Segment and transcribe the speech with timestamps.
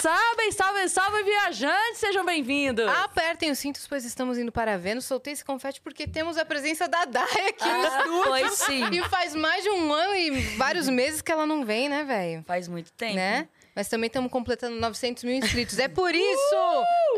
[0.00, 0.52] sabem.
[0.52, 2.86] Salve, salve, viajantes, sejam bem-vindos.
[2.88, 5.04] Apertem os cintos, pois estamos indo para Vênus.
[5.04, 8.24] Soltei esse confete porque temos a presença da Dai aqui no Ah, estúdio.
[8.24, 8.84] foi sim.
[8.92, 12.42] E faz mais de um ano e vários meses que ela não vem, né, velho?
[12.46, 13.14] Faz muito tempo.
[13.14, 13.48] Né?
[13.74, 15.78] Mas também estamos completando 900 mil inscritos.
[15.78, 16.56] É por isso!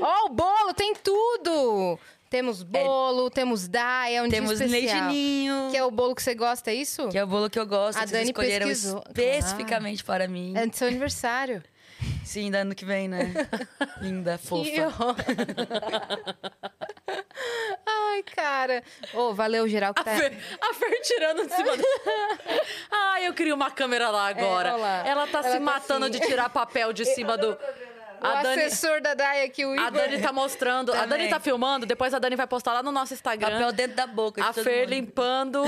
[0.03, 1.99] Ó, o bolo tem tudo!
[2.29, 5.05] Temos bolo, temos Dai, é um Temos dia especial.
[5.11, 7.09] leitinho, Que é o bolo que você gosta, é isso?
[7.11, 7.99] que é o bolo que eu gosto.
[7.99, 9.05] A Dani escolheram pesquisou.
[9.09, 10.55] especificamente para mim.
[10.57, 11.63] É do seu aniversário.
[12.25, 13.33] Sim, da ano que vem, né?
[14.01, 14.71] Linda, fofa.
[17.87, 18.83] Ai, cara.
[19.15, 20.15] Ô, valeu, geral, que A tá...
[20.17, 21.83] Fer, a Fer tirando de cima do...
[22.91, 24.71] Ai, eu queria uma câmera lá agora.
[24.71, 25.07] É, olha lá.
[25.07, 26.19] Ela tá Ela se tá matando assim.
[26.19, 27.51] de tirar papel de cima do...
[28.21, 29.85] O A Dani, assessor da Dai aqui, o Igor.
[29.85, 31.29] a Dani tá mostrando, a Dani Também.
[31.31, 33.51] tá filmando, depois a Dani vai postar lá no nosso Instagram.
[33.51, 34.91] Papel dentro da boca de a todo Fer mundo.
[34.91, 35.65] limpando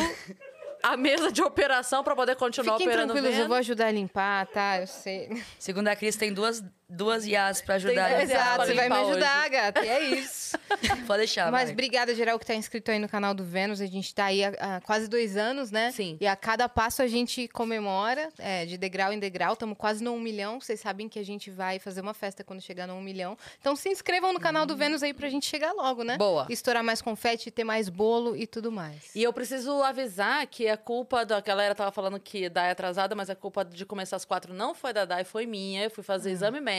[0.85, 4.47] a mesa de operação pra poder continuar Fiquem operando tranquilos, eu vou ajudar a limpar,
[4.49, 4.81] tá?
[4.81, 5.43] Eu sei.
[5.59, 8.09] Segundo a Cris, tem duas, duas IAs pra ajudar.
[8.11, 9.85] Tem Exato, você vai me ajudar, gata.
[9.85, 10.59] E é isso.
[11.07, 13.81] Pode deixar, Mas obrigada, geral, que tá inscrito aí no canal do Vênus.
[13.81, 15.91] A gente tá aí há, há quase dois anos, né?
[15.93, 16.17] Sim.
[16.21, 19.55] E a cada passo a gente comemora, é, de degrau em degrau.
[19.55, 20.61] Estamos quase no um milhão.
[20.61, 23.37] Vocês sabem que a gente vai fazer uma festa quando chegar no um milhão.
[23.61, 26.17] Então se inscrevam no canal do Vênus aí pra gente chegar logo, né?
[26.17, 26.47] Boa.
[26.51, 29.15] Estourar mais confete, ter mais bolo e tudo mais.
[29.15, 33.15] E eu preciso avisar que a culpa da galera tava falando que Dai é atrasada,
[33.15, 35.85] mas a culpa de começar às quatro não foi da Dai, foi minha.
[35.85, 36.74] Eu fui fazer exame médico.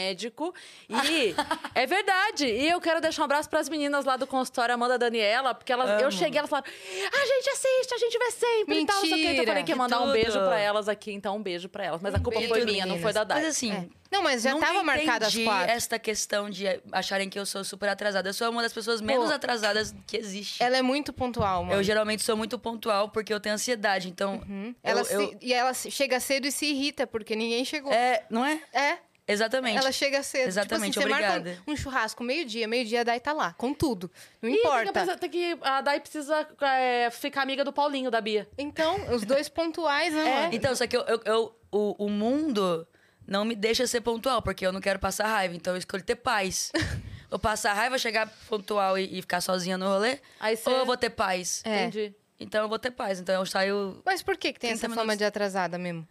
[0.90, 1.36] E
[1.74, 2.46] é verdade.
[2.46, 5.72] E eu quero deixar um abraço pras meninas lá do consultório, Amanda e Daniela, porque
[5.72, 8.96] elas, eu cheguei e elas falaram: a gente assiste, a gente vê sempre e tal,
[8.98, 9.22] não sei o quê.
[9.32, 11.84] Então eu falei que ia mandar um beijo pra elas aqui, então um beijo pra
[11.86, 12.02] elas.
[12.02, 13.40] Mas a Um culpa beijo, foi minha, não foi da Dai.
[13.42, 13.88] Mas assim, É.
[14.12, 15.72] Não, mas já nunca tava marcado entendi quatro.
[15.72, 18.30] esta questão de acharem que eu sou super atrasada.
[18.30, 20.62] Eu sou uma das pessoas menos atrasadas que existe.
[20.64, 21.78] Ela é muito pontual, mano.
[21.78, 24.42] Eu geralmente sou muito pontual porque eu tenho ansiedade, então...
[24.84, 27.92] Ela eu, eu- se- E ela chega cedo e se irrita, porque ninguém chegou.
[27.92, 28.62] É, não é?
[28.72, 29.78] É, Exatamente.
[29.78, 30.48] ela chega cedo.
[30.48, 31.64] Exatamente, tipo assim, você marca obrigada.
[31.68, 34.12] um, um churrasco meio-dia, meio-dia a Dai tá lá, com tudo.
[34.42, 35.18] Não Ih, tem que importa.
[35.18, 38.48] tem que, a Dai precisa é, ficar amiga do Paulinho, da Bia.
[38.58, 40.56] Então, os dois pontuais, né, É.
[40.56, 42.88] Então, só que eu, eu- eu- o, o mundo
[43.28, 45.56] não me deixa ser pontual, porque eu não quero passar raiva.
[45.56, 46.72] Então eu escolho ter paz.
[47.30, 50.20] Vou passar raiva, chegar pontual e, e ficar sozinha no rolê.
[50.40, 51.62] Aí você- Ou eu vou ter paz.
[51.66, 51.82] É.
[51.86, 52.14] Entendi.
[52.40, 53.20] Então eu vou ter paz.
[53.20, 54.00] Então eu saio.
[54.06, 55.18] Mas por que, que tem 30 essa fama minutos.
[55.18, 56.08] de atrasada mesmo?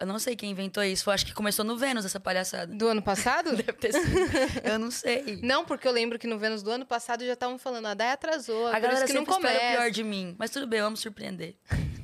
[0.00, 1.08] Eu não sei quem inventou isso.
[1.08, 2.74] Eu acho que começou no Vênus essa palhaçada.
[2.74, 3.50] Do ano passado?
[3.56, 4.18] Deve ter sido.
[4.64, 5.38] eu não sei.
[5.42, 8.12] Não, porque eu lembro que no Vênus do ano passado já estavam falando, a Dai
[8.12, 9.76] atrasou, A galera que não espera o começa.
[9.76, 10.34] pior de mim.
[10.38, 11.54] Mas tudo bem, vamos surpreender.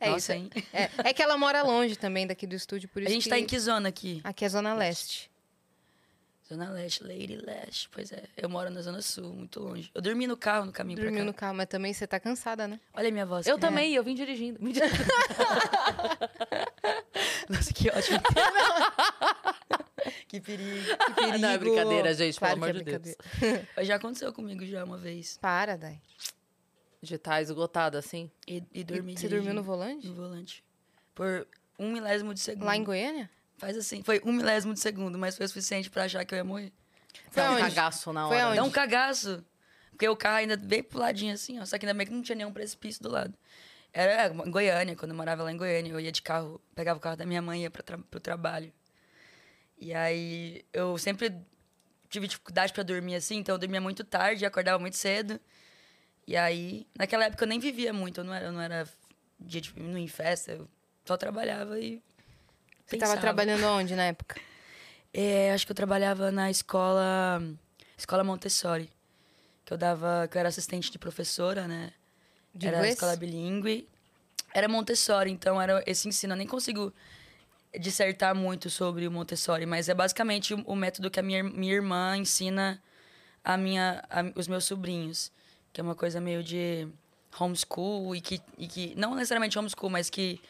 [0.00, 0.44] É Nossa, isso.
[0.56, 0.64] hein?
[0.72, 3.28] É, é que ela mora longe também daqui do estúdio, por A isso gente que...
[3.28, 4.22] tá em que zona aqui?
[4.24, 5.30] Aqui é Zona Leste.
[6.48, 7.88] Zona Leste, Lady Leste.
[7.90, 9.90] Pois é, eu moro na Zona Sul, muito longe.
[9.94, 11.38] Eu dormi no carro no caminho Dormiu pra no cá.
[11.40, 12.78] carro, mas também você tá cansada, né?
[12.94, 13.46] Olha a minha voz.
[13.46, 14.58] Eu que- também, eu vim dirigindo.
[17.48, 18.20] Nossa, que ótimo.
[20.28, 20.86] que perigo.
[21.40, 23.16] Não, é brincadeira, gente, Claro pelo amor que é de Deus.
[23.38, 23.68] brincadeira.
[23.76, 25.38] Mas já aconteceu comigo já uma vez.
[25.40, 26.00] Para, Dai.
[27.02, 28.30] De estar esgotado assim.
[28.48, 30.06] E, e dormi Você dormiu no volante?
[30.08, 30.64] No volante.
[31.14, 31.46] Por
[31.78, 32.64] um milésimo de segundo.
[32.64, 33.30] Lá em Goiânia?
[33.58, 36.36] Faz assim, foi um milésimo de segundo, mas foi o suficiente pra achar que eu
[36.36, 36.72] ia morrer.
[37.30, 38.46] Foi Dá um cagaço na Foi hora.
[38.46, 38.56] aonde?
[38.56, 39.44] Dá um cagaço.
[39.90, 41.64] Porque o carro ainda veio pro ladinho assim, ó.
[41.64, 43.34] Só que ainda bem que não tinha nenhum precipício do lado.
[43.92, 45.90] Era em Goiânia, quando eu morava lá em Goiânia.
[45.90, 48.20] Eu ia de carro, pegava o carro da minha mãe e ia pra tra pro
[48.20, 48.70] trabalho.
[49.78, 51.34] E aí eu sempre
[52.10, 55.40] tive dificuldade pra dormir assim, então eu dormia muito tarde e acordava muito cedo.
[56.26, 58.86] E aí, naquela época eu nem vivia muito, eu não era, eu não era
[59.38, 60.68] dia de não em festa, eu
[61.04, 62.02] só trabalhava e.
[62.86, 63.20] Você tava pensava.
[63.20, 64.40] trabalhando onde na época?
[65.12, 67.42] É, acho que eu trabalhava na escola
[67.96, 68.90] escola Montessori,
[69.64, 71.92] que eu dava, que eu era assistente de professora, né?
[72.54, 72.94] De era inglês?
[72.94, 73.88] escola bilíngue.
[74.54, 76.32] Era Montessori, então era esse ensino.
[76.34, 76.92] Eu nem consigo
[77.78, 81.74] dissertar muito sobre o Montessori, mas é basicamente o, o método que a minha, minha
[81.74, 82.82] irmã ensina
[83.44, 85.30] a minha, a- os meus sobrinhos,
[85.72, 86.88] que é uma coisa meio de
[87.38, 90.40] homeschool e que, e que não necessariamente homeschool, mas que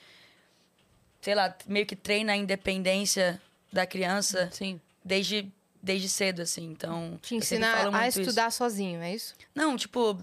[1.27, 3.41] sei lá, meio que treina a independência
[3.73, 4.81] da criança Sim.
[5.05, 5.51] desde
[5.83, 6.71] desde cedo assim.
[6.71, 8.21] Então, Te ensinar a muito isso.
[8.21, 9.35] estudar sozinho, é isso?
[9.53, 10.17] Não, tipo.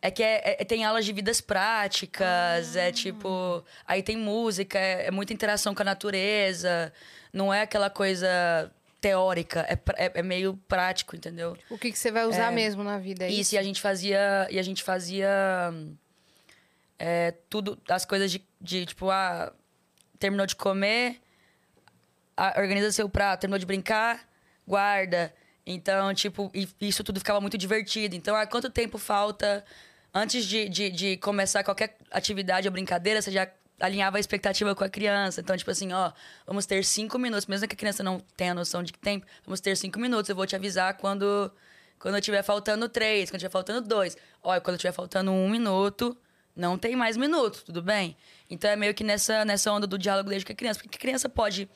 [0.00, 2.80] É que é- é- tem aulas de vidas práticas, Ah.
[2.80, 3.62] é tipo.
[3.86, 6.90] Aí tem música, é, é muita interação com a natureza.
[7.30, 8.28] Não é aquela coisa
[9.02, 9.74] teórica, é,
[10.06, 11.56] é, é meio prático, entendeu?
[11.70, 13.26] O que, que você vai usar mesmo na vida?
[13.26, 14.46] É Isso, e a gente fazia.
[14.50, 15.28] E a gente fazia.
[16.98, 19.52] é, tudo, as coisas de, de tipo, ah,
[20.20, 21.20] terminou de comer,
[22.56, 24.28] organiza seu prato, terminou de brincar,
[24.66, 25.34] guarda.
[25.66, 26.50] Então, tipo,
[26.80, 28.14] isso tudo ficava muito divertido.
[28.14, 29.64] Então, ah, quanto tempo falta
[30.12, 34.84] antes de, de, de começar qualquer atividade ou brincadeira, você já alinhava a expectativa com
[34.84, 35.40] a criança.
[35.40, 36.12] Então, tipo assim, ó,
[36.46, 37.46] vamos ter cinco minutos.
[37.46, 40.28] Mesmo que a criança não tenha noção de tempo, vamos ter cinco minutos.
[40.28, 41.50] Eu vou te avisar quando,
[41.98, 44.16] quando estiver faltando três, quando estiver faltando dois.
[44.42, 46.16] Olha, quando estiver faltando um minuto,
[46.60, 48.16] não tem mais minuto, tudo bem?
[48.48, 50.80] Então é meio que nessa, nessa onda do diálogo desde que a criança.
[50.80, 51.68] Porque criança pode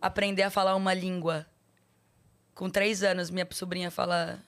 [0.00, 1.46] aprender a falar uma língua.
[2.54, 4.38] Com três anos, minha sobrinha fala.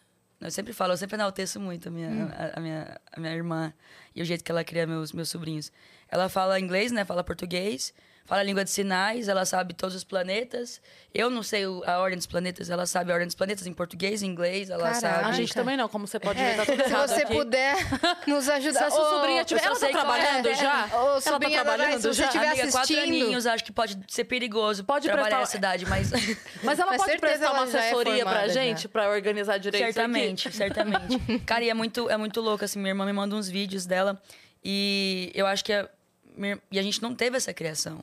[0.41, 3.73] Eu sempre falo, eu sempre enalteço muito a minha, a, a minha, a minha irmã
[4.15, 5.73] e o jeito que ela cria meus, meus sobrinhos.
[6.09, 7.05] Ela fala inglês, né?
[7.05, 7.95] Fala português,
[8.27, 10.81] fala língua de sinais, ela sabe todos os planetas.
[11.13, 14.23] Eu não sei a ordem dos planetas, ela sabe a ordem dos planetas em português,
[14.23, 15.01] em inglês, ela Caraca.
[15.01, 15.25] sabe.
[15.29, 17.35] A gente também não, como você pode ver, É, tá tudo se você aqui.
[17.35, 17.77] puder
[18.27, 18.79] nos ajudar.
[18.79, 19.63] Se a sua Ô, sobrinha tiver...
[19.65, 19.93] Ela tá é.
[19.93, 20.87] trabalhando É, já?
[20.93, 22.29] ô, Ela tá sobrinha da Dai, trabalhando se já?
[22.29, 25.87] tiver Amiga, quatro assistindo- aninhos, acho que pode ser perigoso Pode trabalhar prestar- essa idade,
[25.87, 26.11] mas
[26.65, 28.55] Mas ela Mas pode prestar uma ela é assessoria pra formada já.
[28.63, 30.13] gente, pra organizar direito isso aqui?
[30.13, 31.39] certamente, certamente.
[31.47, 34.21] Cara, e é muito, é muito louco, assim, minha irmã me manda uns vídeos dela
[34.65, 35.89] e eu acho que a,
[36.37, 38.03] minha- e a gente não teve essa criação.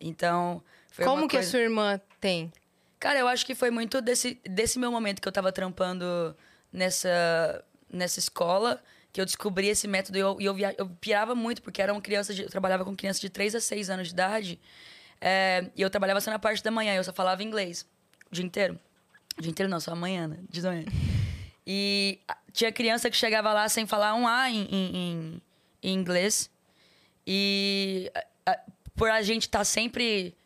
[0.00, 1.50] Então, foi Como que a coisa...
[1.50, 2.52] sua irmã tem?
[2.98, 6.34] Cara, eu acho que foi muito desse, desse meu momento que eu tava trampando
[6.72, 8.82] nessa, nessa escola,
[9.12, 12.34] que eu descobri esse método e eu, eu, via, eu pirava muito, porque eram crianças
[12.36, 14.60] de, eu trabalhava com crianças de 3 a 6 anos de idade.
[15.20, 17.86] é, e eu trabalhava só na parte da manhã, eu só falava inglês
[18.30, 18.78] o dia inteiro.
[19.38, 20.38] O dia inteiro não, só amanhã, né?
[20.48, 20.84] De manhã.
[21.66, 22.18] E
[22.52, 25.42] tinha criança que chegava lá sem falar um A em, em, em-
[25.82, 26.50] em inglês.
[27.26, 28.10] E
[28.96, 30.36] por a gente estar sempre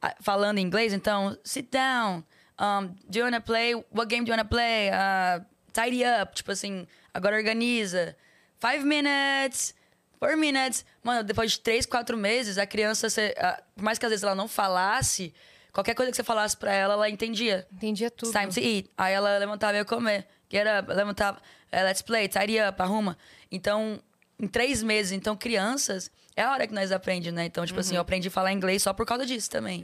[0.00, 2.24] ah, falando inglês, então, sit down.
[2.58, 3.74] Um, do you wanna play?
[3.90, 4.90] What game do you wanna play?
[4.90, 6.34] Uh, tidy up.
[6.34, 8.16] Tipo assim, agora organiza.
[8.58, 9.74] Five minutes.
[10.18, 10.84] Four minutes.
[11.02, 14.22] Mano, depois de três, quatro meses, a criança, cê, ah, por mais que às vezes
[14.22, 15.34] ela não falasse,
[15.72, 17.66] qualquer coisa que você falasse pra ela, ela entendia.
[17.70, 18.30] Entendia tudo.
[18.30, 18.90] It's time to eat.
[18.96, 20.26] Aí ela levantava e ia comer.
[20.50, 21.38] Get up, levantava.
[21.70, 23.18] eh, let's play, tidy up, arruma.
[23.52, 24.00] Então,
[24.38, 27.46] em três meses, então, crianças, é a hora que nós aprendemos, né?
[27.46, 29.82] Então, tipo assim, eu aprendi a falar inglês só por causa disso também.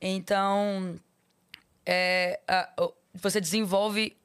[0.00, 0.98] Então,
[1.86, 2.68] é, a-
[3.14, 4.16] você desenvolve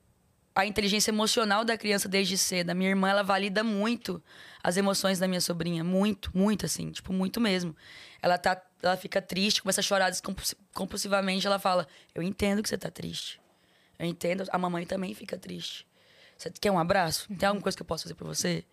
[0.55, 2.69] a inteligência emocional da criança desde cedo.
[2.69, 4.21] A minha irmã, ela valida muito
[4.63, 5.83] as emoções da minha sobrinha.
[5.83, 6.91] Muito, muito, assim.
[6.91, 7.75] Tipo, muito mesmo.
[8.21, 10.11] Ela, tá, ela fica triste, começa a chorar
[10.73, 11.47] compulsivamente.
[11.47, 13.41] Ela fala, eu entendo que você tá triste.
[13.97, 14.43] Eu entendo.
[14.51, 15.87] A mamãe também fica triste.
[16.37, 17.27] Você quer um abraço?
[17.35, 18.63] Tem alguma coisa que eu posso fazer pra você?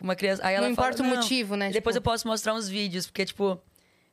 [0.00, 0.46] Uma criança...
[0.46, 1.70] Aí ela Não fala, importa o motivo, né?
[1.70, 3.60] Depois Tipo- eu posso mostrar uns vídeos, porque, tipo...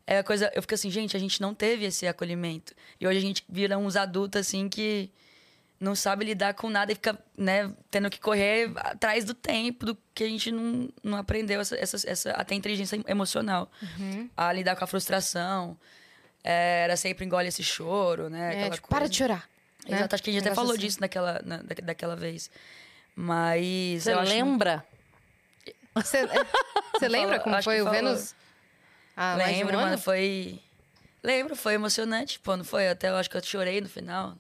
[0.08, 0.52] É a coisa...
[0.54, 2.74] Eu fico assim, gente, a gente não teve esse acolhimento.
[3.00, 5.10] E hoje a gente vira uns adultos, assim, que
[5.80, 9.98] não sabe lidar com nada e fica, né, tendo que correr atrás do tempo, do
[10.14, 13.70] que a gente não, não aprendeu essa, essa, essa até inteligência emocional.
[13.82, 14.30] Uhum.
[14.38, 15.76] A lidar com a frustração.
[16.44, 18.68] É, era sempre engole esse choro, né?
[18.68, 19.50] É, tipo, para de chorar.
[19.90, 19.98] né?
[19.98, 20.82] Exato, acho que a gente até falou assim.
[20.82, 22.50] disso naquela, na- da- daquela vez.
[23.16, 24.04] Mas.
[24.04, 24.86] Você eu acho lembra?
[25.95, 26.27] Você é,
[26.94, 27.92] você lembra como foi o falou.
[28.01, 28.36] Vênus?
[29.15, 29.88] Ah, um Lembro, ano?
[29.88, 30.59] mano, foi.
[31.24, 32.88] Lembro, foi emocionante, pô, não foi?
[32.89, 34.38] Até eu acho que eu chorei no final.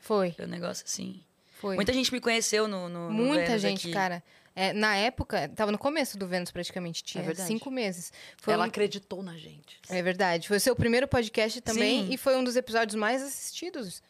[0.00, 1.22] Foi, Foi um negócio assim.
[1.58, 1.74] foi.
[1.76, 2.88] Muita gente me conheceu no.
[2.88, 3.92] no no Muita Vênus gente, aqui.
[3.94, 4.22] cara.
[4.54, 7.46] É, na época, tava no começo do Vênus praticamente, tinha verdade.
[7.46, 8.12] cinco meses.
[8.36, 9.78] Foi Ela um- acreditou na gente.
[9.88, 10.48] É verdade.
[10.48, 12.12] Foi o seu primeiro podcast também Sim.
[12.12, 14.02] e foi um dos episódios mais assistidos.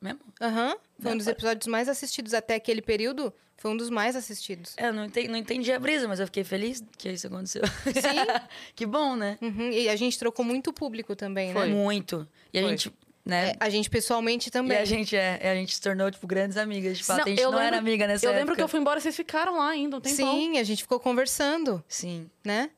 [0.00, 0.20] Mesmo?
[0.40, 0.76] Aham.
[0.98, 3.32] Foi um dos episódios mais assistidos até aquele período.
[3.58, 4.72] Foi um dos mais assistidos.
[4.78, 7.62] É, eu não entendi, não entendi a brisa, mas eu fiquei feliz que isso aconteceu.
[7.66, 8.40] Sim.
[8.74, 9.36] que bom, né?
[9.42, 11.68] Uhum, E a gente trocou muito público também, Foi.
[11.68, 11.74] né?
[11.74, 12.26] Muito.
[12.54, 12.70] E a Foi.
[12.70, 12.90] gente,
[13.22, 13.50] né?
[13.50, 14.78] É, a gente pessoalmente e também.
[14.78, 16.96] a gente, é, a gente se tornou, tipo, grandes amigas.
[16.96, 18.40] De fato, Não, a gente eu não era lembro- amiga nessa Eu época.
[18.40, 20.16] lembro que eu fui embora e vocês ficaram lá ainda um tempão.
[20.32, 22.70] Sim, a gente ficou conversando, Sim, né?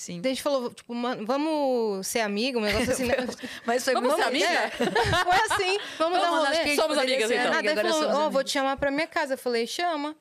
[0.00, 0.20] Sim.
[0.20, 3.14] Daí a gente falou, tipo, "Mano, vamos ser amigo, um negócio assim, né?
[3.66, 4.46] Mas foi Vamos ser amiga?
[4.46, 4.70] É.
[4.70, 6.48] Foi assim, vamos, dar um Vamos, rolê.
[6.48, 7.52] acho que a gente Somos amigas, ser então.
[7.52, 9.34] Ah, daí agora falou, ó, somos vou te chamar pra minha casa.
[9.34, 10.14] Eu falei, chama.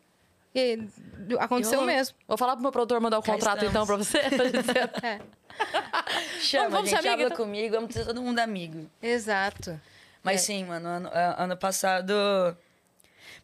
[0.54, 0.80] E
[1.40, 1.94] aconteceu rolou.
[1.94, 2.16] mesmo.
[2.28, 4.20] Vou falar pro meu produtor mandar o contrato então pra você.
[5.04, 5.20] É,
[6.40, 7.38] Chama, Vamos ser gente, amiga, então.
[7.46, 8.90] comigo, vamos ser todo mundo amigo.
[9.02, 9.80] exato.
[10.24, 10.44] Mas É.
[10.46, 12.14] sim, mano, ano, ano passado.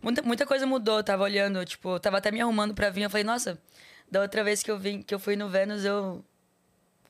[0.02, 0.98] Muita, muita coisa mudou.
[0.98, 3.04] Eu tava olhando, tipo, eu tava até me arrumando pra vir.
[3.04, 3.58] Eu falei, nossa,
[4.10, 6.24] da outra vez que eu vim, que eu fui no Vênus, eu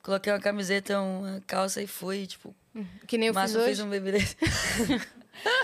[0.02, 2.56] coloquei uma camiseta, uma calça e fui, tipo,
[3.08, 3.70] Que nem eu mas fiz eu hoje.
[3.72, 4.36] fiz um bebê desse.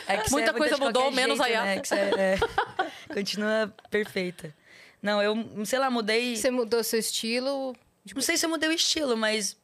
[0.06, 1.66] É que você Muita é coisa mudou, qualquer menos a jeito, Yara.
[1.66, 2.34] né?
[2.34, 2.40] É- é,
[3.14, 4.54] continua perfeita.
[5.02, 6.36] Não, eu, sei lá, mudei.
[6.36, 7.74] Você mudou seu estilo.
[8.14, 9.56] Não sei se eu mudei o estilo, mas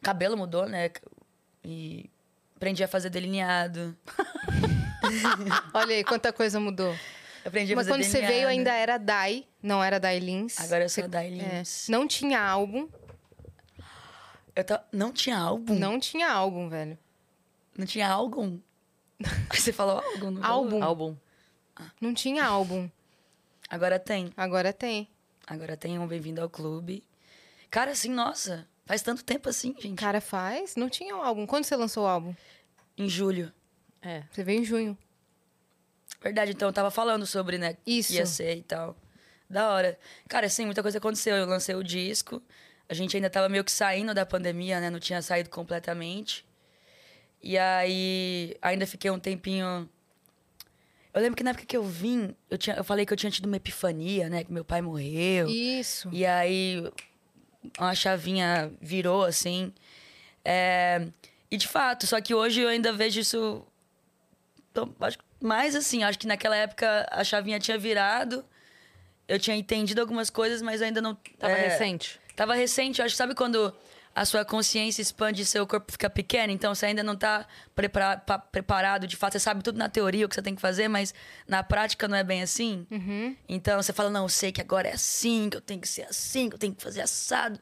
[0.00, 0.88] cabelo mudou, né?
[1.64, 2.08] E
[2.54, 3.94] aprendi a fazer delineado.
[5.74, 6.96] Olha aí, quanta coisa mudou.
[7.44, 8.34] Aprendi a Mas fazer quando você delineado.
[8.34, 10.58] veio ainda era Dai, não era Dai Lins.
[10.60, 11.88] Agora eu sou a Dai É, Lins.
[11.88, 12.88] Não tinha álbum.
[14.56, 15.74] Eu Não tinha álbum?
[15.74, 16.96] Não tinha álbum, velho.
[17.76, 18.60] Não tinha álbum?
[19.52, 20.30] Você falou álbum?
[20.30, 20.64] não falou?
[20.64, 20.82] Álbum.
[20.82, 21.16] Álbum.
[22.00, 22.88] Não tinha álbum.
[23.68, 24.32] Agora tem.
[24.36, 25.08] Agora tem.
[25.46, 27.04] Agora tem um Bem-vindo ao Clube.
[27.70, 28.66] Cara, assim, nossa.
[28.86, 29.96] Faz tanto tempo assim, gente.
[29.96, 30.76] Cara, faz.
[30.76, 31.46] Não tinha um álbum.
[31.46, 32.34] Quando você lançou o álbum?
[32.96, 33.52] Em julho.
[34.00, 34.22] É.
[34.30, 34.96] Você veio em junho.
[36.24, 37.76] Verdade, então eu tava falando sobre, né?
[37.86, 38.14] Isso.
[38.14, 38.96] Ia ser e tal.
[39.48, 39.98] Da hora.
[40.26, 41.36] Cara, assim, muita coisa aconteceu.
[41.36, 42.42] Eu lancei o disco.
[42.88, 44.88] A gente ainda tava meio que saindo da pandemia, né?
[44.88, 46.44] Não tinha saído completamente.
[47.42, 49.86] E aí, ainda fiquei um tempinho.
[51.12, 53.30] Eu lembro que na época que eu vim, eu, tinha, eu falei que eu tinha
[53.30, 54.44] tido uma epifania, né?
[54.44, 55.46] Que meu pai morreu.
[55.48, 56.08] Isso.
[56.10, 56.82] E aí,
[57.78, 59.72] uma chavinha virou, assim.
[60.42, 61.06] É,
[61.50, 63.62] E de fato, só que hoje eu ainda vejo isso.
[64.72, 68.44] Então, acho que mais assim, acho que naquela época a chavinha tinha virado.
[69.26, 71.14] Eu tinha entendido algumas coisas, mas ainda não.
[71.38, 72.20] Tava é, recente.
[72.36, 73.16] Tava recente, eu acho.
[73.16, 73.74] Sabe quando
[74.14, 76.52] a sua consciência expande e seu corpo fica pequeno?
[76.52, 79.32] Então você ainda não tá prepara pa- preparado, de fato.
[79.32, 81.14] Você sabe tudo na teoria o que você tem que fazer, mas
[81.48, 82.86] na prática não é bem assim.
[83.48, 86.02] Então você fala, não, eu sei que agora é assim, que eu tenho que ser
[86.02, 87.58] assim, que eu tenho que fazer assado.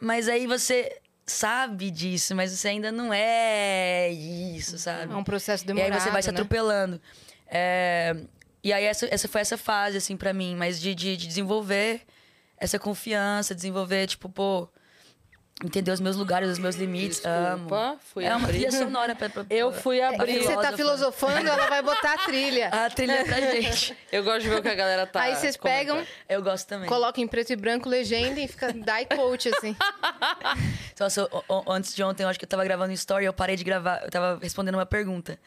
[0.00, 5.12] Mas aí você sabe disso, mas você ainda não é isso, sabe?
[5.12, 6.34] É um processo E demorado, aí você vai se né?
[6.34, 7.00] atropelando.
[7.46, 8.16] É,
[8.62, 10.54] E aí essa, essa foi essa fase, assim, pra mim.
[10.56, 12.02] Mas de, de, de desenvolver
[12.56, 14.68] essa confiança, desenvolver, tipo, pô...
[15.62, 17.22] Entender os meus lugares, os meus limites.
[17.24, 17.56] Amo.
[17.64, 18.52] Desculpa, fui é uma abrir.
[18.66, 19.28] trilha sonora pra...
[19.30, 20.42] pra Eu fui abrir.
[20.42, 22.68] Você tá filosofando, ela vai botar a trilha.
[22.68, 23.96] A trilha pra gente.
[24.10, 25.22] Eu gosto de ver o que a galera tá.
[25.22, 26.88] Aí vocês pegam, Eu gosto também.
[26.88, 29.76] colocam em preto e branco, legenda e fica die coach, assim.
[30.98, 33.32] Nossa, o- o- antes de ontem, eu acho que eu tava gravando um story, eu
[33.32, 35.38] parei de gravar, eu tava respondendo uma pergunta.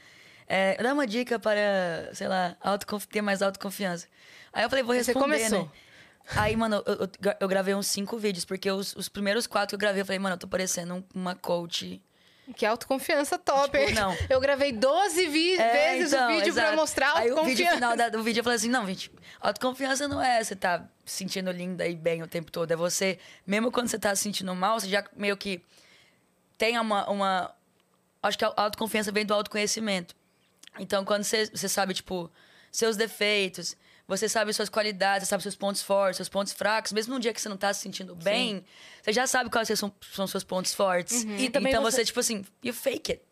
[0.48, 2.56] É, dá uma dica para, sei lá,
[3.10, 4.08] ter mais autoconfiança.
[4.54, 5.64] Aí eu falei, vou Aí você responder, começou.
[5.64, 5.70] né?
[6.36, 9.75] Aí, mano, eu, eu eu gravei uns cinco vídeos, porque os, os primeiros quatro que
[9.75, 12.01] eu gravei, eu falei, mano, eu tô parecendo um- uma coach.
[12.55, 13.77] Que autoconfiança top.
[13.77, 14.15] Tipo, não.
[14.29, 16.75] Eu gravei 12 vi- É, vezes então, o vídeo pra exato.
[16.77, 17.75] mostrar Aí o vídeo autoconfiança.
[17.75, 21.17] final da- do vídeo eu falei assim, não, gente, autoconfiança não é você tá se
[21.17, 22.72] sentindo linda e bem o tempo todo.
[22.72, 25.62] É você, mesmo quando você tá se sentindo mal, você já meio que
[26.57, 27.10] tem uma...
[27.10, 27.53] uma
[28.24, 30.15] acho que a autoconfiança vem do autoconhecimento.
[30.79, 32.29] Então, quando você, você sabe, tipo,
[32.72, 33.75] seus defeitos,
[34.08, 37.34] você sabe suas qualidades, você sabe seus pontos fortes, seus pontos fracos, mesmo num dia
[37.34, 38.64] que você não tá se sentindo bem,
[39.02, 41.24] você já sabe quais são, são seus pontos fortes.
[41.38, 43.24] E também então você- você, tipo assim, you fake it.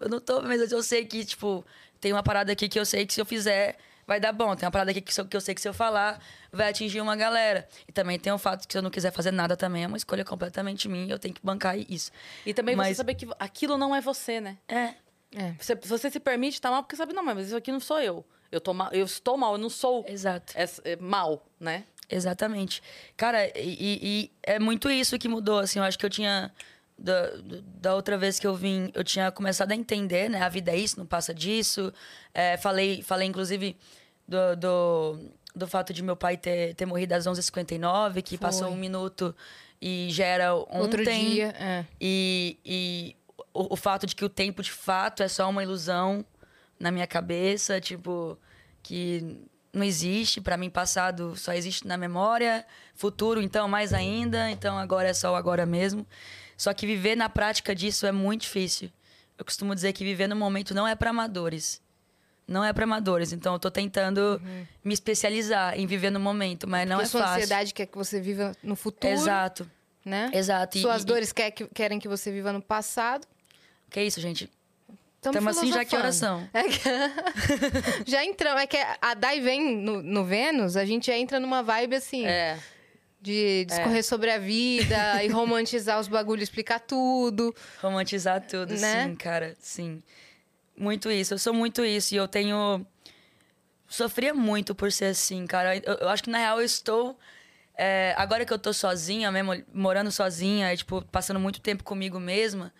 [0.00, 1.64] Eu não tô, mas eu sei que, tipo,
[2.00, 4.54] tem uma parada aqui que eu sei que se eu fizer, vai dar bom.
[4.54, 6.20] Tem uma parada aqui que, eu- que eu sei que se eu falar,
[6.52, 7.66] vai atingir uma galera.
[7.88, 9.96] E também tem o fato que se eu não quiser fazer nada também, é uma
[9.96, 12.12] escolha completamente minha, eu tenho que bancar isso.
[12.46, 14.58] E também você Mas- saber que aquilo não é você, né?
[14.68, 14.94] É,
[15.36, 15.52] É.
[15.58, 18.24] Você, você se permite estar mal porque sabe, não, mas isso aqui não sou eu.
[18.52, 20.52] Eu, tô mal, eu estou mal, eu não sou exato.
[20.56, 21.84] é- é mal, né?
[22.08, 22.82] Exatamente.
[23.16, 25.78] Cara, e, e- é muito isso que mudou, assim.
[25.78, 26.52] Eu acho que eu tinha...
[26.96, 27.30] Da,
[27.80, 30.40] da outra vez que eu vim, eu tinha começado a entender, né?
[30.42, 31.92] A vida é isso, não passa disso.
[32.32, 33.76] É, falei, falei, inclusive,
[34.28, 35.18] do, do,
[35.56, 39.34] do fato de meu pai ter, ter morrido às 11h59, que passou um minuto
[39.82, 40.80] e já era ontem.
[40.82, 41.84] Outro dia, é.
[42.00, 43.16] E, e
[43.52, 46.24] o, o fato de que o tempo, de fato, é só uma ilusão
[46.78, 48.38] na minha cabeça, tipo,
[48.82, 49.38] que
[49.72, 50.40] não existe.
[50.40, 52.64] Para mim, passado só existe na memória,
[52.94, 54.50] futuro, então, mais ainda.
[54.50, 56.06] Então, agora é só o agora mesmo.
[56.56, 58.90] Só que viver na prática disso é muito difícil.
[59.36, 61.82] Eu costumo dizer que viver no momento não é para amadores.
[62.46, 63.32] Não é para amadores.
[63.32, 64.40] Então, eu tô tentando
[64.84, 67.36] me especializar em viver no momento, mas não Porque é sua fácil.
[67.36, 69.68] ansiedade quer que você viva no futuro, Exato.
[70.04, 70.30] né?
[70.32, 70.76] Exato.
[70.78, 73.26] E- Suas e- dores quer que- querem que você viva no passado.
[73.90, 74.48] Que isso, gente?
[75.24, 76.46] Tamo Tamo assim, já que oração.
[76.52, 76.80] É que-
[78.10, 78.60] já entramos.
[78.62, 82.26] É que a Dai vem no, no Vênus, a gente entra numa vibe assim.
[82.26, 82.58] É.
[83.20, 87.54] De discorrer sobre a vida e romantizar os bagulhos, explicar tudo.
[87.80, 89.06] Romantizar tudo, Né?
[89.08, 90.02] sim, cara, sim.
[90.76, 92.86] Muito isso, eu sou muito isso e eu tenho.
[93.88, 95.74] Sofria muito por ser assim, cara.
[95.76, 97.18] Eu, eu acho que na real eu estou.
[97.78, 102.20] é, agora que eu tô sozinha mesmo, morando sozinha, e, tipo, passando muito tempo comigo
[102.20, 102.72] mesma,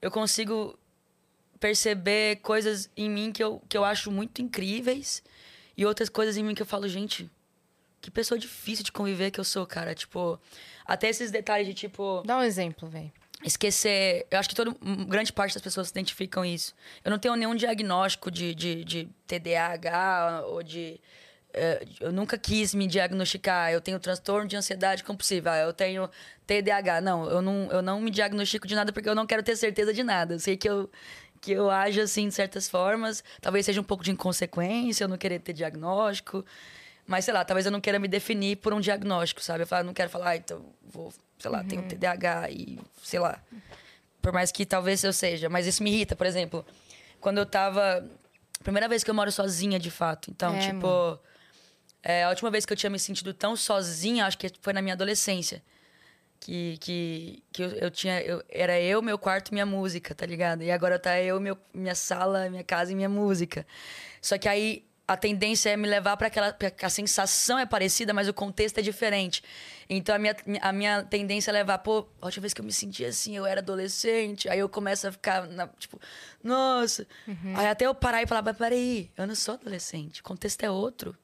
[0.00, 0.78] eu consigo
[1.60, 5.22] perceber coisas em mim que eu, que eu acho muito incríveis
[5.76, 7.30] e outras coisas em mim que eu falo, gente,
[8.00, 9.94] que pessoa difícil de conviver que eu sou, cara.
[9.94, 10.40] Tipo,
[10.84, 13.12] até esses detalhes de tipo Dá um exemplo, velho.
[13.44, 14.26] esquecer.
[14.30, 16.74] Eu acho que todo, grande parte das pessoas se identificam isso.
[17.04, 21.00] Eu não tenho nenhum diagnóstico de, de, de TDAH ou de.
[21.52, 23.70] eh, eu nunca quis me diagnosticar.
[23.72, 25.56] Eu tenho transtorno de ansiedade compulsiva.
[25.56, 26.08] Eu tenho
[26.46, 27.00] TDAH.
[27.00, 29.92] Não, eu não, eu não me diagnostico de nada porque eu não quero ter certeza
[29.92, 30.34] de nada.
[30.34, 30.90] Eu sei que eu,
[31.40, 33.22] que eu ajo assim de certas formas.
[33.40, 36.44] Talvez seja um pouco de inconsequência eu não querer ter diagnóstico.
[37.06, 39.62] Mas, sei lá, talvez eu não queira me definir por um diagnóstico, sabe?
[39.62, 43.42] Eu falo, não quero falar, ah, então vou, sei lá, tenho TDAH e, sei lá.
[44.20, 45.48] Por mais que talvez eu seja.
[45.48, 46.66] Mas isso me irrita, por exemplo.
[47.20, 48.06] Quando eu tava.
[48.62, 50.30] Primeira vez que eu moro sozinha, de fato.
[50.30, 51.18] Então, É, tipo.
[52.02, 54.82] é, a última vez que eu tinha me sentido tão sozinha, acho que foi na
[54.82, 55.62] minha adolescência.
[56.40, 58.20] Que, que, que eu, eu tinha.
[58.20, 60.62] Eu, era eu, meu quarto, minha música, tá ligado?
[60.62, 63.66] E agora tá eu, meu, minha sala, minha casa e minha música.
[64.20, 66.52] Só que aí a tendência é me levar para aquela.
[66.52, 69.42] Pra, a sensação é parecida, mas o contexto é diferente.
[69.88, 72.72] Então a minha, a minha tendência é levar, pô, a última vez que eu me
[72.72, 74.48] senti assim, eu era adolescente.
[74.48, 75.98] Aí eu começo a ficar, na, tipo,
[76.42, 77.06] nossa.
[77.26, 77.54] Uhum.
[77.56, 80.70] Aí até eu parar e falar, mas peraí, eu não sou adolescente, o contexto é
[80.70, 81.16] outro.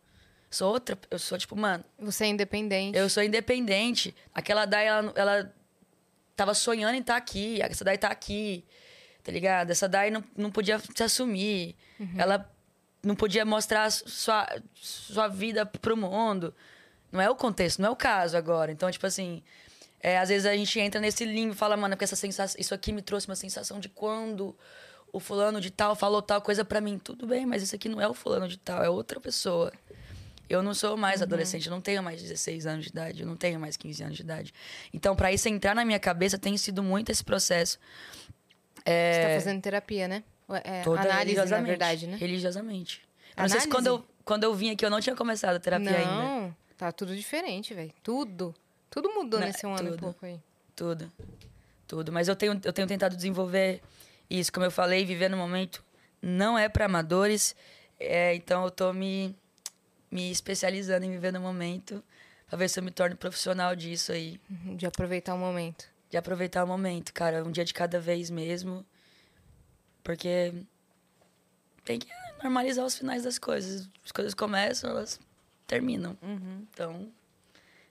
[0.54, 1.84] Sou outra, eu sou tipo, mano.
[1.98, 2.96] Você é independente.
[2.96, 4.14] Eu sou independente.
[4.32, 5.54] Aquela Dai, ela, ela
[6.36, 7.60] tava sonhando em estar tá aqui.
[7.60, 8.64] Essa Dai tá aqui,
[9.24, 9.72] tá ligado?
[9.72, 11.74] Essa Dai não, não podia se assumir.
[11.98, 12.14] Uhum.
[12.16, 12.48] Ela
[13.02, 14.46] não podia mostrar sua,
[14.76, 16.54] sua vida pro mundo.
[17.10, 18.70] Não é o contexto, não é o caso agora.
[18.70, 19.42] Então, tipo assim,
[20.00, 22.72] é, às vezes a gente entra nesse limbo e fala, mano, porque essa sensação, isso
[22.72, 24.56] aqui me trouxe uma sensação de quando
[25.12, 26.96] o fulano de tal falou tal coisa para mim.
[26.96, 29.72] Tudo bem, mas isso aqui não é o fulano de tal, é outra pessoa.
[30.48, 31.26] Eu não sou mais uhum.
[31.26, 34.16] adolescente, eu não tenho mais 16 anos de idade, eu não tenho mais 15 anos
[34.16, 34.52] de idade.
[34.92, 37.78] Então, para isso entrar na minha cabeça, tem sido muito esse processo.
[38.84, 39.12] É...
[39.12, 40.22] Você tá fazendo terapia, né?
[40.62, 42.16] É, Toda análise, na verdade, né?
[42.16, 43.00] Religiosamente.
[43.36, 45.60] Eu não sei se quando eu, quando eu vim aqui eu não tinha começado a
[45.60, 46.12] terapia não, ainda.
[46.12, 47.92] Não, tá tudo diferente, velho.
[48.02, 48.54] Tudo.
[48.90, 50.40] Tudo mudou não, nesse um tudo, ano e pouco aí.
[50.76, 51.10] Tudo.
[51.86, 52.12] Tudo.
[52.12, 53.80] Mas eu tenho, eu tenho tentado desenvolver
[54.28, 54.52] isso.
[54.52, 55.82] Como eu falei, viver no momento
[56.22, 57.56] não é para amadores.
[57.98, 59.34] É, então eu tô me
[60.14, 62.02] me especializando em viver no momento
[62.46, 64.40] para ver se eu me torno profissional disso aí.
[64.48, 65.86] Uhum, de aproveitar o momento.
[66.08, 67.44] De aproveitar o momento, cara.
[67.44, 68.86] Um dia de cada vez mesmo.
[70.04, 70.54] Porque
[71.84, 72.06] tem que
[72.40, 73.90] normalizar os finais das coisas.
[74.04, 75.18] As coisas começam, elas
[75.66, 76.16] terminam.
[76.22, 76.64] Uhum.
[76.72, 77.12] Então,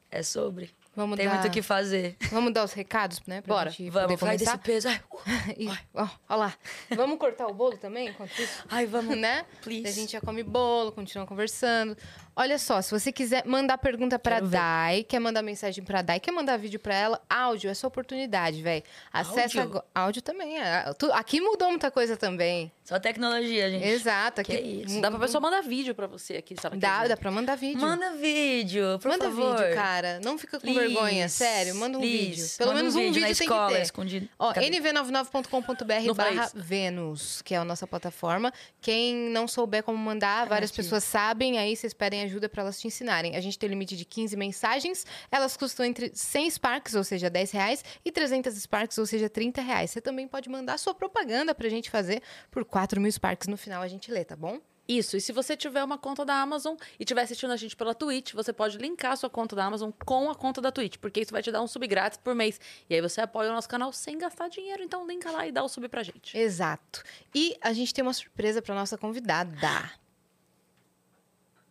[0.10, 0.74] é sobre.
[0.96, 1.34] Vamos Tem dar...
[1.36, 2.16] muito o que fazer.
[2.32, 3.42] Vamos dar os recados, né?
[3.42, 3.72] Pra Bora.
[3.72, 4.88] Gente vamos, vai desse peso.
[4.88, 5.22] Ai, uh,
[5.58, 6.54] e, ó, ó lá.
[6.96, 8.64] Vamos cortar o bolo também enquanto isso?
[8.70, 9.18] Ai, vamos.
[9.18, 9.46] Né?
[9.62, 9.88] Please.
[9.88, 11.98] A gente já come bolo, continua conversando.
[12.36, 15.04] Olha só, se você quiser mandar pergunta pra Quero Dai, ver.
[15.04, 18.84] quer mandar mensagem pra Dai, quer mandar vídeo pra ela, áudio é sua oportunidade, velho.
[19.12, 19.84] Acessa áudio?
[19.94, 20.60] Áudio também.
[20.60, 20.86] É.
[21.14, 22.72] Aqui mudou muita coisa também.
[22.84, 23.88] Só tecnologia, gente.
[23.88, 24.42] Exato.
[24.42, 24.58] Aqui...
[24.58, 25.00] Que isso.
[25.00, 26.78] Dá pra pessoa mandar vídeo pra você aqui, sabe?
[26.78, 27.80] Dá, dá pra mandar vídeo.
[27.80, 29.56] Manda vídeo, por manda favor.
[29.58, 30.20] vídeo, cara.
[30.24, 30.80] Não fica com Please.
[30.80, 31.76] vergonha, sério.
[31.76, 32.18] Manda um Please.
[32.18, 32.48] vídeo.
[32.58, 33.82] Pelo manda menos um vídeo, um vídeo tem escola, que ter.
[33.84, 34.30] Escondido.
[34.38, 38.52] Ó, nv99.com.br barra Vênus, que é a nossa plataforma.
[38.82, 40.78] Quem não souber como mandar, várias aqui.
[40.78, 43.36] pessoas sabem, aí vocês pedem ajuda pra elas te ensinarem.
[43.36, 47.52] A gente tem limite de 15 mensagens, elas custam entre 100 Sparks, ou seja, 10
[47.52, 49.92] reais, e 300 Sparks, ou seja, 30 reais.
[49.92, 53.82] Você também pode mandar sua propaganda pra gente fazer por 4 mil Sparks no final
[53.82, 54.60] a gente lê, tá bom?
[54.88, 57.96] Isso, e se você tiver uma conta da Amazon e estiver assistindo a gente pela
[57.96, 61.22] Twitch, você pode linkar a sua conta da Amazon com a conta da Twitch, porque
[61.22, 62.60] isso vai te dar um sub grátis por mês.
[62.90, 65.64] E aí você apoia o nosso canal sem gastar dinheiro, então linka lá e dá
[65.64, 66.38] o sub pra gente.
[66.38, 67.02] Exato.
[67.34, 69.58] E a gente tem uma surpresa pra nossa convidada.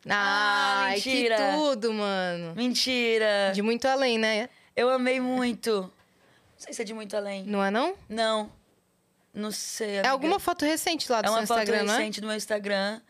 [0.08, 1.36] Ah, Ai, mentira.
[1.36, 2.54] que tudo, mano.
[2.54, 3.52] Mentira.
[3.54, 4.48] De muito além, né?
[4.74, 5.82] Eu amei muito.
[5.82, 5.90] Não
[6.56, 7.44] sei se é de muito além.
[7.44, 7.94] Não é, não?
[8.08, 8.50] Não.
[9.32, 9.94] Não sei.
[9.94, 10.08] Amiga.
[10.08, 12.36] É alguma foto recente lá do é seu Instagram, É uma foto recente do meu
[12.36, 13.00] Instagram.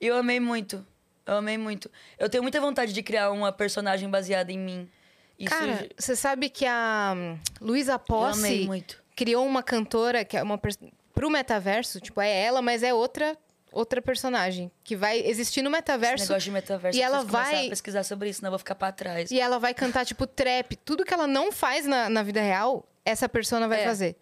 [0.00, 0.84] E eu amei muito.
[1.26, 1.90] Eu amei muito.
[2.18, 4.90] Eu tenho muita vontade de criar uma personagem baseada em mim.
[5.38, 5.54] Isso...
[5.54, 8.68] Cara, você sabe que a hum, Luísa Posse
[9.14, 13.36] criou uma cantora que é uma pro metaverso, tipo, é ela, mas é outra
[13.72, 16.24] outra personagem que vai existir no metaverso.
[16.24, 16.98] Esse negócio de metaverso.
[16.98, 19.30] E ela vai pesquisar sobre isso, senão eu vou ficar para trás.
[19.30, 22.86] E ela vai cantar tipo trap, tudo que ela não faz na, na vida real,
[23.04, 23.84] essa persona vai é.
[23.84, 24.16] fazer.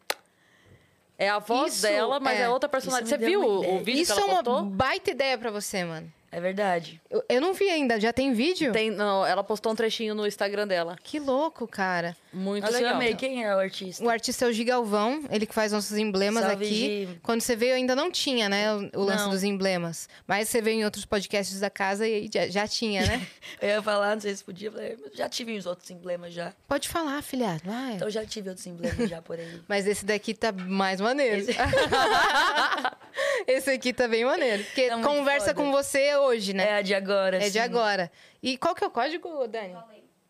[1.19, 3.07] É a voz isso dela, mas é, é outra personagem.
[3.07, 6.13] Você viu o vídeo Isso que ela é uma baita ideia para você, mano.
[6.31, 7.01] É verdade.
[7.09, 7.99] Eu, eu, não vi ainda.
[7.99, 8.71] Já tem vídeo?
[8.71, 9.25] Tem, não.
[9.25, 10.97] Ela postou um trechinho no Instagram dela.
[11.03, 12.15] Que louco, cara.
[12.31, 12.91] Muito Nossa, legal.
[12.91, 13.15] Eu amei.
[13.15, 14.05] Quem é o artista?
[14.05, 15.25] O artista é o Gigalvão.
[15.31, 16.75] Ele que faz nossos emblemas Salve, aqui.
[17.07, 17.21] Gi.
[17.23, 18.75] Quando você veio, ainda não tinha, né?
[18.75, 19.31] O, o lance Não.
[19.31, 20.07] dos emblemas.
[20.27, 23.27] Mas você veio em outros podcasts da casa e já, já tinha, né?
[23.63, 24.69] Eu ia falar, não sei se podia.
[24.69, 26.53] eu falei, "Eu Já tive uns outros emblemas já.
[26.69, 27.63] Pode falar, filhado.
[27.65, 27.95] Vai.
[27.95, 29.63] Então já tive outros emblemas já por aí.
[29.67, 31.37] Mas esse daqui tá mais maneiro.
[31.39, 31.57] Esse-
[33.47, 34.63] Esse aqui tá bem maneiro.
[34.65, 35.55] Porque Tá muito conversa foda.
[35.55, 36.65] com você hoje, né?
[36.65, 37.37] É a de agora.
[37.37, 37.59] É de sim.
[37.59, 38.11] agora.
[38.43, 39.77] E qual que é o código, Dani?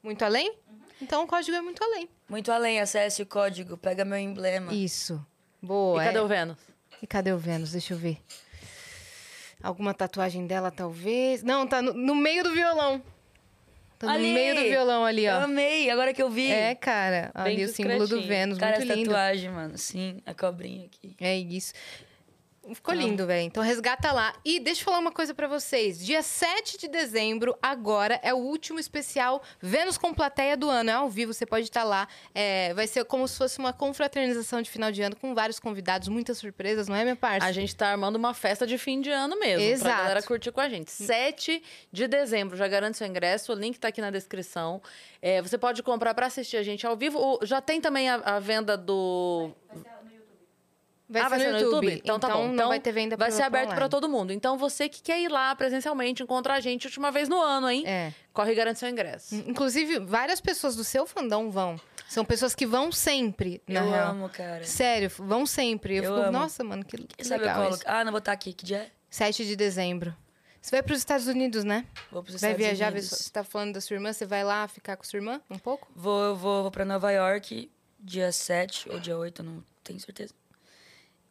[0.03, 0.55] Muito além?
[1.01, 2.09] Então o código é muito além.
[2.29, 4.72] Muito além, acesse o código, pega meu emblema.
[4.72, 5.24] Isso.
[5.62, 6.03] E Boa.
[6.05, 6.22] cadê é.
[6.22, 6.59] o Vênus?
[7.03, 7.72] E cadê o Vênus?
[7.72, 8.18] Deixa eu ver.
[9.62, 11.42] Alguma tatuagem dela, talvez?
[11.42, 13.03] Não, tá no, no meio do violão.
[13.98, 14.33] Tá no Ali!
[14.33, 15.40] meio do violão ali, Eu ó.
[15.40, 16.51] amei, agora que eu vi.
[16.51, 17.33] É, cara.
[17.35, 18.22] Ali o símbolo do.
[18.22, 19.11] Vênus, Cara, muito essa lindo.
[19.11, 19.77] tatuagem, mano.
[19.77, 21.16] Sim, a cobrinha aqui.
[21.20, 21.72] É isso.
[22.74, 23.46] Ficou lindo, velho.
[23.46, 24.35] Então resgata lá.
[24.44, 26.04] E deixa eu falar uma coisa para vocês.
[26.04, 30.90] Dia 7 de dezembro, agora, é o último especial Vênus com plateia do ano.
[30.90, 32.09] É ao vivo, você pode estar lá.
[32.35, 36.09] É, vai ser como se fosse uma confraternização de final de ano com vários convidados,
[36.09, 37.44] muitas surpresas, não é, minha parte?
[37.44, 39.64] A gente tá armando uma festa de fim de ano mesmo.
[39.64, 39.94] Exato.
[39.94, 40.90] Pra galera curtir com a gente.
[40.90, 43.52] 7 de dezembro, já garante seu ingresso.
[43.52, 44.83] O link tá aqui na descrição.
[45.20, 47.40] É, você pode comprar para assistir a gente ao vivo.
[47.42, 49.50] Já tem também a, a venda do.
[49.72, 49.97] Vai,
[51.14, 51.87] ah, ser, vai ser no YouTube?
[51.87, 52.01] YouTube?
[52.05, 52.47] Então, tá bom.
[52.47, 54.33] não Então vai ter venda Vai ser aberto para todo mundo.
[54.33, 57.85] Então você que quer ir lá presencialmente encontrar a gente última vez no ano, hein?
[57.87, 58.12] É.
[58.33, 59.35] Corre e garante seu ingresso.
[59.35, 61.81] Inclusive, várias pessoas do seu fandom vão.
[62.09, 64.11] São pessoas que vão sempre, na Eu real.
[64.12, 64.64] amo, cara.
[64.64, 65.97] Sério, vão sempre.
[65.97, 66.38] Eu, Eu fico, amo.
[66.38, 67.83] nossa, mano, que, que sabe legal isso.
[67.85, 68.53] Ah, não vou estar aqui.
[68.53, 68.90] Que dia é?
[69.11, 70.14] 7 de dezembro.
[70.61, 71.85] Você vai para os Estados Unidos, né?
[72.11, 73.16] Vou pros vai Estados viajar, ver Unidos.
[73.18, 75.59] se você tá falando da sua irmã, você vai lá ficar com sua irmã um
[75.59, 75.88] pouco?
[75.94, 80.01] Vou, eu vou, vou pra Nova York dia 7 ou dia 8, eu não tenho
[80.01, 80.35] certeza.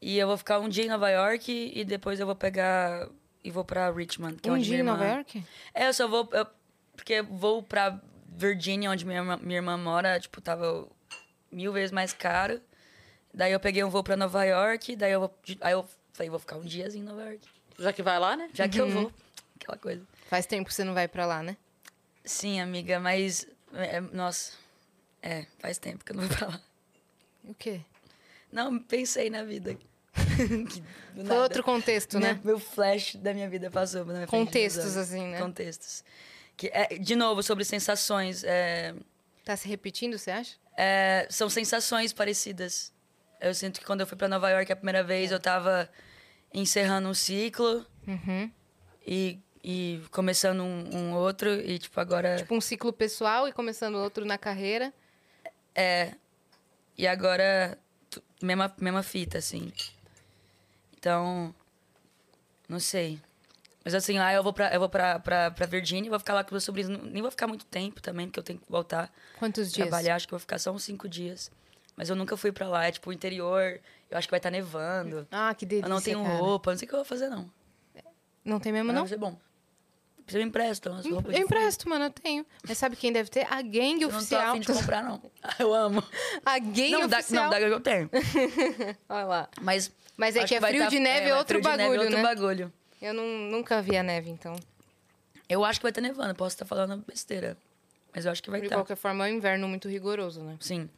[0.02, 3.10] E eu vou ficar um dia em Nova York e depois eu vou pegar
[3.44, 5.16] e vou pra Richmond, que é um onde dia em minha Nova irmã...
[5.18, 5.44] York?
[5.74, 6.30] É, eu só vou...
[6.34, 6.48] eu-
[6.96, 10.88] porque vou pra Virginia, onde minha, irmã- minha irmã mora, tipo, tava
[11.52, 12.62] mil vezes mais caro.
[13.34, 15.38] Daí eu peguei um voo pra Nova York, daí eu vou...
[15.62, 17.48] Aí eu falei, vou ficar um diazinho em Nova York.
[17.80, 18.50] Já que vai lá, né?
[18.54, 18.70] Já Uhum.
[18.70, 19.12] que eu vou.
[19.60, 20.02] Aquela coisa.
[20.28, 21.56] Faz tempo que você não vai pra lá, né?
[22.26, 23.48] Sim, amiga, mas...
[23.74, 24.54] é, nossa...
[25.22, 26.62] É, faz tempo que eu não vou pra lá.
[27.44, 27.82] O quê?
[28.58, 29.78] Não, pensei na vida.
[31.14, 31.42] Foi nada.
[31.42, 32.40] outro contexto, né?
[32.44, 35.40] Meu flash da minha vida passou na minha dos Contextos, assim, né?
[35.40, 36.04] Contextos.
[36.56, 38.44] Que é, de novo, sobre sensações.
[38.44, 38.96] é,
[39.46, 40.56] Tá se repetindo, você acha?
[40.76, 42.92] é, são sensações parecidas.
[43.40, 45.88] Eu sinto que quando eu fui pra Nova York a primeira vez, eu tava
[46.54, 48.52] encerrando um ciclo Uhum.
[49.06, 51.50] e, e começando um, um outro.
[51.54, 52.38] E, tipo, agora...
[52.38, 54.92] Tipo um ciclo pessoal e começando outro na carreira.
[55.76, 56.14] É.
[56.98, 57.78] E agora,
[58.42, 59.72] mesma, mesma fita, assim.
[60.98, 61.54] Então,
[62.68, 63.20] não sei.
[63.84, 66.44] Mas assim, lá eu vou pra, eu vou pra, pra, pra Virgínia, vou ficar lá
[66.44, 66.90] com meus sobrinhos.
[67.04, 69.88] Nem vou ficar muito tempo também, porque eu tenho que voltar Quantos dias?
[69.88, 70.16] trabalhar.
[70.16, 71.50] Acho que vou ficar só uns cinco dias.
[71.96, 72.86] Mas eu nunca fui pra lá.
[72.86, 73.80] É tipo o interior.
[74.12, 75.26] Eu acho que vai estar nevando.
[75.32, 76.36] Ah, que delícia, eu não tenho cara.
[76.38, 76.72] roupa.
[76.72, 77.50] Não sei o que eu vou fazer, não.
[78.44, 79.02] Não tem mesmo, não?
[79.02, 79.38] vai ser bom.
[80.28, 81.46] Você me empresta umas roupas Eu de frio.
[81.46, 82.46] empresto, mano, eu tenho.
[82.68, 83.48] Mas sabe quem deve ter?
[83.50, 84.52] A gangue Eu não tô oficial.
[84.52, 85.22] afim de comprar, não.
[85.58, 86.04] Eu amo.
[86.46, 87.44] A gangue Não, da, oficial.
[87.46, 88.10] não, da eu tenho.
[89.08, 89.50] Olha lá.
[89.62, 89.92] Mas.
[90.18, 92.02] Mas é que é vai frio tá- de neve é outro frio de neve bagulho,
[92.02, 92.24] é outro né?
[92.24, 92.74] bagulho.
[93.02, 94.54] Eu não, nunca vi a neve, então.
[95.48, 97.56] Eu acho que vai estar nevando, posso estar falando besteira.
[98.14, 98.76] Mas eu acho que vai De estar.
[98.78, 100.58] qualquer forma, é um inverno muito rigoroso, né?
[100.60, 100.90] Sim.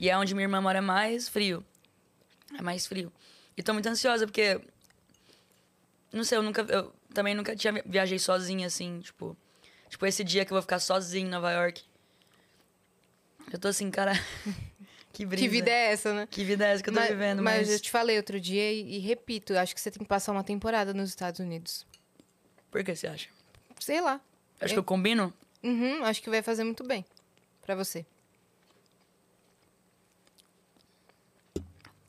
[0.00, 1.62] E é onde minha irmã mora é mais frio.
[2.56, 3.12] É mais frio.
[3.56, 4.60] E tô muito ansiosa, porque.
[6.12, 6.62] Não sei, eu nunca.
[6.62, 9.36] Eu também nunca tinha vi- viajei sozinha, assim, tipo.
[9.88, 11.82] Tipo, esse dia que eu vou ficar sozinha em Nova York.
[13.52, 14.12] Eu tô assim, cara.
[15.12, 15.42] que brisa.
[15.42, 16.28] Que vida é essa, né?
[16.30, 17.70] Que vida é essa que eu tô mas, vivendo, mas mas.
[17.70, 20.44] eu te falei outro dia e, e repito, acho que você tem que passar uma
[20.44, 21.84] temporada nos Estados Unidos.
[22.70, 23.28] Por que você acha?
[23.80, 24.20] Sei lá.
[24.60, 25.32] Acho Eu- que eu combino?
[25.62, 27.04] Uhum, acho que vai fazer muito bem
[27.62, 28.06] pra você.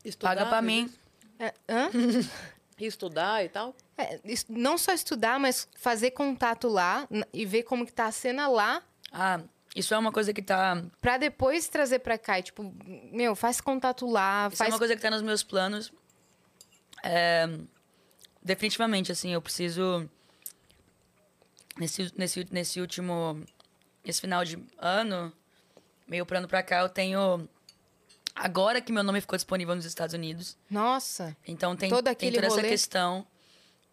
[0.06, 0.93] Estudar, Paga pra viver- mim.
[1.39, 1.89] É, hã?
[2.80, 3.76] Estudar e tal.
[3.98, 8.48] É, não só estudar, mas fazer contato lá e ver como que tá a cena
[8.48, 9.42] lá Ah,
[9.76, 10.84] isso é uma coisa que tá.
[11.02, 12.39] pra depois trazer pra cá.
[12.39, 12.74] E, tipo,
[13.12, 15.92] meu, faz contato lá, Isso faz é uma coisa que tá nos meus planos.
[17.04, 17.48] É,
[18.42, 20.10] definitivamente, assim, eu preciso.
[21.78, 23.44] Nesse, nesse, nesse último.
[24.04, 25.32] Nesse final de ano,
[26.08, 27.48] meio pro ano pra cá, eu tenho.
[28.41, 30.58] Agora que meu nome ficou disponível nos Estados Unidos.
[30.69, 31.36] Nossa.
[31.45, 32.69] Então tem, Todo tem aquele toda essa rolê.
[32.69, 33.28] questão.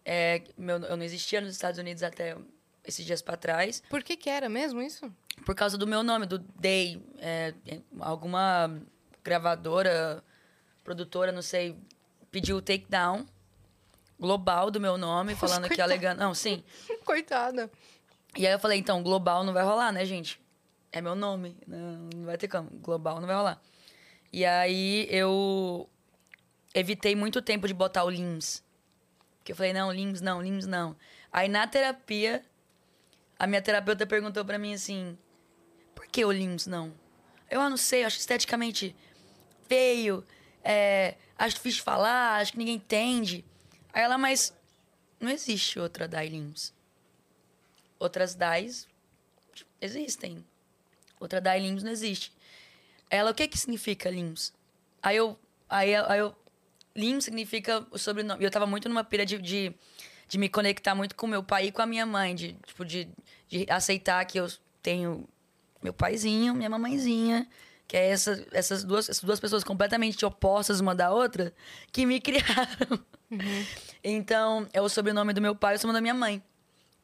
[0.05, 2.37] É, meu, eu não existia nos Estados Unidos até
[2.85, 3.83] esses dias pra trás.
[3.89, 5.11] Por que que era mesmo isso?
[5.45, 7.03] Por causa do meu nome, do Day.
[7.19, 7.53] É,
[7.99, 8.79] alguma
[9.21, 10.23] gravadora,
[10.81, 11.75] produtora, não sei,
[12.31, 13.25] pediu o takedown
[14.17, 15.83] global do meu nome, falando que coitada.
[15.91, 16.19] alegando.
[16.19, 16.63] Não, sim.
[17.05, 17.69] Coitada.
[18.35, 20.39] E aí eu falei, então, global não vai rolar, né, gente?
[20.91, 21.57] É meu nome.
[21.67, 22.69] Não, não vai ter como.
[22.79, 23.61] Global não vai rolar.
[24.31, 25.89] E aí eu
[26.73, 28.63] evitei muito tempo de botar o LIMS.
[29.37, 30.95] Porque eu falei, não, LIMS não, LIMS não.
[31.31, 32.43] Aí na terapia,
[33.39, 35.17] a minha terapeuta perguntou pra mim assim:
[35.95, 36.93] por que o LIMS não?
[37.49, 38.95] Eu ah, não sei, acho esteticamente
[39.67, 40.25] feio,
[40.63, 43.45] é, acho difícil de falar, acho que ninguém entende.
[43.93, 44.53] Aí ela, mas
[45.19, 46.73] não existe outra Dai LIMS.
[47.99, 48.87] Outras DAIs
[49.81, 50.45] existem.
[51.19, 52.31] Outra DAI LIMS não existe.
[53.09, 54.53] Ela, o que que significa LIMS?
[55.01, 55.37] Aí eu,
[55.69, 56.35] aí, aí eu,
[56.95, 58.43] LIMS significa o sobrenome.
[58.43, 59.73] Eu tava muito numa pira de, de,
[60.27, 63.07] de me conectar muito com meu pai e com a minha mãe, de, tipo, de,
[63.47, 64.47] de aceitar que eu
[64.81, 65.27] tenho
[65.81, 67.47] meu paizinho, minha mamãezinha,
[67.87, 71.53] que é essa, essas, duas, essas duas pessoas completamente opostas uma da outra,
[71.91, 72.99] que me criaram.
[74.03, 76.43] Então, é o sobrenome do meu pai e o sobrenome da minha mãe.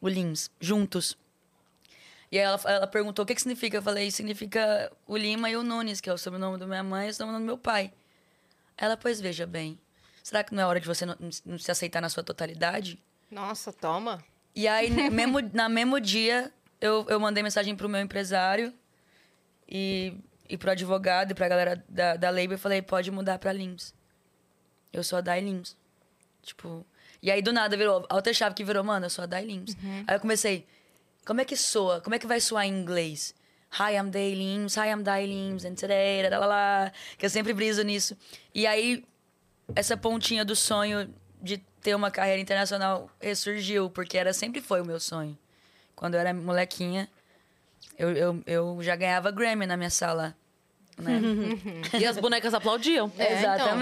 [0.01, 1.17] O Lins, juntos.
[2.33, 3.77] E aí ela, ela perguntou o que, que significa.
[3.77, 7.05] Eu falei, significa o Lima e o Nunes, que é o sobrenome da minha mãe
[7.05, 7.93] e o sobrenome do meu pai.
[8.75, 9.79] Ela, pois veja bem,
[10.23, 11.15] será que não é hora de você não,
[11.45, 12.97] não se aceitar na sua totalidade?
[13.29, 14.25] Nossa, toma.
[14.55, 18.73] E aí, mesmo, na mesmo dia, eu, eu mandei mensagem pro meu empresário
[19.69, 20.17] e,
[20.49, 22.53] e pro advogado e pra galera da, da Labor.
[22.53, 23.93] Eu falei, pode mudar pra Lins.
[24.91, 25.77] Eu sou a Dai Lins.
[26.41, 26.83] Tipo...
[27.21, 28.07] E aí, do nada, virou...
[28.09, 29.75] A outra chave que virou, mano, eu sou a Dai Lins.
[29.75, 30.03] Uhum.
[30.07, 30.65] Aí eu comecei...
[31.25, 32.01] Como é que soa?
[32.01, 33.33] Como é que vai soar em inglês?
[33.79, 34.75] Hi, I'm Day Lims.
[34.77, 35.65] Hi, I'm Dai Lims.
[35.65, 36.29] And today...
[36.29, 38.15] Lá, lá, lá, que eu sempre briso nisso.
[38.53, 39.03] E aí,
[39.75, 43.89] essa pontinha do sonho de ter uma carreira internacional ressurgiu.
[43.89, 45.37] Porque era, sempre foi o meu sonho.
[45.95, 47.09] Quando eu era molequinha,
[47.97, 50.35] eu, eu, eu já ganhava Grammy na minha sala.
[50.97, 51.19] Né?
[51.99, 53.11] E as bonecas aplaudiam.
[53.17, 53.77] É, então.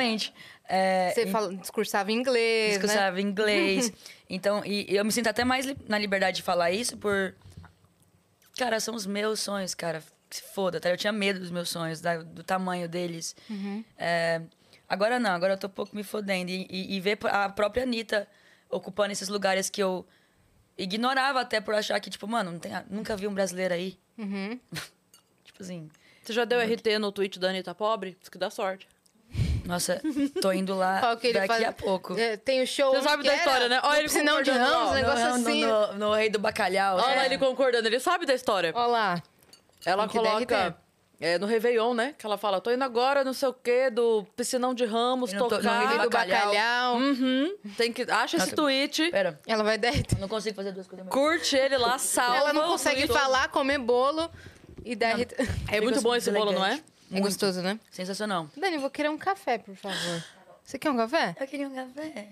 [0.67, 2.79] É, Você fala, discursava em inglês, né?
[2.79, 3.91] discursava inglês.
[4.33, 7.35] Então, e, e eu me sinto até mais li- na liberdade de falar isso por.
[8.57, 10.01] Cara, são os meus sonhos, cara.
[10.29, 10.89] Se foda, tá?
[10.89, 13.35] Eu tinha medo dos meus sonhos, da- do tamanho deles.
[13.97, 14.41] É,
[14.87, 16.49] agora não, agora eu tô um pouco me fodendo.
[16.49, 18.25] E, e, e ver a própria Anitta
[18.69, 20.07] ocupando esses lugares que eu
[20.77, 23.99] ignorava até por achar que, tipo, mano, não tem, nunca vi um brasileiro aí.
[24.17, 24.57] Uhum.
[25.43, 25.89] tipo assim.
[26.23, 28.15] Você já deu RT no tweet da Anitta Pobre?
[28.21, 28.87] Isso que dá sorte.
[29.65, 30.01] Nossa,
[30.41, 32.17] tô indo lá Qual que ele daqui faz- a pouco.
[32.17, 32.93] É, tem o show.
[32.93, 33.79] Você sabe da era história, né?
[33.83, 34.91] Olha no ele Piscinão de Ramos, ó.
[34.91, 35.65] um negócio no, assim.
[35.65, 36.97] no, no Rei do Bacalhau.
[36.97, 37.15] Olha é.
[37.15, 38.71] lá ele concordando, ele sabe da história.
[38.75, 39.23] Olha lá.
[39.85, 40.77] Ela que coloca
[41.21, 42.15] é, no Réveillon, né?
[42.17, 45.39] Que ela fala, tô indo agora, não sei o quê, do piscinão de Ramos, no
[45.39, 45.87] no tocar.
[45.87, 46.47] Rei Do Bacalhau.
[46.47, 46.95] bacalhau.
[46.97, 47.55] Uhum.
[47.77, 48.01] Tem que...
[48.03, 48.55] Acha esse Nossa.
[48.55, 52.37] tweet, Pera, Ela vai eu não consigo fazer duas coisas curte ele lá, salva.
[52.37, 54.31] Ela não consegue falar, comer bolo
[54.83, 55.15] e dar.
[55.19, 55.35] RT.
[55.71, 56.81] É muito bom esse bolo, não é?
[57.11, 57.79] É gostoso, né?
[57.91, 58.49] Sensacional.
[58.55, 60.23] Dani, eu vou querer um café, por favor.
[60.63, 61.35] Você quer um café?
[61.39, 62.27] Eu queria um café.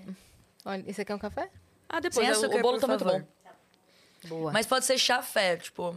[0.66, 1.50] Olha, e você quer um café?
[1.90, 3.22] Ah, depois, Sem açúcar, o bolo por tá muito favor.
[3.22, 4.30] bom.
[4.30, 4.52] Boa.
[4.52, 5.96] Mas pode ser chafé, tipo,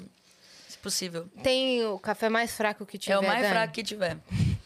[0.69, 1.29] se possível.
[1.43, 3.15] Tem o café mais fraco que tiver.
[3.15, 3.53] é o mais Dani?
[3.55, 4.17] fraco que tiver.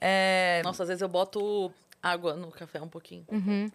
[0.00, 1.70] É, Nossa, às vezes eu boto
[2.02, 3.26] água no café um pouquinho.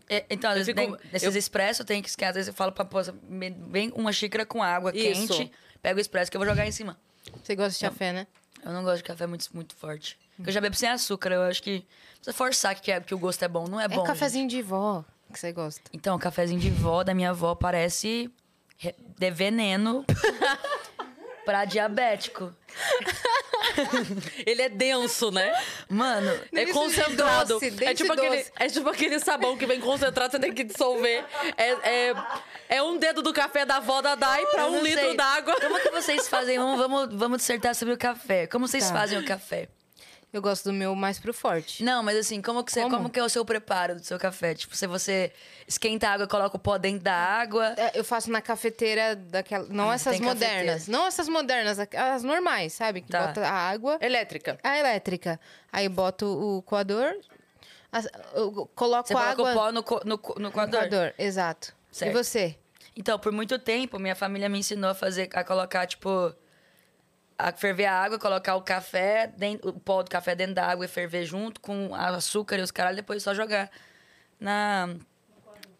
[0.10, 2.54] é, então, às Eu vezes, fico- tem, nesses eu- expresso, tem que às vezes eu
[2.54, 2.88] falo pra
[3.30, 5.28] me- vem uma xícara com água Isso.
[5.38, 5.52] quente,
[5.84, 6.98] pega o expresso que eu vou jogar em cima.
[7.44, 8.26] Você gosta de café, né?
[8.66, 10.18] Eu não gosto de café muito, muito forte.
[10.44, 13.44] Eu já bebo sem açúcar, eu acho que precisa forçar que, é- que o gosto
[13.44, 13.68] é bom.
[13.68, 13.96] Não é, É bom.
[13.98, 14.08] gente.
[14.08, 15.82] cafezinho de vó que você gosta.
[15.94, 18.30] Então, o cafezinho de vó da minha avó parece
[18.78, 20.04] re- de veneno
[21.46, 22.54] pra diabético.
[24.46, 25.54] Ele é denso, né?
[25.90, 27.54] Mano, É concentrado.
[27.60, 31.24] doce, é, tipo aquele, é tipo aquele sabão que vem concentrado, você tem que dissolver.
[31.58, 31.70] É,
[32.10, 32.14] é,
[32.70, 35.56] é um dedo do café da avó da Dai pra um litro d'água.
[35.60, 36.58] Como que vocês fazem?
[36.58, 38.48] Vamos, vamos, vamos dissertar sobre o café.
[38.48, 38.94] Como vocês Tá.
[38.94, 39.68] fazem o café?
[40.36, 41.82] Eu gosto do meu mais pro forte.
[41.82, 42.98] Não, mas assim, como que, você, Como?
[42.98, 43.10] como?
[43.10, 44.54] que é o seu preparo do seu café?
[44.54, 45.32] Tipo, se você
[45.66, 47.74] esquenta a água, coloca o pó dentro da água.
[47.78, 49.66] É, Eu faço na cafeteira daquela.
[49.70, 50.66] Não Ah, essas modernas.
[50.82, 50.98] cafeteira.
[51.00, 53.00] Não essas modernas, as normais, sabe?
[53.00, 53.28] Que Tá.
[53.28, 53.98] bota a água.
[54.02, 54.60] Elétrica.
[54.62, 55.40] A elétrica.
[55.72, 57.16] Aí boto o coador.
[57.94, 60.82] as- Eu coloco Você coloca água o pó no, co- no, no no coador.
[60.82, 61.14] coador.
[61.18, 61.74] Exato.
[61.90, 62.12] Certo.
[62.12, 62.56] E você?
[62.94, 66.34] Então, por muito tempo, minha família me ensinou a fazer, a colocar, tipo,
[67.38, 70.86] a ferver a água, colocar o café, dentro, o pó do café dentro da água
[70.86, 73.70] e ferver junto com a açúcar e os caralho, depois só jogar
[74.40, 74.90] na,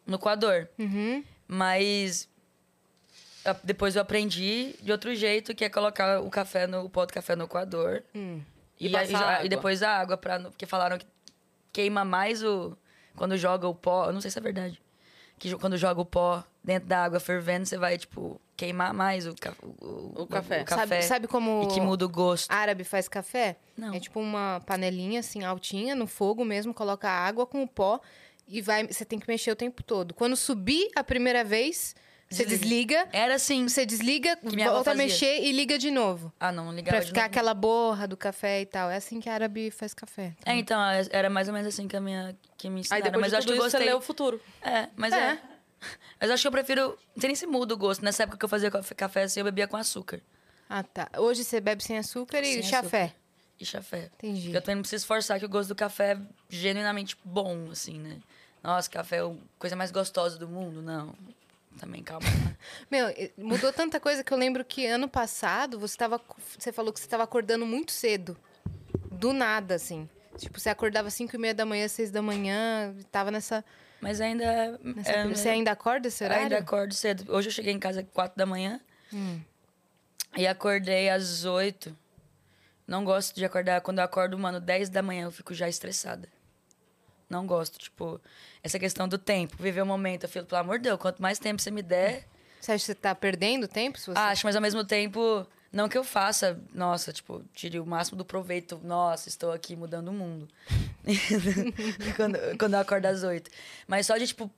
[0.06, 0.68] no coador.
[0.78, 1.24] Uhum.
[1.48, 2.28] Mas
[3.46, 7.06] a- depois eu aprendi de outro jeito, que é colocar o café no o pó
[7.06, 8.02] do café no coador.
[8.14, 8.42] Hum.
[8.80, 9.46] E E, jo- água.
[9.46, 11.06] e depois a água, pra, porque falaram que
[11.72, 12.78] queima mais o.
[13.16, 14.08] Quando joga o pó.
[14.08, 14.82] Eu não sei se é verdade.
[15.40, 19.34] Que quando joga o pó dentro da água fervendo, você vai, tipo, queimar mais o,
[19.36, 20.62] ca- o, O café.
[20.62, 20.86] o café.
[20.88, 22.50] Sabe, sabe como E que muda o gosto.
[22.52, 23.58] árabe faz café?
[23.78, 23.94] Não.
[23.94, 28.00] É tipo uma panelinha assim, altinha, no fogo mesmo, coloca a água com o pó
[28.48, 28.86] e vai.
[28.88, 30.14] Você tem que mexer o tempo todo.
[30.14, 31.96] Quando subir a primeira vez,
[32.30, 33.08] você desliga.
[33.12, 33.68] Era assim.
[33.68, 36.32] Você desliga, volta a mexer e liga de novo.
[36.40, 37.32] Ah, não, não ligava Pra de ficar novo.
[37.32, 38.90] aquela borra do café e tal.
[38.90, 40.34] É assim que árabe faz café.
[40.46, 40.80] É, então,
[41.12, 43.04] era mais ou menos assim que, a minha, que me Aí ensinaram.
[43.06, 43.94] depois mas de eu acho tudo que eu isso, você gostei.
[43.94, 44.42] lê o futuro.
[44.62, 45.18] É, mas é.
[45.34, 45.55] É.
[46.20, 46.98] Mas acho que eu prefiro.
[47.16, 48.04] Não sei nem se muda o gosto.
[48.04, 50.22] Nessa época que eu fazia café- assim, eu bebia com açúcar.
[50.70, 51.10] Ah, tá.
[51.18, 53.04] Hoje você bebe sem açúcar e Sem chafé.
[53.04, 53.20] açúcar.
[53.60, 54.10] E chafé.
[54.18, 54.42] Entendi.
[54.44, 56.18] Porque eu também não preciso forçar que o gosto do café é
[56.50, 58.18] genuinamente bom, assim, né?
[58.64, 60.82] Nossa, café é a coisa mais gostosa do mundo.
[60.82, 61.14] Não.
[61.80, 62.26] Também, calma.
[62.90, 66.20] Meu, mudou tanta coisa que eu lembro que ano passado você tava.
[66.58, 68.36] Você falou que você estava acordando muito cedo.
[69.12, 70.10] Do nada, assim.
[70.38, 73.64] Tipo, você acordava 5 e meia da manhã, 6 da manhã, tava nessa.
[74.02, 74.80] Mas ainda.
[75.06, 76.44] é, você ainda acorda esse horário?
[76.44, 77.34] Ainda acordo cedo.
[77.34, 78.80] Hoje eu cheguei em casa às 4 da manhã.
[79.14, 79.40] Hum.
[80.36, 81.96] E acordei às 8.
[82.88, 83.82] Não gosto de acordar.
[83.82, 86.28] Quando eu acordo, mano, 10 da manhã eu fico já estressada.
[87.30, 88.22] Não gosto, tipo,
[88.62, 90.24] essa questão do tempo, viver o momento.
[90.24, 92.28] Eu falo, pelo amor de Deus, quanto mais tempo você me der.
[92.62, 94.00] Você acha que você tá perdendo tempo?
[94.00, 94.12] Você...
[94.14, 98.24] Acho, mas ao mesmo tempo, não que eu faça, nossa, tipo, tire o máximo do
[98.24, 98.80] proveito.
[98.82, 100.48] Nossa, estou aqui mudando o mundo.
[102.16, 103.52] quando, quando eu acordo às oito.
[103.86, 104.50] Mas só de, tipo.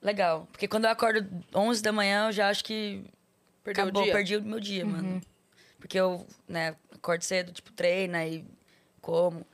[0.00, 0.46] Legal.
[0.52, 3.04] Porque quando eu acordo 11 da manhã, eu já acho que.
[3.64, 4.14] Perdeu acabou, o dia.
[4.14, 5.20] perdi o meu dia, mano.
[5.80, 8.44] Porque eu, né, acordo cedo, tipo, treino e
[9.00, 9.44] como,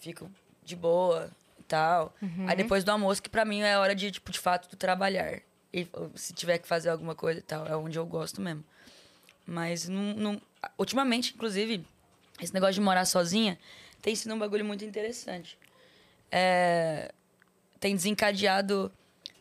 [0.00, 0.28] fico
[0.64, 2.12] de boa e tal.
[2.48, 5.40] Aí depois do almoço, que pra mim é hora de, tipo, de fato, trabalhar.
[5.72, 8.64] E se tiver que fazer alguma coisa e tal, é onde eu gosto mesmo.
[9.50, 10.42] Mas não, não-
[10.78, 11.84] ultimamente, inclusive,
[12.40, 13.58] esse negócio de morar sozinha
[14.00, 15.58] tem sido um bagulho muito interessante.
[16.30, 17.12] É,
[17.80, 18.92] tem desencadeado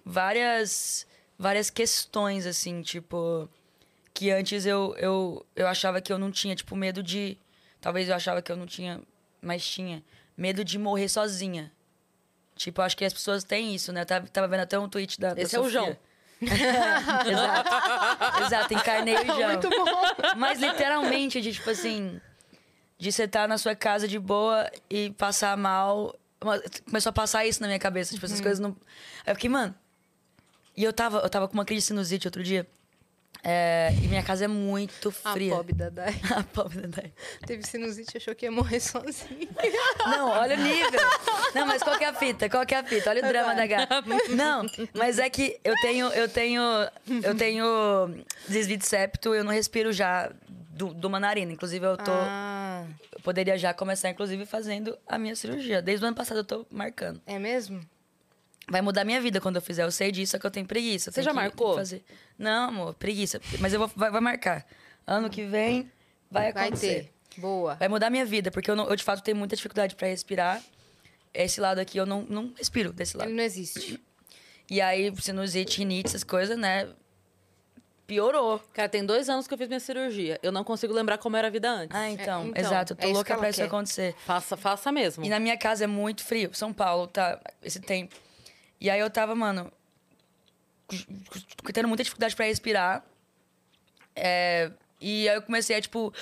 [0.04, 1.06] várias
[1.38, 3.48] várias questões assim, tipo,
[4.16, 7.38] que antes eu, eu, eu achava que eu não tinha, tipo, medo de.
[7.80, 9.00] Talvez eu achava que eu não tinha,
[9.40, 10.04] mas tinha.
[10.36, 11.72] Medo de morrer sozinha.
[12.56, 14.02] Tipo, acho que as pessoas têm isso, né?
[14.02, 15.36] Eu tava, tava vendo até um tweet da.
[15.36, 15.80] da Esse é o Sofia.
[15.82, 15.98] João.
[17.30, 18.44] Exato.
[18.46, 19.50] Exato, encarnei o João.
[19.60, 19.86] Muito bom.
[20.38, 22.20] Mas literalmente, de tipo assim.
[22.98, 26.16] De você estar na sua casa de boa e passar mal.
[26.86, 28.14] Começou a passar isso na minha cabeça.
[28.14, 28.72] Tipo, essas coisas não.
[29.26, 29.74] Aí eu fiquei, mano.
[30.76, 32.66] E eu tava, eu tava com uma crise de sinusite outro dia.
[33.44, 35.56] É, e minha casa é muito A fria.
[35.56, 36.14] pobre da Dai.
[36.36, 37.14] A pobre da Dai.
[37.46, 39.48] Teve sinusite e achou que ia morrer sozinha.
[40.06, 41.00] Não, olha o nível.
[41.56, 42.50] Não, mas qual que é a fita?
[42.50, 43.10] Qual que é a fita?
[43.10, 44.04] Olha o drama da gata.
[44.36, 46.62] Não, mas é que eu tenho, eu tenho,
[47.24, 47.66] eu tenho
[48.48, 50.32] desvio de septo, eu não respiro já
[50.72, 51.52] do, do uma narina.
[51.52, 52.12] Inclusive, eu tô.
[52.12, 55.82] Ah, Eu poderia já começar, inclusive, fazendo a minha cirurgia.
[55.82, 57.22] Desde o ano passado eu tô marcando.
[57.26, 57.80] é mesmo?
[58.70, 59.84] Vai mudar minha vida quando eu fizer.
[59.84, 61.10] Eu sei disso, só que eu tenho preguiça.
[61.10, 61.76] eu Você tenho já que marcou?
[61.76, 62.04] Fazer.
[62.38, 63.42] Não, amor, preguiça.
[63.60, 64.66] Mas eu vou, vai, vai marcar.
[65.08, 65.92] Ano que vem
[66.30, 67.12] vai Vai acontecer.
[67.36, 67.42] ter.
[67.42, 67.76] Boa.
[67.76, 70.62] Vai mudar minha vida, porque eu, não- eu, de fato tenho muita dificuldade pra respirar.
[71.34, 73.28] Esse lado aqui eu não, não respiro desse lado.
[73.30, 74.00] Ele não existe.
[74.70, 76.88] E aí, sinusite, rinite, essas coisas, né?
[78.06, 78.60] Piorou.
[78.74, 80.40] Cara, tem dois anos que eu fiz minha cirurgia.
[80.42, 81.96] Eu não consigo lembrar como era a vida antes.
[81.96, 82.94] Ah, então, então, exato.
[82.94, 83.66] Eu tô é isso louca ela pra isso quer.
[83.68, 84.16] acontecer.
[84.26, 85.24] Faça, faça mesmo.
[85.24, 86.50] E na minha casa é muito frio.
[86.54, 87.40] São Paulo, tá?
[87.64, 88.16] Esse tempo.
[88.80, 89.72] E aí eu tava, mano,
[91.74, 93.04] tendo muita dificuldade pra respirar.
[94.16, 96.14] É, e aí eu comecei a, tipo,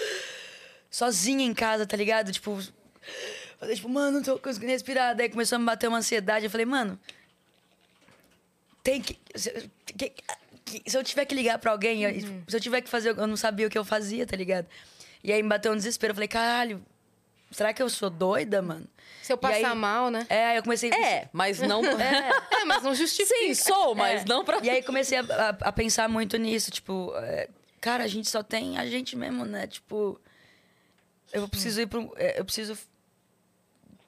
[0.89, 2.31] sozinha em casa, tá ligado?
[2.31, 2.59] Tipo,
[3.59, 5.15] falei, tipo, mano, não tô conseguindo respirar.
[5.15, 6.45] Daí começou a me bater uma ansiedade.
[6.45, 6.99] Eu falei, mano,
[8.83, 9.17] tem que.
[9.35, 10.13] Se, que-
[10.65, 13.09] que- se eu tiver que ligar pra alguém, eu- se eu tiver que fazer.
[13.17, 14.67] Eu não sabia o que eu fazia, tá ligado?
[15.23, 16.11] E aí me bateu um desespero.
[16.11, 16.83] Eu falei, caralho,
[17.51, 18.87] será que eu sou doida, mano?
[19.21, 20.25] Se eu E aí- passar mal, né?
[20.29, 20.89] É, eu comecei.
[20.91, 21.81] É, mas não.
[21.99, 23.37] É, mas não justifica.
[23.39, 24.25] Sim, sou, mas É.
[24.25, 24.59] não pra.
[24.63, 27.49] E aí comecei a, a- a pensar muito nisso, tipo, é,
[27.81, 29.67] cara, a gente só tem a gente mesmo, né?
[29.67, 30.19] Tipo,
[31.33, 32.13] eu preciso ir pro.
[32.17, 32.77] é, Eu preciso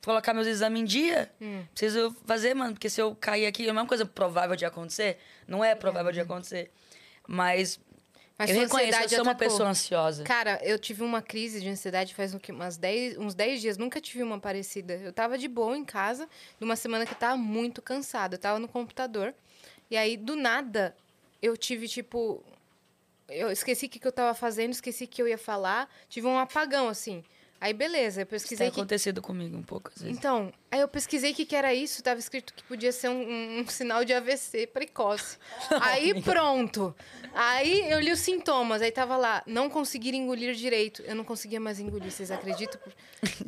[0.03, 1.31] colocar meus exames em dia.
[1.41, 1.63] Hum.
[1.71, 5.17] Preciso fazer, mano, porque se eu cair aqui, é a mesma coisa provável de acontecer.
[5.47, 6.71] Não é provável de acontecer.
[7.27, 7.79] Mas,
[8.39, 9.47] Mas eu reconheço, eu sou uma atacou.
[9.49, 10.23] pessoa ansiosa.
[10.23, 12.33] Cara, eu tive uma crise de ansiedade faz?
[12.33, 13.77] Umas 10, uns 10 dias.
[13.77, 14.93] Nunca tive uma parecida.
[14.93, 18.35] Eu tava de boa em casa, numa semana que eu tava muito cansada.
[18.35, 19.35] Eu tava no computador.
[19.91, 20.95] E aí, do nada,
[21.41, 22.41] eu tive, tipo...
[23.27, 25.93] Eu esqueci o que, que eu tava fazendo, esqueci o que eu ia falar.
[26.07, 27.25] Tive um apagão, assim.
[27.61, 28.79] Aí, beleza, eu Isso tem pesquisei que...
[28.79, 30.17] acontecido comigo um pouco, às vezes.
[30.17, 33.59] Então, aí eu pesquisei o que, que era isso, tava escrito que podia ser um,
[33.59, 35.37] um- sinal de AVC precoce.
[35.81, 36.95] aí pronto.
[37.33, 41.01] Aí eu li os sintomas, aí tava lá, não conseguir engolir direito.
[41.03, 42.79] Eu não conseguia mais engolir, vocês acreditam?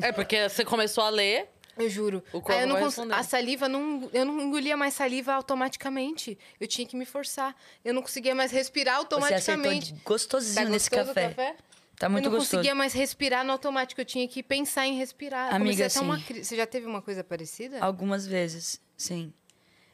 [0.02, 1.48] É, porque você começou a ler.
[1.78, 2.18] Eu juro.
[2.34, 6.38] O corpo Aí eu não cons- a saliva não, eu não engolia mais saliva automaticamente.
[6.60, 7.56] Eu tinha que me forçar.
[7.84, 9.96] Eu não conseguia mais respirar Você automaticamente.
[10.04, 11.56] gostosinho Tá nesse café.
[12.02, 12.58] Tá muito eu não gostoso.
[12.58, 15.54] conseguia mais respirar no automático, eu tinha que pensar em respirar.
[15.54, 16.24] Amiga, uma sim.
[16.26, 16.46] crise.
[16.46, 17.78] Você já teve uma coisa parecida?
[17.80, 19.32] Algumas vezes, sim.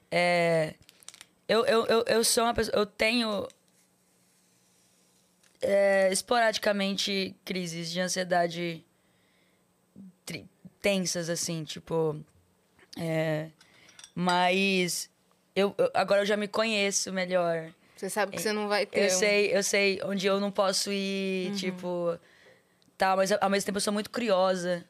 [0.09, 0.73] É,
[1.49, 2.77] eu, eu, eu, eu sou uma pessoa.
[2.77, 3.45] Eu tenho.
[5.61, 8.85] é, esporadicamente crises de ansiedade
[10.25, 10.47] tri-
[10.81, 12.15] tensas, assim, tipo.
[12.97, 13.49] é,
[14.15, 15.09] mas.
[15.53, 17.73] Eu, eu- agora eu já me conheço melhor.
[17.97, 18.99] Você sabe que você não vai ter.
[19.01, 22.17] Eu um- sei, eu sei onde eu não posso ir, tipo.
[22.98, 24.85] Tal, mas ao mesmo tempo eu sou muito curiosa.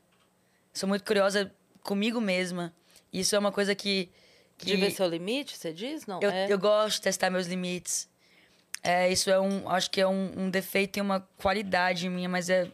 [0.74, 1.52] Sou muito curiosa
[1.82, 2.74] comigo mesma.
[3.12, 4.10] Isso é uma coisa que.
[4.58, 6.06] que De ver seu limite, você diz?
[6.06, 6.20] Não.
[6.22, 6.52] eu, é.
[6.52, 8.10] eu gosto de testar meus limites.
[8.84, 9.70] É, isso é um.
[9.70, 12.70] Acho que é um, um defeito e uma qualidade minha, mas é.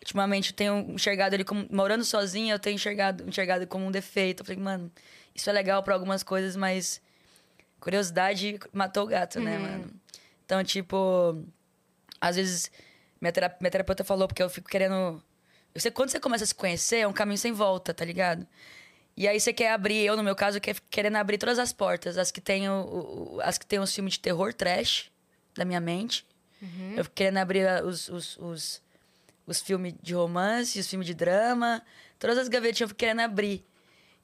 [0.00, 1.66] Ultimamente eu tenho enxergado ele como.
[1.70, 4.40] Morando sozinha, eu tenho enxergado, enxergado como um defeito.
[4.42, 4.90] Eu falei, mano,
[5.34, 7.00] isso é legal pra algumas coisas, mas.
[7.80, 9.90] Curiosidade matou o gato, né, mano?
[10.44, 11.44] Então, tipo.
[12.20, 12.70] Às vezes.
[13.20, 15.22] Minha, tera- minha terapeuta falou, porque eu fico querendo.
[15.74, 18.46] Você, quando você começa a se conhecer, é um caminho sem volta, tá ligado?
[19.16, 22.18] E aí você quer abrir, eu no meu caso, quer, querendo abrir todas as portas.
[22.18, 25.10] As que tem o, o as que tem os filmes de terror trash
[25.54, 26.26] da minha mente.
[26.60, 26.94] Uhum.
[26.96, 28.82] Eu querendo abrir os, os, os,
[29.46, 31.82] os filmes de romance, os filmes de drama.
[32.18, 33.64] Todas as gavetinhas eu fico querendo abrir.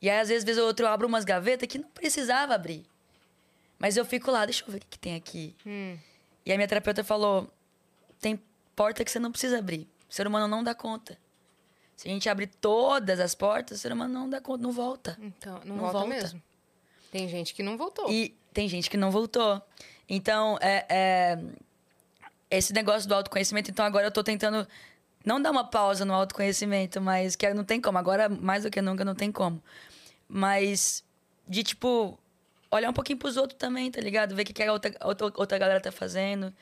[0.01, 2.85] E aí, às vezes, vez ou outra, eu abro umas gavetas que não precisava abrir.
[3.83, 5.57] Mas eu fico lá, deixa eu ver o que, que tem aqui.
[5.67, 5.99] Hum.
[6.47, 7.53] E a minha terapeuta falou:
[8.21, 8.41] tem
[8.77, 9.89] porta que você não precisa abrir.
[10.09, 11.19] O ser humano não dá conta.
[11.97, 15.19] Se a gente abrir todas as portas, o ser humano não dá conta, não volta.
[15.21, 16.43] Então, não, não volta, volta, mesmo.
[17.11, 18.09] Tem gente que não voltou.
[18.09, 19.61] E tem gente que não voltou.
[20.09, 21.39] Então, é, é,
[22.49, 24.67] esse negócio do autoconhecimento, então agora eu tô tentando
[25.25, 27.99] não dar uma pausa no autoconhecimento, mas que não tem como.
[27.99, 29.61] Agora, mais do que nunca, não tem como.
[30.29, 31.05] Mas
[31.49, 32.19] de, tipo,
[32.73, 34.35] olhar um pouquinho pros outros também, tá ligado?
[34.35, 36.55] Ver o que, que a outra, outra, outra galera tá fazendo, o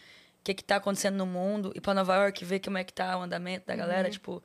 [0.43, 1.73] que que tá acontecendo no mundo.
[1.75, 4.13] Ir pra Nova York, ver como é que tá o andamento da galera, uhum.
[4.13, 4.43] tipo...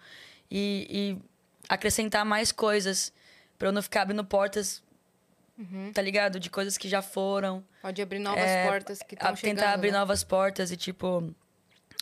[0.49, 1.35] E, e,
[1.67, 3.11] acrescentar mais coisas
[3.57, 4.83] pra eu não ficar abrindo portas,
[5.57, 5.91] uhum.
[5.91, 6.39] tá ligado?
[6.39, 7.63] De coisas que já foram.
[7.81, 9.97] Pode abrir novas é, portas que estão chegando, Tentar abrir né?
[9.97, 11.33] novas portas e, tipo...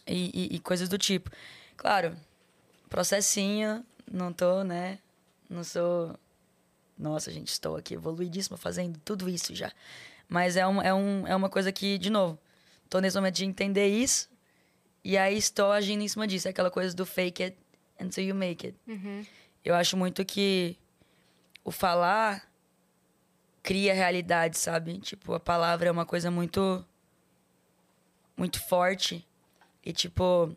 [0.06, 1.32] E, e, e coisas do tipo.
[1.78, 2.18] Claro,
[2.90, 5.00] processinho, não tô, né?
[5.50, 6.20] Não sou
[6.98, 9.72] nossa, gente, estou aqui evoluidíssima fazendo tudo isso já.
[10.28, 12.40] Mas é, um, é, um, é uma coisa que, de novo,
[12.86, 14.30] estou nesse momento de entender isso
[15.04, 16.48] e aí estou agindo em cima disso.
[16.48, 17.58] É aquela coisa do fake it
[18.00, 18.78] until you make it.
[18.88, 19.26] Uhum.
[19.64, 20.78] Eu acho muito que
[21.64, 22.50] o falar
[23.62, 25.00] cria realidade, sabe?
[25.00, 26.86] Tipo, a palavra é uma coisa muito
[28.36, 29.26] muito forte
[29.86, 30.56] e tipo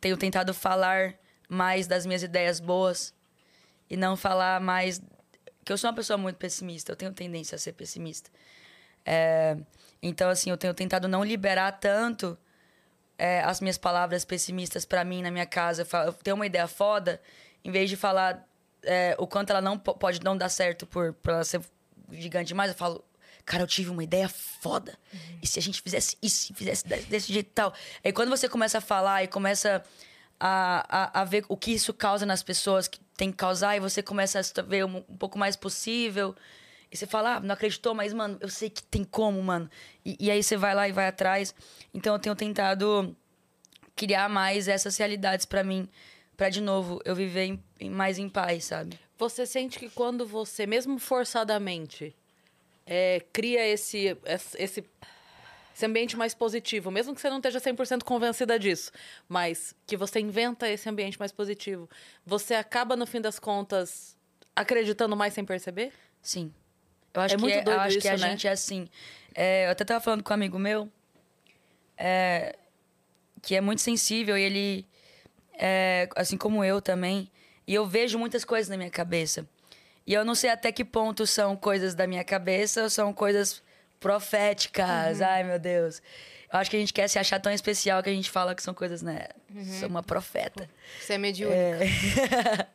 [0.00, 1.14] tenho tentado falar
[1.48, 3.14] mais das minhas ideias boas
[3.90, 5.02] e não falar mais.
[5.64, 8.30] Que eu sou uma pessoa muito pessimista, eu tenho tendência a ser pessimista.
[9.04, 9.56] É,
[10.02, 12.38] então, assim, eu tenho tentado não liberar tanto
[13.18, 15.86] é, as minhas palavras pessimistas para mim na minha casa.
[16.06, 17.20] Eu tenho uma ideia foda,
[17.64, 18.48] em vez de falar
[18.82, 21.60] é, o quanto ela não pode não dar certo por, por ela ser
[22.10, 23.04] gigante demais, eu falo,
[23.44, 24.98] cara, eu tive uma ideia foda.
[25.12, 25.38] Uhum.
[25.42, 27.74] E se a gente fizesse isso, fizesse desse jeito e tal.
[28.04, 29.84] Aí quando você começa a falar e começa
[30.40, 33.80] a, a, a ver o que isso causa nas pessoas que tem que causar, e
[33.80, 36.34] você começa a ver um, um pouco mais possível.
[36.90, 39.70] E você fala, ah, não acreditou, mas, mano, eu sei que tem como, mano.
[40.04, 41.54] E, e aí você vai lá e vai atrás.
[41.94, 43.14] Então eu tenho tentado
[43.94, 45.88] criar mais essas realidades para mim,
[46.36, 48.98] para de novo eu viver em, em, mais em paz, sabe?
[49.18, 52.16] Você sente que quando você, mesmo forçadamente,
[52.86, 54.16] é, cria esse,
[54.58, 54.84] esse
[55.80, 58.92] esse ambiente mais positivo, mesmo que você não esteja 100% convencida disso,
[59.26, 61.88] mas que você inventa esse ambiente mais positivo,
[62.24, 64.14] você acaba, no fim das contas,
[64.54, 65.90] acreditando mais sem perceber?
[66.20, 66.52] Sim.
[67.14, 68.30] Eu acho é que, muito doido eu acho isso, que a né?
[68.30, 68.88] gente é assim.
[69.34, 70.88] É, eu até estava falando com um amigo meu,
[71.96, 72.56] é,
[73.40, 74.86] que é muito sensível e ele,
[75.54, 77.30] é, assim como eu também,
[77.66, 79.48] e eu vejo muitas coisas na minha cabeça.
[80.06, 83.62] E eu não sei até que ponto são coisas da minha cabeça ou são coisas
[84.00, 85.20] proféticas.
[85.20, 85.26] Uhum.
[85.26, 86.02] Ai, meu Deus.
[86.52, 88.62] Eu acho que a gente quer se achar tão especial que a gente fala que
[88.62, 89.28] são coisas, né?
[89.54, 89.64] Uhum.
[89.78, 90.68] Sou uma profeta.
[91.00, 91.84] Você é mediúnica.
[91.84, 92.66] É...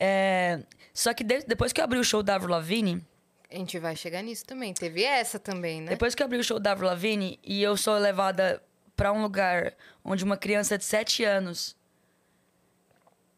[0.00, 0.62] é...
[0.94, 1.40] Só que de...
[1.40, 3.04] depois que eu abri o show da Avril Lavigne...
[3.50, 4.72] A gente vai chegar nisso também.
[4.72, 5.90] Teve essa também, né?
[5.90, 8.62] Depois que eu abri o show da Avril Lavigne e eu sou levada
[8.96, 11.76] para um lugar onde uma criança de 7 anos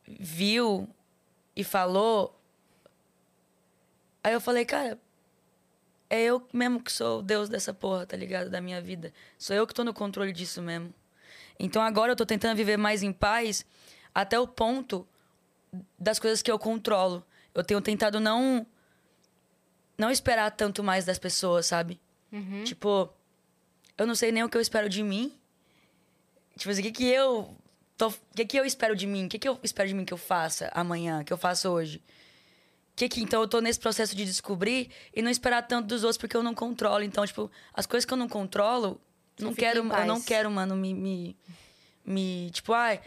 [0.07, 0.89] viu
[1.57, 2.41] e falou...
[4.23, 4.99] Aí eu falei, cara,
[6.09, 8.51] é eu mesmo que sou o deus dessa porra, tá ligado?
[8.51, 9.13] Da minha vida.
[9.39, 10.93] Sou eu que tô no controle disso mesmo.
[11.59, 13.65] Então agora eu tô tentando viver mais em paz
[14.15, 15.07] até o ponto
[15.99, 17.25] das coisas que eu controlo.
[17.55, 18.67] Eu tenho tentado não
[19.97, 22.01] não esperar tanto mais das pessoas, sabe?
[22.33, 22.65] Uhum.
[22.65, 23.09] Tipo,
[23.97, 25.33] eu não sei nem o que eu espero de mim.
[26.57, 27.57] Tipo assim, o que que eu
[27.97, 29.27] tô, o que que eu espero de mim?
[29.27, 32.03] O que que eu espero de mim que eu faça amanhã, que eu faço hoje?
[32.97, 36.19] Que que então eu tô nesse processo de descobrir e não esperar tanto dos outros
[36.19, 37.03] porque eu não controlo.
[37.03, 39.01] Então, tipo, as coisas que eu não controlo,
[39.39, 41.37] não quero, eu não quero, mano, me, me,
[42.05, 43.01] me tipo, ai,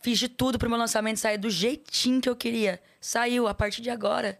[0.00, 2.80] fiz de tudo pro meu lançamento sair do jeitinho que eu queria.
[3.00, 4.38] Saiu a partir de agora.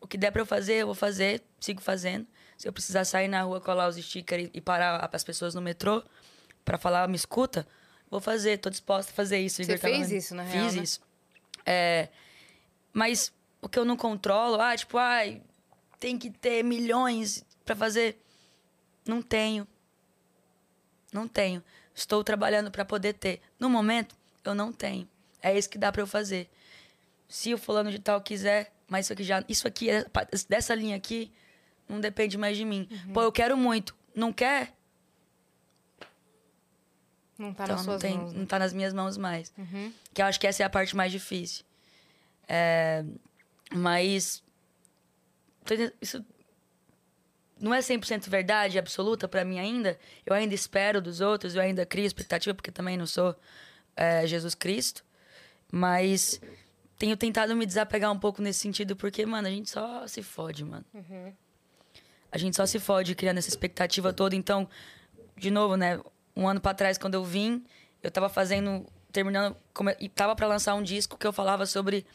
[0.00, 2.26] O que der para eu fazer, eu vou fazer, sigo fazendo.
[2.56, 6.02] Se eu precisar sair na rua, colar os stickers e parar as pessoas no metrô
[6.64, 7.66] para falar, me escuta,
[8.10, 9.62] vou fazer, tô disposta a fazer isso.
[9.62, 10.82] Você fez isso, na real, Fiz né?
[10.82, 11.00] isso.
[11.66, 12.08] É,
[12.92, 15.42] mas o que eu não controlo, ah, tipo, ai,
[15.98, 18.20] tem que ter milhões para fazer.
[19.06, 19.66] Não tenho.
[21.12, 21.62] Não tenho.
[21.94, 23.40] Estou trabalhando para poder ter.
[23.58, 25.08] No momento, eu não tenho.
[25.42, 26.48] É isso que dá para eu fazer.
[27.28, 30.04] Se o fulano de tal quiser, mas isso aqui já, isso aqui é,
[30.48, 31.30] dessa linha aqui
[31.88, 32.88] não depende mais de mim.
[32.90, 33.12] Uhum.
[33.12, 33.94] Pô, eu quero muito.
[34.14, 34.74] Não quer?
[37.38, 38.32] Não tá então nas não, suas tem, mãos.
[38.32, 38.38] né?
[38.38, 39.52] não tá nas minhas mãos mais.
[39.56, 39.92] Uhum.
[40.12, 41.64] Que eu acho que essa é a parte mais difícil.
[42.46, 43.04] É,
[43.74, 44.42] mas.
[46.00, 46.24] Isso
[47.60, 49.98] não é 100% verdade absoluta pra mim ainda.
[50.24, 53.36] Eu ainda espero dos outros, eu ainda crio expectativa, porque também não sou
[53.94, 55.04] é, Jesus Cristo.
[55.70, 56.40] Mas
[56.98, 60.64] tenho tentado me desapegar um pouco nesse sentido, porque, mano, a gente só se fode,
[60.64, 60.84] mano.
[62.32, 64.34] A gente só se fode criando essa expectativa toda.
[64.34, 64.68] Então,
[65.36, 66.00] de novo, né?
[66.34, 67.64] Um ano pra trás, quando eu vim,
[68.02, 69.56] eu tava fazendo, terminando,
[69.98, 72.06] e tava pra lançar um disco que eu falava sobre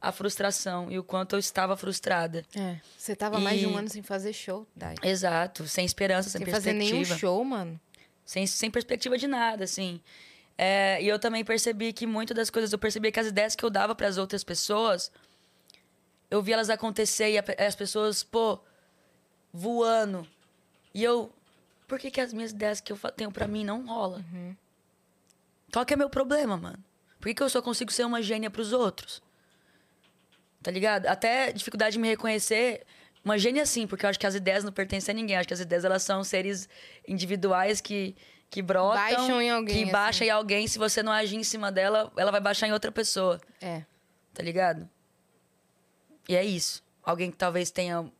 [0.00, 2.44] a frustração e o quanto eu estava frustrada.
[2.56, 2.78] É.
[2.96, 4.94] Você tava mais de um E- ano sem fazer show, Dai.
[5.02, 7.02] Exato, sem esperança, sem, Sem fazer perspectiva.
[7.04, 7.78] nenhum show, mano.
[8.24, 10.00] Sem, sem perspectiva de nada, assim.
[10.56, 13.64] É, e eu também percebi que muitas das coisas, eu percebi que as ideias que
[13.64, 15.10] eu dava para as outras pessoas,
[16.30, 18.58] eu vi elas acontecer e as pessoas, pô,
[19.52, 20.26] voando.
[20.94, 21.32] E eu,
[21.88, 24.24] por que, que as minhas ideias que eu tenho para mim não rola?
[25.72, 26.78] Qual que é meu problema, mano?
[27.18, 29.22] Por que, que eu só consigo ser uma gênia pros outros?
[30.62, 31.06] Tá ligado?
[31.06, 32.84] Até dificuldade de me reconhecer.
[33.24, 35.34] Uma gênia sim, porque eu acho que as ideias não pertencem a ninguém.
[35.36, 36.68] Eu acho que as ideias elas são seres
[37.06, 38.14] individuais que,
[38.48, 38.96] que brotam.
[39.02, 39.92] Baixam em alguém, Que assim.
[39.92, 40.66] baixa em alguém.
[40.66, 43.40] Se você não agir em cima dela, ela vai baixar em outra pessoa.
[43.60, 43.82] É.
[44.34, 44.88] Tá ligado?
[46.28, 46.82] E é isso.
[47.02, 48.10] Alguém que talvez tenha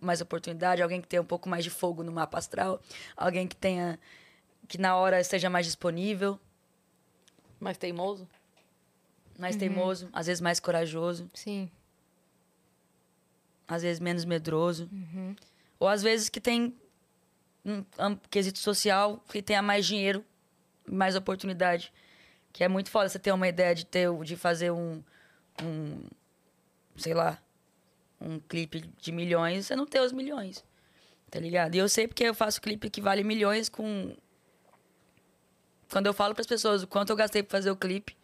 [0.00, 2.80] mais oportunidade, alguém que tenha um pouco mais de fogo no mapa astral,
[3.16, 3.98] alguém que tenha.
[4.66, 6.38] que na hora esteja mais disponível,
[7.58, 8.26] Mais teimoso?
[9.38, 9.60] mais Uhum.
[9.60, 11.30] teimoso, às vezes mais corajoso.
[11.34, 11.70] Sim.
[13.70, 14.88] Às vezes menos medroso.
[14.92, 15.36] Uhum.
[15.78, 16.74] Ou às vezes que tem
[17.64, 20.24] um, um quesito social, que tenha mais dinheiro,
[20.90, 21.92] mais oportunidade.
[22.52, 25.00] Que é muito foda você ter uma ideia de ter de fazer um,
[25.62, 26.02] um
[26.96, 27.38] sei lá,
[28.20, 30.64] um clipe de milhões, você não ter os milhões.
[31.30, 31.76] Tá ligado?
[31.76, 34.16] E eu sei porque eu faço clipe que vale milhões com
[35.88, 38.16] quando eu falo para as pessoas o quanto eu gastei para fazer o clipe,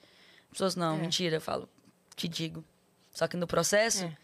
[0.47, 1.01] as pessoas não, É.
[1.03, 1.69] mentira, eu falo,
[2.17, 2.65] te digo.
[3.13, 4.17] Só que no processo É.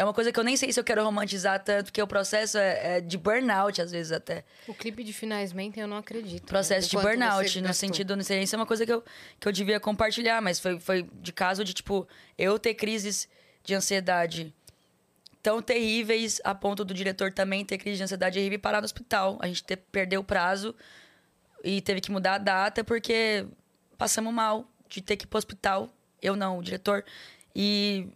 [0.00, 2.56] é uma coisa que eu nem sei se eu quero romantizar tanto, porque o processo
[2.56, 4.44] é, é de burnout, às vezes até.
[4.66, 6.46] O clipe de Finais Mentem eu não acredito.
[6.46, 7.02] Processo né?
[7.02, 9.04] De burnout, no sentido, não sei, isso é uma coisa que eu,
[9.38, 13.28] que eu devia compartilhar, mas foi, foi de caso de, tipo, eu ter crises
[13.62, 14.54] de ansiedade
[15.42, 18.86] tão terríveis a ponto do diretor também ter crise de ansiedade terrível e parar no
[18.86, 19.38] hospital.
[19.42, 20.74] A gente ter, perdeu o prazo
[21.62, 23.46] e teve que mudar a data porque
[23.98, 25.90] passamos mal de ter que ir pro hospital.
[26.22, 27.04] Eu não, o diretor.
[27.54, 28.08] E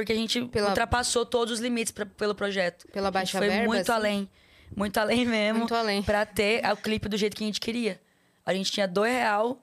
[0.00, 2.86] porque a gente Pela- ultrapassou todos os limites pra, pelo projeto.
[2.92, 3.92] Pela A gente baixa foi verba, muito assim?
[3.92, 4.30] além.
[4.76, 5.58] Muito além mesmo.
[5.60, 6.02] Muito além.
[6.02, 8.00] Pra ter o clipe do jeito que a gente queria.
[8.46, 9.60] A gente tinha dois real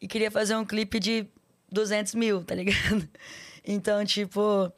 [0.00, 1.26] e queria fazer um clipe de
[1.72, 3.08] 200 mil, tá ligado?
[3.68, 4.72] Então, tipo...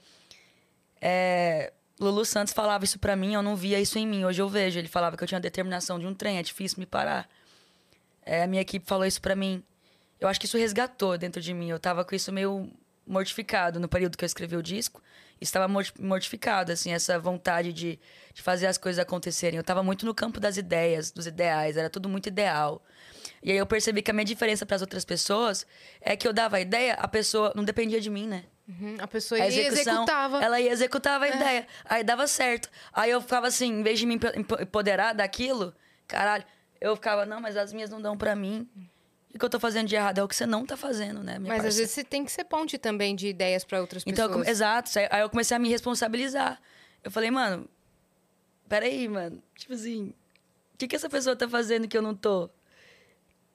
[1.00, 1.74] É...
[2.00, 4.24] Lulu Santos falava isso pra mim, eu não via isso em mim.
[4.24, 4.78] Hoje eu vejo.
[4.78, 7.28] Ele falava que eu tinha determinação de um trem, é difícil me parar.
[8.24, 9.62] É, a minha equipe falou isso pra mim.
[10.18, 11.68] Eu acho que isso resgatou dentro de mim.
[11.68, 12.70] Eu tava com isso meio
[13.08, 15.02] mortificado no período que eu escrevi o disco.
[15.40, 17.98] Estava morti- mortificado, assim, essa vontade de,
[18.34, 19.56] de fazer as coisas acontecerem.
[19.56, 22.82] Eu tava muito no campo das ideias, dos ideais, era tudo muito ideal.
[23.42, 25.64] E aí eu percebi que a minha diferença para as outras pessoas
[26.00, 28.44] é que eu dava a ideia, a pessoa não dependia de mim, né?
[28.68, 30.40] Uhum, A pessoa A ia e execução, executava.
[30.40, 30.44] É.
[30.44, 31.66] ela ia executava a ideia.
[31.84, 32.68] Aí dava certo.
[32.92, 35.72] Aí eu ficava assim, em vez de me empo- empo- empoderar daquilo,
[36.08, 36.44] caralho,
[36.80, 38.68] eu ficava, não, mas as minhas não dão pra mim.
[39.34, 40.18] O que eu tô fazendo de errado?
[40.18, 41.78] É o que você não tá fazendo, né, Mas às parça?
[41.78, 44.44] vezes você tem que ser ponte também de ideias pra outras Então, pessoas.
[44.46, 44.90] come- exato.
[45.10, 46.60] Aí eu comecei a me responsabilizar.
[47.04, 47.68] Eu falei, mano,
[48.68, 49.42] peraí, mano.
[49.56, 50.14] Tipo assim,
[50.74, 52.48] o que, que essa pessoa tá fazendo que eu não tô?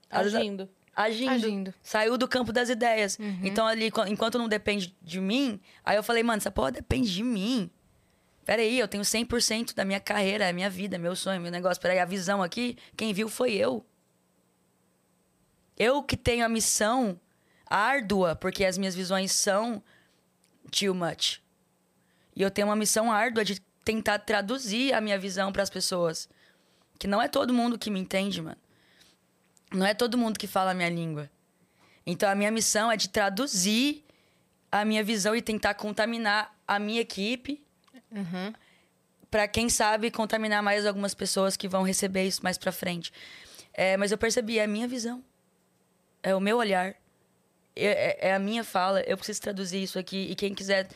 [0.10, 0.70] Às vezes- Agindo.
[0.96, 1.32] Agindo.
[1.32, 1.68] Agindo.
[1.70, 1.74] Uhum.
[1.82, 3.18] Saiu do campo das ideias.
[3.44, 7.12] Então, ali, qu- enquanto não depende de mim, aí eu falei, mano, essa porra depende
[7.12, 7.70] de mim.
[8.46, 11.82] Peraí, eu tenho 100% da minha carreira, é minha vida, meu sonho, meu negócio.
[11.82, 13.84] Peraí, a visão aqui, quem viu foi eu.
[15.78, 17.20] Eu que tenho a missão
[17.66, 19.82] árdua, porque as minhas visões são
[20.72, 21.42] too much.
[22.36, 26.30] E eu tenho uma missão árdua de tentar traduzir a minha visão para as pessoas.
[27.00, 28.58] Que não é todo mundo que me entende, mano.
[29.72, 31.30] Não é todo mundo que fala a minha língua.
[32.06, 34.04] Então a minha missão é de traduzir
[34.72, 37.64] a minha visão e tentar contaminar a minha equipe
[38.12, 38.54] Uhum.
[39.32, 43.12] para quem sabe contaminar mais algumas pessoas que vão receber isso mais para frente.
[43.74, 45.24] É, mas eu percebi, é a minha visão.
[46.24, 46.96] É o meu olhar.
[47.76, 49.02] É, é- é a minha fala.
[49.02, 50.28] Eu preciso traduzir isso aqui.
[50.32, 50.88] E quem quiser,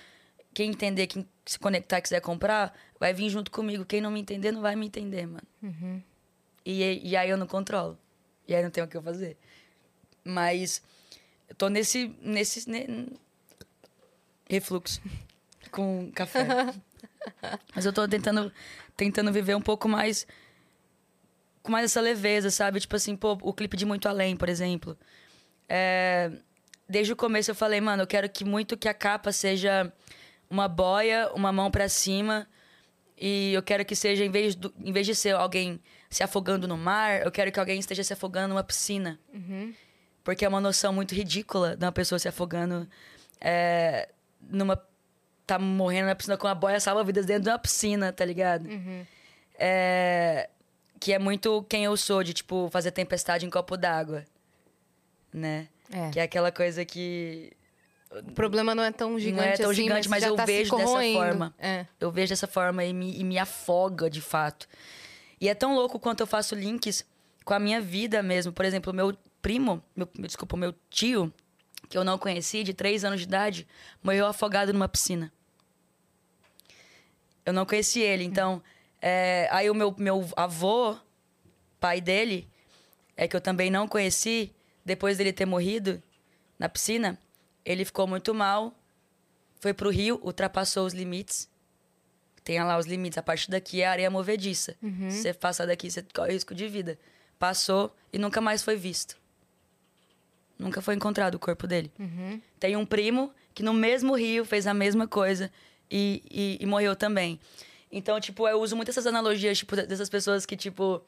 [0.54, 3.86] quem entender, quem se conectar, quiser comprar, vai vir junto comigo.
[3.86, 5.48] Quem não me entender, não vai me entender, mano.
[6.66, 7.98] E, e aí eu não controlo.
[8.48, 9.36] E aí não tem o que eu fazer.
[10.24, 10.82] Mas
[11.50, 12.16] eu tô nesse.
[12.22, 13.08] nesse ne-
[14.50, 15.02] refluxo
[15.72, 16.46] com café.
[17.76, 18.52] Mas eu tô tentando,
[18.96, 20.26] tentando viver um pouco mais
[21.68, 22.80] com mais essa leveza, sabe?
[22.80, 24.98] Tipo assim, pô, o clipe de Muito Além, por exemplo.
[25.68, 26.32] É,
[26.88, 29.92] desde o começo eu falei, mano, eu quero que muito que a capa seja
[30.50, 32.48] uma boia, uma mão para cima.
[33.18, 36.70] E eu quero que seja, em vez, do, em vez de ser alguém se afogando
[36.70, 39.20] no mar, eu quero que alguém esteja se afogando numa piscina.
[39.34, 39.74] Uhum.
[40.24, 42.88] Porque é uma noção muito ridícula de uma pessoa se afogando
[43.42, 44.08] é,
[44.40, 44.82] numa.
[45.46, 48.68] tá morrendo na piscina com uma boia salva-vidas dentro de uma piscina, tá ligado?
[48.70, 49.06] Uhum.
[49.60, 50.50] É,
[51.00, 54.26] que é muito quem eu sou, de tipo, fazer tempestade em copo d'água.
[55.34, 55.68] Né?
[55.92, 56.10] É.
[56.12, 57.52] Que é aquela coisa que.
[58.10, 60.46] O problema não é tão gigante Não é tão assim, gigante, mas já eu tá
[60.46, 61.54] vejo dessa forma.
[61.60, 61.86] É.
[62.00, 64.68] Eu vejo dessa forma e me, e me afoga de fato.
[65.42, 67.06] E é tão louco quanto eu faço links
[67.44, 68.54] com a minha vida mesmo.
[68.54, 71.34] Por exemplo, meu primo, meu, desculpa, meu tio,
[71.90, 73.68] que eu não conheci, de três anos de idade,
[74.02, 75.32] morreu afogado numa piscina.
[77.46, 78.62] Eu não conheci ele, então.
[79.08, 80.98] É, aí o meu, meu avô,
[81.80, 82.46] pai dele,
[83.16, 84.54] é que eu também não conheci,
[84.84, 86.04] depois dele ter morrido
[86.60, 87.18] na piscina,
[87.64, 88.74] ele ficou muito mal,
[89.62, 91.50] foi pro rio, ultrapassou os limites.
[92.44, 94.76] Tem lá os limites, a partir daqui é areia movediça.
[95.10, 97.00] Se você passar daqui, você corre risco de vida.
[97.40, 99.18] Passou e nunca mais foi visto.
[100.60, 101.92] Nunca foi encontrado o corpo dele.
[102.60, 105.52] Tem um primo que no mesmo rio fez a mesma coisa
[105.90, 107.40] e, e, e morreu também.
[107.92, 111.02] Então, tipo, eu uso muito essas analogias, tipo, dessas pessoas que, tipo,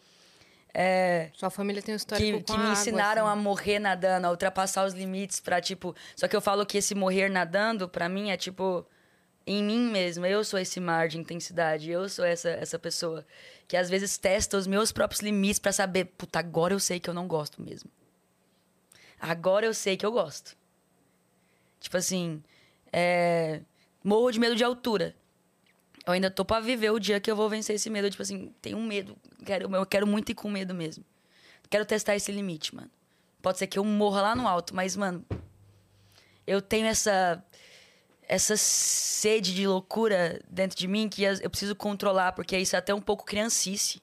[0.74, 3.40] é, Sua família tem um histórico que, que me água, ensinaram assim.
[3.40, 5.96] a morrer nadando, a ultrapassar os limites pra, tipo.
[6.16, 8.86] Só que eu falo que esse morrer nadando, pra mim, é tipo.
[9.48, 10.30] Em mim mesma.
[10.30, 11.90] Eu sou esse mar de intensidade.
[11.90, 13.26] Eu sou essa, essa pessoa
[13.68, 17.10] que às vezes testa os meus próprios limites pra saber, puta, agora eu sei que
[17.10, 17.90] eu não gosto mesmo.
[19.20, 20.56] Agora eu sei que eu gosto.
[21.80, 22.44] Tipo assim.
[22.94, 23.62] é,
[24.04, 25.16] Morro de medo de altura.
[26.10, 28.10] Eu ainda tô pra viver o dia que eu vou vencer esse medo.
[28.10, 29.16] Tipo assim, tenho um medo.
[29.46, 31.06] Quero, eu quero muito ir com medo mesmo.
[31.70, 32.90] Quero testar esse limite, mano.
[33.44, 35.24] Pode ser que eu morra lá no alto, mas, mano,
[36.48, 37.44] eu tenho essa
[38.28, 42.94] essa sede de loucura dentro de mim que eu preciso controlar, porque isso é até
[42.94, 44.02] um pouco criancice,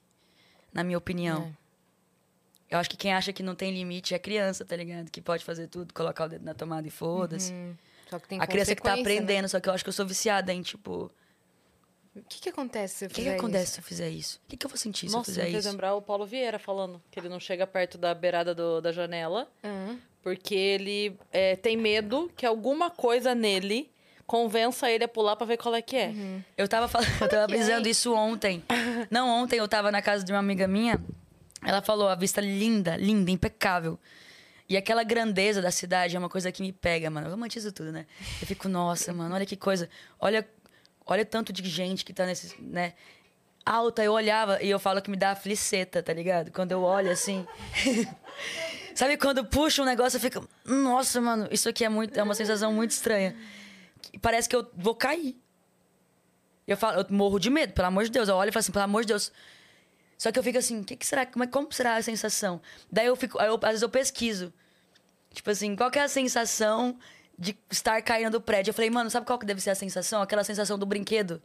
[0.73, 1.53] na minha opinião.
[2.69, 5.09] Eu acho que quem acha que não tem limite é criança, tá ligado?
[5.09, 7.53] Que pode fazer tudo, colocar o dedo na tomada e foda-se.
[8.09, 9.01] Só que tem A criança que tá né?
[9.01, 11.11] aprendendo, só que eu acho que eu sou viciada em, tipo,
[12.17, 13.73] O que, que acontece se eu o que, que fizer acontece isso?
[13.73, 14.41] se eu fizer isso?
[14.45, 15.71] O que, que eu vou sentir se Nossa, eu me fizer fez isso?
[15.71, 19.47] lembrar o Paulo Vieira falando que ele não chega perto da beirada do- da janela
[19.63, 19.97] Aham.
[20.21, 23.89] porque ele é, tem medo que alguma coisa nele
[24.25, 26.13] convença ele a pular pra ver qual é que é.
[26.57, 28.61] Eu tava falando, eu tava que brisando isso ontem.
[29.09, 30.99] Não, ontem eu tava na casa de uma amiga minha.
[31.65, 33.97] Ela falou, a vista linda, linda, impecável.
[34.69, 37.27] E aquela grandeza da cidade é uma coisa que me pega, mano.
[37.27, 38.05] Eu romantizo tudo, né?
[38.41, 39.89] Eu fico, nossa, mano, olha que coisa.
[40.19, 40.45] Olha,
[41.07, 42.93] olha o tanto de gente que tá nesse, né?
[43.65, 46.51] Alta, eu olhava e eu falo que me dá afliceta, tá ligado?
[46.51, 47.45] Quando eu olho assim.
[48.95, 52.33] Sabe quando puxa um negócio, eu fico, nossa, mano, isso aqui é muito, é uma
[52.33, 53.35] sensação muito estranha.
[54.21, 55.35] Parece que eu vou cair.
[56.67, 58.27] Eu falo, eu morro de medo, pelo amor de Deus.
[58.27, 59.31] Eu olho e falo assim, pelo amor de Deus.
[60.17, 61.25] Só que eu fico assim, que, que será?
[61.25, 62.59] Como, é, como será a sensação?
[62.91, 64.51] Daí eu fico, eu- às vezes eu pesquiso.
[65.33, 66.97] Tipo assim, qual é a sensação
[67.37, 68.71] de estar caindo do prédio?
[68.71, 70.21] Eu falei, mano, sabe qual que deve ser a sensação?
[70.21, 71.41] Aquela sensação do brinquedo.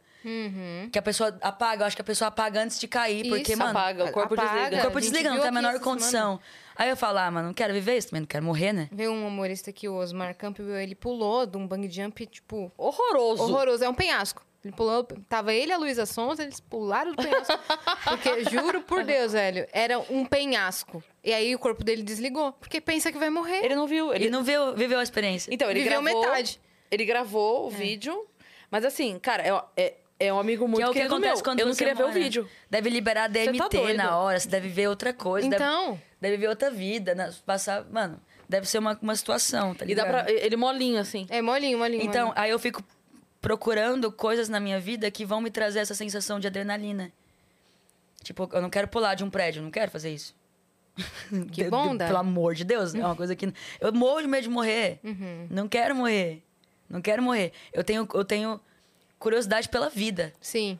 [0.91, 3.59] Que a pessoa apaga, eu acho que a pessoa apaga antes de cair, porque, Isso,
[3.59, 3.71] mano.
[3.71, 4.53] apaga, o corpo apaga.
[4.61, 4.77] desliga.
[4.77, 6.39] O corpo desliga, não tem a menor condição.
[6.75, 8.89] Aí eu falo, ah, mano, não quero viver isso também, não quero morrer, né?
[8.91, 13.43] Veio um humorista aqui, o Osmar Campbell, ele pulou de um bang jump, tipo, Horroroso.
[13.43, 13.83] horroroso.
[13.83, 14.43] É um penhasco.
[14.63, 17.53] Ele pulou, tava ele e a Luísa Sons, eles pularam do penhasco.
[18.07, 21.03] porque, juro por Deus, velho, era um penhasco.
[21.23, 23.63] E aí o corpo dele desligou, porque pensa que vai morrer.
[23.65, 24.13] Ele não viu.
[24.13, 25.53] Ele Ele, não viu, viveu a experiência.
[25.53, 26.21] Então, ele Viveu gravou.
[26.21, 26.61] metade.
[26.89, 28.25] Ele gravou o vídeo.
[28.71, 29.93] Mas assim, cara, é, é,
[30.27, 31.43] é um amigo muito que é o que querido acontece meu.
[31.43, 32.13] quando Eu não você queria ver o né?
[32.13, 32.49] vídeo.
[32.69, 33.97] Deve liberar tá DMT doido.
[33.97, 35.49] na hora, você deve ver outra coisa.
[35.49, 37.33] deve- Então, Deve, ver outra vida, né?
[37.45, 37.83] passar.
[37.91, 40.23] Mano, deve ser uma, uma situação, tá E dá ligado?
[40.25, 40.31] pra.
[40.31, 41.27] Ele molinho, assim.
[41.29, 42.01] é molinho, molinho.
[42.01, 42.41] Então, molinho.
[42.43, 42.81] aí eu fico
[43.43, 47.11] procurando coisas na minha vida que vão me trazer essa sensação de adrenalina.
[48.23, 50.33] Tipo, eu não quero pular de um prédio, eu não quero fazer isso.
[51.51, 51.97] Que bom.
[51.97, 53.53] Pelo amor de Deus, é uma coisa que.
[53.81, 54.99] Eu morro de medo de morrer.
[55.03, 55.47] Uhum.
[55.49, 56.41] Não quero morrer.
[56.89, 57.51] Não quero morrer.
[57.73, 58.61] Eu tenho, eu tenho
[59.19, 60.31] curiosidade pela vida.
[60.39, 60.79] Sim.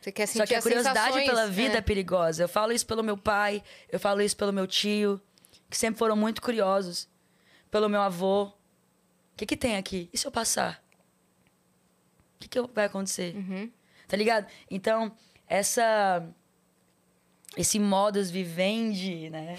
[0.00, 1.78] Você quer sentir Só que a curiosidade pela vida é.
[1.78, 1.80] é.
[1.80, 2.42] perigosa.
[2.42, 5.20] Eu falo isso pelo meu pai, eu falo isso pelo meu tio,
[5.68, 7.06] que sempre foram muito curiosos.
[7.70, 8.46] Pelo meu avô.
[8.46, 8.52] O
[9.36, 10.10] que, que tem aqui?
[10.12, 10.82] E se eu passar?
[12.40, 13.36] O que, que vai acontecer?
[13.36, 13.70] Uhum.
[14.08, 14.46] Tá ligado?
[14.70, 15.12] Então,
[15.46, 16.26] essa.
[17.56, 19.58] Esse modus vivendi, né?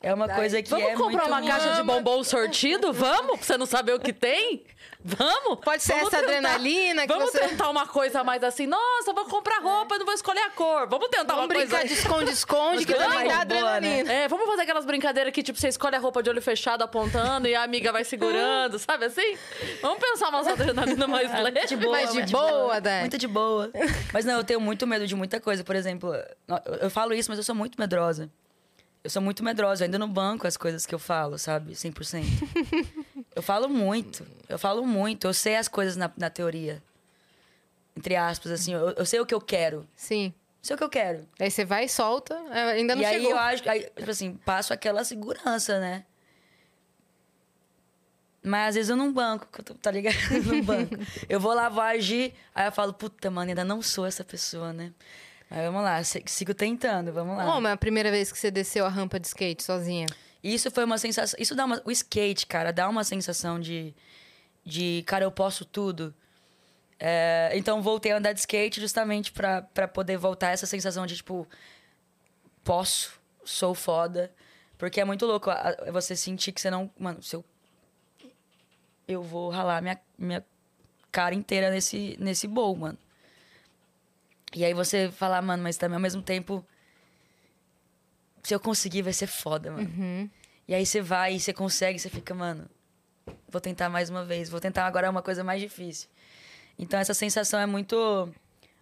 [0.00, 1.28] É uma coisa que Vamos é comprar muito...
[1.28, 2.92] uma caixa de bombom sortido?
[2.92, 3.38] Vamos?
[3.38, 4.62] Pra você não saber o que tem?
[5.04, 5.58] Vamos?
[5.64, 8.66] Pode ser Vamos essa tentar- adrenalina que Vamos você- tentar uma coisa mais assim.
[8.66, 10.88] Nossa, eu vou comprar roupa, eu não vou escolher a cor.
[10.88, 11.66] Vamos tentar Vamos uma coisa...
[11.66, 13.12] brincar de esconde-esconde, que Vamos.
[13.12, 13.60] também dá Boa, né?
[13.80, 14.12] adrenalina.
[14.12, 17.48] É, vamos fazer aquelas brincadeiras que, tipo, você escolhe a roupa de olho fechado apontando
[17.48, 19.36] e a amiga vai segurando, sabe assim?
[19.82, 21.66] Vamos pensar umas adrenalina mais leve.
[21.66, 23.00] de boa, Mas de mas boa, Dai.
[23.00, 23.70] Muito de boa.
[24.12, 25.64] Mas não, eu tenho muito medo de muita coisa.
[25.64, 28.30] Por exemplo, eu- eu falo isso, mas eu sou muito medrosa.
[29.08, 29.82] Eu sou muito medrosa.
[29.82, 31.72] Eu ainda não banco as coisas que eu falo, sabe?
[31.72, 32.22] 100%.
[33.34, 34.26] eu falo muito.
[34.46, 35.26] Eu falo muito.
[35.26, 36.82] Eu sei as coisas na, na teoria.
[37.96, 38.74] Entre aspas, assim.
[38.74, 39.88] Eu, eu sei o que eu quero.
[39.96, 40.34] Sim.
[40.60, 41.26] Sei o que eu quero.
[41.40, 43.30] Aí você vai e solta, é, ainda não e aí chegou.
[43.30, 46.04] eu acho, aí, tipo assim, passo aquela segurança, né?
[48.42, 49.46] Mas às vezes eu não banco,
[49.80, 50.16] tá ligado?
[50.30, 50.94] Eu não banco.
[51.28, 54.72] Eu vou lá, vou agir, aí eu falo, puta, mano, ainda não sou essa pessoa,
[54.72, 54.92] né?
[55.50, 57.46] Mas vamos lá, sigo tentando, vamos lá.
[57.46, 60.06] Como é a primeira vez que você desceu a rampa de skate sozinha?
[60.42, 61.38] Isso foi uma sensação.
[61.40, 61.82] Isso dá uma.
[61.84, 63.94] O skate, cara, dá uma sensação de.
[64.64, 66.14] De, cara, eu posso tudo.
[67.00, 71.16] É, então voltei a andar de skate justamente pra, pra poder voltar essa sensação de,
[71.16, 71.46] tipo,
[72.62, 74.30] posso, sou foda.
[74.76, 75.50] Porque é muito louco
[75.92, 76.90] você sentir que você não.
[76.98, 77.44] Mano, se eu.
[79.06, 80.44] Eu vou ralar minha, minha
[81.10, 82.98] cara inteira nesse, nesse bowl, mano.
[84.54, 86.64] E aí você falar, mano, mas também ao mesmo tempo.
[88.42, 90.30] Se eu conseguir, vai ser foda, mano.
[90.66, 92.68] E aí você vai e você consegue, você fica, mano,
[93.48, 96.08] vou tentar mais uma vez, vou tentar agora uma coisa mais difícil.
[96.78, 98.28] Então essa sensação é muito.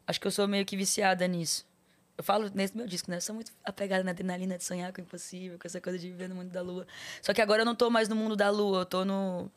[0.07, 1.67] Acho que eu sou meio que viciada nisso.
[2.19, 3.17] Eu falo nesse meu disco, né?
[3.17, 6.09] Eu sou muito apegada na adrenalina de sonhar com o impossível, com essa coisa de
[6.09, 6.87] viver no mundo da lua.
[7.21, 9.51] Só que agora eu não tô mais no mundo da lua, eu tô no.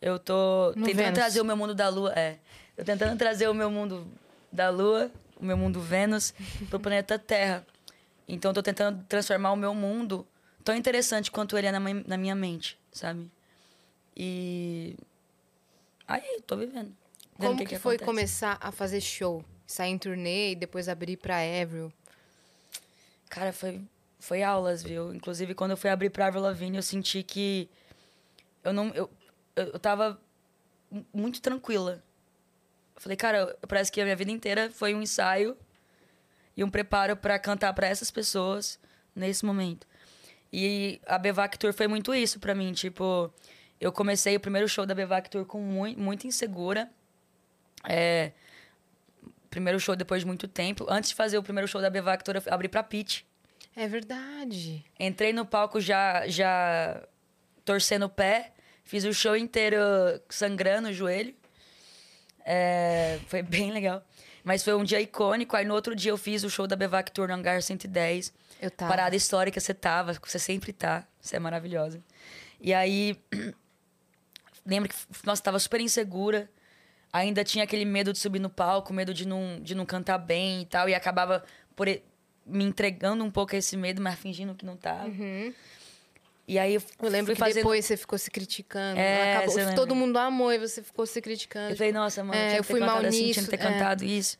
[0.00, 1.14] Eu tô No tentando Vênus.
[1.14, 2.12] trazer o meu mundo da lua.
[2.14, 2.36] É.
[2.76, 4.06] Tô tentando trazer o meu mundo
[4.54, 6.32] da lua, o meu mundo Vênus,
[6.70, 7.66] pro planeta Terra.
[8.26, 10.26] Então eu tô tentando transformar o meu mundo
[10.62, 13.30] tão interessante quanto ele é na, mi- na minha mente, sabe?
[14.16, 14.96] E.
[16.06, 16.94] Aí, tô vivendo.
[17.38, 18.04] Vendo Como o que, foi acontece.
[18.04, 19.44] começar a fazer show?
[19.66, 21.92] Sair em turnê e depois abrir pra Avril?
[23.28, 23.80] Cara, foi,
[24.20, 25.12] foi aulas, viu?
[25.12, 27.68] Inclusive, quando eu fui abrir pra Avril Lavigne, eu senti que
[28.62, 28.88] eu não...
[28.90, 29.10] Eu,
[29.56, 30.20] eu, tava
[30.90, 32.02] mu- muito tranquila.
[32.94, 35.56] Eu falei, cara, parece que a minha vida inteira foi um ensaio
[36.56, 38.78] e um preparo pra cantar pra essas pessoas
[39.14, 39.86] nesse momento.
[40.52, 42.72] E a Bevac Tour foi muito isso pra mim.
[42.72, 43.32] Tipo,
[43.80, 46.88] eu comecei o primeiro show da Bevac Tour com muito, muito insegura.
[47.88, 48.32] É,
[49.50, 50.86] primeiro show depois de muito tempo.
[50.88, 53.26] Antes de fazer o primeiro show da Bevac Tour, eu abri pra Pitty.
[53.76, 54.84] É verdade.
[54.98, 57.02] Entrei no palco já, já
[57.64, 58.52] torcendo o pé.
[58.84, 59.78] Fiz o show inteiro
[60.28, 61.34] sangrando o joelho.
[62.44, 64.02] É, foi bem legal.
[64.42, 65.56] Mas foi um dia icônico.
[65.56, 68.32] Aí no outro dia eu fiz o show da Bevac Tour no Hangar 110.
[68.60, 68.90] Eu tava.
[68.90, 70.12] Parada histórica, você tava.
[70.22, 71.06] Você sempre tá.
[71.20, 72.02] Você é maravilhosa.
[72.60, 73.16] E aí...
[74.66, 76.50] Lembro que, nossa, tava super insegura.
[77.12, 80.62] Ainda tinha aquele medo de subir no palco, medo de não, de não cantar bem
[80.62, 80.88] e tal.
[80.88, 81.44] E acabava
[81.76, 81.86] por
[82.46, 85.08] me entregando um pouco a esse medo, mas fingindo que não tava.
[86.46, 87.56] E aí eu, Eu lembro que fazendo...
[87.56, 89.00] depois você ficou se criticando.
[89.00, 91.70] É, Acabou- todo mundo amou e você ficou se criticando.
[91.72, 93.64] Eu falei, nossa, mano, É, tinha eu fui mal cantado assim, tinha nisso, que ter
[93.64, 93.72] é.
[93.72, 94.38] cantado isso.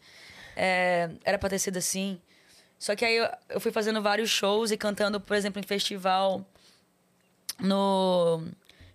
[0.55, 2.21] É, era pra ter sido assim.
[2.79, 6.45] Só que aí eu, eu fui fazendo vários shows e cantando, por exemplo, em festival
[7.59, 8.43] no...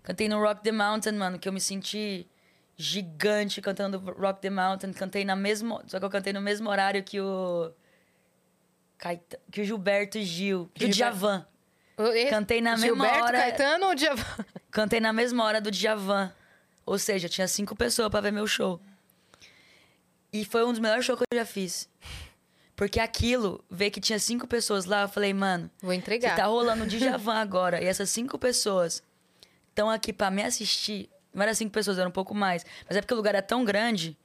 [0.04, 2.26] Cantei no Rock the Mountain, mano, que eu me senti
[2.76, 4.92] gigante cantando Rock the Mountain.
[4.92, 5.82] Cantei na mesma...
[5.88, 7.72] Só que eu cantei no mesmo horário que o...
[9.50, 11.46] Que o Gilberto Gil, que o Djavan.
[12.30, 14.44] Cantei na mesma Gilberto hora- Caetano ou Djavan?
[14.70, 16.32] Cantei na mesma hora do Djavan.
[16.86, 18.80] Ou seja, tinha cinco pessoas pra ver meu show.
[20.32, 21.88] E foi um dos melhores shows que eu já fiz.
[22.76, 26.34] Porque aquilo, ver que tinha cinco pessoas lá, eu falei, mano, Vou se entregar.
[26.36, 29.02] tá rolando o Djavan agora e essas cinco pessoas
[29.68, 31.10] estão aqui pra me assistir.
[31.34, 32.64] Não era cinco pessoas, era um pouco mais.
[32.88, 34.16] Mas é porque o lugar é tão grande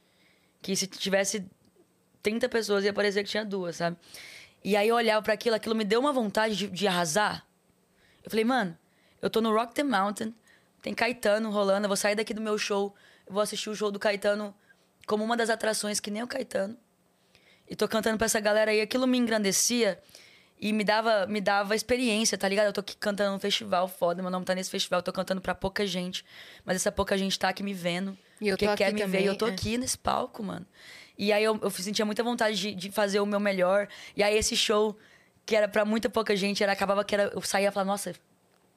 [0.62, 1.46] que se tivesse
[2.24, 3.98] 30 pessoas ia parecer que tinha duas, sabe?
[4.64, 7.46] E aí eu olhava pra aquilo, aquilo me deu uma vontade de, de arrasar.
[8.26, 8.78] Eu falei, mano,
[9.22, 10.34] eu tô no Rock the Mountain,
[10.82, 12.94] tem Caetano rolando, eu vou sair daqui do meu show,
[13.26, 14.54] eu vou assistir o show do Caetano
[15.06, 16.76] como uma das atrações que nem o Caetano.
[17.70, 20.00] E tô cantando pra essa galera aí, aquilo me engrandecia
[20.60, 22.68] e me dava, me dava experiência, tá ligado?
[22.68, 25.42] Eu tô aqui cantando num festival foda, meu nome tá nesse festival, eu tô cantando
[25.42, 26.26] pra pouca gente,
[26.64, 29.26] mas essa pouca gente tá aqui me vendo, E eu porque quer me também, ver,
[29.26, 29.52] e eu tô é.
[29.52, 30.66] aqui nesse palco, mano.
[31.18, 34.38] E aí eu, eu sentia muita vontade de, de fazer o meu melhor, e aí
[34.38, 34.98] esse show,
[35.46, 38.14] que era pra muita pouca gente, era, acabava que era, eu saía e falava, nossa,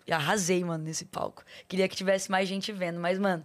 [0.06, 1.42] eu arrasei, mano, nesse palco.
[1.66, 3.44] Queria que tivesse mais gente vendo, mas, mano,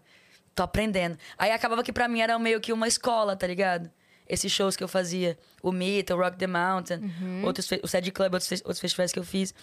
[0.55, 1.17] tô aprendendo.
[1.37, 3.89] Aí acabava que pra mim era meio que uma escola, tá ligado?
[4.27, 7.01] Esses shows que eu fazia, o Mita, o Rock the Mountain,
[7.43, 9.53] outros fe- o Sad Club, outros, outros festivais que eu fiz.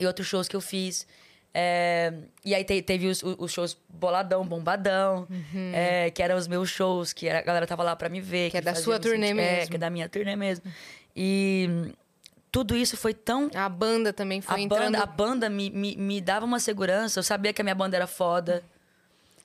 [0.00, 1.06] e outros shows que eu fiz.
[1.56, 2.12] É,
[2.44, 5.72] e aí te, teve os, os, shows Boladão, Bombadão, uhum.
[5.72, 8.46] é, que eram os meus shows, que a galera tava lá pra me ver.
[8.46, 9.62] Que, que é da sua turnê mesmo.
[9.62, 10.64] É, que é da minha turnê mesmo.
[11.14, 11.92] E
[12.54, 13.50] tudo isso foi tão.
[13.52, 14.92] A banda também foi a entrando.
[14.92, 17.18] Banda, a banda me, me, me dava uma segurança.
[17.18, 18.62] Eu sabia que a minha banda era foda.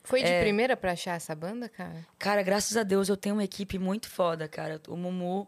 [0.04, 0.42] Foi de é...
[0.42, 2.06] primeira pra achar essa banda, cara?
[2.20, 4.80] Cara, graças a Deus eu tenho uma equipe muito foda, cara.
[4.88, 5.48] O Mumu,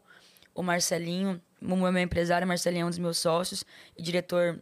[0.55, 1.39] o Marcelinho.
[1.61, 3.63] O Mumu é meu empresário, o Marcelinho é um dos meus sócios
[3.95, 4.59] e diretor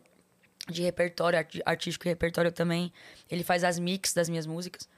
[0.67, 2.91] de repertório, artístico e repertório também.
[3.31, 4.89] Ele faz as mix das minhas músicas.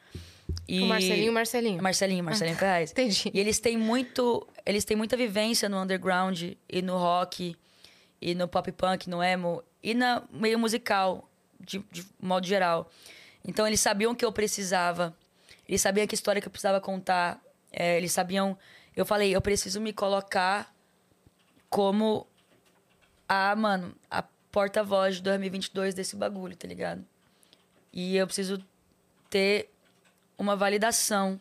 [0.68, 0.82] E...
[0.82, 1.84] O Marcelinho, Marcelinho.
[1.84, 2.92] Marcelinho, Marcelinho ah, Ferraz.
[2.94, 3.30] Entendi.
[3.32, 7.56] E eles têm muito, eles têm muita vivência no underground e no rock
[8.22, 11.28] e no pop punk, no emo e no meio musical
[11.60, 12.90] de, de modo geral.
[13.44, 15.16] Então eles sabiam que eu precisava,
[15.68, 17.42] eles sabiam que história que eu precisava contar,
[17.72, 18.58] é, eles sabiam.
[18.96, 20.74] Eu falei, eu preciso me colocar
[21.70, 22.28] como
[23.28, 27.04] a, mano, a porta-voz de 2022 desse bagulho, tá ligado?
[27.94, 28.64] E eu preciso
[29.30, 29.72] ter
[30.38, 31.40] uma validação.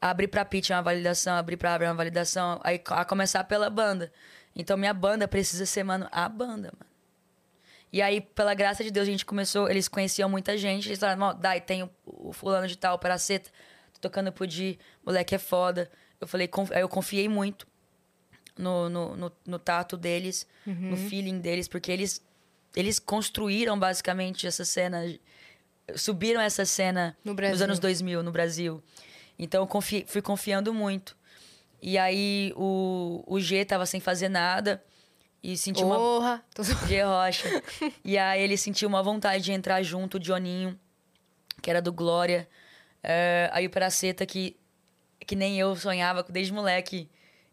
[0.00, 3.44] Abrir pra Pitch é uma validação, abrir pra Abra é uma validação, aí a começar
[3.44, 4.12] pela banda.
[4.54, 6.90] Então minha banda precisa ser, mano, a banda, mano.
[7.92, 11.36] E aí, pela graça de Deus, a gente começou, eles conheciam muita gente, eles falaram,
[11.38, 13.50] Dai, tem o, o fulano de tal, Peraceta,
[13.94, 15.90] tô tocando pro Di, moleque é foda.
[16.20, 17.66] Eu falei, aí eu confiei muito
[18.56, 20.90] no, no, no, no tato deles, uhum.
[20.90, 22.22] no feeling deles, porque eles,
[22.76, 25.02] eles construíram basicamente essa cena,
[25.96, 28.82] subiram essa cena no nos anos 2000 no Brasil.
[29.38, 31.16] Então eu confi, fui confiando muito.
[31.82, 34.82] E aí o, o G tava sem fazer nada
[35.42, 36.44] e sentiu Porra.
[36.58, 36.86] uma.
[36.86, 37.62] G Rocha.
[38.04, 40.78] e aí ele sentiu uma vontade de entrar junto, o Dioninho,
[41.62, 42.48] que era do Glória.
[43.02, 44.56] É, aí o Peraceta, que,
[45.26, 47.08] que nem eu sonhava desde moleque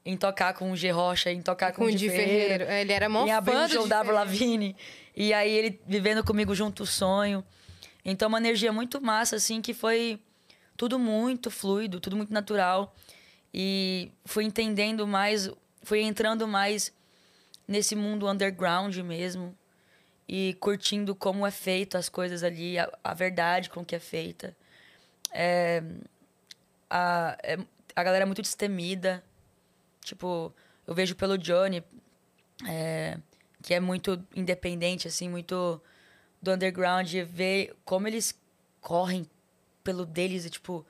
[0.06, 2.30] em tocar com o G Rocha, em tocar com, com o Di Ferreiro.
[2.30, 2.64] Ferreiro.
[2.66, 4.76] É, ele era mó em abrir o show da Lavigne.
[5.16, 7.44] E aí ele vivendo comigo junto o sonho.
[8.04, 10.20] Então uma energia muito massa, assim, que foi
[10.78, 12.96] tudo muito fluido, tudo muito natural.
[13.60, 15.50] E fui entendendo mais,
[15.82, 16.94] fui entrando mais
[17.68, 19.58] nesse mundo underground mesmo.
[20.28, 24.56] E curtindo como é feito as coisas ali, a, a verdade com que é feita.
[25.32, 25.82] É,
[26.90, 27.58] a, é,
[27.96, 29.24] a galera é muito destemida
[30.08, 30.54] Tipo,
[30.88, 31.84] eu vejo pelo Johnny,
[32.66, 33.18] é,
[33.62, 35.82] que é muito independente, assim, muito
[36.42, 38.34] do underground, ver como eles
[38.80, 39.30] correm
[39.84, 40.86] pelo deles e, tipo,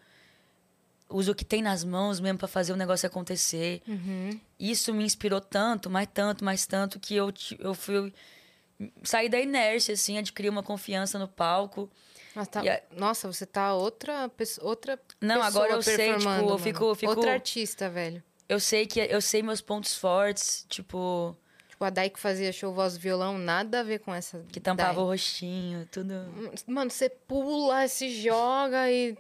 [1.09, 3.81] usa o que tem nas mãos mesmo para fazer o negócio acontecer.
[3.87, 4.39] Uhum.
[4.59, 8.13] Isso me inspirou tanto, mais tanto, mais tanto, que eu, eu fui
[9.03, 11.89] sair da inércia, assim, adquirir uma confiança no palco.
[12.51, 12.95] Tá, a...
[12.95, 14.29] Nossa, você tá outra,
[14.61, 17.11] outra Não, agora eu sei, tipo, eu fico, eu fico...
[17.11, 21.35] Outra artista, velho eu sei que eu sei meus pontos fortes, tipo.
[21.69, 24.43] Tipo, a Dai que fazia show voz violão, nada a ver com essa.
[24.51, 25.03] Que tampava Dai.
[25.03, 26.13] o rostinho, tudo.
[26.65, 29.17] Mano, você pula, se joga e,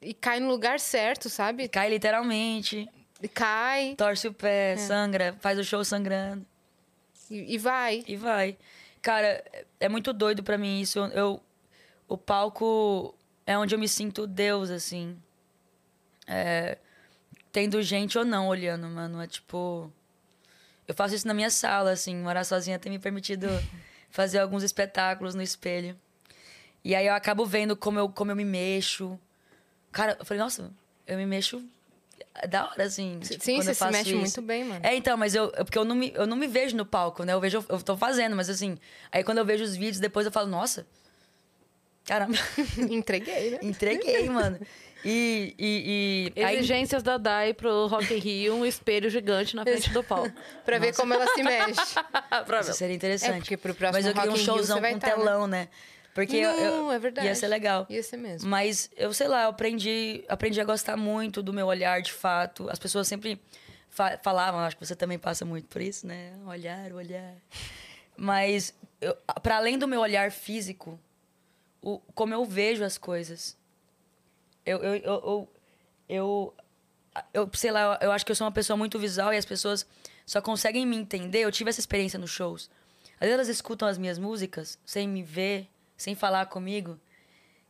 [0.00, 1.68] e cai no lugar certo, sabe?
[1.68, 2.88] Cai literalmente.
[3.22, 3.94] E cai.
[3.96, 4.76] Torce o pé, é.
[4.76, 6.44] sangra, faz o show sangrando.
[7.30, 8.04] E, e, vai.
[8.06, 8.56] E vai.
[9.00, 9.42] Cara,
[9.80, 10.98] é muito doido para mim isso.
[11.14, 11.40] Eu,
[12.06, 13.14] o palco
[13.46, 15.16] é onde eu me sinto Deus, assim.
[16.26, 16.78] É,
[17.50, 19.20] tendo gente ou não olhando, mano.
[19.20, 19.90] É tipo.
[20.86, 22.16] Eu faço isso na minha sala, assim.
[22.16, 23.48] Morar sozinha tem me permitido
[24.10, 25.98] fazer alguns espetáculos no espelho.
[26.84, 29.18] E aí eu acabo vendo como eu, como eu me mexo.
[29.96, 30.70] Cara, eu falei, nossa,
[31.06, 31.64] eu me mexo
[32.50, 33.18] da hora, assim.
[33.20, 34.18] Tipo, Sim, você se mexe isso.
[34.18, 34.80] muito bem, mano.
[34.82, 35.48] É, então, mas eu.
[35.50, 37.32] Porque eu não, me, eu não me vejo no palco, né?
[37.32, 38.76] Eu vejo, eu tô fazendo, mas assim.
[39.10, 40.86] Aí quando eu vejo os vídeos, depois eu falo, nossa.
[42.04, 42.36] Caramba.
[42.76, 43.58] Entreguei, né?
[43.62, 44.60] Entreguei, mano.
[45.02, 47.06] E, e, e Exigências aí...
[47.06, 50.30] da DAI pro Rock in Rio, um espelho gigante na frente do palco.
[50.62, 51.94] pra ver como ela se mexe.
[52.46, 53.32] pra Isso seria interessante.
[53.32, 55.68] É, porque pro próximo Mas eu queria um showzão com tá, telão, né?
[56.16, 57.26] Porque Não, eu, é verdade.
[57.26, 57.86] Ia ser legal.
[57.90, 58.48] Ia ser mesmo.
[58.48, 62.70] Mas eu, sei lá, eu aprendi, aprendi a gostar muito do meu olhar, de fato.
[62.70, 63.38] As pessoas sempre
[63.90, 66.32] fa falavam, acho que você também passa muito por isso, né?
[66.46, 67.34] Olhar, olhar.
[68.16, 68.72] Mas,
[69.42, 70.98] para além do meu olhar físico,
[71.82, 73.54] o, como eu vejo as coisas.
[74.64, 75.48] Eu, eu, eu,
[76.08, 76.54] eu,
[77.34, 79.86] eu, sei lá, eu acho que eu sou uma pessoa muito visual e as pessoas
[80.24, 81.40] só conseguem me entender.
[81.40, 82.70] Eu tive essa experiência nos shows.
[83.16, 86.98] Às vezes elas escutam as minhas músicas sem me ver, sem falar comigo,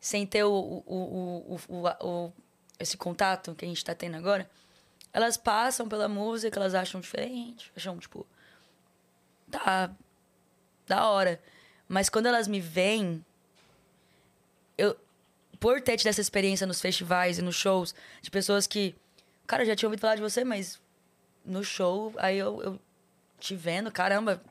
[0.00, 1.58] sem ter o, o,
[2.00, 2.32] o,
[2.78, 4.48] esse contato que a gente está tendo agora.
[5.12, 8.26] Elas passam pela música, elas acham diferente, acham, tipo,
[9.50, 9.90] tá,
[10.86, 11.40] da hora.
[11.88, 13.24] Mas quando elas me veem,
[14.76, 14.96] eu,
[15.58, 18.94] por ter tido essa experiência nos festivais e nos shows, de pessoas que,
[19.46, 20.80] cara, já tinha ouvido falar de você, mas
[21.44, 22.80] no show, aí eu, eu
[23.38, 24.42] te vendo, caramba,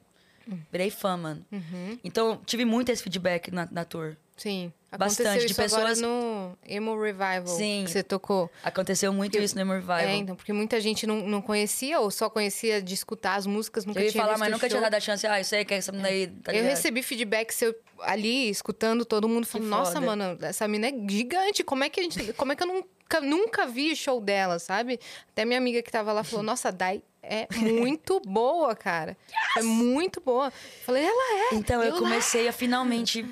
[0.72, 1.46] Virei fã, mano.
[1.52, 1.98] Uhum.
[2.04, 4.16] Então, tive muito esse feedback na, na tour.
[4.38, 4.72] Sim.
[4.98, 7.84] Bastante, Aconteceu de isso agora pessoas- no Emo Revival Sim.
[7.86, 8.50] que você tocou.
[8.64, 9.98] Aconteceu muito isso no Emo Revival.
[10.00, 13.86] É, então, porque muita gente não, não conhecia ou só conhecia de escutar as músicas,
[13.86, 14.82] nunca eu ia tinha falar, mas nunca tinha show.
[14.90, 15.28] dado a chance.
[15.28, 16.70] Ah, isso aí, que essa menina aí, tá Eu ligado?
[16.72, 21.62] recebi feedback seu ali, escutando todo mundo falando, nossa, mano, essa mina é gigante.
[21.64, 22.34] Como é que a gente.
[22.34, 25.00] Como é que eu nunca, nunca vi o show dela, sabe?
[25.30, 29.18] Até minha amiga que tava lá falou, nossa, Dai é muito boa, cara.
[29.58, 30.52] É muito boa.
[30.86, 31.56] Falei, ela é.
[31.56, 33.26] Então, eu Eu comecei a finalmente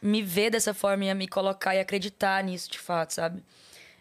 [0.00, 3.42] me ver dessa forma e a me colocar e acreditar nisso de fato, sabe?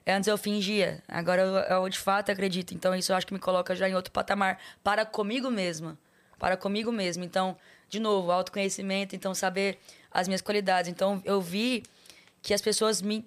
[0.05, 2.73] Antes eu fingia, agora eu, eu de fato acredito.
[2.73, 5.97] Então, isso eu acho que me coloca já em outro patamar para comigo mesma.
[6.37, 7.23] Para comigo mesma.
[7.23, 7.57] Então,
[7.89, 9.77] de novo, autoconhecimento, então saber
[10.11, 10.89] as minhas qualidades.
[10.89, 11.83] Então, eu vi
[12.41, 13.25] que as pessoas me.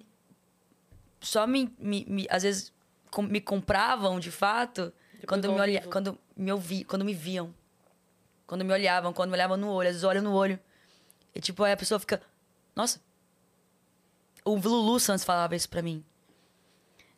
[1.19, 1.73] Só me.
[1.79, 2.73] me, me- às vezes
[3.11, 4.93] com- me compravam de fato
[5.27, 7.53] quando do me, olha, quando me ouvi, quando me viam.
[8.45, 10.59] Quando me olhavam, quando me olhavam no olho, às vezes olham no olho.
[11.35, 12.21] E tipo, aí a pessoa fica.
[12.75, 13.01] Nossa.
[14.45, 16.03] O Lulu Santos falava isso pra mim.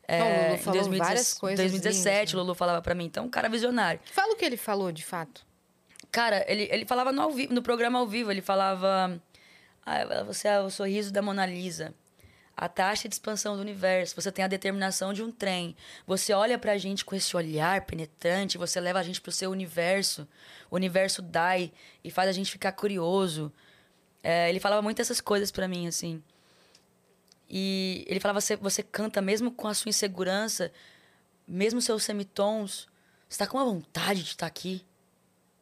[0.08, 3.04] Não, o Lulu em falou 2017, várias coisas 2017, lindas, o Lulu falava pra mim.
[3.04, 4.00] Então, um cara visionário.
[4.06, 5.46] Fala o que ele falou, de fato.
[6.10, 9.22] Cara, ele, ele falava no, ao vivo, no programa ao vivo, ele falava.
[9.86, 11.94] Ah, você é o sorriso da Mona Lisa.
[12.60, 14.14] A taxa de expansão do universo.
[14.14, 15.74] Você tem a determinação de um trem.
[16.06, 20.28] Você olha pra gente com esse olhar penetrante, você leva a gente pro seu universo.
[20.70, 21.72] O universo dai
[22.04, 23.50] e faz a gente ficar curioso.
[24.22, 26.22] É, ele falava muito essas coisas pra mim, assim.
[27.48, 30.70] E ele falava: você, você canta mesmo com a sua insegurança,
[31.48, 32.86] mesmo seus semitons.
[33.26, 34.84] Você tá com uma vontade de estar aqui.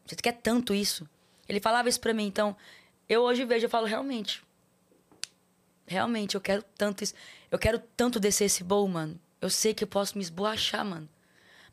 [0.04, 1.08] Você quer tanto isso.
[1.48, 2.56] Ele falava isso pra mim, então
[3.08, 4.42] eu hoje vejo, eu falo realmente.
[5.88, 7.14] Realmente, eu quero tanto isso.
[7.50, 9.18] Eu quero tanto descer esse bowl, mano.
[9.40, 11.08] Eu sei que eu posso me esboachar, mano.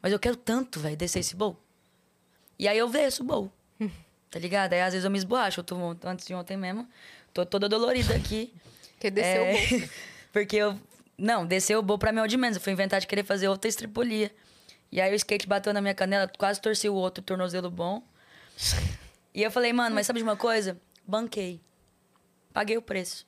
[0.02, 1.58] Mas eu quero tanto, velho, descer esse bowl.
[2.58, 3.52] E aí eu desço o bowl.
[4.32, 4.74] Tá ligado?
[4.74, 5.62] Aí às vezes eu me esboacho.
[5.62, 6.86] Eu tô antes de ontem mesmo.
[7.34, 8.54] Tô toda dolorida aqui.
[9.00, 9.90] Que desceu É, o bolso.
[10.34, 10.80] Porque eu.
[11.18, 12.58] Não, desceu o bowl pra mim é o de menos.
[12.58, 14.30] Eu fui inventar de querer fazer outra estripolia.
[14.92, 18.02] E aí o skate bateu na minha canela, quase torci o outro tornozelo bom.
[19.34, 20.80] E eu falei, mano, mas sabe de uma coisa?
[21.06, 21.62] Banquei.
[22.54, 23.26] Paguei o preço.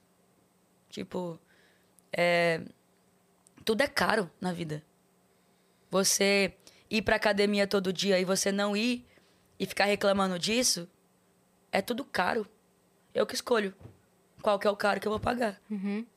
[0.89, 1.39] Tipo,
[2.11, 2.61] é,
[3.65, 4.83] tudo é caro na vida.
[5.89, 6.53] Você
[6.89, 9.05] ir pra academia todo dia e você não ir
[9.59, 10.87] e ficar reclamando disso,
[11.71, 12.47] é tudo caro.
[13.13, 13.73] Eu que escolho
[14.41, 15.59] qual que é o caro que eu vou pagar.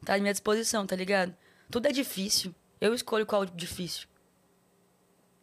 [0.04, 1.34] Tá à minha disposição, tá ligado?
[1.70, 2.54] Tudo é difícil.
[2.80, 4.08] Eu escolho qual é o difícil.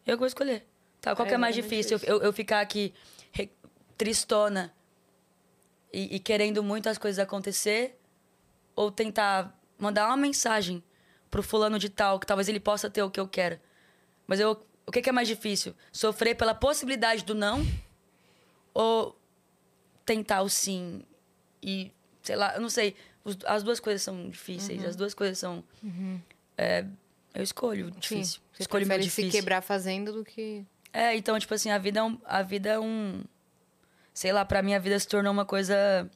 [0.06, 0.66] Eu que vou escolher.
[1.00, 2.08] Tá, qual É que é mais exatamente difícil?
[2.08, 2.94] Eu, eu, eu ficar aqui
[3.32, 3.50] re-
[3.96, 4.74] tristona
[5.92, 7.97] e, e querendo muito as coisas acontecer
[8.78, 10.80] ou tentar mandar uma mensagem
[11.28, 13.58] pro fulano de tal que talvez ele possa ter o que eu quero.
[14.24, 15.74] Mas eu, o que, que é mais difícil?
[15.92, 17.66] Sofrer pela possibilidade do não
[18.72, 19.18] ou
[20.06, 21.02] tentar o sim
[21.60, 21.90] e
[22.22, 22.94] sei lá, eu não sei.
[23.46, 25.64] As duas coisas são difíceis, as duas coisas são
[26.56, 26.84] é,
[27.34, 28.40] eu escolho o difícil.
[28.40, 29.40] Sim, você escolho meu prefere se difícil.
[29.40, 30.64] quebrar fazendo do que...
[30.92, 32.18] É, então, tipo assim, a vida é um.
[32.24, 33.22] A vida é um.
[34.14, 36.08] Sei lá, pra mim a vida se tornou uma coisa.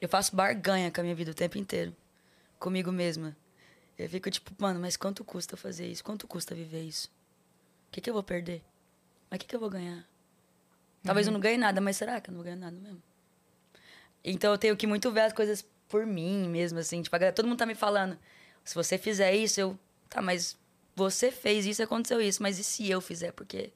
[0.00, 1.94] Eu faço barganha com a minha vida o tempo inteiro.
[2.58, 3.36] Comigo mesma.
[3.98, 6.04] Eu fico tipo, mano, mas quanto custa fazer isso?
[6.04, 7.08] Quanto custa viver isso?
[7.88, 8.62] O que, que eu vou perder?
[9.30, 10.06] Mas o que, que eu vou ganhar?
[11.02, 13.02] Talvez eu não ganhe nada, mas será que eu não vou ganhar nada mesmo?
[14.24, 17.02] Então eu tenho que muito ver as coisas por mim mesmo, assim.
[17.02, 18.18] Tipo, galera- todo mundo tá me falando.
[18.64, 19.78] Se você fizer isso, eu.
[20.08, 20.56] Tá, mas
[20.94, 22.42] você fez isso, aconteceu isso.
[22.42, 23.32] Mas e se eu fizer?
[23.32, 23.72] Porque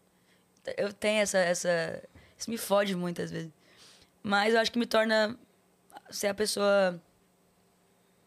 [0.76, 2.02] eu tenho essa, essa.
[2.36, 3.50] Isso me fode muitas vezes.
[4.22, 5.38] Mas eu acho que me torna
[6.12, 7.00] ser a pessoa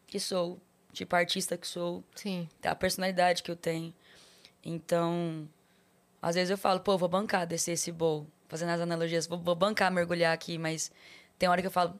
[0.06, 0.60] que sou.
[0.92, 2.02] Tipo, artista que sou.
[2.14, 2.48] Sim.
[2.62, 3.92] A personalidade que eu tenho.
[4.64, 5.48] Então,
[6.20, 8.26] às vezes eu falo, pô, vou bancar descer esse bowl.
[8.48, 10.90] Fazendo as analogias, vou, vou bancar mergulhar aqui, mas
[11.38, 11.98] tem hora que eu falo,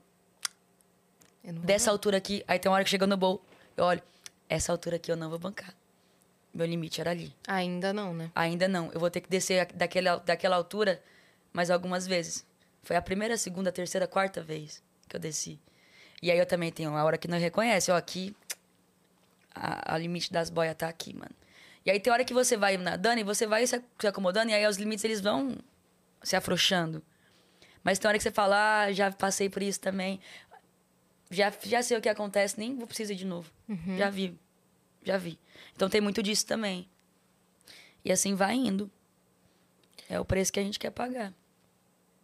[1.44, 2.44] Eu dessa altura aqui.
[2.46, 3.44] Aí tem uma hora que chega no bowl,
[3.76, 4.02] eu olho,
[4.48, 5.74] essa altura aqui eu não vou bancar.
[6.54, 7.34] Meu limite era ali.
[7.46, 8.30] Ainda não, né?
[8.34, 8.90] Ainda não.
[8.92, 11.02] Eu vou ter que descer daquela, daquela altura
[11.52, 12.46] mais algumas vezes.
[12.82, 15.60] Foi a primeira, segunda, terceira, quarta vez que eu desci.
[16.22, 17.90] E aí eu também tenho a hora que não reconhece.
[17.90, 18.34] Ó, aqui,
[19.54, 21.34] a, a limite das boias tá aqui, mano.
[21.84, 24.66] E aí tem hora que você vai nadando e você vai se, acomodando e aí
[24.66, 25.56] os limites eles vão
[26.22, 27.02] se afrouxando.
[27.84, 30.20] Mas tem hora que você fala, ah, já passei por isso também.
[31.30, 33.50] Já, já sei o que acontece, nem vou precisar ir de novo.
[33.96, 34.36] Já vi.
[35.04, 35.38] Já vi.
[35.74, 36.88] Então tem muito disso também.
[38.04, 38.90] E assim vai indo.
[40.08, 41.32] É o preço que a gente quer pagar.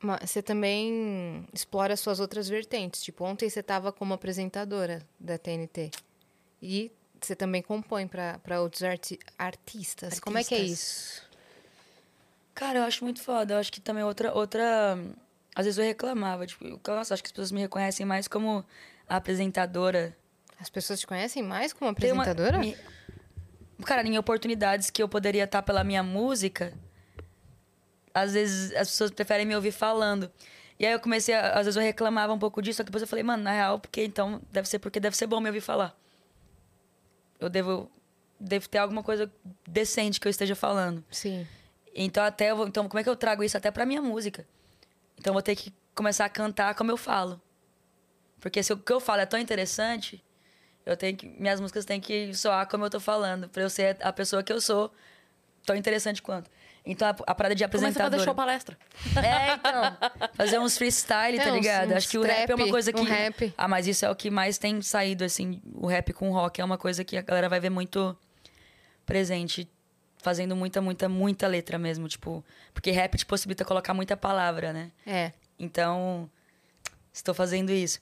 [0.03, 3.03] Mas você também explora suas outras vertentes.
[3.03, 5.91] Tipo, ontem você estava como apresentadora da TNT.
[6.61, 6.91] E
[7.21, 10.19] você também compõe para outros arti- artistas.
[10.19, 10.81] Como é que é Artistas.
[10.81, 11.23] isso?
[12.55, 13.55] Cara, eu acho muito foda.
[13.55, 14.99] Eu acho que também outra outra
[15.55, 18.65] Às vezes eu reclamava, tipo, eu, nossa, acho que as pessoas me reconhecem mais como
[19.09, 20.17] apresentadora.
[20.59, 22.57] As pessoas te conhecem mais como apresentadora?
[22.57, 22.77] Uma, me,
[23.85, 26.73] cara, em oportunidades que eu poderia estar pela minha música,
[28.15, 30.31] às vezes as pessoas preferem me ouvir falando.
[30.79, 33.03] E aí eu comecei, a, às vezes eu reclamava um pouco disso, só que depois
[33.03, 35.61] eu falei, mano, na real, porque então deve ser porque deve ser bom me ouvir
[35.61, 35.97] falar.
[37.39, 37.91] Eu devo
[38.39, 39.31] devo ter alguma coisa
[39.67, 41.05] decente que eu esteja falando.
[41.11, 41.47] Sim.
[41.95, 44.47] Então até eu vou, então como é que eu trago isso até para minha música?
[45.17, 47.41] Então eu vou ter que começar a cantar como eu falo.
[48.41, 50.23] Porque se o que eu falo é tão interessante,
[50.85, 53.97] eu tenho que minhas músicas têm que soar como eu tô falando, para eu ser
[54.01, 54.93] a pessoa que eu sou,
[55.65, 56.51] tão interessante quanto.
[56.85, 58.11] Então, a, a parada de apresentadora...
[58.11, 58.79] Começa a show palestra.
[59.17, 60.31] É, então.
[60.35, 61.91] Fazer uns freestyle, tá é, ligado?
[61.91, 63.01] Uns, Acho que o rap é uma coisa que...
[63.01, 63.55] Um rap.
[63.57, 65.63] Ah, mas isso é o que mais tem saído, assim.
[65.75, 68.17] O rap com rock é uma coisa que a galera vai ver muito
[69.07, 69.69] presente.
[70.19, 72.45] Fazendo muita, muita, muita letra mesmo, tipo...
[72.75, 74.91] Porque rap te possibilita colocar muita palavra, né?
[75.07, 75.33] É.
[75.59, 76.29] Então,
[77.13, 78.01] estou fazendo isso.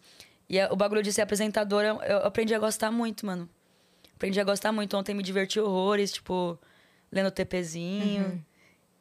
[0.48, 3.48] E o bagulho de ser apresentadora, eu aprendi a gostar muito, mano.
[4.16, 4.96] Aprendi a gostar muito.
[4.96, 6.58] Ontem me diverti horrores, tipo...
[7.12, 8.24] Lendo TPzinho...
[8.24, 8.49] Uhum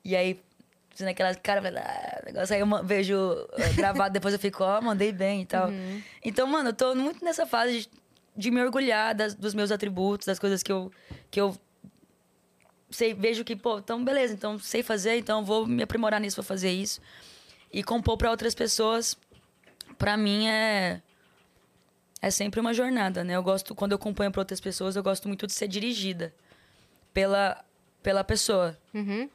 [0.09, 0.41] e aí,
[0.89, 4.81] fazendo aquelas cara, ah, negócio, aí eu vejo eh, gravado, depois eu fico, ó, oh,
[4.81, 5.69] mandei bem e tal.
[5.69, 6.01] Uhum.
[6.25, 7.89] Então, mano, eu tô muito nessa fase de,
[8.35, 10.91] de me orgulhar das, dos meus atributos, das coisas que eu,
[11.29, 11.55] que eu
[12.89, 16.45] sei, vejo que, pô, então beleza, então sei fazer, então vou me aprimorar nisso, vou
[16.45, 16.99] fazer isso.
[17.71, 19.15] E compor para outras pessoas,
[19.95, 21.03] para mim é
[22.19, 23.35] é sempre uma jornada, né?
[23.35, 26.33] Eu gosto quando eu componho para outras pessoas, eu gosto muito de ser dirigida
[27.13, 27.63] pela
[28.01, 28.75] pela pessoa.
[28.91, 29.29] Uhum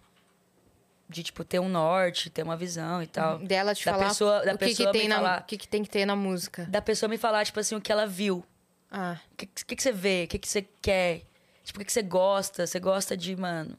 [1.14, 3.38] de tipo ter um norte, ter uma visão e tal.
[3.38, 5.56] Dela te da falar pessoa, da o que, pessoa que tem na, falar, o que,
[5.56, 6.66] que tem que ter na música.
[6.68, 8.44] Da pessoa me falar tipo assim o que ela viu.
[8.90, 9.18] Ah.
[9.32, 10.24] O que, que, que você vê?
[10.24, 11.22] O que, que você quer?
[11.62, 12.66] Tipo, o que, que você gosta?
[12.66, 13.78] Você gosta de, mano,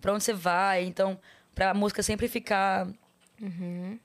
[0.00, 0.84] pra onde você vai?
[0.84, 1.18] Então,
[1.54, 2.86] pra música sempre ficar.
[3.40, 3.98] Uhum.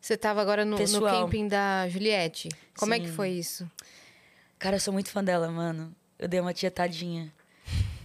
[0.00, 2.48] Você tava agora no, no, camping da Juliette.
[2.76, 3.00] Como Sim.
[3.00, 3.70] é que foi isso?
[4.58, 5.94] Cara, eu sou muito fã dela, mano.
[6.18, 7.32] Eu dei uma tietadinha.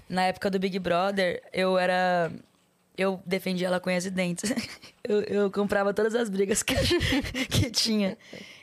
[0.10, 2.32] Na época do Big Brother, eu era
[2.98, 4.52] eu defendi ela com e dentes.
[5.08, 6.74] eu, eu comprava todas as brigas que,
[7.48, 8.18] que tinha.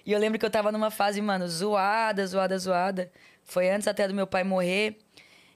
[0.05, 3.13] E eu lembro que eu tava numa fase, mano, zoada, zoada, zoada.
[3.45, 4.99] Foi antes até do meu pai morrer.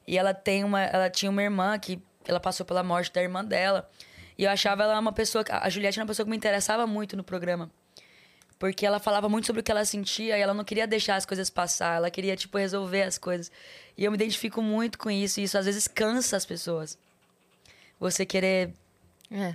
[0.06, 0.80] E ela tem uma.
[0.82, 3.90] Ela tinha uma irmã que ela passou pela morte da irmã dela.
[4.38, 5.44] E eu achava ela uma pessoa.
[5.48, 7.70] A Juliette era uma pessoa que me interessava muito no programa.
[8.58, 11.26] Porque ela falava muito sobre o que ela sentia e ela não queria deixar as
[11.26, 11.96] coisas passar.
[11.96, 13.50] Ela queria, tipo, resolver as coisas.
[13.96, 15.40] E eu me identifico muito com isso.
[15.40, 16.98] E isso às vezes cansa as pessoas
[17.98, 18.72] você querer.
[19.30, 19.54] É.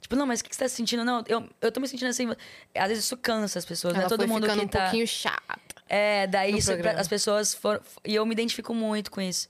[0.00, 1.04] Tipo, não, mas o que você tá sentindo?
[1.04, 2.28] Não, eu, eu tô me sentindo assim.
[2.74, 4.08] Às vezes isso cansa as pessoas, Ela né?
[4.08, 4.80] Todo mundo que tá.
[4.80, 5.76] um pouquinho chato.
[5.88, 7.80] É, daí isso, as pessoas foram.
[8.04, 9.48] E eu me identifico muito com isso.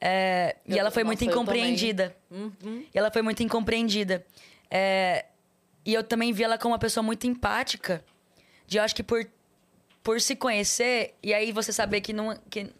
[0.00, 2.16] É, e ela foi muito incompreendida.
[2.28, 2.84] Uhum.
[2.92, 4.26] E ela foi muito incompreendida.
[4.68, 5.26] É,
[5.84, 8.04] e eu também vi ela como uma pessoa muito empática.
[8.66, 9.24] De eu acho que por,
[10.02, 12.72] por se conhecer, e aí você saber que não, que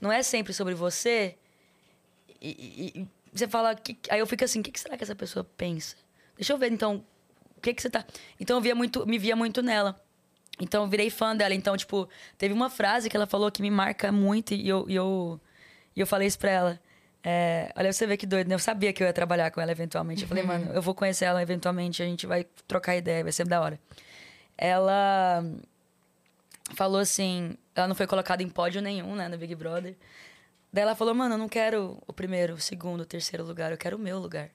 [0.00, 1.36] não é sempre sobre você.
[2.40, 3.74] E, e, você fala.
[3.74, 5.96] Que, aí eu fico assim, o que, que será que essa pessoa pensa?
[6.36, 7.04] Deixa eu ver, então,
[7.56, 8.04] o que, que você tá.
[8.38, 10.00] Então eu via muito, me via muito nela.
[10.60, 11.54] Então eu virei fã dela.
[11.54, 12.08] Então, tipo,
[12.38, 15.40] teve uma frase que ela falou que me marca muito e eu, e eu,
[15.96, 16.80] e eu falei isso pra ela.
[17.26, 18.54] É, olha, você vê que doido, né?
[18.54, 20.22] Eu sabia que eu ia trabalhar com ela eventualmente.
[20.22, 23.46] Eu falei, mano, eu vou conhecer ela eventualmente, a gente vai trocar ideia, vai ser
[23.46, 23.80] da hora.
[24.58, 25.42] Ela
[26.74, 29.96] falou assim: ela não foi colocada em pódio nenhum, né, no Big Brother.
[30.74, 33.78] Daí ela falou, mano, eu não quero o primeiro, o segundo, o terceiro lugar, eu
[33.78, 34.50] quero o meu lugar.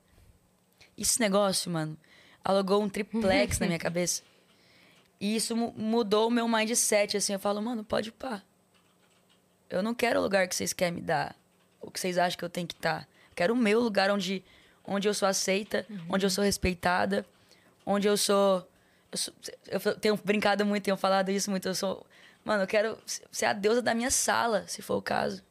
[0.98, 1.98] Esse negócio, mano,
[2.44, 4.22] alugou um triplex na minha cabeça.
[5.18, 7.32] E isso mudou o meu mindset, assim.
[7.32, 8.42] Eu falo, mano, pode pá.
[9.70, 11.34] Eu não quero o lugar que vocês querem me dar.
[11.80, 13.04] O que vocês acham que eu tenho que estar.
[13.04, 13.08] Tá.
[13.34, 14.44] Quero o meu lugar onde,
[14.86, 16.00] onde eu sou aceita, uhum.
[16.10, 17.26] onde eu sou respeitada,
[17.86, 18.70] onde eu sou,
[19.10, 19.34] eu sou.
[19.68, 21.66] Eu tenho brincado muito, tenho falado isso muito.
[21.66, 22.06] Eu sou.
[22.44, 22.98] Mano, eu quero
[23.32, 25.48] ser a deusa da minha sala, se for o caso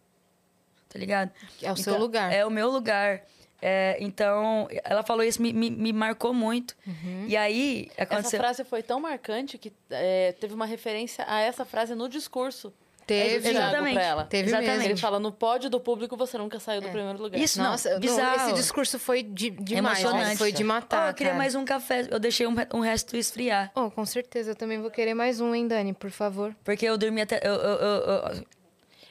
[0.99, 1.31] tá ligado?
[1.63, 2.33] É o então, seu lugar.
[2.33, 3.23] É o meu lugar.
[3.61, 6.77] É, então, ela falou isso, me, me, me marcou muito.
[6.87, 7.27] Uhum.
[7.27, 8.37] E aí, aconteceu...
[8.37, 12.73] Essa frase foi tão marcante que é, teve uma referência a essa frase no discurso.
[13.05, 13.95] Teve, é exatamente.
[13.95, 14.25] Pra ela.
[14.25, 14.77] Teve exatamente.
[14.77, 14.91] Mesmo.
[14.91, 16.91] Ele fala, no pódio do público você nunca saiu do é.
[16.91, 17.41] primeiro lugar.
[17.41, 18.49] Isso, Nossa, não, bizarro.
[18.49, 20.01] esse discurso foi de, demais.
[20.01, 20.37] Emocionante.
[20.37, 21.39] Foi de matar, oh, Eu queria cara.
[21.39, 22.07] mais um café.
[22.11, 23.73] Eu deixei um, um resto esfriar.
[23.75, 24.51] Oh, com certeza.
[24.51, 25.95] Eu também vou querer mais um, hein, Dani?
[25.95, 26.55] Por favor.
[26.63, 27.41] Porque eu dormi até...
[27.43, 28.47] Eu, eu, eu,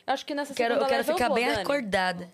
[0.07, 1.61] Acho que nessa quero, segunda Eu quero ficar eu vou, bem Dani.
[1.61, 2.29] acordada.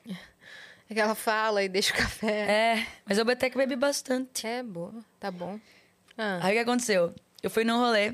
[0.90, 2.28] É que ela fala e deixa o café.
[2.30, 4.46] É, mas eu até que bebi bastante.
[4.46, 4.94] É, boa.
[5.20, 5.60] Tá bom.
[6.18, 6.40] Ah.
[6.44, 7.14] Aí o que aconteceu?
[7.42, 8.14] Eu fui num rolê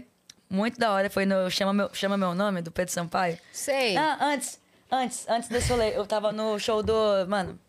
[0.49, 1.09] muito da hora.
[1.09, 3.37] Foi no Chama Meu, Chama Meu Nome, do Pedro Sampaio.
[3.51, 3.97] Sei.
[3.97, 4.59] Ah, antes,
[4.89, 6.93] antes, antes desse rolê, eu tava no show do,
[7.27, 7.59] mano,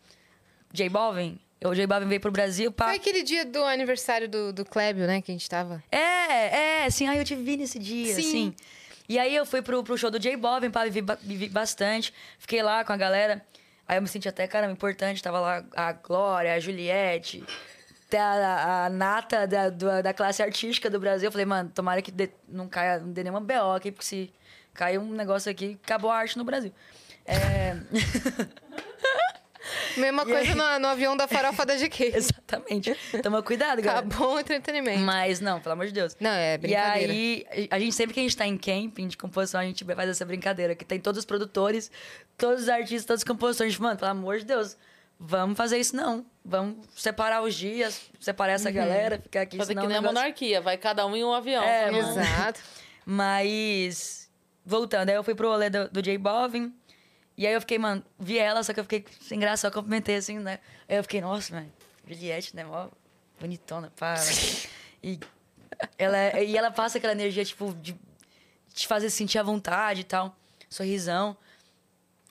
[0.71, 1.37] J Balvin.
[1.63, 2.71] O J Balvin veio pro Brasil.
[2.71, 2.85] Pá.
[2.85, 5.21] Foi aquele dia do aniversário do, do Clébio, né?
[5.21, 5.83] Que a gente tava.
[5.91, 7.07] É, é, sim.
[7.07, 8.21] Aí eu te vi nesse dia, Sim.
[8.21, 8.55] sim.
[9.11, 12.13] E aí eu fui pro, pro show do J Balvin, pá, vivi, vivi bastante.
[12.39, 13.45] Fiquei lá com a galera.
[13.85, 15.21] Aí eu me senti até, caramba, importante.
[15.21, 17.43] Tava lá a Glória, a Juliette,
[18.07, 19.69] até a, a nata da,
[20.01, 21.27] da classe artística do Brasil.
[21.27, 24.33] Eu falei, mano, tomara que dê- não caia, não dê nenhuma BO aqui, porque se
[24.73, 26.71] cair um negócio aqui, acabou a arte no Brasil.
[27.25, 27.75] É...
[29.97, 32.11] Mesma coisa no, no avião da farofa da GQ.
[32.15, 32.95] Exatamente.
[33.21, 34.05] Toma cuidado, galera.
[34.05, 34.99] Acabou o entretenimento.
[34.99, 36.15] Mas não, pelo amor de Deus.
[36.19, 37.13] Não, é brincadeira.
[37.13, 39.83] E aí, a gente, sempre que a gente tá em camping de composição, a gente
[39.83, 41.91] faz essa brincadeira, que tem todos os produtores,
[42.37, 43.69] todos os artistas, todos os compositores.
[43.69, 44.77] A gente, mano, pelo amor de Deus,
[45.19, 46.25] vamos fazer isso não.
[46.43, 50.59] Vamos separar os dias, separar essa galera, ficar aqui, Fazer que nem a negócio- monarquia,
[50.61, 51.63] vai cada um em um avião.
[51.63, 52.09] É, mano.
[52.19, 52.59] Exato.
[53.05, 54.29] Mas,
[54.65, 56.73] voltando, aí eu fui pro rolê do, do J Balvin.
[57.41, 60.15] E aí eu fiquei, mano, vi ela, só que eu fiquei sem graça, só cumprimentei
[60.15, 60.59] assim, né?
[60.87, 61.71] Aí eu fiquei, nossa, mano,
[62.07, 62.63] Juliette, né?
[62.63, 62.87] Mó
[63.39, 64.13] bonitona, pá.
[65.01, 65.19] e,
[65.97, 67.95] ela, é- e ela passa aquela energia, tipo, de
[68.75, 70.35] te fazer sentir à vontade e tal.
[70.69, 71.35] Sorrisão.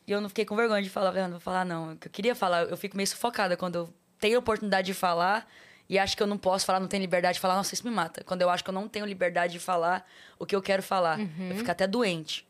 [0.07, 1.91] E eu não fiquei com vergonha de falar, falei, "Ah, não vou falar não.
[1.91, 5.51] Eu queria falar, eu fico meio sufocada quando eu tenho a oportunidade de falar
[5.89, 7.91] e acho que eu não posso falar, não tenho liberdade de falar, nossa, isso me
[7.93, 8.23] mata.
[8.23, 10.07] Quando eu acho que eu não tenho liberdade de falar
[10.39, 11.19] o que eu quero falar.
[11.51, 12.47] Eu fico até doente.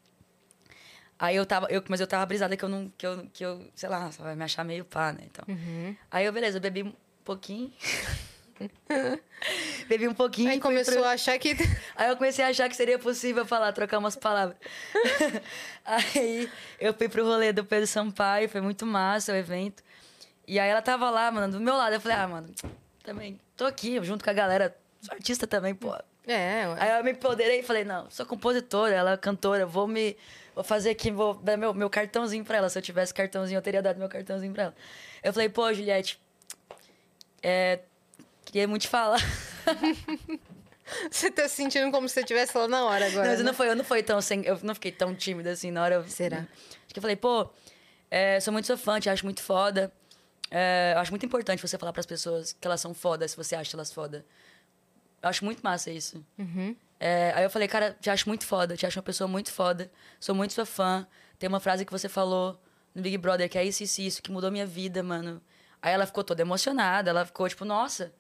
[1.21, 3.63] Aí eu tava, eu, mas eu tava brisada que eu não, que eu, que eu
[3.75, 5.21] sei lá, só vai me achar meio pá, né?
[5.27, 5.45] Então.
[6.11, 7.71] Aí eu, beleza, eu bebi um pouquinho.
[9.89, 10.51] bebi um pouquinho.
[10.51, 11.57] Aí começou pro- a achar que.
[11.97, 14.57] Aí eu comecei a achar que seria possível falar, trocar umas palavras.
[15.85, 19.83] aí eu fui pro rolê do Pedro Sampaio, foi muito massa o evento.
[20.47, 21.93] E aí ela tava lá, mano, do meu lado.
[21.95, 22.49] Eu falei, ah, mano,
[23.05, 24.77] também tô aqui, junto com a galera.
[25.01, 25.95] Sou artista também, pô.
[26.27, 26.77] É, ué.
[26.79, 30.17] Aí eu me empoderei e falei, não, sou compositora, ela é cantora, vou me.
[30.55, 32.69] Vou fazer aqui, vou dar meu, meu cartãozinho pra ela.
[32.69, 34.75] Se eu tivesse cartãozinho, eu teria dado meu cartãozinho pra ela.
[35.23, 36.21] Eu falei, pô, Juliette,
[37.43, 37.81] é,
[38.45, 39.21] queria muito te falar.
[41.11, 43.23] Você tá se sentindo como se você estivesse lá na hora agora.
[43.23, 43.45] Não, mas né?
[43.45, 45.95] não foi, eu não foi tão sem, eu não fiquei tão tímida assim na hora.
[45.97, 46.39] eu- Será?
[46.39, 46.49] Acho
[46.93, 47.49] que eu falei, pô,
[48.11, 49.93] é, sou muito seu fã, te acho muito foda.
[50.51, 53.55] É, eu acho muito importante você falar pras pessoas que elas são foda, se você
[53.55, 54.27] acha elas foda.
[55.23, 56.25] Eu acho muito massa isso.
[56.37, 56.75] Uhum.
[57.01, 59.91] É, aí eu falei, cara, te acho muito foda, te acho uma pessoa muito foda,
[60.21, 61.07] sou muito sua fã.
[61.39, 62.61] Tem uma frase que você falou
[62.95, 65.41] no Big Brother que é isso, isso, isso, que mudou minha vida, mano.
[65.81, 68.13] Aí ela ficou toda emocionada, ela ficou tipo, nossa,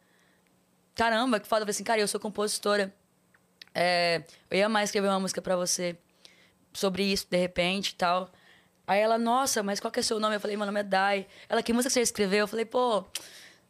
[0.95, 1.61] caramba, que foda.
[1.63, 2.95] Eu falei assim, cara, eu sou compositora.
[3.75, 5.99] É, eu ia mais escrever uma música pra você
[6.73, 8.31] sobre isso, de repente e tal.
[8.87, 10.37] Aí ela, nossa, mas qual que é seu nome?
[10.37, 11.27] Eu falei, meu nome é Dai.
[11.49, 12.41] Ela, que música você escreveu?
[12.41, 13.05] Eu falei, pô,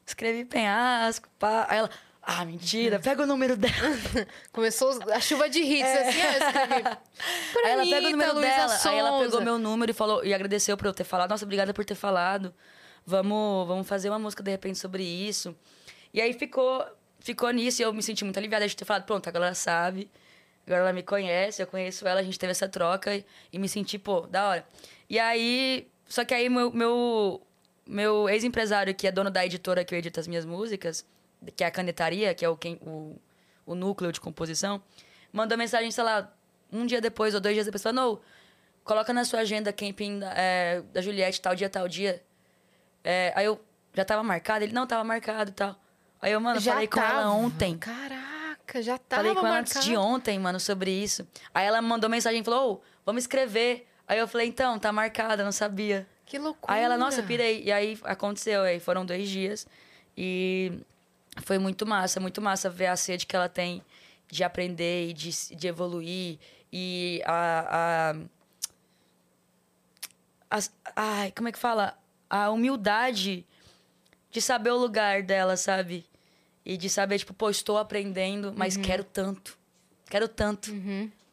[0.06, 1.66] escrevi penhasco, pá.
[1.68, 1.90] Aí ela,
[2.22, 3.74] ah, mentira, pega o número dela.
[4.52, 6.84] Começou a chuva de hits, assim, ó, eu escrevi.
[7.64, 10.24] Aí ela pega o Anitta, número Luísa dela, aí ela pegou meu número e falou
[10.24, 11.30] e agradeceu por eu ter falado.
[11.30, 12.54] Nossa, obrigada por ter falado.
[13.06, 15.56] Vamos, vamos fazer uma música de repente sobre isso.
[16.12, 16.84] E aí ficou,
[17.20, 20.10] ficou nisso e eu me senti muito aliviada de ter falado, pronto, agora ela sabe.
[20.66, 23.68] Agora ela me conhece, eu conheço ela, a gente teve essa troca e, e me
[23.68, 24.66] senti, pô, da hora.
[25.08, 27.42] E aí, só que aí meu meu,
[27.86, 31.04] meu ex-empresário, que é dono da editora que eu edito as minhas músicas,
[31.56, 33.16] que é a Canetaria, que é o, quem, o,
[33.66, 34.82] o núcleo de composição,
[35.32, 36.32] mandou mensagem, sei lá,
[36.72, 38.20] um dia depois ou dois dias depois, falando, "Ô,
[38.84, 42.22] coloca na sua agenda camping é, da Juliette, tal dia, tal dia.
[43.04, 43.60] É, aí eu,
[43.94, 44.64] já tava marcado?
[44.64, 45.76] Ele, não, tava marcado e tal.
[46.20, 47.30] Aí eu, mano, Já falei com ela tava.
[47.30, 47.78] ontem.
[47.78, 49.78] Caraca, já tava Falei com ela marcado.
[49.78, 51.26] antes de ontem, mano, sobre isso.
[51.54, 53.86] Aí ela mandou mensagem e falou, ô, vamos escrever.
[54.06, 56.06] Aí eu falei, então, tá marcado, eu não sabia.
[56.26, 56.72] Que loucura.
[56.74, 57.62] Aí ela, nossa, pirei.
[57.64, 59.66] E aí aconteceu, aí foram dois dias.
[60.16, 60.72] E
[61.42, 63.82] foi muito massa, muito massa ver a sede que ela tem
[64.30, 66.38] de aprender e de, de evoluir.
[66.72, 68.12] E a.
[70.50, 71.96] a as- ai, como é que fala?
[72.28, 73.44] A humildade
[74.30, 76.04] de saber o lugar dela, sabe?
[76.64, 79.56] E de saber, tipo, pô, estou aprendendo, mas quero tanto.
[80.08, 80.70] Quero tanto.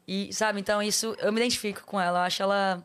[0.08, 2.20] E, sabe, então isso, eu me identifico com ela.
[2.20, 2.84] Eu acho ela.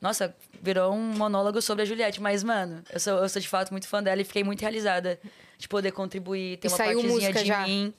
[0.00, 3.70] Nossa, virou um monólogo sobre a Juliette, mas, mano, eu sou, eu sou de fato
[3.72, 5.20] muito fã dela e fiquei muito realizada
[5.58, 7.66] de poder contribuir, ter E uma partezinha de já?
[7.66, 7.92] mim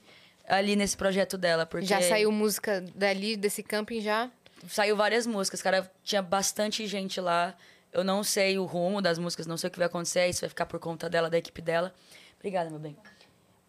[0.48, 1.64] ali nesse projeto dela.
[1.66, 4.28] Porque Já saiu música dali, desse camping já?
[4.68, 5.90] saiu várias músicas, cara.
[6.02, 7.54] Tinha bastante gente lá.
[7.92, 10.26] Eu não sei o rumo das músicas, não sei o que vai acontecer.
[10.28, 11.94] Isso vai ficar por conta dela, da equipe dela.
[12.38, 12.96] Obrigada, meu bem.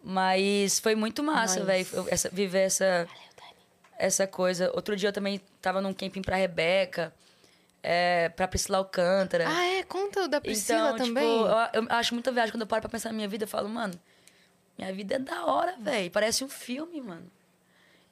[0.04, 1.86] Mas foi muito massa, velho.
[2.10, 3.08] essa- Viver essa,
[3.98, 4.72] essa coisa.
[4.74, 7.14] Outro dia eu também tava num camping pra Rebeca,
[7.84, 9.46] é, pra Priscila Alcântara.
[9.48, 9.84] Ah, é?
[9.84, 11.24] Conta o da Priscila então, também.
[11.24, 12.52] tipo, eu, eu acho muita viagem.
[12.52, 13.94] Quando eu paro pra pensar na minha vida, eu falo, mano,
[14.78, 16.10] minha vida é da hora, velho.
[16.12, 17.30] Parece um filme, mano.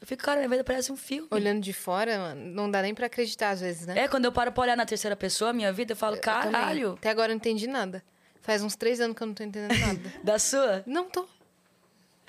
[0.02, 1.28] Eu fico, cara, minha vida parece um filme.
[1.30, 4.00] Olhando de fora, mano, não dá nem pra acreditar às vezes, né?
[4.00, 6.52] É, quando eu paro pra olhar na terceira pessoa, minha vida, eu falo, Eu também.
[6.52, 6.94] caralho.
[6.94, 8.02] Até agora eu não entendi nada.
[8.42, 10.00] Faz uns três anos que eu não tô entendendo nada.
[10.24, 10.84] Da sua?
[10.86, 11.28] não tô.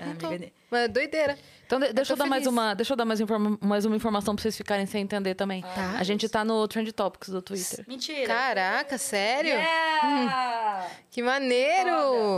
[0.00, 1.38] Ah, amiga, Mas é doideira.
[1.66, 3.94] Então, de- deixa eu, tô dar mais uma, deixa eu dar mais, informa- mais uma
[3.94, 5.62] informação pra vocês ficarem sem entender também.
[5.62, 5.94] Tá.
[5.98, 7.84] A gente tá no Trend Topics do Twitter.
[7.86, 8.26] Mentira.
[8.26, 9.50] Caraca, sério?
[9.50, 10.86] Yeah!
[11.10, 11.32] Que Foda.
[11.32, 11.90] maneiro!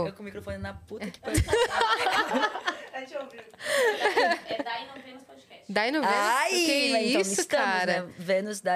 [0.07, 1.41] Eu com o microfone na puta que pariu.
[2.93, 5.63] É Dai Não Vênus Podcast.
[5.69, 6.15] Dai no Vênus?
[6.15, 8.03] Ai, que então isso, cara?
[8.03, 8.13] Né?
[8.17, 8.73] Vênus da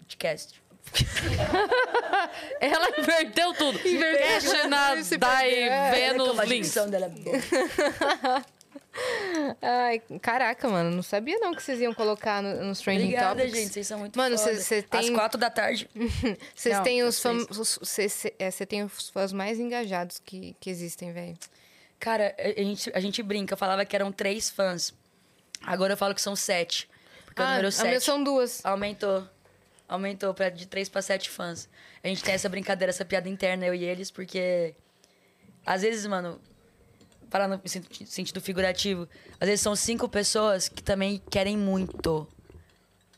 [0.00, 0.62] podcast.
[2.60, 3.78] Ela inverteu tudo.
[3.86, 4.68] Inverteu.
[4.68, 5.54] Na Dai.
[5.54, 7.36] É, Venus dicção dela é boa.
[9.62, 10.90] Ai, caraca, mano.
[10.90, 13.56] Não sabia não que vocês iam colocar no- nos Trending Obrigada, Topics.
[13.56, 13.72] gente.
[13.72, 14.54] Vocês são muito Mano, foda.
[14.56, 15.88] cê- cê tem- Às quatro da tarde.
[16.54, 17.46] Vocês têm os fãs...
[17.48, 18.08] Você
[18.38, 21.38] é, tem os fãs mais engajados que, que existem, velho.
[22.00, 23.54] Cara, a gente, a gente brinca.
[23.54, 24.92] Eu falava que eram três fãs.
[25.62, 26.88] Agora eu falo que são sete.
[27.24, 28.64] Porque o Ah, número a minha sete são duas.
[28.64, 29.24] aumentou.
[29.88, 31.68] Aumentou pra, de três pra sete fãs.
[32.04, 34.74] A gente tem essa brincadeira, essa piada interna, eu e eles, porque...
[35.64, 36.40] Às vezes, mano...
[37.30, 39.08] Falando no senti- sentido figurativo.
[39.40, 42.26] Às vezes são cinco pessoas que também querem muito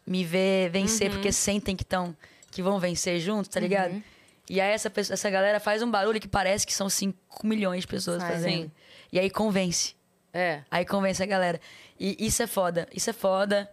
[0.06, 1.14] me ver vencer, Uhum.
[1.16, 2.16] porque sentem que estão...
[2.50, 4.02] Que vão vencer juntos, tá ligado?
[4.48, 7.82] E aí essa, pessoa- essa galera faz um barulho que parece que são 5 milhões
[7.82, 8.34] de pessoas Faz.
[8.34, 8.64] fazendo.
[8.64, 8.72] Sim.
[9.12, 9.94] E aí convence.
[10.34, 10.62] É.
[10.68, 11.60] Aí convence a galera.
[11.98, 12.88] E isso é foda.
[12.92, 13.70] Isso é foda.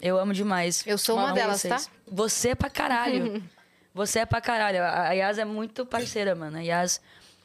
[0.00, 0.82] Eu amo demais.
[0.84, 1.80] Eu sou uma Amo delas, tá?
[2.12, 3.42] Você é pra caralho.
[3.94, 4.82] Você é pra caralho.
[4.82, 6.56] A Yas é muito parceira, mano.
[6.58, 7.00] A Yas,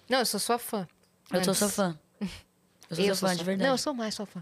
[0.10, 0.88] Não, eu sou sua fã.
[1.32, 2.00] eu sou sua fã.
[2.22, 3.68] Eu sou Eu sua fã, de verdade.
[3.68, 4.42] Não, eu sou mais sua fã.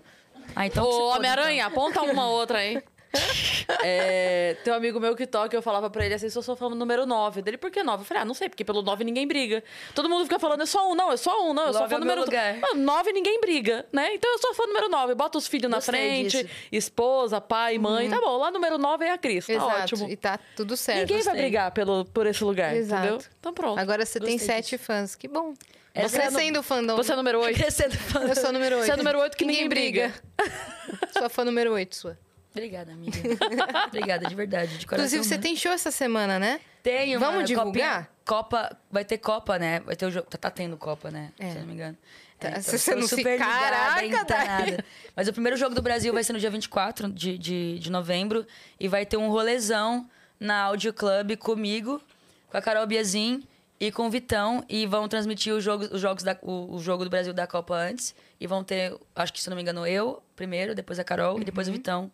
[0.56, 2.84] Ah, então Ô, Homem-Aranha, aponta uma outra aí.
[3.84, 6.70] É, tem um amigo meu que toca, eu falava pra ele assim, sou sou fã
[6.70, 7.42] número 9.
[7.42, 8.02] Dele, por que 9?
[8.02, 9.64] Eu falei, ah, não sei, porque pelo 9 ninguém briga.
[9.94, 11.96] Todo mundo fica falando, é só um, não, é só um, não, eu sou fã
[11.96, 12.58] é número lugar.
[12.60, 14.14] Mano, 9 ninguém briga, né?
[14.14, 15.16] Então eu sou fã número 9.
[15.16, 16.50] Bota os filhos na frente, disso.
[16.72, 18.38] esposa, pai, mãe, tá bom.
[18.38, 19.82] Lá número 9 é a Cris, tá Exato.
[19.82, 20.10] ótimo.
[20.10, 21.00] E tá tudo certo.
[21.02, 21.42] Ninguém vai gostei.
[21.42, 23.06] brigar pelo, por esse lugar, Exato.
[23.08, 23.26] entendeu?
[23.40, 23.80] Então pronto.
[23.80, 25.16] Agora você tem Gostei sete fãs.
[25.16, 25.54] Que bom.
[25.94, 26.96] Essa Você é a no- fandom.
[26.98, 27.58] Você é número 8.
[27.58, 28.20] Crescendo fã.
[28.22, 28.86] Eu sou número 8.
[28.86, 30.14] Você é número 8 que ninguém briga.
[31.18, 32.18] sua fã número 8, sua.
[32.56, 33.18] Obrigada, amiga.
[33.88, 35.06] Obrigada, de verdade, de coração.
[35.06, 35.44] Inclusive, você mesmo.
[35.44, 36.60] tem show essa semana, né?
[36.82, 37.72] Tenho, Vamos mano, divulgar?
[37.74, 39.82] Copinha- Copa, vai ter Copa, né?
[39.82, 40.28] Vai ter o jogo.
[40.30, 41.32] Tá, tá tendo Copa, né?
[41.38, 41.50] É.
[41.52, 41.98] Se eu não me engano.
[42.40, 44.48] Tá, então, se você não se- super ligada, Caraca, hein, tá Dai.
[44.48, 44.86] nada.
[45.16, 48.46] Mas o primeiro jogo do Brasil vai ser no dia 24 de, de, de novembro.
[48.80, 50.10] E vai ter um rolezão
[50.40, 52.02] na Audio Club comigo,
[52.50, 53.44] com a Carol Biazin
[53.80, 54.64] e com o Vitão.
[54.70, 57.76] E vão transmitir os jogos, os jogos da, o, o jogo do Brasil da Copa
[57.76, 58.14] antes.
[58.40, 61.46] E vão ter, acho que se não me engano, eu primeiro, depois a Carol e
[61.46, 62.12] depois o Vitão.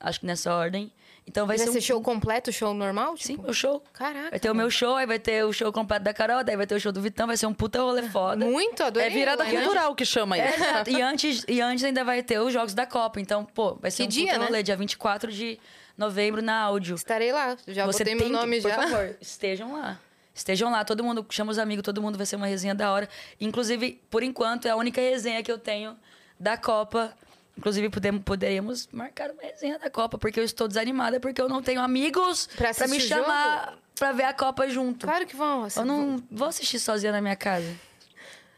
[0.00, 0.90] Acho que nessa ordem.
[1.26, 3.16] Então vai, Vai ser ser um show completo, show normal?
[3.16, 3.50] Sim, Tipo?
[3.50, 3.84] o show.
[3.92, 4.30] Caraca.
[4.30, 6.66] Vai ter o meu show, aí vai ter o show completo da Carol, daí vai
[6.66, 8.44] ter o show do Vitão, vai ser um puta rolê foda.
[8.44, 9.08] Muito, adorei.
[9.08, 10.56] É virada cultural que chama É, isso.
[10.64, 10.90] exato.
[10.90, 13.20] e, antes, e antes ainda vai ter os Jogos da Copa.
[13.20, 14.46] Então, pô, vai ser Que um dia, puta né?
[14.46, 15.60] rolê, dia 24 de
[15.96, 16.96] novembro na áudio.
[16.96, 17.56] Estarei lá.
[17.68, 18.74] Já Você botei tem meu nome que, já.
[18.76, 20.00] Por favor, estejam lá.
[20.34, 23.08] Estejam lá, todo mundo, chama os amigos, todo mundo vai ser uma resenha da hora.
[23.40, 25.96] Inclusive, por enquanto, é a única resenha que eu tenho
[26.40, 27.12] da Copa.
[27.56, 31.60] Inclusive, podemos, poderíamos marcar uma resenha da Copa, porque eu estou desanimada, porque eu não
[31.62, 33.22] tenho amigos Pra pra me jogo?
[33.24, 35.06] chamar pra ver a Copa junto.
[35.06, 35.66] Claro que vão.
[35.76, 37.70] Eu não vou assistir sozinha na minha casa.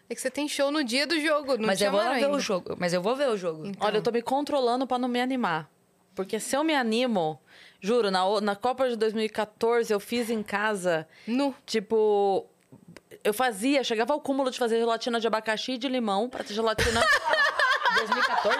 [0.08, 1.56] É que você tem show no dia do jogo.
[1.56, 2.30] Não mas eu vou ver ainda.
[2.30, 2.76] o jogo.
[2.78, 3.66] Mas eu vou ver o jogo.
[3.66, 3.86] Então.
[3.88, 5.68] Olha, eu tô me controlando pra não me animar.
[6.14, 7.40] Porque se eu me animo,
[7.80, 11.54] juro, na, na Copa de 2014 eu fiz em casa, Nu.
[11.66, 12.46] tipo.
[13.24, 16.54] Eu fazia, chegava ao cúmulo de fazer gelatina de abacaxi e de limão pra ter
[16.54, 17.00] gelatina.
[17.94, 18.58] 2014?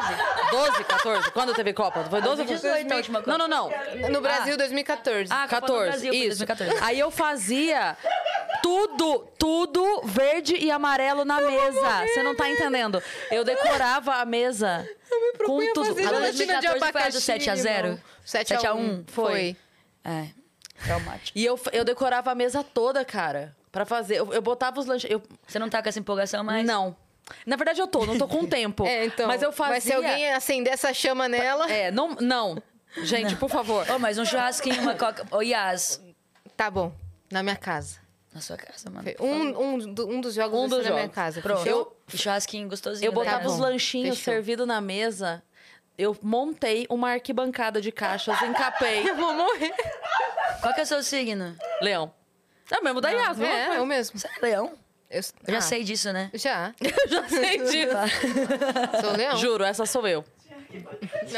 [0.51, 1.31] 12, 14.
[1.33, 2.05] Quando teve Copa?
[2.05, 3.39] Foi 12 ou foi 2018 a última Copa.
[3.39, 4.11] Não, não, não.
[4.11, 5.33] No Brasil, 2014.
[5.33, 6.47] Ah, Copa do 14, Brasil, foi isso.
[6.47, 6.85] 2014.
[6.85, 7.97] Aí eu fazia
[8.63, 12.07] tudo, tudo verde e amarelo na mesa.
[12.07, 13.03] Você não tá entendendo.
[13.31, 15.87] Eu decorava a mesa com propunha tudo.
[15.87, 17.87] fazer A do gelatina de 2014 foi a do abacaxi, 7 a 0?
[17.89, 18.01] irmão.
[18.25, 19.57] 7 a 1 foi.
[20.05, 20.27] É,
[20.85, 21.39] traumático.
[21.39, 24.17] E eu, eu decorava a mesa toda, cara, pra fazer.
[24.17, 25.11] Eu, eu botava os lanches.
[25.11, 26.67] Eu, Você não tá com essa empolgação mais?
[26.67, 26.97] Não.
[27.47, 28.85] Na verdade, eu tô, não tô com tempo.
[28.89, 29.27] É, então.
[29.27, 29.75] Mas eu fazia.
[29.75, 32.15] Mas se alguém acender essa chama nela, É, não.
[32.21, 32.63] Não.
[32.99, 33.89] Gente, por favor.
[33.91, 35.27] Ô, mas um churrasquinho, uma coca...
[35.31, 36.01] Ô, Yas.
[36.57, 36.93] tá bom.
[37.31, 38.01] Na minha casa.
[38.35, 39.09] Na sua casa, mano.
[39.21, 41.15] Um, um, do- um dos jogos Um ser dos na minha jogos.
[41.15, 41.41] casa.
[41.41, 41.67] Pronto.
[41.67, 41.97] Eu...
[42.15, 43.09] Churrasquinho gostosinho.
[43.09, 43.55] Eu botava Tá casa.
[43.55, 44.35] os lanchinhos fechou.
[44.35, 45.43] servidos na mesa.
[45.97, 49.05] Eu montei uma arquibancada de caixas, encapei.
[49.09, 49.73] Eu vou morrer.
[50.61, 51.55] Qual que é o seu signo?
[51.81, 52.13] Leão.
[52.71, 54.19] É mesmo da Yas, não É, eu mesmo.
[54.19, 54.73] Você é leão?
[55.13, 56.31] Eu, Eu já ah, sei disso, né?
[56.33, 56.75] Já.
[56.81, 59.01] Eu já sei disso.
[59.01, 59.37] Sou leão.
[59.37, 60.25] Juro, essa sou eu.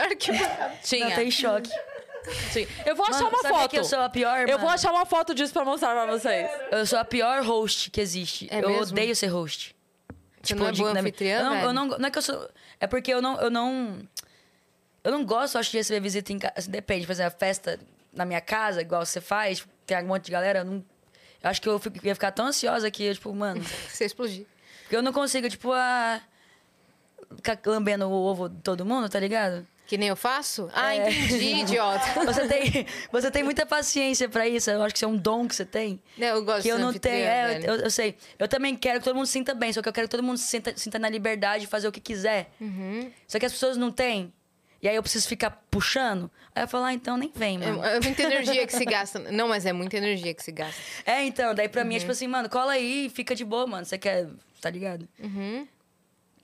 [0.00, 0.74] Arquibancada.
[0.82, 1.08] Tinha.
[1.08, 1.70] Não, tem choque.
[2.52, 2.66] Sim.
[2.86, 3.70] Eu vou achar Mano, uma sabe foto.
[3.70, 4.70] que eu sou a pior, Eu vou mano?
[4.70, 6.48] achar uma foto disso pra mostrar pra vocês.
[6.70, 8.48] Eu sou a pior host que existe.
[8.50, 8.92] É eu mesmo?
[8.92, 9.74] odeio ser host.
[10.42, 11.66] Você não é boa anfitriã, eu não, velho?
[11.66, 12.48] eu não, não é que eu sou...
[12.78, 13.40] É porque eu não...
[13.40, 13.98] Eu não,
[15.02, 16.70] eu não gosto, acho, de receber visita em casa.
[16.70, 17.78] Depende, fazer uma festa
[18.12, 20.84] na minha casa, igual você faz, tem um monte de galera, eu não...
[21.44, 23.62] Eu acho que eu ia ficar tão ansiosa que, eu, tipo, mano.
[23.88, 24.46] Você explodir.
[24.82, 26.20] Porque eu não consigo, tipo, ah,
[27.36, 29.66] ficar lambendo o ovo de todo mundo, tá ligado?
[29.86, 30.70] Que nem eu faço?
[30.72, 31.10] Ah, É.
[31.10, 32.06] entendi, idiota.
[32.24, 34.70] Você tem, você tem muita paciência pra isso.
[34.70, 36.00] Eu acho que isso é um dom que você tem.
[36.16, 37.26] Não, eu gosto Que eu não tenho.
[37.26, 38.16] É, eu, eu sei.
[38.38, 40.22] Eu também quero que todo mundo se sinta bem, só que eu quero que todo
[40.22, 42.50] mundo se sinta, sinta na liberdade de fazer o que quiser.
[42.58, 43.12] Uhum.
[43.28, 44.32] Só que as pessoas não têm.
[44.80, 46.30] E aí eu preciso ficar puxando.
[46.54, 47.84] Aí eu falo, ah, então nem vem, É, mano.
[47.84, 49.18] é muita energia que se gasta.
[49.18, 50.80] Não, mas é muita energia que se gasta.
[51.04, 52.00] É, então, daí pra mim é Uhum.
[52.00, 53.84] tipo assim, mano, cola aí e fica de boa, mano.
[53.84, 54.28] Você quer.
[54.60, 55.08] Tá ligado?
[55.18, 55.66] Uhum.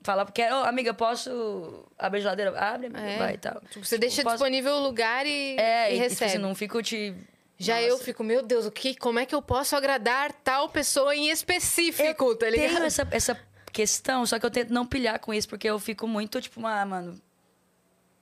[0.03, 2.59] Fala, porque, ô, amiga, posso abrir a geladeira?
[2.59, 3.17] Abre, amiga, É.
[3.17, 3.61] vai e tal.
[3.69, 6.31] Tipo, você deixa posso- disponível o lugar e, É, e e, tipo recebe.
[6.31, 7.13] assim, não fico te.
[7.57, 7.87] Já Nossa.
[7.87, 11.29] eu fico, meu Deus, o que, como é que eu posso agradar tal pessoa em
[11.29, 12.73] específico, tá ligado?
[12.73, 13.39] Tenho essa, essa
[13.71, 16.83] questão, só que eu tento não pilhar com isso, porque eu fico muito, tipo, ah,
[16.85, 17.21] mano.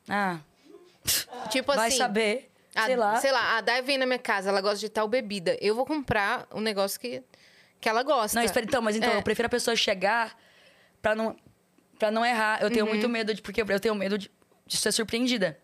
[0.07, 0.39] Ah,
[1.49, 2.49] Tipo vai assim, saber.
[2.75, 3.15] a, sei lá.
[3.17, 5.57] Sei lá, a Dai vem na minha casa, ela gosta de tal bebida.
[5.61, 7.23] Eu vou comprar um negócio que,
[7.79, 8.37] que ela gosta.
[8.37, 9.17] Não, espera, então, mas então, É.
[9.17, 10.37] eu prefiro a pessoa chegar
[11.01, 11.35] pra não,
[11.97, 12.61] pra não errar.
[12.61, 12.91] Eu tenho Uhum.
[12.91, 13.41] muito medo de.
[13.41, 14.31] Porque eu tenho medo de,
[14.65, 15.57] de ser surpreendida.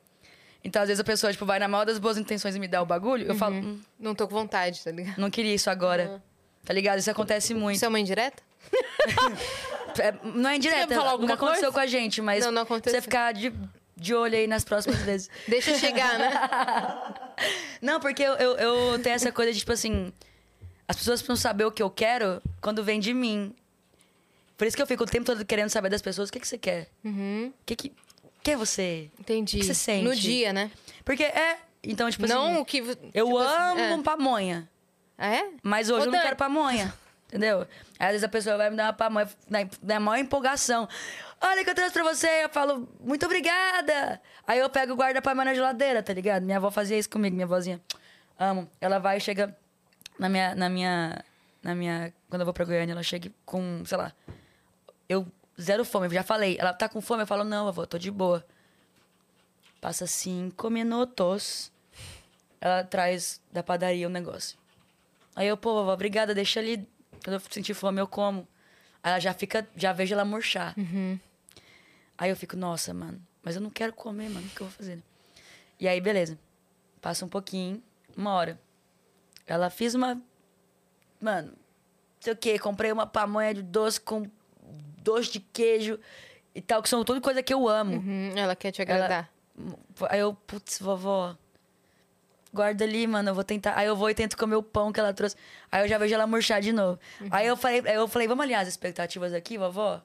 [0.63, 2.81] Então, às vezes, a pessoa, tipo, vai na mal das boas intenções e me dá
[2.81, 5.17] o bagulho, eu falo, hum, Não tô com vontade, tá ligado?
[5.19, 6.23] não queria isso agora.
[6.65, 6.97] Tá ligado?
[6.97, 7.75] Isso acontece muito.
[7.75, 8.41] Isso é uma indireta?
[9.97, 11.73] É, não é indireto, Quer falar alguma nunca aconteceu coisa?
[11.73, 12.99] com a gente, mas Não, não aconteceu.
[12.99, 13.53] você ficar de,
[13.95, 15.29] de olho aí nas próximas vezes.
[15.47, 16.31] Deixa eu chegar, né?
[17.81, 20.11] Não, porque eu, eu, eu tenho essa coisa de, tipo assim...
[20.87, 23.55] As pessoas precisam saber o que eu quero quando vem de mim.
[24.55, 26.47] Por isso que eu fico o tempo todo querendo saber das pessoas o que, que
[26.47, 26.87] você quer.
[27.03, 27.91] Uhum, O que, que,
[28.43, 29.09] quem é você?
[29.19, 29.57] entendi.
[29.57, 30.03] O que você sente?
[30.03, 30.69] No dia, né?
[31.03, 31.57] Porque é...
[31.83, 32.57] Então, tipo não assim...
[32.59, 32.77] o que...
[33.13, 34.03] Eu tipo amo é.
[34.03, 34.69] pamonha.
[35.17, 35.49] Ah, é?
[35.63, 36.93] Mas hoje Ô, eu não Dan- quero pamonha.
[37.35, 37.67] Entendeu?
[37.99, 40.87] Aí, às vezes a pessoa vai me dar uma pamonha na, na maior empolgação.
[41.41, 42.45] Olha que eu trouxe pra você.
[42.45, 44.21] Eu falo, muito obrigada.
[44.47, 46.43] Aí eu pego e guardo a pamonha na geladeira, tá ligado?
[46.43, 47.81] Minha avó fazia isso comigo, minha avózinha.
[48.39, 48.69] Amo.
[48.79, 49.53] Ela vai e chega
[50.17, 51.25] na minha, na minha.
[51.61, 52.13] Na minha.
[52.29, 54.13] Quando eu vou pra Goiânia, ela chega com, sei lá.
[55.09, 55.27] Eu
[55.61, 56.55] zero fome, eu já falei.
[56.57, 58.45] Ela tá com fome, eu falo, não, avó, tô de boa.
[59.81, 61.69] Passa cinco minutos.
[62.61, 64.57] Ela traz da padaria um negócio.
[65.35, 66.87] Aí eu, pô, vovó, obrigada, deixa ali.
[67.25, 68.47] Quando eu sentir fome, eu como.
[69.01, 70.75] Aí ela já fica, já vejo ela murchar.
[72.15, 74.75] Aí eu fico, nossa, mano, mas eu não quero comer, mano, o que eu vou
[74.75, 75.01] fazer?
[75.79, 76.37] E aí, beleza.
[77.01, 77.81] Passa um pouquinho,
[78.15, 78.59] uma hora.
[79.47, 80.21] Ela fiz uma.
[81.19, 81.57] Mano, não
[82.19, 84.29] sei o quê, comprei uma pamonha de doce com
[85.01, 85.99] doce de queijo
[86.53, 87.95] e tal, que são tudo coisa que eu amo.
[87.95, 89.31] Uhum, ela quer te agradar.
[90.09, 91.35] Aí eu, putz, vovó,
[92.55, 93.77] guarda ali, mano, eu vou tentar.
[93.77, 95.35] Aí eu vou e tento comer o pão que ela trouxe.
[95.71, 96.97] Aí eu já vejo ela murchar de novo.
[97.29, 99.97] Aí eu falei, eu falei, vamos alinhar as expectativas aqui, vovó?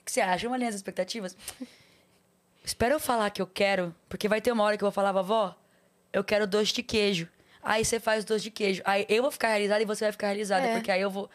[0.00, 0.42] O que você acha?
[0.44, 1.36] Vamos alinhar as expectativas?
[2.64, 5.12] Espera eu falar que eu quero, porque vai ter uma hora que eu vou falar,
[5.12, 5.54] vovó,
[6.12, 7.28] eu quero doce de queijo.
[7.62, 8.82] Aí você faz doce de queijo.
[8.84, 10.74] Aí eu vou ficar realizada e você vai ficar realizada, É.
[10.74, 11.30] porque aí eu vou.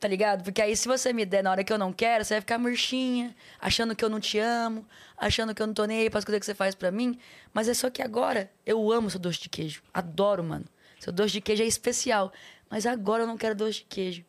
[0.00, 0.44] Tá ligado?
[0.44, 2.56] Porque aí se você me der na hora que eu não quero, você vai ficar
[2.56, 6.24] murchinha, achando que eu não te amo, achando que eu não tô nem aí pras
[6.24, 7.18] coisas que você faz pra mim.
[7.52, 9.82] Mas é só que agora eu amo seu doce de queijo.
[9.92, 10.66] Adoro, mano.
[11.00, 12.32] Seu doce de queijo é especial.
[12.70, 14.24] Mas agora eu não quero doce de queijo.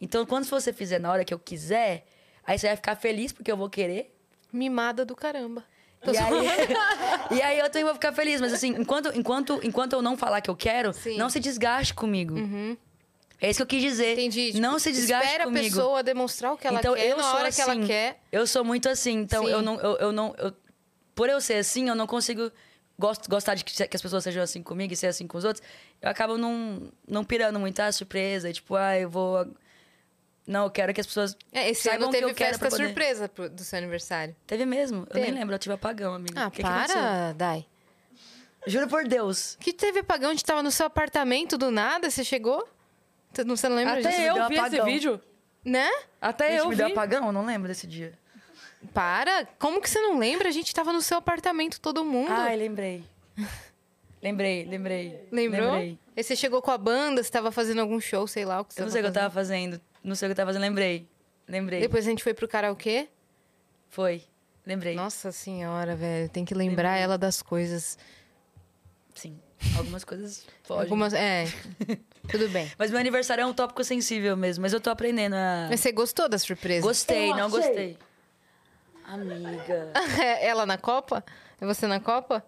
[0.00, 2.06] Então, quando você fizer na hora que eu quiser,
[2.46, 4.16] aí você vai ficar feliz porque eu vou querer.
[4.50, 5.62] Mimada do caramba.
[6.06, 8.40] E aí, e aí eu também vou ficar feliz.
[8.40, 11.18] Mas assim, enquanto, enquanto, enquanto eu não falar que eu quero, Sim.
[11.18, 12.36] não se desgaste comigo.
[13.40, 14.12] É isso que eu quis dizer.
[14.12, 14.46] Entendi.
[14.48, 15.66] Tipo, não se desgaste Espera comigo.
[15.66, 17.86] a pessoa demonstrar o que ela então, quer eu na sou hora que ela assim.
[17.86, 18.20] quer.
[18.30, 19.12] Eu sou muito assim.
[19.18, 19.50] Então, Sim.
[19.50, 19.80] eu não...
[19.80, 20.52] Eu, eu não eu-
[21.14, 22.50] por eu ser assim, eu não consigo
[22.98, 25.44] gost, gostar de que, que as pessoas sejam assim comigo e ser assim com os
[25.44, 25.62] outros.
[26.00, 28.52] Eu acabo não, não pirando muito a surpresa.
[28.52, 29.46] Tipo, ah, eu vou...
[30.46, 32.84] Não, eu quero que as pessoas É, esse ano que teve eu quero festa poder.
[32.86, 34.34] surpresa pro- do seu aniversário.
[34.46, 35.00] Teve mesmo?
[35.02, 35.20] Eu Teve.
[35.30, 36.44] nem lembro, eu tive apagão, amiga.
[36.46, 37.66] Ah, que que para, Dai.
[38.66, 39.56] Juro por Deus.
[39.60, 40.30] Que teve apagão?
[40.30, 42.66] A gente tava no seu apartamento do nada, você chegou?
[43.32, 44.08] Você não, você não lembra disso?
[44.08, 44.84] Até deu eu vi esse apagão.
[44.86, 45.20] vídeo.
[45.64, 45.90] Né?
[46.20, 46.76] Até Gente, eu me vi.
[46.76, 47.26] deu apagão?
[47.26, 48.18] Eu não lembro desse dia.
[48.94, 49.46] Para.
[49.58, 50.48] Como que você não lembra?
[50.48, 52.30] A gente tava no seu apartamento, todo mundo.
[52.30, 53.04] Ai, lembrei.
[54.22, 55.28] lembrei, lembrei.
[55.30, 55.72] Lembrou?
[55.72, 55.98] Lembrei.
[56.16, 58.74] Aí você chegou com a banda, você tava fazendo algum show, sei lá o que
[58.74, 59.80] você Eu não sei o que eu tava fazendo.
[60.02, 60.62] Não sei o que eu tava fazendo.
[60.62, 61.06] Lembrei.
[61.46, 61.80] Lembrei.
[61.80, 63.08] Depois a gente foi pro karaokê.
[63.88, 64.22] Foi.
[64.64, 64.94] Lembrei.
[64.94, 66.28] Nossa senhora, velho.
[66.28, 67.98] Tem que lembrar ela das coisas.
[69.14, 69.38] Sim.
[69.76, 70.84] Algumas coisas fogem.
[70.84, 71.12] Algumas.
[71.12, 71.44] É.
[72.30, 72.70] Tudo bem.
[72.78, 74.62] Mas meu aniversário é um tópico sensível mesmo.
[74.62, 75.66] Mas eu tô aprendendo a...
[75.70, 76.86] Mas você gostou da surpresa?
[76.86, 77.60] Gostei, Eu não achei.
[77.60, 77.98] gostei.
[79.06, 79.90] Amiga.
[80.40, 81.24] ela na Copa?
[81.60, 82.44] É você na Copa?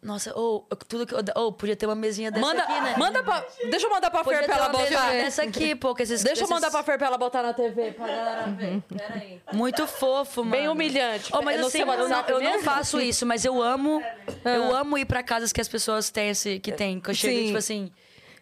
[0.00, 1.18] Nossa, ou tudo que eu...
[1.34, 2.94] Ou podia ter uma mesinha dessa Manda, aqui, né?
[2.96, 3.44] manda pra...
[3.68, 5.10] Deixa eu mandar pra Podia Fer pra ela botar.
[5.10, 5.92] dessa aqui, pô.
[5.92, 7.92] que esses, Deixa eu mandar pra Fer pra ela botar na TV.
[7.92, 8.80] Pra galera ver.
[8.82, 9.40] Pera aí.
[9.52, 10.52] Muito fofo, mano.
[10.52, 11.32] Bem humilhante.
[11.34, 14.00] Oh, mas É no assim, eu não, eu não faço isso, mas eu amo.
[14.44, 16.60] Eu amo ir pra casas que as pessoas têm esse.
[16.60, 17.00] Que tem.
[17.00, 17.46] Que eu chego, Sim.
[17.46, 17.92] tipo assim.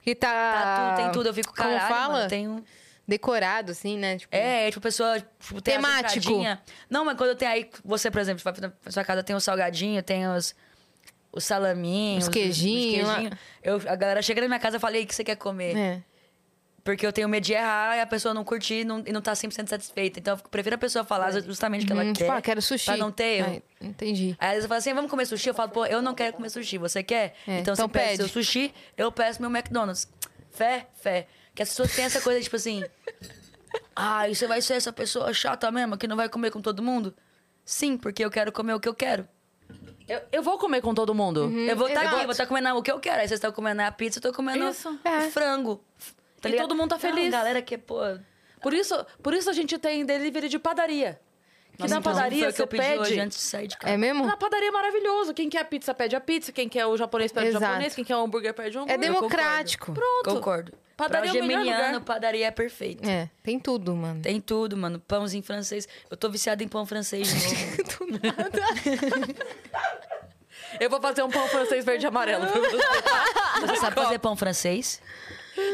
[0.02, 0.28] Que tá.
[0.30, 1.26] Tá tudo, tem tudo.
[1.30, 2.12] Eu fico, Como caralho, fala?
[2.12, 2.62] mano, tem um...
[3.08, 4.18] Decorado, assim, né?
[4.18, 6.28] Tipo, É, tipo, a pessoa tipo, Temático.
[6.90, 10.02] Não, mas quando tem aí, você, por exemplo, vai pra sua casa, tem o salgadinho,
[10.02, 10.54] tem os,
[11.36, 12.24] os salaminhos.
[12.24, 13.30] Os queijinho, queijinho.
[13.62, 15.76] Eu, a galera chega na minha casa e fala, e o que você quer comer?
[15.76, 16.02] É.
[16.82, 19.32] Porque eu tenho medo de errar e a pessoa não curtir não, e não tá
[19.32, 20.20] 100% satisfeita.
[20.20, 22.18] Então, eu prefiro a pessoa falar justamente o que ela Hum, quer.
[22.24, 22.84] tipo, ah, quero sushi.
[22.86, 23.62] Pra não ter erro.
[23.80, 24.36] Entendi.
[24.38, 25.48] Aí eu falo assim, vamos comer sushi?
[25.48, 27.34] Eu falo, pô, eu não quero comer sushi, você quer?
[27.46, 28.16] É, então, então você pede pede.
[28.18, 30.08] seu sushi, eu peço meu McDonald's.
[30.52, 31.26] Fé, fé.
[31.56, 32.84] Que as pessoas têm essa coisa, tipo assim...
[33.94, 36.82] Ah, e você vai ser essa pessoa chata mesmo, que não vai comer com todo
[36.82, 37.14] mundo?
[37.64, 39.26] Sim, porque eu quero comer o que eu quero.
[40.08, 41.50] Eu, eu vou comer com todo mundo.
[41.68, 42.22] eu vou estar aqui, exato.
[42.24, 43.20] vou estar comendo o que eu quero.
[43.20, 44.96] Aí vocês estão comendo a pizza, eu tô comendo Isso.
[45.04, 45.18] É.
[45.26, 45.80] o frango.
[46.40, 46.68] Tá E ligado?
[46.68, 47.30] todo mundo tá Não, feliz.
[47.32, 48.00] galera que, pô...
[48.62, 51.20] Por isso, por isso a gente tem delivery de padaria.
[51.76, 52.98] Que Nossa, na inclusive, padaria você eu pedi pede.
[53.00, 53.92] hoje antes de sair de casa.
[53.92, 54.24] É mesmo?
[54.24, 55.34] Na padaria é maravilhoso.
[55.34, 57.62] Quem quer a pizza pede a pizza, quem quer o japonês pede Exato.
[57.64, 58.98] o japonês, quem quer o hambúrguer pede o É hambúrger.
[59.00, 59.92] democrático.
[59.92, 60.30] Pronto.
[60.36, 60.72] Concordo.
[60.96, 62.00] Padaria pra é o geminiano, lugar.
[62.00, 63.06] padaria é perfeito.
[63.06, 64.22] É, tem tudo, mano.
[64.22, 64.98] Tem tudo, mano.
[64.98, 65.86] Pãozinho francês.
[66.10, 68.16] Eu tô viciado em pão francês de novo.
[70.80, 72.76] Eu vou fazer um pão francês verde e amarelo pra você.
[73.60, 75.00] Você sabe fazer pão francês?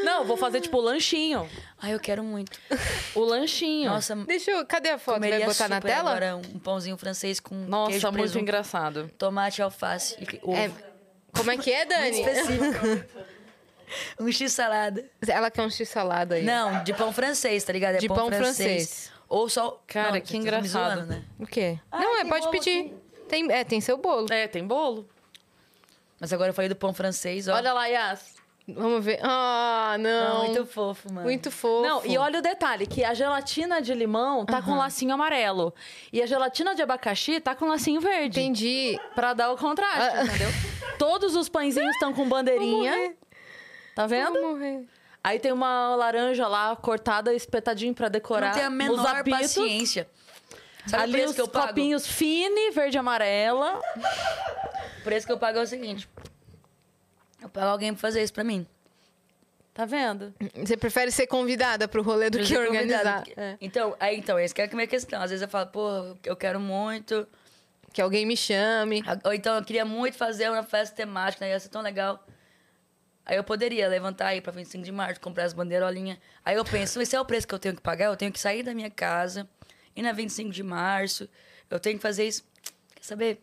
[0.04, 1.48] Não, vou fazer tipo o lanchinho.
[1.80, 2.58] Ai, eu quero muito.
[3.14, 3.90] O lanchinho.
[3.90, 4.64] Nossa, Deixa eu.
[4.64, 5.20] Cadê a foto?
[5.20, 6.10] Vai botar na tela?
[6.10, 9.10] agora um pãozinho francês com Nossa, queijo muito presunto, engraçado.
[9.18, 10.56] tomate, alface e ovo.
[10.56, 10.70] É,
[11.32, 12.20] como é que é, Dani?
[12.20, 13.22] Específico.
[14.20, 15.04] um x-salada.
[15.26, 16.44] Ela quer um x-salada aí.
[16.44, 17.96] Não, de pão francês, tá ligado?
[17.96, 19.10] É De pão francês.
[19.28, 19.80] Ou só...
[19.86, 20.94] Cara, Não, que engraçado.
[20.96, 21.24] zoando, né?
[21.38, 21.78] O quê?
[21.90, 22.92] Ah, não, é, pode bolo pedir.
[23.28, 24.26] Tem, é, tem seu bolo.
[24.30, 25.08] É, tem bolo.
[26.20, 27.54] Mas agora eu falei do pão francês, ó.
[27.54, 28.34] Olha lá, Yas.
[28.68, 29.18] Vamos ver.
[29.22, 30.34] Ah, não.
[30.34, 31.22] Não, muito fofo, mano.
[31.26, 31.82] Muito fofo.
[31.86, 35.74] Não, e olha o detalhe, que a gelatina de limão tá com lacinho amarelo.
[36.12, 38.38] E a gelatina de abacaxi tá com lacinho verde.
[38.40, 39.00] Entendi.
[39.16, 40.24] Pra dar o contraste, Ah.
[40.24, 40.48] entendeu?
[40.96, 43.14] Todos os pãezinhos estão com bandeirinha.
[43.94, 44.40] Tá vendo?
[44.40, 44.86] Vou morrer.
[45.24, 48.48] Aí tem uma laranja lá, cortada, espetadinho pra decorar.
[48.48, 49.40] Não tenho a menor apitos.
[49.40, 50.08] paciência.
[50.86, 51.68] Sabe Ali os que eu pago?
[51.68, 53.80] copinhos fine, verde e amarela.
[54.98, 56.08] O preço que eu pago é o seguinte.
[57.40, 58.66] Eu pago alguém pra fazer isso pra mim.
[59.72, 60.34] Tá vendo?
[60.56, 63.24] Você prefere ser convidada pro rolê do que organizar.
[63.36, 63.56] É.
[63.60, 65.22] Então, aí, então, essa que é a minha questão.
[65.22, 67.26] Às vezes eu falo, pô, eu quero muito.
[67.92, 69.02] Que alguém me chame.
[69.24, 71.52] Ou então eu queria muito fazer uma festa temática, né?
[71.52, 72.22] Ia ser tão legal.
[73.24, 76.18] Aí eu poderia levantar aí pra 25 de março, comprar as bandeirolinhas.
[76.44, 78.06] Aí eu penso, esse é o preço que eu tenho que pagar?
[78.06, 79.48] Eu tenho que sair da minha casa,
[79.94, 81.28] ir na 25 de março.
[81.70, 82.44] Eu tenho que fazer isso.
[82.94, 83.40] Quer saber?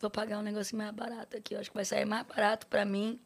[0.00, 1.54] Vou pagar um negocinho mais barato aqui.
[1.54, 3.20] Eu acho que vai sair mais barato pra mim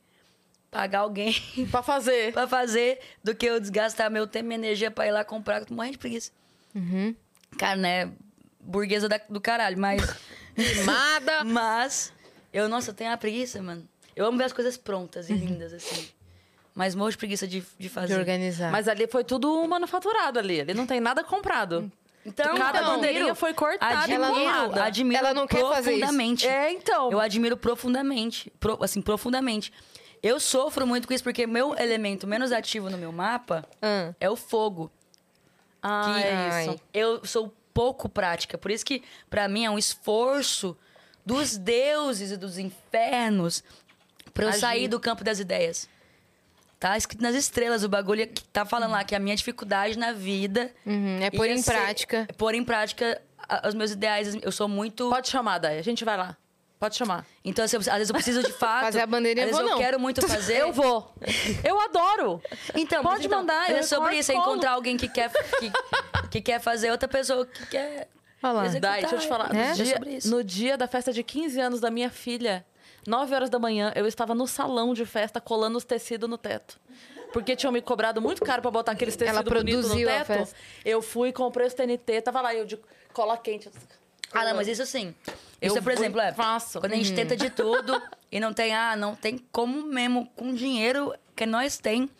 [0.70, 1.34] pagar alguém
[1.70, 2.32] Pra fazer.
[2.34, 5.60] pra fazer do que eu desgastar meu tempo e energia pra ir lá comprar.
[5.60, 6.30] Eu tô morrendo de preguiça.
[6.74, 7.16] Uhum.
[7.58, 8.12] Cara, né?
[8.60, 10.02] Burguesa da- do caralho, mas.
[10.54, 11.44] Mimada.
[11.44, 12.12] mas.
[12.52, 13.88] Eu, nossa, eu tenho uma preguiça, mano.
[14.16, 16.08] Eu amo ver as coisas prontas e lindas, assim.
[16.74, 18.18] Mas morro de preguiça de, de De fazer.
[18.18, 18.72] organizar.
[18.72, 20.60] Mas ali foi tudo manufaturado ali.
[20.60, 21.90] Ali não tem nada comprado.
[22.24, 24.84] Então, Cada admiro- bandeirinha foi cortada e admiro, colada.
[24.84, 26.00] admiro Ela não quer fazer isso.
[26.00, 26.46] profundamente.
[26.48, 27.12] É, então.
[27.12, 28.50] Eu admiro profundamente.
[28.58, 29.72] pro- assim, profundamente.
[30.22, 34.12] Eu sofro muito com isso, porque meu elemento menos ativo no meu mapa Ah.
[34.18, 34.90] é o fogo.
[35.82, 36.80] Ah, que é isso.
[36.92, 38.58] eu sou pouco prática.
[38.58, 40.76] Por isso que, pra mim, é um esforço
[41.24, 43.62] dos deuses e dos infernos
[44.36, 44.60] pra eu Agir.
[44.60, 45.88] sair do campo das ideias.
[46.78, 50.12] Tá escrito nas estrelas o bagulho que tá falando lá que a minha dificuldade na
[50.12, 52.28] vida Uhum, é pôr ia em ser- prática.
[52.36, 53.20] pôr em prática
[53.66, 54.36] os meus ideais.
[54.42, 55.08] Eu sou muito.
[55.08, 55.78] Pode chamar, Day.
[55.78, 56.36] A gente vai lá.
[56.78, 57.24] Pode chamar.
[57.42, 58.84] Então, assim, às vezes eu preciso de fato.
[58.84, 59.82] Fazer a bandeirinha às eu vezes vou, eu não.
[59.82, 60.58] quero muito fazer.
[60.60, 61.10] Eu vou.
[61.64, 62.42] Eu adoro.
[62.74, 65.72] Então, Pode então, mandar, eu é sobre isso, é encontrar alguém que quer, que,
[66.30, 68.08] que quer fazer, outra pessoa que quer.
[68.42, 68.68] Olha lá.
[68.78, 69.54] Dai, deixa eu te falar.
[69.56, 69.68] É?
[69.70, 70.30] No, dia, sobre isso.
[70.30, 72.62] no dia da festa de 15 anos da minha filha,
[73.06, 76.78] 9 horas da manhã, eu estava no salão de festa colando os tecidos no teto.
[77.32, 80.26] Porque tinham me cobrado muito caro pra botar aqueles tecidos bonitos no produziu a teto.
[80.26, 80.56] festa.
[80.84, 82.78] Eu fui, comprei os TNT, tava lá, eu de
[83.12, 83.68] cola quente.
[84.32, 85.14] Ah, não, mas isso sim.
[85.60, 86.32] Eu Isso, por exemplo, é.
[86.32, 86.80] faço.
[86.80, 88.00] Quando a gente tenta de tudo
[88.30, 92.10] e não tem, ah, não tem como mesmo com dinheiro que nós tem.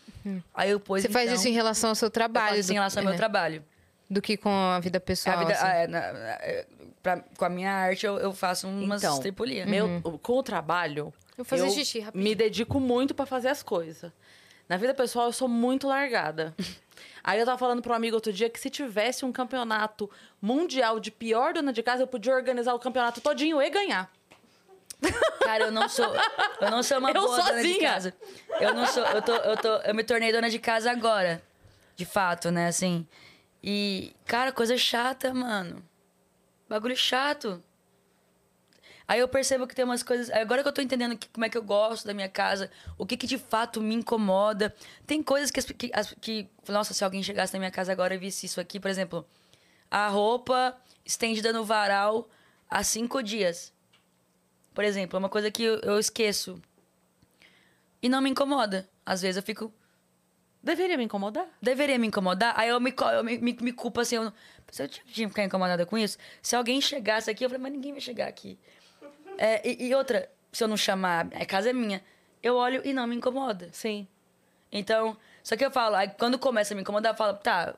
[0.54, 1.02] Aí eu pus.
[1.02, 2.48] Você faz então, isso em relação ao seu eu trabalho.
[2.48, 3.64] faço isso em relação ao meu é, trabalho.
[4.08, 5.38] Do que com a vida A pessoal.
[5.38, 5.64] vida, assim.
[5.66, 6.66] ah, é, na- na- é,
[7.06, 9.68] pra- com a minha arte, eu, eu faço umas Então, tripulias.
[9.68, 14.10] Meu, com o trabalho, Vou fazer xixi me dedico muito pra fazer as coisas.
[14.68, 16.52] Na vida pessoal, eu sou muito largada.
[17.22, 20.10] Aí eu tava falando para um amigo outro dia que se tivesse um campeonato
[20.42, 24.10] mundial de pior dona de casa, eu podia organizar o campeonato todinho e ganhar.
[25.40, 26.06] Cara, eu não sou.
[26.60, 27.90] Eu não sou uma Eu boa dona de sozinha.
[27.90, 28.14] casa.
[28.60, 29.04] Eu não sou.
[29.04, 31.42] Eu, tô, eu, tô, eu me tornei dona de casa agora.
[31.96, 32.66] De fato, né?
[32.68, 33.06] Assim.
[33.62, 35.82] E, cara, coisa chata, mano.
[36.68, 37.62] Bagulho chato.
[39.08, 40.30] Aí eu percebo que tem umas coisas.
[40.30, 43.06] Agora que eu tô entendendo que, como é que eu gosto da minha casa, o
[43.06, 44.74] que, que de fato me incomoda.
[45.06, 45.90] Tem coisas que, que,
[46.20, 46.48] que.
[46.68, 49.24] Nossa, se alguém chegasse na minha casa agora e visse isso aqui, por exemplo,
[49.90, 52.28] a roupa estendida no varal
[52.68, 53.72] há cinco dias.
[54.74, 56.60] Por exemplo, é uma coisa que eu, eu esqueço.
[58.02, 58.88] E não me incomoda.
[59.04, 59.72] Às vezes eu fico.
[60.66, 61.46] Deveria me incomodar?
[61.62, 62.52] Deveria me incomodar?
[62.56, 64.16] Aí eu me, eu me, me, me culpo assim.
[64.16, 64.32] Eu,
[64.72, 67.70] se eu tinha que ficar incomodada com isso, se alguém chegasse aqui, eu falei, mas
[67.70, 68.58] ninguém vai chegar aqui.
[69.38, 72.02] É, e, e outra, se eu não chamar, a casa é minha,
[72.42, 73.68] eu olho e não me incomoda.
[73.70, 74.08] Sim.
[74.72, 77.76] Então, só que eu falo, aí quando começa a me incomodar, eu falo, tá,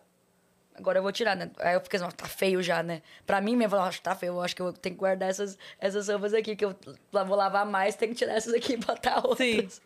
[0.75, 1.51] agora eu vou tirar, né?
[1.59, 3.03] Aí eu fico assim, "Nossa, tá feio já, né?
[3.27, 5.29] Pra mim mesmo, eu falo, "Nossa, tá feio, eu acho que eu tenho que guardar
[5.29, 6.75] essas, essas roupas aqui, que eu
[7.13, 9.83] vou lavar mais, tenho que tirar essas aqui e botar outras.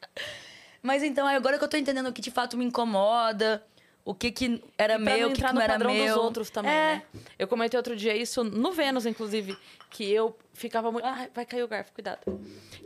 [0.82, 3.62] Mas então, aí agora que eu tô entendendo o que de fato me incomoda,
[4.04, 6.14] o que que era pra meu, o que, que não era padrão meu.
[6.14, 6.96] dos outros também, é.
[6.96, 7.02] né?
[7.38, 9.56] Eu comentei outro dia isso no Vênus, inclusive,
[9.90, 11.04] que eu ficava muito...
[11.06, 12.20] Ah, vai cair o garfo, cuidado.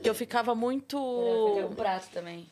[0.03, 0.99] Que eu ficava muito...
[0.99, 2.47] Um prato também.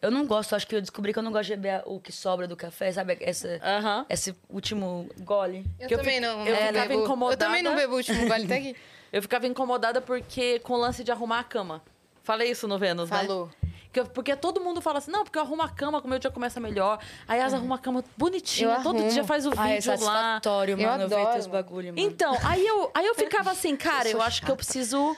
[0.00, 2.12] Eu não gosto, acho que eu descobri que eu não gosto de beber o que
[2.12, 3.16] sobra do café, sabe?
[3.20, 4.06] Essa, Aham.
[4.08, 5.64] Esse último gole.
[5.78, 6.46] Eu Que eu também não.
[6.46, 7.44] eu não ficava bebo- incomodada.
[7.44, 8.76] Eu também não bebo o último gole, tá aqui.
[9.10, 11.82] Eu ficava incomodada porque com o lance de arrumar a cama.
[12.28, 13.20] Falei isso no Vênus, né?
[13.20, 13.50] Falou.
[13.90, 16.18] Que eu- porque todo mundo fala assim, não, porque eu arrumo a cama, como meu
[16.18, 17.00] dia começa melhor.
[17.26, 19.10] Aí elas arrumam a cama bonitinha, Eu todo arrumo.
[19.10, 20.38] dia faz o Ah, é vídeo lá.
[20.70, 21.02] Eu mano.
[21.04, 21.32] Eu, adoro.
[21.32, 21.98] teus bagulho, mano.
[21.98, 23.14] Então, aí eu, aí eu
[23.46, 25.16] ficava assim, cara, Eu eu, acho que eu preciso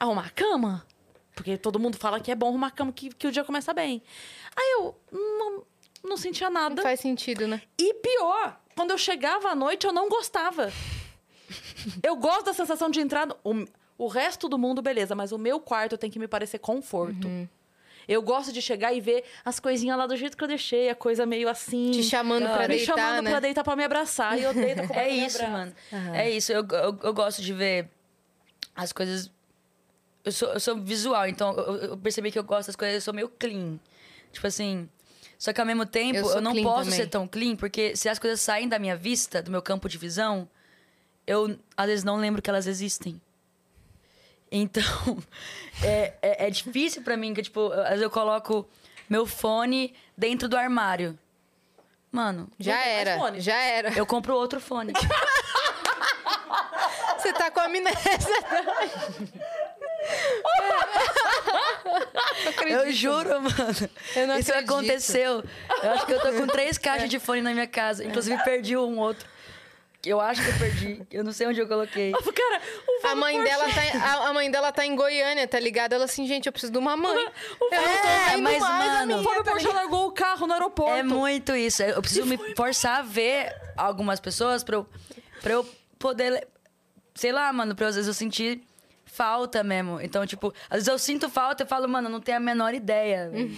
[0.00, 0.84] arrumar a cama.
[1.32, 3.72] Porque todo mundo fala que é bom arrumar a cama, que, que o dia começa
[3.72, 4.02] bem.
[4.56, 5.62] Aí eu não,
[6.02, 6.82] não sentia Não nada.
[6.82, 7.62] faz sentido, né?
[7.78, 10.72] E pior, quando eu chegava à noite, eu não gostava.
[12.02, 13.26] Eu gosto da sensação de entrar.
[13.26, 13.36] no-
[13.98, 17.26] O, resto do mundo, beleza, mas o meu quarto tem que me parecer conforto.
[17.26, 17.48] Uhum.
[18.06, 20.94] Eu gosto de chegar e ver as coisinhas lá do jeito que eu deixei, a
[20.94, 21.90] coisa meio assim.
[21.90, 23.30] Te chamando Cara, pra me deitar, chamando né?
[23.30, 24.38] pra deitar pra me abraçar.
[24.38, 25.74] E eu deito com É isso, mano.
[26.14, 26.50] É isso.
[26.50, 27.90] Eu, eu, eu gosto de ver
[28.74, 29.30] as coisas.
[30.24, 33.00] Eu sou, eu sou visual, então eu, eu percebi que eu gosto das coisas, eu
[33.02, 33.78] sou meio clean.
[34.32, 34.88] Tipo assim.
[35.38, 36.98] Só que ao mesmo tempo, Eu eu, não posso também.
[36.98, 39.96] ser tão clean, porque se as coisas saem da minha vista, do meu campo de
[39.98, 40.48] visão,
[41.26, 43.20] eu às vezes não lembro que elas existem.
[44.50, 44.82] Então,
[45.82, 48.68] é, é, é difícil pra mim, que tipo, às vezes eu coloco
[49.08, 51.18] meu fone dentro do armário.
[52.10, 53.40] Mano, Já era, fone.
[53.40, 53.92] já era.
[53.92, 54.92] eu compro outro fone.
[57.18, 57.98] Você tá com amnésia.
[62.66, 63.50] Eu juro, mano.
[64.14, 64.52] Eu Isso acredito.
[64.52, 65.44] aconteceu.
[65.82, 68.04] Eu acho que eu tô com três caixas de fone na minha casa.
[68.04, 69.26] Inclusive, perdi um outro.
[70.06, 71.02] Eu acho que eu perdi.
[71.10, 72.12] Eu não sei onde eu coloquei.
[72.12, 72.62] Cara,
[73.02, 75.96] o A mãe, dela tá, em- a, a mãe dela tá em Goiânia, tá ligada?
[75.96, 77.16] Ela assim, gente, eu preciso de uma mãe.
[77.16, 77.24] Eu
[77.60, 79.82] não tô É, vendo mas, mais a mano, minha, o Fábio tá Porchat ligado?
[79.82, 80.92] largou o carro no aeroporto.
[80.96, 81.82] É muito isso.
[81.82, 84.86] Eu preciso me forçar a ver algumas pessoas pra eu,
[85.42, 85.68] pra eu
[85.98, 86.46] poder.
[87.14, 88.62] Sei lá, mano, pra eu, às vezes eu sentir
[89.04, 90.00] falta mesmo.
[90.00, 93.28] Então, tipo, às vezes eu sinto falta e falo, mano, não tenho a menor ideia
[93.30, 93.50] velho,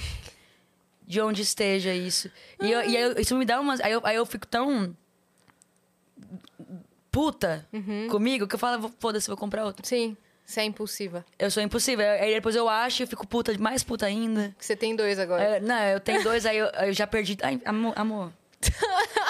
[1.07, 2.31] de onde esteja isso.
[2.63, 3.79] E, eu- e aí eu- isso me dá umas.
[3.81, 4.97] Aí eu, aí eu fico tão.
[7.11, 7.67] Puta
[8.11, 9.87] comigo que eu falo, "Vou- foda-se, vou comprar outro.
[9.87, 11.25] Sim, você é impulsiva.
[11.39, 12.05] Eu sou impossível.
[12.09, 14.55] Aí depois eu acho e fico puta, mais puta ainda.
[14.59, 15.43] Você tem dois agora.
[15.43, 17.37] É, não, eu tenho dois, aí eu, eu já perdi.
[17.43, 17.93] Ai, amor.
[17.97, 18.33] amor.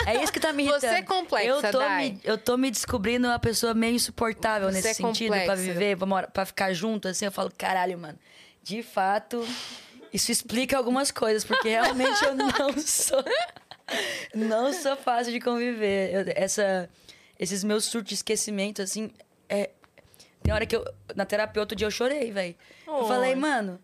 [0.07, 0.81] É isso que tá me irritando.
[0.90, 2.11] Você é complexa, eu tô, Dai.
[2.12, 5.62] me, eu tô me descobrindo uma pessoa meio insuportável Você nesse é sentido, pra complexa.
[5.62, 7.27] viver, pra, mora- pra ficar junto, assim.
[7.27, 8.19] Eu falo, caralho, mano.
[8.62, 9.47] De fato,
[10.12, 12.51] isso explica algumas coisas, porque realmente eu não
[12.85, 13.23] sou.
[14.35, 16.12] Não sou fácil de conviver.
[16.15, 16.89] Eu- essa,
[17.41, 19.11] esses meus surtos de esquecimento, assim.
[19.49, 19.71] É,
[20.43, 20.85] tem hora que eu.
[21.17, 22.55] Na terapia, outro dia eu chorei, velho.
[22.87, 23.81] Eu falei, mano.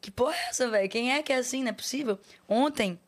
[0.00, 0.88] Que porra é essa, velho?
[0.90, 1.62] Quem é que é assim?
[1.62, 2.18] Não é possível.
[2.46, 3.00] Ontem,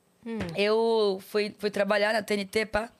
[0.56, 2.90] eu fui, fui trabalhar na TNT, pá.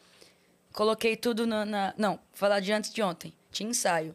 [0.72, 3.32] Coloquei tudo na, na- Não, vou falar de antes de ontem.
[3.50, 4.14] Tinha ensaio.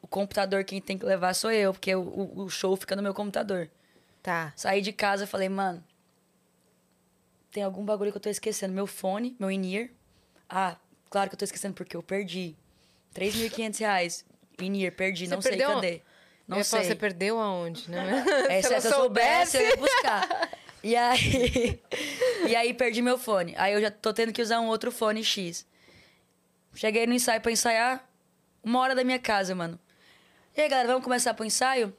[0.00, 3.12] O computador quem tem que levar sou eu, porque o, o- show fica no meu
[3.12, 3.68] computador.
[4.22, 4.52] Tá.
[4.54, 5.82] Saí de casa e falei, mano,
[7.50, 8.72] tem algum bagulho que eu tô esquecendo.
[8.74, 9.88] Meu fone, meu in-ear.
[10.48, 10.76] Ah,
[11.10, 12.56] claro que eu tô esquecendo porque eu perdi.
[13.14, 14.24] 3.500 reais.
[14.60, 15.26] In-ear, perdi.
[15.26, 16.02] Você não sei cadê.
[16.46, 16.90] Não eu ia falar, sei.
[16.90, 18.24] você perdeu aonde, né?
[18.48, 20.50] É, se, se eu soubesse, eu ia buscar.
[20.82, 21.82] E aí,
[22.48, 23.54] e aí perdi meu fone.
[23.56, 25.66] Aí eu já tô tendo que usar um outro fone X.
[26.74, 28.06] Cheguei no ensaio pra ensaiar,
[28.62, 29.78] uma hora da minha casa, mano.
[30.56, 31.94] E aí, galera, vamos começar pro ensaio?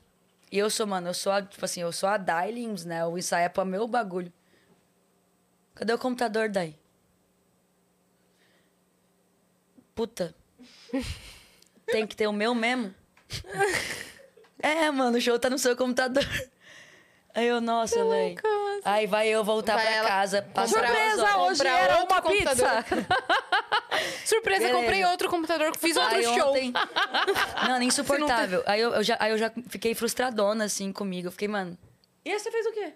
[0.51, 3.05] E eu sou, mano, eu sou a, tipo assim, eu sou a Dai Lins, né?
[3.05, 4.31] O ensaio é pra meu bagulho.
[5.75, 6.75] Cadê o computador, Dai?
[9.97, 10.33] Puta.
[11.87, 12.93] Tem que ter o meu mesmo?
[14.61, 16.23] É, mano, o show tá no seu computador.
[17.33, 18.39] Aí eu, nossa, velho.
[18.85, 22.85] Aí vai eu voltar Vai pra ela casa, Surpresa, hoje era outro uma pizza.
[24.25, 24.79] Surpresa, Beleza.
[24.79, 26.49] comprei outro computador, fiz outro Aí show.
[26.49, 26.73] ontem-
[27.67, 28.63] Mano, insuportável.
[28.65, 31.27] Aí eu, eu já, aí eu já fiquei frustradona, assim, comigo.
[31.27, 31.77] Eu fiquei, mano,
[32.25, 32.93] E aí você fez o quê?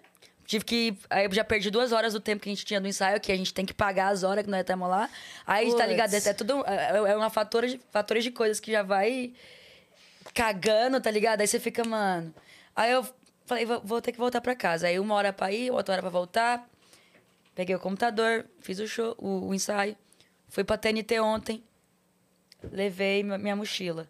[0.52, 0.98] Tive que.
[1.08, 3.32] Aí eu já perdi duas horas do tempo que a gente tinha do ensaio, que
[3.32, 5.08] a gente tem que pagar as horas que nós estamos lá.
[5.46, 5.88] Aí, tá Puts.
[5.88, 6.14] ligado?
[6.14, 6.64] É, é tudo.
[6.66, 9.32] É é uma fatora de, fatores de coisas que já vai
[10.34, 11.40] cagando, tá ligado?
[11.40, 12.34] Aí você fica, mano.
[12.76, 13.06] Aí eu
[13.46, 14.86] falei, vou, vou ter que voltar pra casa.
[14.88, 16.68] Aí uma hora pra ir, outra hora pra voltar.
[17.54, 19.96] Peguei o computador, fiz o show, o, o ensaio.
[20.48, 21.62] Fui pra TNT ontem.
[22.62, 24.08] Levei minha, minha mochila.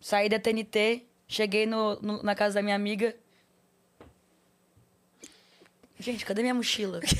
[0.00, 3.14] Saí da TNT, cheguei no, no- na casa da minha amiga.
[6.00, 7.00] Gente, cadê minha mochila?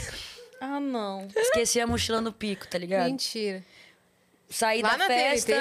[0.63, 1.27] Ah, não.
[1.35, 3.07] Esqueci a mochila no pico, tá ligado?
[3.07, 3.65] Mentira.
[4.51, 5.55] Saí Lá da na festa.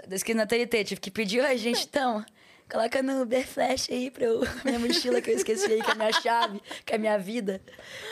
[0.00, 0.14] TNT?
[0.16, 2.26] Esqueci na TNT, tive que pedir, oi, gente, então,
[2.68, 5.94] coloca no Uber Flash aí pra eu, minha mochila que eu esqueci aí, com a
[5.94, 7.62] minha chave, com a minha vida,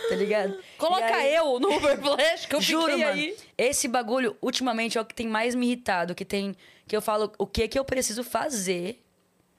[0.09, 0.57] tá ligado?
[0.79, 3.19] Coloca aí- eu no Uber Flash, que eu Juro, fiquei mano.
[3.21, 3.37] aí.
[3.59, 6.15] Esse bagulho, ultimamente, é o que tem mais me irritado.
[6.15, 6.55] Que tem.
[6.87, 9.03] Que eu falo, o que que eu preciso fazer?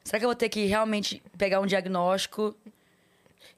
[0.05, 2.55] Será que eu vou ter que realmente pegar um diagnóstico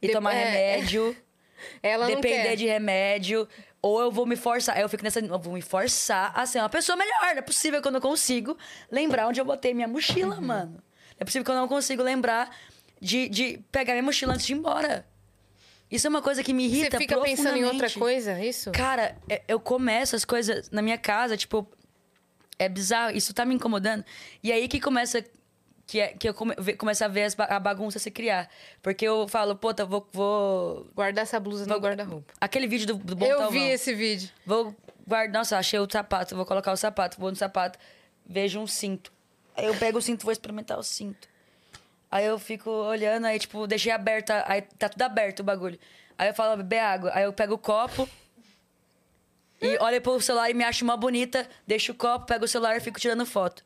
[0.02, 1.16] e De- tomar é, remédio?
[1.82, 3.48] Ela não depender de remédio?
[3.82, 4.76] Ou eu vou me forçar.
[4.76, 5.20] Aí eu fico nessa.
[5.20, 7.20] Eu vou me forçar a ser uma pessoa melhor.
[7.32, 8.58] Não é possível que eu não consigo
[8.92, 10.42] lembrar onde eu botei minha mochila, Uhum.
[10.42, 10.72] mano.
[10.74, 10.82] Não
[11.20, 12.56] é possível que eu não consigo lembrar
[13.02, 15.06] de, de pegar minha mochila antes de ir embora.
[15.90, 18.72] Isso é uma coisa que me Você irrita fica pensando em outra coisa, isso?
[18.72, 21.66] Cara, é- eu começo as coisas na minha casa, tipo,
[22.60, 24.04] é bizarro, isso tá me incomodando.
[24.44, 25.24] E aí que começa
[25.88, 28.50] que, é, que eu come, começo a ver as a bagunça se criar.
[28.82, 30.06] Porque eu falo, puta, vou.
[30.12, 30.86] vou...
[30.94, 32.34] Guardar essa blusa no guarda-roupa.
[32.42, 33.52] Aquele vídeo do, do Bom Eu Talvão.
[33.54, 34.30] vi esse vídeo.
[34.46, 34.76] Vou
[35.08, 35.40] guardar.
[35.40, 37.80] Nossa, achei o sapato, vou colocar o sapato, vou no sapato,
[38.26, 39.14] vejo um cinto.
[39.56, 41.30] Aí eu pego o cinto, vou experimentar o cinto.
[42.12, 45.80] Aí eu fico olhando, aí, tipo, deixei aberta, aí tá tudo aberto o bagulho.
[46.18, 47.12] Aí eu falo, beber água.
[47.14, 48.08] Aí eu pego o copo
[49.62, 52.76] e olho pro celular e me acho uma bonita, deixo o copo, pego o celular
[52.76, 53.64] e fico tirando foto.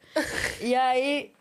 [0.62, 1.32] e aí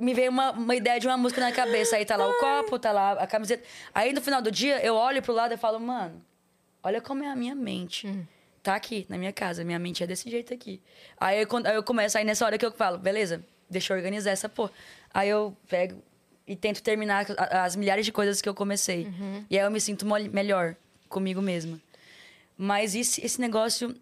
[0.00, 1.96] me veio uma, uma ideia de uma música na cabeça.
[1.96, 3.62] Aí tá lá o copo, tá lá a camiseta.
[3.94, 6.20] Aí no final do dia eu olho pro lado e falo, mano,
[6.82, 8.06] olha como é a minha mente.
[8.62, 9.64] Tá aqui, na minha casa.
[9.64, 10.80] Minha mente é desse jeito aqui.
[11.18, 14.30] Aí eu, aí eu começo, aí nessa hora que eu falo, beleza, deixa eu organizar
[14.30, 14.72] essa porra.
[15.12, 16.02] Aí eu pego
[16.46, 19.06] e tento terminar as milhares de coisas que eu comecei.
[19.48, 20.74] E aí eu me sinto melhor
[21.08, 21.80] comigo mesma.
[22.56, 23.94] Mas esse, esse negócio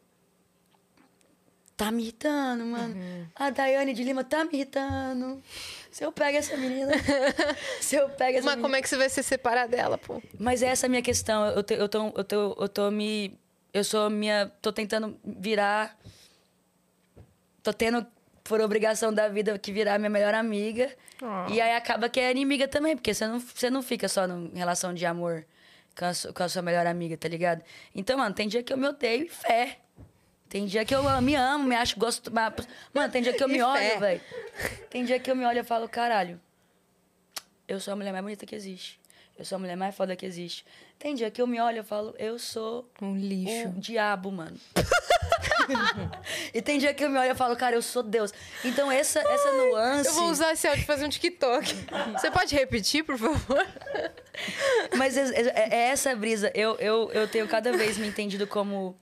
[1.77, 2.97] tá me irritando, mano.
[3.37, 5.41] A Daiane de Lima tá me irritando.
[5.91, 6.93] Se eu pego essa menina.
[7.81, 8.63] se eu pego essa Mas menina.
[8.63, 10.23] como é que você vai se separar dela, pô?
[10.39, 11.47] Mas essa é a minha questão.
[11.47, 13.39] Eu, te- eu, tô, eu, tô, eu tô me.
[13.73, 14.51] Eu sou minha.
[14.63, 15.97] Tô tentando virar.
[17.63, 18.07] Tô tendo,
[18.45, 20.91] por obrigação da vida, que virar minha melhor amiga.
[21.51, 24.53] E aí acaba que é inimiga também, porque você não, você não fica só em
[24.55, 25.45] relação de amor
[25.99, 27.63] com a, com a sua melhor amiga, tá ligado?
[27.95, 29.79] Então, mano, tem dia que eu me odeio e fé.
[30.49, 32.33] Tem dia que eu me amo, me acho, gosto.
[32.33, 34.21] Mano, tem dia que eu me olho, velho.
[34.89, 36.41] Tem dia que eu me olho e falo, caralho,
[37.67, 38.99] eu sou a mulher mais bonita que existe.
[39.39, 40.65] Eu sou a mulher mais foda que existe.
[40.99, 43.69] Tem dia que eu me olho e falo, eu sou Um lixo.
[43.69, 44.59] o diabo, mano.
[46.53, 48.33] e tem dia que eu me olho e falo, cara, eu sou Deus.
[48.65, 50.09] Então essa, essa nuance.
[50.09, 51.73] Eu vou usar esse áudio pra fazer um TikTok.
[52.19, 53.67] Você pode repetir, por favor?
[54.97, 56.51] Mas é, é- é essa brisa.
[56.55, 58.99] Eu, eu, eu tenho cada vez me entendido como.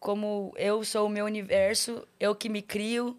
[0.00, 3.16] Como eu sou o meu universo, eu que me crio.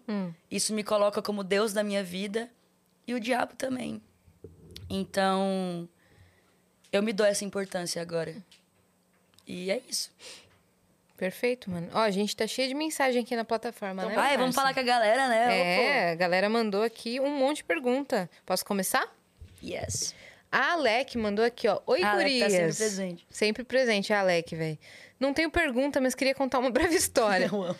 [0.50, 2.50] Isso me coloca como Deus da minha vida.
[3.06, 4.02] E o diabo também.
[4.90, 5.88] Então.
[6.92, 8.34] Eu me dou essa importância agora.
[9.46, 10.10] E é isso.
[11.16, 11.88] Perfeito, mano.
[11.94, 14.14] Ó, a gente tá cheio de mensagem aqui na plataforma, né?
[14.16, 15.58] Ai, vamos falar com a galera, né?
[15.58, 18.28] É, a galera mandou aqui um monte de pergunta.
[18.44, 19.08] Posso começar?
[19.62, 20.14] Yes.
[20.50, 21.80] A Alec mandou aqui, ó.
[21.86, 22.52] Oi, A Alec tá gurias.
[22.52, 23.26] sempre presente.
[23.30, 24.78] Sempre presente, a Alec, velho.
[25.22, 27.46] Não tenho pergunta, mas queria contar uma breve história.
[27.46, 27.78] Eu amo.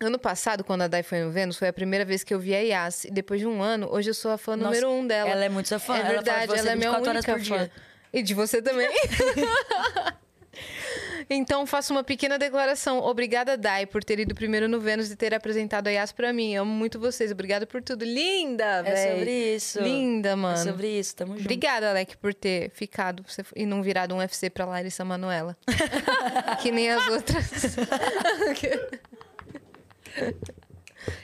[0.00, 2.54] Ano passado, quando a Dai foi no Vênus, foi a primeira vez que eu vi
[2.54, 3.04] a Yas.
[3.04, 5.28] E depois de um ano, hoje eu sou a fã Nossa, número um dela.
[5.28, 5.96] ela é muito sua fã.
[5.96, 7.70] É Ela verdade, ela é minha 24 horas única fã.
[8.12, 8.88] E de você também.
[11.30, 12.98] então, faço uma pequena declaração.
[13.00, 16.54] Obrigada, Dai, por ter ido primeiro no Vênus e ter apresentado a Yas pra mim.
[16.56, 17.30] Amo muito vocês.
[17.30, 18.04] Obrigada por tudo.
[18.04, 19.18] Linda, É velho.
[19.18, 19.80] sobre isso.
[19.80, 20.54] Linda, mano.
[20.58, 21.42] É sobre isso, tamo junto.
[21.42, 25.56] Obrigada, Alec, por ter ficado você- e não virado um UFC pra Larissa Manoela.
[26.62, 27.76] que nem as outras.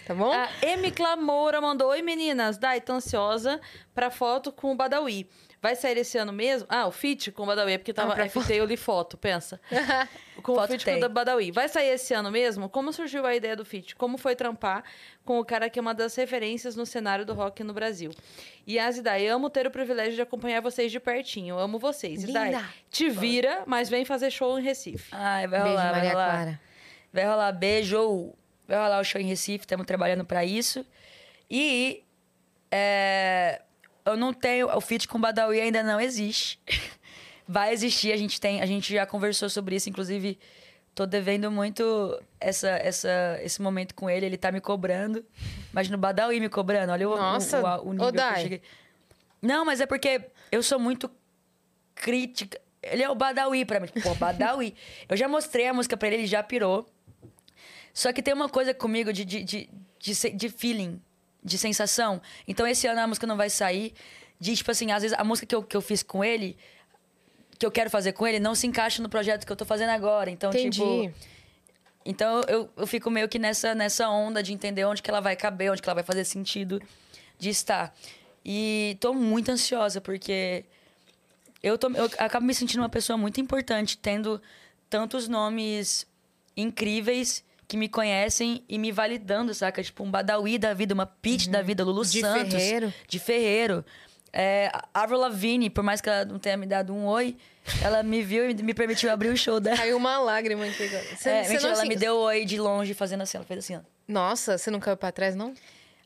[0.06, 0.32] tá bom?
[0.32, 3.60] A Emi Clamora mandou: Oi meninas, Dai, tô ansiosa
[3.94, 5.28] pra foto com o Badawi.
[5.64, 6.66] Vai sair esse ano mesmo?
[6.68, 9.16] Ah, o feat com o Badawi, é porque tava Ah, pra FT, eu li foto,
[9.16, 9.58] pensa.
[10.42, 11.00] com o Foto feat tem.
[11.00, 11.50] com o Badawi.
[11.52, 12.68] Vai sair esse ano mesmo?
[12.68, 13.96] Como surgiu a ideia do feat?
[13.96, 14.84] Como foi trampar
[15.24, 18.10] com o cara que é uma das referências no cenário do rock no Brasil?
[18.66, 21.54] E a Zidai, amo ter o privilégio de acompanhar vocês de pertinho.
[21.54, 22.20] Eu amo vocês.
[22.20, 22.68] Zidai, Linda.
[22.90, 25.08] te vira, mas vem fazer show em Recife.
[25.12, 26.30] Ai, vai Beijo, rolar, vai Maria rolar.
[26.30, 26.60] Clara.
[27.10, 28.34] Vai rolar beijo.
[28.68, 30.84] Vai rolar o show em Recife, estamos trabalhando pra isso.
[31.50, 32.04] E
[32.70, 33.62] é,
[34.04, 34.68] eu não tenho.
[34.68, 36.58] O feat com o Badawi ainda não existe.
[37.46, 38.60] Vai existir, a gente tem.
[38.60, 40.38] A gente já conversou sobre isso, inclusive.
[40.94, 44.26] Tô devendo muito essa, essa, esse momento com ele.
[44.26, 45.24] Ele tá me cobrando.
[45.72, 46.92] Imagina o Badawi me cobrando.
[46.92, 48.62] Olha o, Nossa, o, o, o nível ô, que eu cheguei.
[49.42, 51.10] Não, mas é porque eu sou muito
[51.94, 52.60] crítica.
[52.82, 53.88] Ele é o Badawi pra mim.
[54.02, 54.74] Pô, Badawi.
[55.08, 56.86] eu já mostrei a música pra ele, ele já pirou.
[57.92, 61.00] Só que tem uma coisa comigo de, de, de, de, de feeling,
[61.44, 62.22] de sensação.
[62.48, 63.92] Então, esse ano a música não vai sair.
[64.40, 66.56] De, tipo assim, às vezes a música que eu, que eu fiz com ele,
[67.58, 69.90] que eu quero fazer com ele, não se encaixa no projeto que eu tô fazendo
[69.90, 70.30] agora.
[70.30, 70.80] Então, Entendi.
[70.80, 71.12] tipo.
[72.06, 75.34] Então eu, eu fico meio que nessa, nessa onda de entender onde que ela vai
[75.34, 76.82] caber, onde que ela vai fazer sentido
[77.38, 77.94] de estar.
[78.44, 80.66] E tô muito ansiosa, porque
[81.62, 84.40] eu, tô, eu acabo me sentindo uma pessoa muito importante, tendo
[84.90, 86.06] tantos nomes
[86.54, 89.82] incríveis que me conhecem e me validando, saca?
[89.82, 92.04] Tipo, um Badawi da vida, uma Peach da vida, Lulu Uhum.
[92.04, 92.52] De Santos.
[92.54, 92.94] Ferreiro.
[93.08, 93.84] De Ferreiro.
[94.32, 97.36] É, a Avril Lavigne, por mais que ela não tenha me dado um oi,
[97.82, 99.76] ela me viu e me permitiu abrir o show dela.
[99.76, 101.04] Caiu uma lágrima aqui agora.
[101.16, 103.36] Você, É, você mentira, ela se- me deu oi de longe, fazendo assim.
[103.38, 103.80] Ela fez assim, ó.
[104.08, 105.54] Nossa, você não caiu pra trás, não?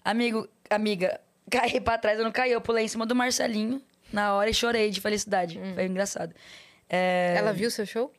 [0.05, 1.19] Amigo, amiga,
[1.51, 2.53] caí pra trás, eu não caí.
[2.53, 3.81] Eu pulei em cima do Marcelinho
[4.13, 5.59] na hora e chorei de felicidade.
[5.75, 6.35] Foi engraçado.
[6.89, 7.39] É, Hum.
[7.39, 8.13] Ela viu seu show?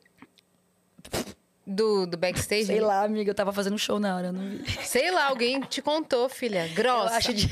[1.72, 2.64] Do, do backstage?
[2.66, 4.64] Sei lá, amiga, eu tava fazendo show na hora, eu não vi.
[4.84, 6.66] Sei lá, alguém te contou, filha.
[6.66, 7.14] Eu Grossa.
[7.16, 7.46] acho de...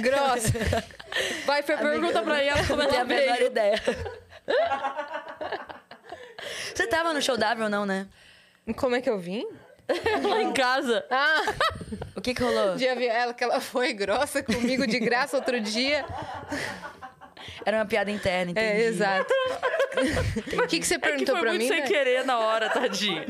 [0.00, 0.52] Grossa.
[1.44, 3.46] Vai, Fê, pergunta pra ela como não tenho ela a menor veio.
[3.48, 3.82] ideia.
[6.74, 8.06] Você tava no show da Avril, não, né?
[8.76, 9.46] Como é que eu vim?
[10.22, 11.04] Lá em casa.
[11.10, 11.42] Ah,
[12.16, 12.76] O que que rolou?
[12.76, 16.04] vi ela que ela foi grossa comigo de graça outro dia.
[17.64, 18.66] Era uma piada interna, entendi.
[18.66, 19.32] É, exato.
[20.62, 21.68] O que, que você É que perguntou foi pra muito mim?
[21.68, 21.86] sem né?
[21.86, 23.24] querer na hora, tadinho.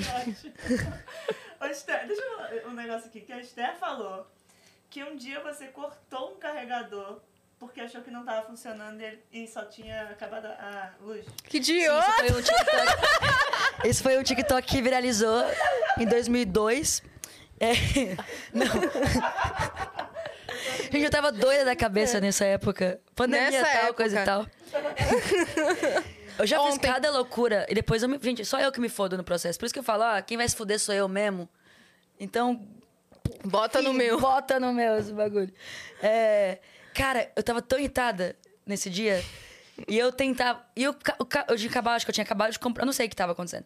[1.60, 3.20] Ô, Esther, deixa eu falar um negócio aqui.
[3.20, 4.26] Que a Esther falou
[4.90, 7.20] que um dia você cortou um carregador
[7.58, 9.02] porque achou que não tava funcionando
[9.32, 11.26] e, só tinha acabado a luz.
[11.44, 12.12] Que idiota!
[12.12, 13.88] foi um TikTok.
[13.88, 15.42] Esse foi um TikTok que viralizou
[15.98, 17.02] em 2002.
[17.60, 17.72] É,
[18.52, 18.66] não.
[20.90, 23.00] Gente, eu tava doida da cabeça nessa época.
[23.14, 23.94] Pandemia Nessa tal, época.
[23.94, 24.46] coisa e tal.
[26.38, 26.86] Eu já fiz Ontem.
[26.88, 27.66] cada loucura.
[27.68, 28.16] E depois eu me...
[28.22, 29.58] Gente, só eu que me fodo no processo.
[29.58, 31.48] Por isso que eu falo, ó, quem vai se fuder sou eu mesmo.
[32.20, 32.64] Então,
[33.44, 34.20] Bota no meu.
[34.20, 35.52] Bota no meu esse bagulho.
[36.02, 36.58] É,
[36.94, 39.22] cara, eu tava tão irritada nesse dia.
[39.86, 40.64] E eu tentava.
[40.74, 40.94] E eu,
[41.48, 42.82] eu tinha acabado, acho que eu tinha acabado de comprar.
[42.82, 43.64] Eu não sei o que tava acontecendo.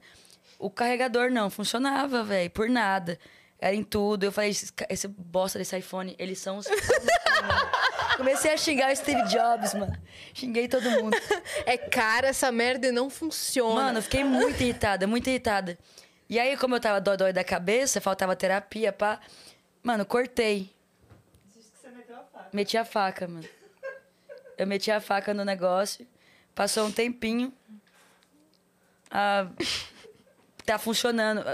[0.58, 3.18] O carregador não funcionava, velho, por nada.
[3.62, 4.24] Era em tudo.
[4.24, 6.66] Eu falei, esse, bosta desse iPhone, eles são os.
[8.18, 9.96] Comecei a xingar o Steve Jobs, mano.
[10.34, 11.16] Xinguei todo mundo.
[11.64, 13.74] É cara essa merda e não funciona.
[13.74, 15.78] Mano, eu fiquei muito irritada, muito irritada.
[16.28, 19.20] E aí, como eu tava dói da cabeça, faltava terapia, pá.
[19.80, 20.68] Mano, cortei.
[21.54, 22.48] Diz que você meteu a faca.
[22.52, 23.48] Meti a faca, mano.
[24.58, 26.04] Eu meti a faca no negócio.
[26.52, 27.52] Passou um tempinho.
[29.08, 29.46] Ah,
[30.66, 31.44] tá funcionando.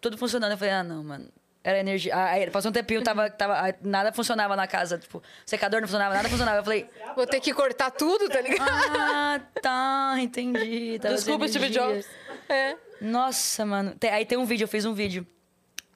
[0.00, 0.52] Tudo funcionando.
[0.52, 1.39] Eu falei, ah, não, mano.
[1.62, 2.16] Era energia.
[2.16, 4.98] Aí passou um tempinho, tava, tava, nada funcionava na casa.
[4.98, 6.58] Tipo, secador não funcionava, nada funcionava.
[6.58, 8.66] Eu falei, Vou ter que cortar tudo, tá ligado?
[8.66, 10.98] ah, tá, entendi.
[10.98, 11.68] Tava Desculpa, Steve.
[11.68, 12.06] Jobs.
[12.48, 12.76] É.
[13.00, 13.94] Nossa, mano.
[13.94, 15.26] Tem- aí tem um vídeo, eu fiz um vídeo.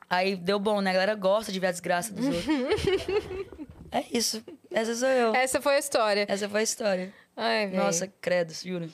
[0.08, 0.90] Aí deu bom, né?
[0.90, 2.46] A galera gosta de ver a desgraça dos outros.
[3.90, 4.44] é isso.
[4.70, 5.34] Essa sou eu.
[5.34, 6.26] Essa foi a história.
[6.28, 7.12] Essa foi a história.
[7.34, 7.82] Ai, velho.
[7.82, 8.92] Nossa, credo, juro.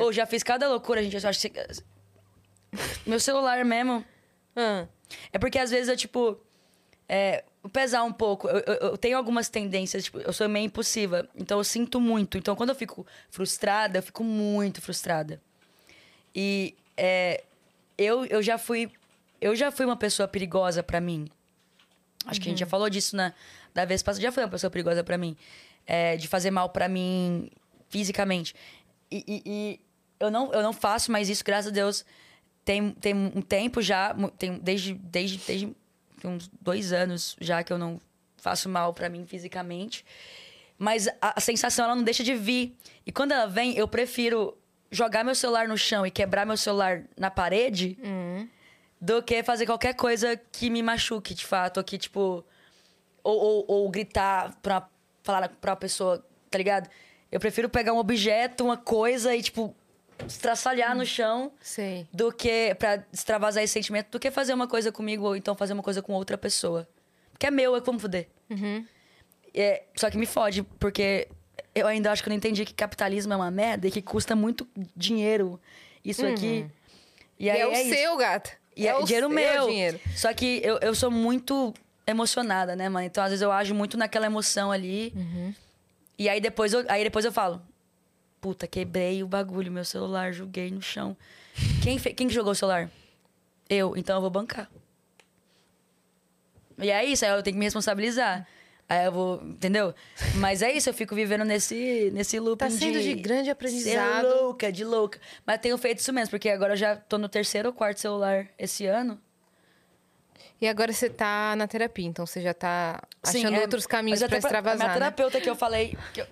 [0.00, 1.16] Ou já fiz cada loucura, gente.
[1.22, 1.52] Eu acho que...
[3.06, 4.04] Meu celular mesmo...
[4.56, 4.86] Ah,
[5.32, 6.38] É porque às vezes eu, tipo...
[7.08, 8.46] É, pesar um pouco.
[8.48, 11.26] Eu, eu- eu tenho algumas tendências, tipo, eu sou meio impulsiva.
[11.34, 12.36] Então eu sinto muito.
[12.36, 15.40] Então quando eu fico frustrada, eu fico muito frustrada.
[16.34, 17.42] E é,
[17.96, 18.90] eu, eu já fui...
[19.40, 21.28] Eu já fui uma pessoa perigosa pra mim.
[22.26, 23.32] Acho que a gente já falou disso na,
[23.72, 24.20] da vez passada.
[24.22, 25.36] Já foi uma pessoa perigosa pra mim.
[25.86, 27.50] É, de fazer mal pra mim
[27.88, 28.54] fisicamente.
[29.10, 29.80] E, e- e
[30.20, 32.04] eu, não, eu não faço mais isso, graças a Deus.
[32.68, 35.74] Tem, tem um tempo já, tem, desde, desde, desde
[36.22, 37.98] uns dois anos já que eu não
[38.36, 40.04] faço mal pra mim fisicamente.
[40.76, 42.76] Mas a, a sensação, ela não deixa de vir.
[43.06, 44.54] E quando ela vem, eu prefiro
[44.90, 47.96] jogar meu celular no chão e quebrar meu celular na parede
[49.00, 51.78] do que fazer qualquer coisa que me machuque, de fato.
[51.78, 52.44] Ou que, tipo...
[53.24, 54.86] ou, ou, ou gritar pra
[55.22, 56.86] falar pra pessoa, tá ligado?
[57.32, 59.74] Eu prefiro pegar um objeto, uma coisa e, tipo,
[60.26, 62.06] estraçalhar no chão Sei.
[62.12, 65.72] do que pra extravasar esse sentimento, do que fazer uma coisa comigo ou então fazer
[65.72, 66.88] uma coisa com outra pessoa.
[67.32, 68.28] Porque é meu, é como foder.
[69.54, 71.28] É, só que me fode, porque
[71.74, 74.34] eu ainda acho que eu não entendi que capitalismo é uma merda e que custa
[74.34, 74.66] muito
[74.96, 75.60] dinheiro
[76.04, 76.66] isso aqui.
[77.38, 77.94] E aí é o é isso.
[77.94, 78.50] seu, gata.
[78.76, 79.66] E é, o dinheiro meu.
[79.66, 80.00] dinheiro.
[80.14, 81.74] Só que eu, eu sou muito
[82.06, 83.06] emocionada, né, mano?
[83.06, 85.12] Então, às vezes, eu ajo muito naquela emoção ali.
[85.14, 85.54] Uhum.
[86.18, 87.62] E aí depois, eu, aí depois eu falo.
[88.40, 91.16] Puta, quebrei o bagulho, meu celular, joguei no chão.
[91.82, 92.88] Quem, fe- quem que jogou o celular?
[93.68, 94.70] Eu, então eu vou bancar.
[96.80, 98.46] E é isso, aí eu tenho que me responsabilizar.
[98.88, 99.92] Aí eu vou, entendeu?
[100.36, 104.26] Mas é isso, eu fico vivendo nesse, nesse loop Tá sendo de grande aprendizado.
[104.26, 105.20] Ser louca, de louca.
[105.44, 108.46] Mas tenho feito isso mesmo, porque agora eu já tô no terceiro ou quarto celular
[108.58, 109.20] esse ano.
[110.60, 114.20] E agora você tá na terapia, então você já tá Sim, achando é, outros caminhos
[114.20, 114.94] pra até A extravasar, minha né?
[114.94, 115.96] terapeuta que eu falei...
[116.14, 116.26] que eu-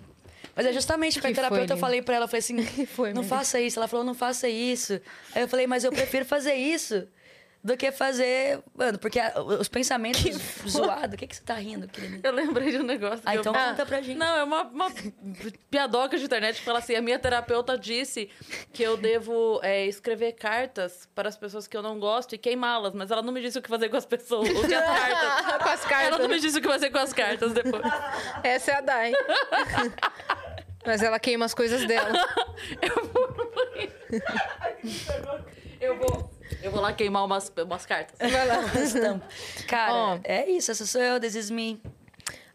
[0.57, 1.77] Mas é justamente Que foi, terapeuta eu Lina?
[1.77, 3.77] falei pra ela, eu falei assim, foi, não faça isso.
[3.77, 4.99] Ela falou, não faça isso.
[5.35, 7.07] Aí eu falei, mas eu prefiro fazer isso
[7.63, 8.59] do que fazer...
[8.75, 10.21] Mano, porque a- os pensamentos
[10.67, 11.13] zoados...
[11.15, 12.27] O que, que você tá rindo, querida?
[12.27, 13.21] Eu lembrei de um negócio.
[13.25, 14.17] Ah, que eu- então conta pra gente.
[14.17, 14.91] Não, é uma, uma
[15.69, 18.29] piadoca de internet que fala assim: a minha terapeuta disse
[18.71, 22.93] que eu devo é, escrever cartas para as pessoas que eu não gosto e queimá-las,
[22.93, 25.57] mas ela não me disse o que fazer com as pessoas, com as cartas.
[25.57, 26.19] Com as Ela cartas.
[26.19, 27.83] não me disse o que fazer com as cartas depois.
[28.43, 29.11] Essa é a Dai.
[30.85, 32.11] Mas ela queima as coisas dela.
[32.81, 33.47] Eu vou,
[35.81, 36.29] eu vou
[36.73, 38.15] lá queimar umas, umas cartas.
[38.31, 38.57] Vai lá.
[39.67, 40.19] Cara, Ó.
[40.23, 40.71] é isso.
[40.71, 41.81] Essa sou eu, this is me.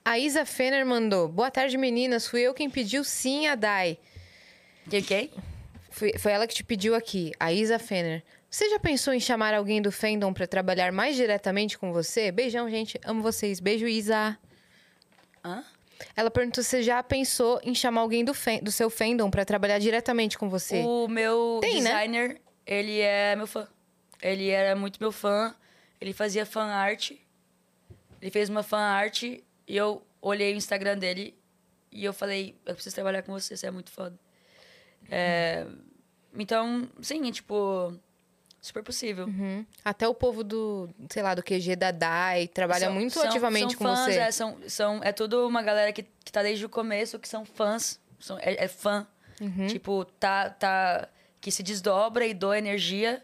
[0.04, 1.28] A Isa Fener mandou.
[1.28, 2.26] Boa tarde, meninas.
[2.26, 3.98] Fui eu quem pediu sim a Dai.
[4.90, 5.30] Quem, quem?
[5.90, 8.24] Foi, foi ela que te pediu aqui, a Isa Fener.
[8.50, 12.30] Você já pensou em chamar alguém do fandom pra trabalhar mais diretamente com você?
[12.30, 13.00] Beijão, gente.
[13.04, 13.60] Amo vocês.
[13.60, 14.36] Beijo, Isa.
[15.44, 15.64] Hã?
[16.16, 18.32] Ela perguntou se você já pensou em chamar alguém do,
[18.62, 20.82] do seu fandom pra trabalhar diretamente com você.
[20.82, 21.90] O meu Tem, né?
[21.90, 23.66] designer, ele é meu fã.
[24.22, 25.54] Ele era muito meu fã.
[26.00, 27.10] Ele fazia fan art.
[28.20, 31.36] Ele fez uma fan art e eu olhei o Instagram dele
[31.90, 34.16] e eu falei, eu preciso trabalhar com você, você é muito foda.
[35.10, 35.66] É,
[36.34, 37.92] então, sim, é, tipo,
[38.60, 39.26] super possível.
[39.26, 39.66] Uhum.
[39.84, 43.70] Até o povo do, sei lá, do QG da Dai trabalha São- muito são- ativamente
[43.74, 44.18] são com fãs, você.
[44.18, 47.44] É, são, são, é tudo uma galera que, que tá desde o começo, que são
[47.44, 48.00] fãs.
[48.20, 49.06] São, é, é fã.
[49.40, 49.66] Uhum.
[49.66, 51.08] Tipo, tá, tá.
[51.42, 53.20] Que se desdobra e doa energia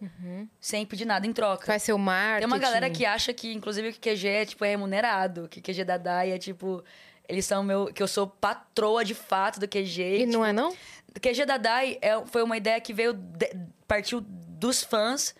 [0.61, 1.65] sem pedir nada em troca.
[1.65, 2.40] Faz seu marketing.
[2.40, 5.49] Tem uma galera que acha que, inclusive, que QG é, tipo, é remunerado.
[5.49, 6.82] Que QG da DAI é, tipo...
[7.28, 7.86] Eles são meu...
[7.86, 10.23] Que eu sou patroa, de fato, do QG.
[10.23, 10.70] E não é não?
[10.70, 13.12] O QG da DAI é, foi uma ideia que veio...
[13.12, 15.32] de- partiu dos fãs.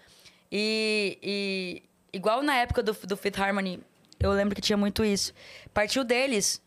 [0.53, 1.83] E, e...
[2.13, 3.81] Igual na época do, do Fifth Harmony,
[4.21, 5.35] eu lembro que tinha muito isso.
[5.75, 6.63] Partiu deles.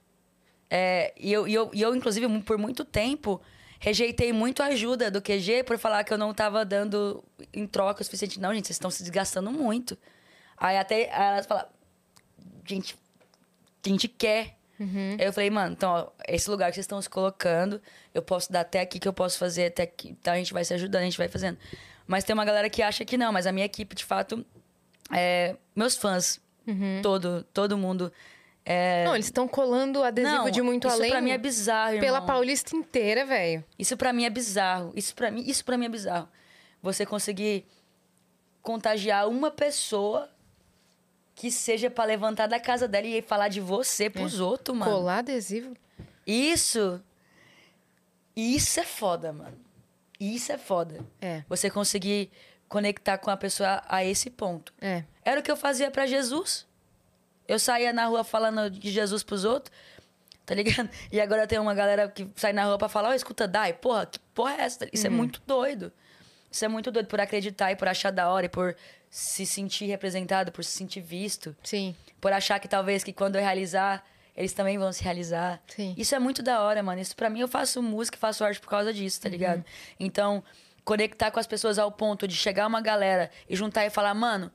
[0.70, 3.42] É, e, eu, e, eu, e eu, inclusive, por muito tempo,
[3.82, 8.02] rejeitei muito a ajuda do QG por falar que eu não tava dando em troca
[8.02, 8.40] o suficiente.
[8.40, 9.98] Não, gente, vocês estão se desgastando muito.
[10.56, 11.68] Aí até aí elas falaram,
[12.64, 12.96] gente,
[13.84, 14.56] a gente quer.
[15.20, 17.82] Aí eu falei, mano, então, ó, esse lugar que vocês estão se colocando,
[18.14, 20.10] eu posso dar até aqui que eu posso fazer, até aqui.
[20.10, 21.58] Então a gente vai se ajudando, a gente vai fazendo.
[22.06, 24.46] Mas tem uma galera que acha que não, mas a minha equipe, de fato,
[25.12, 26.40] é, meus fãs,
[27.02, 28.14] todo, todo mundo.
[28.64, 31.10] É, Não, eles estão colando adesivo não, de muito isso além.
[31.10, 32.26] pra mim é bizarro, Pela irmão.
[32.28, 33.64] Paulista inteira, velho.
[33.78, 34.92] Isso pra mim é bizarro.
[34.96, 36.30] Isso pra mim, isso para mim é bizarro.
[36.82, 37.66] Você conseguir
[38.62, 40.30] contagiar uma pessoa
[41.34, 44.92] que seja pra levantar da casa dela e falar de você pros outros, mano.
[44.92, 45.76] Colar adesivo.
[46.28, 47.02] Isso
[48.36, 49.58] isso é foda, mano.
[50.20, 51.04] Isso é foda.
[51.20, 52.30] É, Você conseguir
[52.70, 54.74] conectar com a pessoa a esse ponto.
[54.80, 55.04] é.
[55.24, 56.68] Era o que eu fazia pra Jesus.
[57.52, 59.76] Eu saía na rua falando de Jesus pros outros,
[60.46, 60.90] tá ligado?
[61.12, 64.06] E agora tem uma galera que sai na rua pra falar, ó, escuta, Dai, porra,
[64.06, 64.88] que porra é essa?
[64.94, 65.92] Isso é muito doido.
[66.50, 68.74] Isso é muito doido por acreditar e por achar da hora e por
[69.10, 71.94] se sentir representado, por se sentir visto, Sim.
[72.22, 74.02] por achar que talvez que quando eu realizar,
[74.34, 75.62] eles também vão se realizar.
[75.68, 75.94] Sim.
[75.98, 77.02] Isso é muito da hora, mano.
[77.02, 79.66] Isso pra mim eu faço música e faço arte por causa disso, tá ligado?
[80.00, 80.42] Então,
[80.86, 84.50] conectar com as pessoas ao ponto de chegar uma galera e juntar e falar, mano,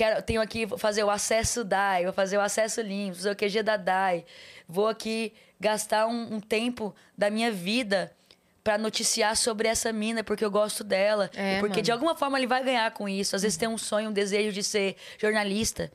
[0.00, 3.36] quero, tenho aqui, vou fazer o acesso DAI, vou fazer o acesso limpo, fazer o
[3.36, 4.24] QG da DAI.
[4.66, 8.10] Vou aqui gastar um, um tempo da minha vida
[8.64, 11.30] pra noticiar sobre essa mina, porque eu gosto dela.
[11.34, 11.82] É, porque mano.
[11.82, 13.36] de alguma forma ele vai ganhar com isso.
[13.36, 15.92] Às vezes tem um sonho, um desejo de ser jornalista.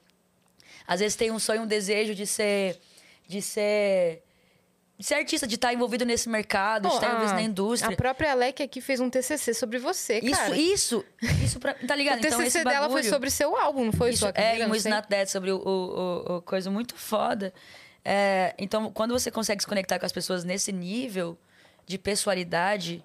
[0.88, 2.80] Às vezes tem um sonho, um desejo de ser.
[3.28, 4.22] de ser.
[5.04, 7.94] Ser artista, de estar envolvido nesse mercado, de estar envolvido a- na indústria.
[7.94, 10.56] A própria Alec aqui fez um TCC sobre você, Isso, cara.
[10.58, 11.06] isso,
[11.44, 12.20] isso pra, tá ligado?
[12.20, 14.12] O TCC então esse dela foi bagulho- sobre seu álbum, não foi?
[14.12, 14.86] isso Sua é carreira, em não It's.
[14.86, 17.54] Not Dead, sobre o, o, o- coisa muito foda.
[18.06, 21.38] É, então, quando você consegue se conectar com as pessoas nesse nível
[21.86, 23.04] de pessoalidade,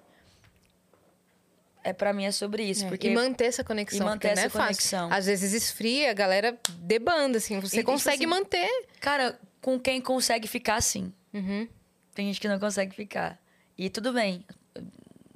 [1.83, 2.85] é para mim é sobre isso.
[2.85, 3.99] É, porque e manter essa conexão.
[4.01, 4.65] E manter não essa é fácil.
[4.67, 5.11] conexão.
[5.11, 7.59] Às vezes esfria, a galera debanda, assim.
[7.59, 8.69] Você E, tipo consegue assim, manter.
[8.99, 11.11] Cara, com quem consegue ficar assim.
[11.33, 11.67] Uhum.
[12.13, 13.39] Tem gente que não consegue ficar.
[13.77, 14.45] E tudo bem.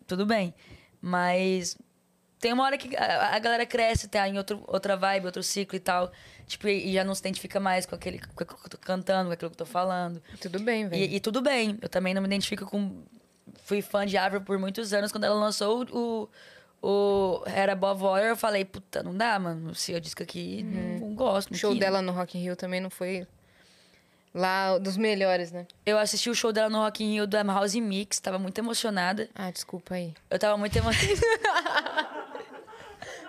[0.08, 0.54] Tudo bem.
[1.02, 1.78] Mas
[2.40, 5.76] tem uma hora que a, a galera cresce, tá em outro, outra vibe, outro ciclo
[5.76, 6.12] e tal.
[6.46, 8.78] Tipo, e, e já não se identifica mais com aquele com aquilo que eu tô
[8.78, 10.22] cantando, com aquilo que eu tô falando.
[10.40, 11.02] Tudo bem, velho.
[11.02, 11.78] E, e tudo bem.
[11.82, 13.04] Eu também não me identifico com.
[13.64, 15.12] Fui fã de Avril por muitos anos.
[15.12, 16.30] Quando ela lançou o.
[16.88, 19.74] O Era Above Water, eu falei, puta, não dá, mano.
[19.74, 21.52] Se eu disco aqui, não, não gosto.
[21.52, 23.26] O show dela no Rock in Rio também não foi
[24.36, 25.66] lá dos melhores, né?
[25.86, 29.30] Eu assisti o show dela no Rock in Rio do House Mix, tava muito emocionada.
[29.34, 30.14] Ah, desculpa aí.
[30.30, 32.26] Eu tava muito emocionada.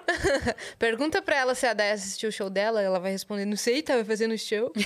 [0.79, 3.83] Pergunta pra ela se a Day assistiu o show dela, ela vai responder, não sei,
[3.83, 4.73] tava fazendo show.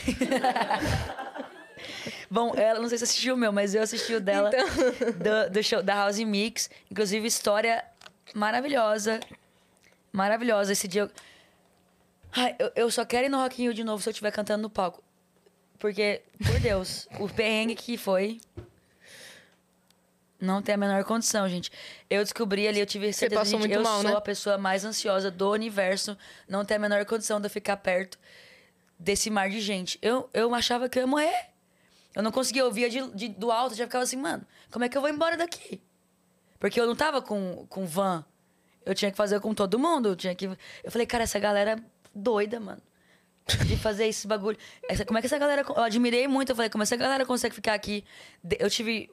[2.30, 4.50] Bom, ela não sei se assistiu o meu, mas eu assisti o dela
[5.16, 6.68] do, do show da House Mix.
[6.90, 7.82] Inclusive, história
[8.34, 9.18] maravilhosa.
[10.12, 10.72] Maravilhosa.
[10.72, 11.10] Esse dia eu.
[12.32, 14.30] Ai, eu, eu só quero ir no Rock in Rio de novo se eu estiver
[14.30, 15.02] cantando no palco.
[15.80, 18.38] Porque, por Deus, o perrengue que foi.
[20.38, 21.70] Não tem a menor condição, gente.
[22.08, 24.16] Eu descobri ali, eu tive certeza passou gente, eu mal, sou né?
[24.16, 26.16] a pessoa mais ansiosa do universo.
[26.48, 28.18] Não tem a menor condição de eu ficar perto
[28.98, 29.98] desse mar de gente.
[30.00, 31.46] Eu, eu achava que eu ia morrer.
[32.14, 34.96] Eu não conseguia ouvir de, de- do alto, já ficava assim, mano, como é que
[34.96, 35.80] eu vou embora daqui?
[36.58, 38.24] Porque eu não tava com, com van.
[38.84, 40.10] Eu tinha que fazer com todo mundo.
[40.10, 40.46] Eu, tinha que...
[40.46, 41.76] eu falei, cara, essa galera é
[42.14, 42.82] doida, mano.
[43.66, 44.56] De fazer esse bagulho.
[44.88, 45.64] Essa, como é que essa galera.
[45.68, 46.50] Eu admirei muito.
[46.50, 48.04] Eu falei, como essa galera consegue ficar aqui?
[48.58, 49.10] Eu tive.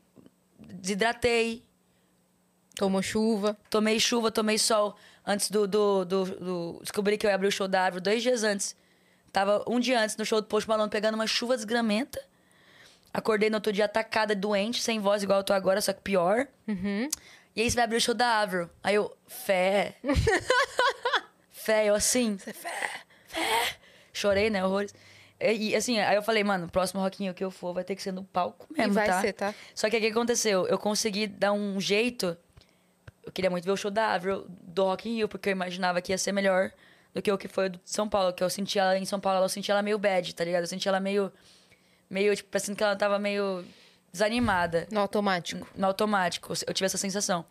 [0.60, 1.64] Desidratei,
[2.76, 3.58] Tomou chuva.
[3.70, 4.96] tomei chuva, tomei sol.
[5.26, 8.22] Antes do, do, do, do- Descobri que eu ia abrir o show da árvore dois
[8.24, 8.76] dias antes.
[9.32, 12.20] Tava um dia antes no show do Post Malone pegando uma chuva desgramenta.
[13.14, 16.48] Acordei no outro dia atacada, doente, sem voz, igual eu tô agora, só que pior.
[17.56, 18.70] E aí você vai abrir o show da Avril.
[18.84, 19.96] Aí eu, fé.
[21.52, 22.38] fé, eu assim.
[22.38, 22.90] Fé, fé.
[24.18, 24.94] Chorei, né, horrores.
[25.40, 28.02] E, assim, aí eu falei, mano, o próximo rockinho que eu for vai ter que
[28.02, 29.22] ser no palco mesmo, e vai tá?
[29.22, 29.54] ser, tá?
[29.76, 30.68] Só que o que aconteceu?
[30.68, 32.36] Eu consegui dar um jeito.
[33.24, 36.02] Eu queria muito ver o show da Avril do Rock in Rio, porque eu imaginava
[36.02, 36.72] que ia ser melhor
[37.14, 38.34] do que o que foi o de São Paulo.
[38.34, 40.62] Que eu senti ela em São Paulo, eu senti ela meio bad, tá ligado?
[40.62, 41.32] Eu senti ela meio.
[42.10, 43.64] Meio, tipo, parecendo que ela tava meio
[44.12, 45.68] desanimada No automático.
[45.76, 46.54] no automático.
[46.66, 47.46] Eu tive essa sensação.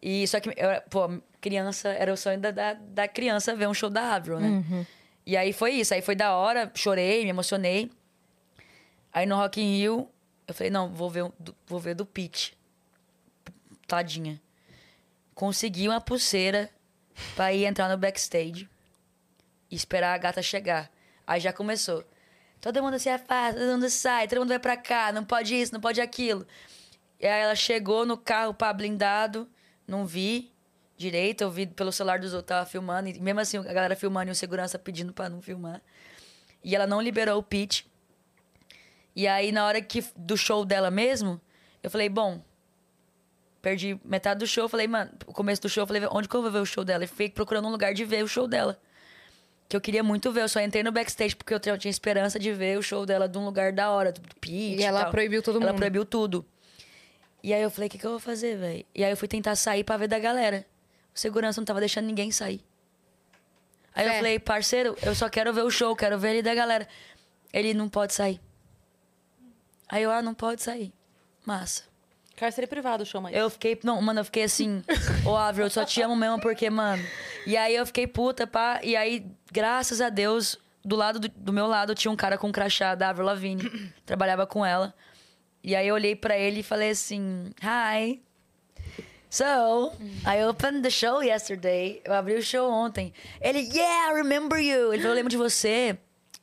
[0.00, 1.10] E só que, eu, pô,
[1.40, 4.86] criança, era o sonho da, da, da criança ver um show da Avril, né?
[5.24, 5.94] E aí foi isso.
[5.94, 7.90] Aí foi da hora, chorei, me emocionei.
[9.12, 10.08] Aí no Rock in Rio,
[10.46, 11.30] eu falei, não, vou ver,
[11.66, 12.56] vou ver do Pete.
[13.86, 14.40] Tadinha.
[15.34, 16.70] Consegui uma pulseira
[17.34, 18.68] pra ir entrar no backstage
[19.70, 20.90] e esperar a gata chegar.
[21.26, 22.04] Aí já começou.
[22.60, 25.72] Todo mundo se afasta, todo mundo sai, todo mundo vai pra cá, não pode isso,
[25.72, 26.46] não pode aquilo.
[27.18, 29.48] E aí ela chegou no carro, pá, blindado,
[29.86, 30.49] não vi
[31.00, 34.30] direito, eu vi pelo celular dos outros, tava filmando, e mesmo assim a galera filmando
[34.30, 35.80] e o segurança pedindo pra não filmar.
[36.62, 37.84] E ela não liberou o pitch.
[39.16, 41.40] E aí na hora que do show dela mesmo,
[41.82, 42.42] eu falei, bom,
[43.62, 46.34] perdi metade do show, eu falei, mano, o começo do show, eu falei, onde que
[46.36, 47.04] eu vou ver o show dela?
[47.04, 48.78] E fiquei procurando um lugar de ver o show dela.
[49.70, 52.52] Que eu queria muito ver, eu só entrei no backstage porque eu tinha esperança de
[52.52, 55.10] ver o show dela de um lugar da hora, do, pitch E ela tal.
[55.12, 55.78] proibiu todo Ela mundo.
[55.78, 56.44] proibiu tudo.
[57.42, 58.84] E aí eu falei, o que, que eu vou fazer, velho?
[58.94, 60.66] E aí eu fui tentar sair pra ver da galera.
[61.14, 62.64] O segurança não tava deixando ninguém sair.
[63.94, 64.16] Aí eu Fé.
[64.18, 66.88] falei, parceiro, eu só quero ver o show, quero ver ele da galera.
[67.52, 68.40] Ele não pode sair.
[69.88, 70.92] Aí eu, ah, não pode sair.
[71.44, 71.82] Massa.
[72.36, 73.38] Cárcere privado chama isso.
[73.38, 74.82] Eu fiquei, não, mano, eu fiquei assim,
[75.26, 77.04] ô Avril, eu só te amo mesmo porque, mano.
[77.46, 78.80] E aí eu fiquei puta, pá.
[78.82, 82.48] E aí, graças a Deus, do lado do, do meu lado tinha um cara com
[82.48, 83.92] um crachá da Avril Lavigne.
[84.06, 84.94] trabalhava com ela.
[85.62, 88.22] E aí eu olhei pra ele e falei assim, hi.
[89.30, 89.92] So,
[90.26, 92.02] I opened the show yesterday.
[92.04, 93.12] Eu abri o show ontem.
[93.40, 94.92] Ele, yeah, I remember you.
[94.92, 95.96] Ele falou, eu lembro de você.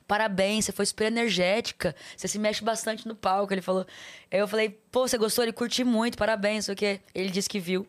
[0.07, 1.93] Parabéns, você foi super energética.
[2.15, 3.53] Você se mexe bastante no palco.
[3.53, 3.85] Ele falou.
[4.31, 5.43] Aí eu falei, pô, você gostou?
[5.43, 7.01] Ele curti muito, parabéns, sei o quê.
[7.14, 7.85] Ele disse que viu.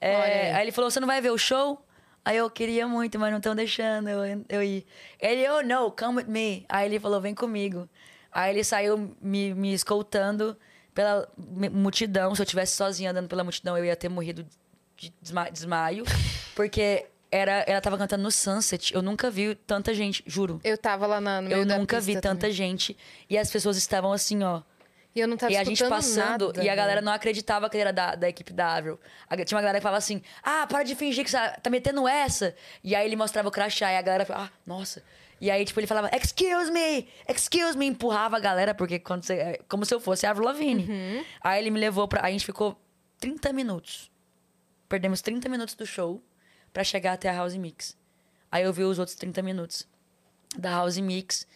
[0.00, 0.50] É, aí.
[0.54, 1.80] aí ele falou, você não vai ver o show?
[2.24, 4.84] Aí eu queria muito, mas não estão deixando eu, eu ir.
[5.20, 6.66] Ele, oh, no, come with me.
[6.68, 7.88] Aí ele falou, vem comigo.
[8.32, 10.56] Aí ele saiu me, me escoltando
[10.96, 11.28] pela
[11.70, 12.34] multidão.
[12.34, 14.44] Se eu tivesse sozinha andando pela multidão, eu ia ter morrido
[14.96, 16.04] de desma- desmaio.
[16.54, 18.94] Porque era, ela tava cantando no Sunset.
[18.94, 20.60] Eu nunca vi tanta gente, juro.
[20.64, 22.52] Eu tava lá na, no meio Eu nunca vi tanta também.
[22.52, 22.96] gente.
[23.28, 24.62] E as pessoas estavam assim, ó.
[25.14, 27.06] E eu não tava e a gente passando, nada, e a galera velho.
[27.06, 29.00] não acreditava que ele era da, da equipe da Avril.
[29.30, 32.06] A- Tinha uma galera que falava assim: ah, para de fingir que você tá metendo
[32.06, 32.54] essa.
[32.84, 35.02] E aí ele mostrava o crachá, e a galera falava: ah, nossa.
[35.40, 39.34] E aí, tipo, ele falava, excuse me, excuse me, empurrava a galera, porque quando você,
[39.34, 40.86] é como se eu fosse a Avril Lavigne.
[41.42, 42.24] Aí ele me levou pra.
[42.24, 42.80] Aí a gente ficou
[43.20, 44.10] 30 minutos.
[44.88, 46.22] Perdemos 30 minutos do show
[46.72, 47.96] pra chegar até a House Mix.
[48.50, 49.86] Aí eu vi os outros 30 minutos
[50.56, 51.46] da House Mix.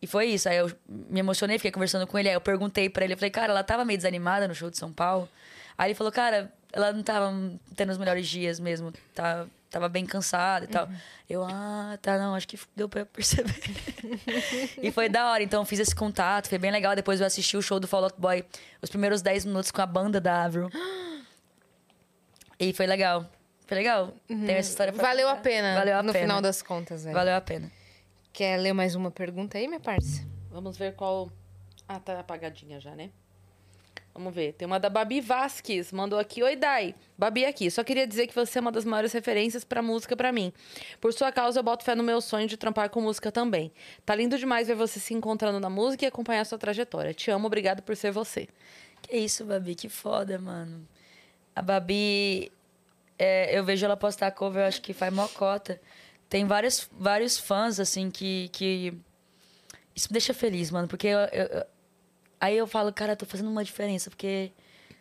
[0.00, 0.48] E foi isso.
[0.48, 2.28] Aí eu me emocionei, fiquei conversando com ele.
[2.28, 4.78] Aí eu perguntei pra ele, eu falei, cara, ela tava meio desanimada no show de
[4.78, 5.28] São Paulo.
[5.76, 7.32] Aí ele falou, cara, ela não tava
[7.76, 8.92] tendo os melhores dias mesmo.
[9.14, 10.88] Tá, tava bem cansada e tal.
[11.28, 13.54] Eu, ah, tá, não, acho que deu pra perceber.
[14.82, 15.42] e foi da hora.
[15.42, 16.94] Então eu fiz esse contato, foi bem legal.
[16.96, 18.44] Depois eu assisti o show do Fall Out Boy,
[18.82, 20.68] os primeiros 10 minutos com a banda da Avril.
[22.60, 23.24] E foi legal.
[23.68, 24.12] Foi legal.
[24.26, 25.42] Tem essa história pra Valeu a contar.
[25.42, 26.24] pena, Valeu a no pena.
[26.24, 27.14] final das contas, velho.
[27.14, 27.70] Valeu a pena.
[28.32, 30.26] Quer ler mais uma pergunta aí, minha parça?
[30.50, 31.30] Vamos ver qual.
[31.86, 33.10] Ah, tá apagadinha já, né?
[34.18, 34.52] Vamos ver.
[34.54, 35.92] Tem uma da Babi Vasques.
[35.92, 36.42] Mandou aqui.
[36.42, 36.92] Oi, Dai.
[37.16, 37.70] Babi aqui.
[37.70, 40.52] Só queria dizer que você é uma das maiores referências pra música pra mim.
[41.00, 43.70] Por sua causa, eu boto fé no meu sonho de trampar com música também.
[44.04, 47.14] Tá lindo demais ver você se encontrando na música e acompanhar sua trajetória.
[47.14, 48.48] Te amo, obrigado por ser você.
[49.02, 50.84] Que isso, Babi, que foda, mano.
[51.54, 52.50] A Babi,
[53.16, 55.80] é, eu vejo ela postar cover, eu acho que faz mocota.
[56.28, 58.92] Tem vários, vários fãs, assim, que, que.
[59.94, 61.64] Isso me deixa feliz, mano, porque eu- eu-
[62.40, 64.52] aí eu falo, cara, tô fazendo uma diferença, porque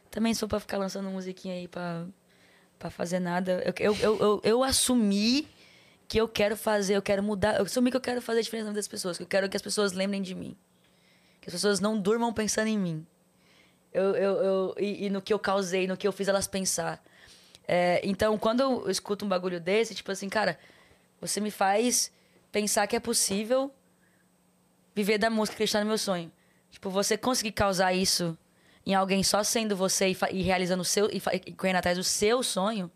[0.09, 2.05] também for pra ficar lançando musiquinha aí pra,
[2.79, 3.63] pra fazer nada.
[3.65, 5.47] Eu, eu, eu, eu, eu assumi
[6.07, 7.57] que eu quero fazer, eu quero mudar.
[7.57, 9.49] Eu assumi que eu quero fazer a diferença na vida das pessoas, que eu quero
[9.49, 10.55] que as pessoas lembrem de mim.
[11.41, 13.05] Que as pessoas não durmam pensando em mim.
[13.93, 17.03] Eu, eu, eu, e, e no que eu causei, no que eu fiz elas pensar.
[17.67, 20.57] É, então, quando eu escuto um bagulho desse, tipo assim, cara,
[21.19, 22.11] você me faz
[22.51, 23.71] pensar que é possível
[24.95, 26.31] viver da música, acreditar no meu sonho.
[26.77, 28.37] Tipo, você conseguir causar isso
[28.85, 32.03] em alguém só sendo você e, e realizando o seu, e, e correndo atrás do
[32.03, 32.91] seu sonho,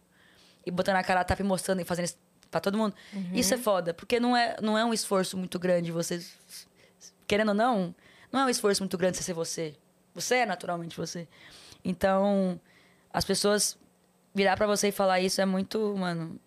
[0.64, 2.18] e botando a cara a tapa e mostrando e fazendo isso
[2.52, 2.94] pra todo mundo,
[3.34, 6.24] isso é foda, porque não é, não é um esforço muito grande você.
[7.26, 7.96] Querendo ou não,
[8.32, 9.76] não é um esforço muito grande você ser você.
[10.14, 11.28] Você é naturalmente você.
[11.84, 12.62] Então,
[13.12, 13.80] as pessoas
[14.32, 16.40] virar pra você e falar isso é muito, mano,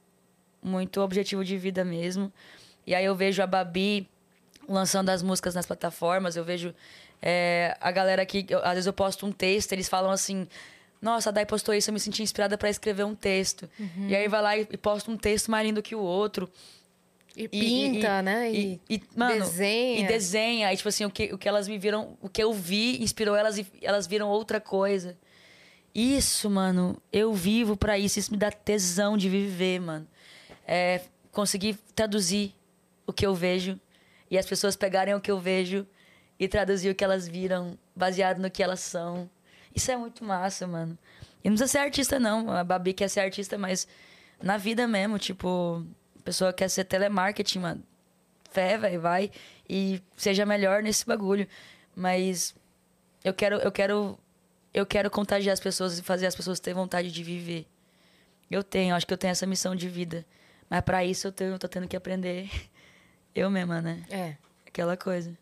[0.62, 2.32] muito objetivo de vida mesmo.
[2.86, 4.08] E aí eu vejo a Babi
[4.68, 6.72] lançando as músicas nas plataformas, eu vejo
[7.26, 10.46] é, a galera que eu- às vezes eu posto um texto, eles falam assim:
[11.00, 13.68] "Nossa, a Dai postou isso, eu me senti inspirada pra escrever um texto".
[14.08, 16.50] E aí vai lá e, e posta um texto mais lindo que o outro.
[17.36, 18.52] E, E- pinta, e- né?
[18.52, 20.00] E, e, mano, desenha.
[20.00, 20.72] E desenha.
[20.72, 23.34] E, tipo assim, o que, o que elas me viram, o que eu vi inspirou
[23.34, 25.16] elas e elas viram outra coisa.
[25.94, 28.18] Isso, mano, eu vivo pra isso.
[28.18, 30.06] Isso me dá tesão de viver, mano.
[30.66, 31.00] É
[31.32, 32.54] conseguir traduzir
[33.06, 33.78] o que eu vejo
[34.30, 35.86] e as pessoas pegarem o que eu vejo
[36.38, 39.28] e traduzir o que elas viram baseado no que elas são.
[39.74, 40.98] Isso é muito massa, mano.
[41.42, 42.50] E não precisa ser artista, não.
[42.50, 43.86] A Babi quer ser artista, mas
[44.42, 45.84] na vida mesmo, tipo,
[46.18, 47.82] a pessoa quer ser telemarketing, mano.
[48.50, 49.30] Fé, velho, vai
[49.68, 51.46] e seja melhor nesse bagulho.
[51.94, 52.54] Mas
[53.22, 54.18] eu quero, eu quero,
[54.72, 57.66] eu quero contagiar as pessoas e fazer as pessoas terem vontade de viver.
[58.50, 60.24] Eu tenho, acho que eu tenho essa missão de vida.
[60.70, 62.48] Mas pra isso eu, tenho, eu tô tendo que aprender
[63.34, 64.04] eu mesma, né?
[64.08, 64.36] É.
[64.66, 65.36] Aquela coisa.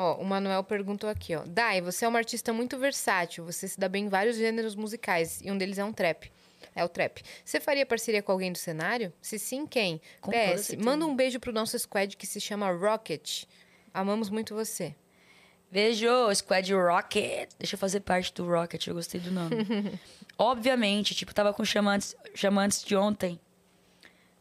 [0.00, 1.42] Ó, o Manuel perguntou aqui, ó.
[1.44, 3.44] Dai, você é uma artista muito versátil.
[3.44, 5.40] Você se dá bem em vários gêneros musicais.
[5.42, 6.30] E um deles é um trap.
[6.72, 7.20] É o trap.
[7.44, 9.12] Você faria parceria com alguém do cenário?
[9.20, 10.00] Se sim, quem?
[10.20, 13.42] Com PS, manda um beijo pro nosso squad que se chama Rocket.
[13.92, 14.94] Amamos muito você.
[15.68, 17.50] Beijo, Squad Rocket.
[17.58, 19.56] Deixa eu fazer parte do Rocket, eu gostei do nome.
[20.38, 23.40] Obviamente, tipo, tava com chamantes, chamantes de ontem.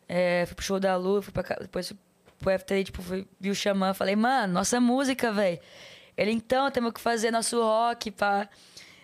[0.08, 1.98] É, fui pro show da Lu, fui pra depois fui
[2.40, 5.60] pro FT, tipo, fui, vi o Xamã, falei, mano, nossa música, velho.
[6.16, 8.50] Ele, então, temos que fazer nosso rock, pá.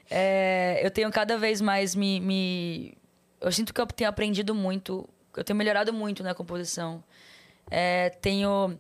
[0.10, 2.98] É, eu tenho cada vez mais me, me...
[3.40, 7.04] Eu sinto que eu tenho aprendido muito, eu tenho melhorado muito na composição.
[7.70, 8.78] É, tenho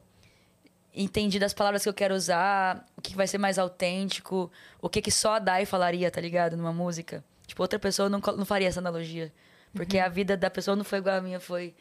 [0.94, 4.52] entendido as palavras que eu quero usar, o que vai ser mais autêntico,
[4.82, 6.56] o que que só a Dai falaria, tá ligado?
[6.56, 7.24] Numa música.
[7.48, 9.34] Tipo, outra pessoa não, não faria essa analogia.
[9.74, 11.74] Porque a vida da pessoa não foi igual a minha, foi...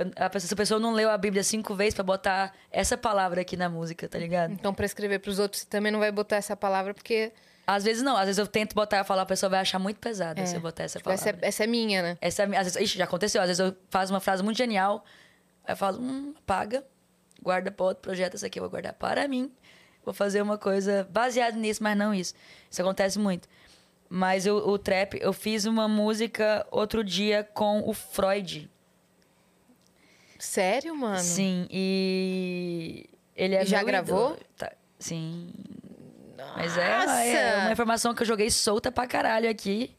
[0.00, 3.40] eu- a pessoa, essa pessoa não leu a Bíblia cinco vezes pra botar essa palavra
[3.40, 4.52] aqui na música, tá ligado?
[4.52, 7.32] Então, pra escrever pros outros, você também não vai botar essa palavra, porque
[7.66, 9.98] Às vezes não, às vezes eu tento botar e falar, a pessoa vai achar muito
[10.00, 11.46] pesada se eu botar essa tipo, essa, palavra.
[11.46, 12.18] é, essa é minha, né?
[12.20, 13.40] Essa, é- às vezes, ixi, já aconteceu.
[13.40, 15.04] Às vezes eu faço uma frase muito genial,
[15.64, 16.82] aí eu falo, hum, apaga,
[17.40, 19.52] guarda para outro projeto, essa aqui eu vou guardar para mim.
[20.04, 22.34] Vou fazer uma coisa baseada nisso, mas não isso.
[22.68, 23.46] Isso acontece muito.
[24.08, 28.68] Mas o, o trap, eu fiz uma música outro dia com o Freud.
[30.40, 31.20] Sério, mano?
[31.20, 34.36] Sim, e ele é E já gravou?
[34.56, 35.52] Tá, sim.
[36.56, 39.94] Mas é, é uma informação que eu joguei solta pra caralho aqui.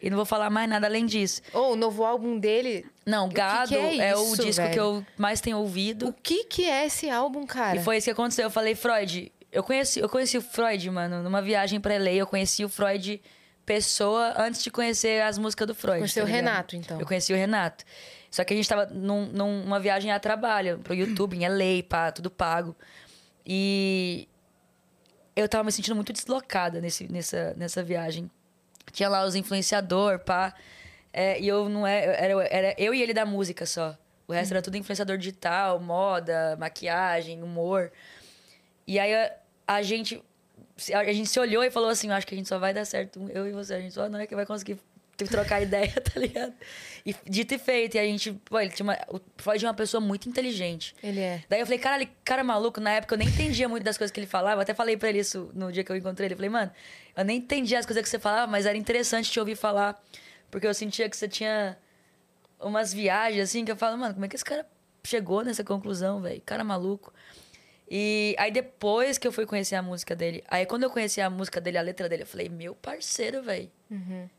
[0.00, 1.42] E não vou falar mais nada além disso.
[1.52, 2.86] Ou o novo álbum dele.
[3.04, 4.80] Não, que Gado que é é, o isso, disco que velho?
[4.80, 6.08] eu mais tenho ouvido.
[6.08, 7.80] O que que é esse álbum, cara?
[7.80, 8.44] E foi isso que aconteceu.
[8.44, 12.12] Eu falei, Freud, eu conheci, eu conheci o Freud, mano, numa viagem pra LA.
[12.12, 13.20] Eu conheci o Freud
[13.66, 15.98] pessoa antes de conhecer as músicas do Freud.
[15.98, 16.32] Conheceu tá o?
[16.32, 17.00] Renato, então.
[17.00, 17.84] Eu conheci o Renato.
[18.30, 22.12] Só que a gente tava num- numa viagem a trabalho, pro YouTube, em LA, pá,
[22.12, 22.76] tudo pago.
[23.46, 24.28] E
[25.34, 28.30] eu tava me sentindo muito deslocada nesse, nessa, nessa viagem.
[28.92, 30.54] Tinha lá os influenciador, pá.
[31.12, 33.96] É, e eu não é, era, era eu e ele da música só.
[34.26, 37.90] O resto era tudo influenciador digital, moda, maquiagem, humor.
[38.86, 39.32] E aí a,
[39.66, 40.22] a gente
[40.94, 43.28] a gente se olhou e falou assim, acho que a gente só vai dar certo,
[43.30, 44.78] eu e você, a gente só não é que vai conseguir
[45.26, 46.54] trocar ideia, tá ligado?
[47.04, 49.74] E dito e feito, e a gente, pô, ele tinha uma, o Freud é uma
[49.74, 50.94] pessoa muito inteligente.
[51.02, 51.42] Ele é.
[51.48, 54.12] Daí eu falei, cara, ele, cara maluco, na época eu nem entendia muito das coisas
[54.12, 54.58] que ele falava.
[54.58, 56.34] Eu até falei pra ele isso no dia que eu encontrei ele.
[56.34, 56.70] Eu falei, mano,
[57.16, 60.00] eu nem entendia as coisas que você falava, mas era interessante te ouvir falar.
[60.50, 61.76] Porque eu sentia que você tinha
[62.60, 64.66] umas viagens assim que eu falo, mano, como é que esse cara
[65.04, 66.42] chegou nessa conclusão, velho?
[66.44, 67.12] Cara maluco.
[67.90, 71.30] E aí depois que eu fui conhecer a música dele, aí quando eu conheci a
[71.30, 73.70] música dele, a letra dele, eu falei, meu parceiro, velho.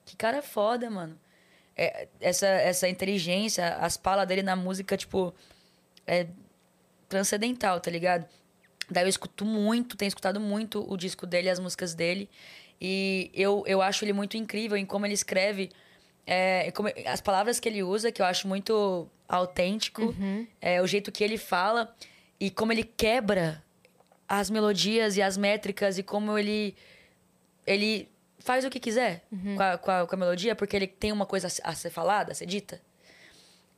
[0.05, 1.19] Que cara foda, mano.
[1.75, 5.33] É, essa, essa inteligência, as palas dele na música, tipo,
[6.05, 6.27] é
[7.07, 8.25] transcendental, tá ligado?
[8.89, 12.29] Daí eu escuto muito, tenho escutado muito o disco dele, as músicas dele.
[12.81, 15.69] E eu, eu acho ele muito incrível em como ele escreve.
[16.25, 20.13] é, como- as palavras que ele usa, que eu acho muito autêntico.
[20.61, 21.95] é, o jeito que ele fala.
[22.39, 23.63] E como ele quebra
[24.27, 25.97] as melodias e as métricas.
[25.97, 26.75] E como ele...
[27.65, 28.07] Ele
[28.39, 30.55] faz o que quiser com, a, com, a, com a melodia.
[30.55, 32.81] Porque ele tem uma coisa a se- a ser falada, a ser dita.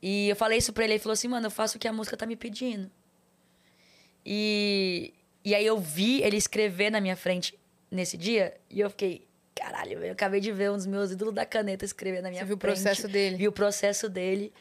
[0.00, 0.94] E eu falei isso pra ele.
[0.94, 2.90] Ele falou assim, mano, eu faço o que a música tá me pedindo.
[4.24, 5.12] E,
[5.44, 7.58] e aí eu vi ele escrever na minha frente
[7.90, 11.44] nesse dia e eu fiquei, caralho, eu acabei de ver um dos meus ídolos da
[11.44, 12.74] caneta escrever na minha Você viu o frente.
[12.74, 13.36] processo dele.
[13.36, 14.52] Vi o processo dele.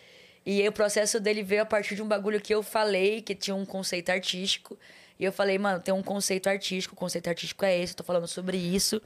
[0.46, 3.36] E aí o processo dele veio a partir de um bagulho que eu falei, que
[3.36, 4.78] tinha um conceito artístico.
[5.20, 8.04] E eu falei, mano, tem um conceito artístico, o conceito artístico é esse, eu tô
[8.04, 9.00] falando sobre isso.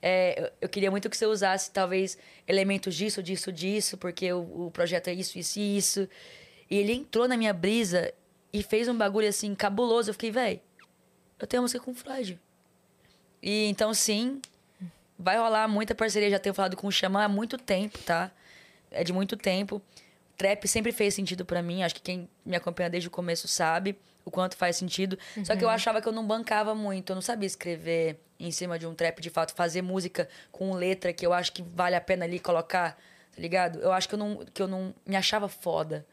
[0.00, 2.16] É, eu- queria muito que você usasse, talvez,
[2.46, 6.08] elementos disso, disso, disso, porque o, o projeto é isso, isso e isso.
[6.70, 8.12] E ele entrou na minha brisa
[8.52, 10.10] e fez um bagulho assim, cabuloso.
[10.10, 10.60] Eu fiquei, véi,
[11.38, 12.38] eu tenho música com o Freud.
[13.42, 14.40] E então, sim,
[15.18, 16.30] vai rolar muita parceria.
[16.30, 18.30] Já tenho falado com o Xamã há muito tempo, tá?
[18.90, 19.82] É de muito tempo.
[20.36, 21.82] Trap sempre fez sentido pra mim.
[21.82, 23.96] Acho que quem me acompanha desde o começo sabe
[24.28, 25.18] o quanto faz sentido.
[25.44, 27.10] Só que eu achava que eu não bancava muito.
[27.10, 29.54] Eu não sabia escrever em cima de um trap, de fato.
[29.54, 32.92] Fazer música com letra que eu acho que vale a pena ali colocar,
[33.34, 33.80] tá ligado?
[33.80, 36.06] Eu acho que eu não, que eu não me achava foda.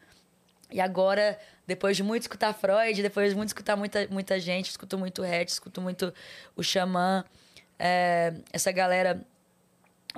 [0.70, 4.98] E agora, depois de muito escutar Freud, depois de muito escutar muita, muita gente, escuto
[4.98, 6.12] muito Hatch, escuto muito
[6.56, 7.24] o Xamã,
[7.78, 9.22] é, essa galera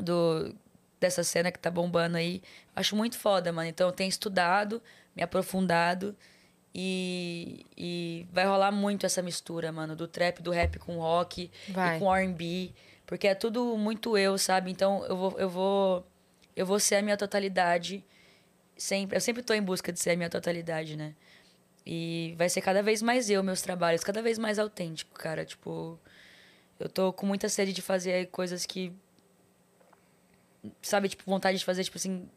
[0.01, 0.55] do,
[0.99, 2.41] dessa cena que tá bombando aí.
[2.75, 3.69] Acho muito foda, mano.
[3.69, 4.81] Então eu tenho estudado,
[5.15, 6.17] me aprofundado
[6.75, 11.97] e, e vai rolar muito essa mistura, mano, do trap, do rap com rock Vai.
[11.97, 12.73] e com R&B,
[13.07, 14.71] porque é tudo muito eu, sabe?
[14.71, 16.07] Então eu vou eu vou
[16.55, 18.05] eu vou ser a minha totalidade
[18.77, 19.17] sempre.
[19.17, 21.15] Eu sempre tô em busca de ser a minha totalidade, né?
[21.85, 25.45] E vai ser cada vez mais eu, meus trabalhos, cada vez mais autêntico, cara.
[25.45, 25.99] Tipo,
[26.79, 28.93] eu tô com muita sede de fazer coisas que.
[30.83, 32.29] Sabe, tipo, vontade de fazer, tipo assim,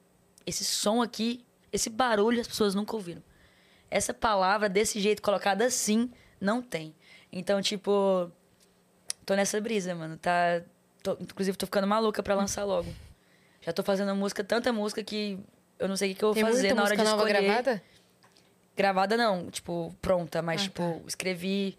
[0.46, 3.22] esse som aqui, esse barulho as pessoas nunca ouviram.
[3.92, 6.10] Essa palavra desse jeito, colocada assim,
[6.40, 6.96] não tem.
[7.32, 8.32] Então, tipo,
[9.26, 10.18] tô nessa brisa, mano.
[10.18, 10.62] Tá.
[11.04, 12.92] tô- inclusive, tô ficando maluca pra lançar logo.
[13.62, 15.38] Já tô fazendo música, tanta música que
[15.78, 17.44] eu não sei o que, que eu vou Tem fazer na hora de nova escolher.
[17.44, 17.84] gravada?
[18.78, 21.78] Gravada não, tipo, pronta, mas, Ah, tipo, escrevi.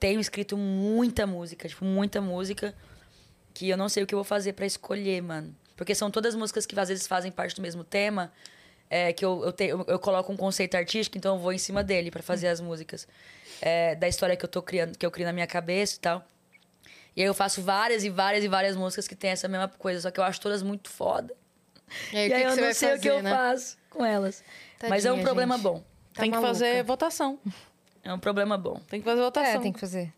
[0.00, 2.74] Tenho escrito muita música, tipo, muita música.
[3.54, 5.54] Que eu não sei o que eu vou fazer pra escolher, mano.
[5.76, 8.32] Porque são todas músicas que às vezes fazem parte do mesmo tema.
[8.96, 11.58] É, que eu, eu, te- eu, eu coloco um conceito artístico, então eu vou em
[11.58, 13.08] cima dele pra fazer as músicas.
[13.60, 16.24] É, da história que eu tô criando, que eu crio na minha cabeça e tal.
[17.16, 20.00] E aí eu faço várias e várias e várias músicas que tem essa mesma coisa,
[20.00, 21.34] só que eu acho todas muito foda.
[22.12, 23.30] E aí, E aí que, eu não sei fazer, o que eu né?
[23.30, 24.44] faço com elas.
[24.88, 25.62] Mas é um Tadinha, problema gente.
[25.64, 25.78] bom.
[26.12, 26.52] Tá tem que maluca.
[26.54, 27.38] fazer votação.
[28.04, 28.80] É um problema bom.
[28.88, 29.54] Tem que fazer votação.
[29.54, 30.12] É, tem que fazer.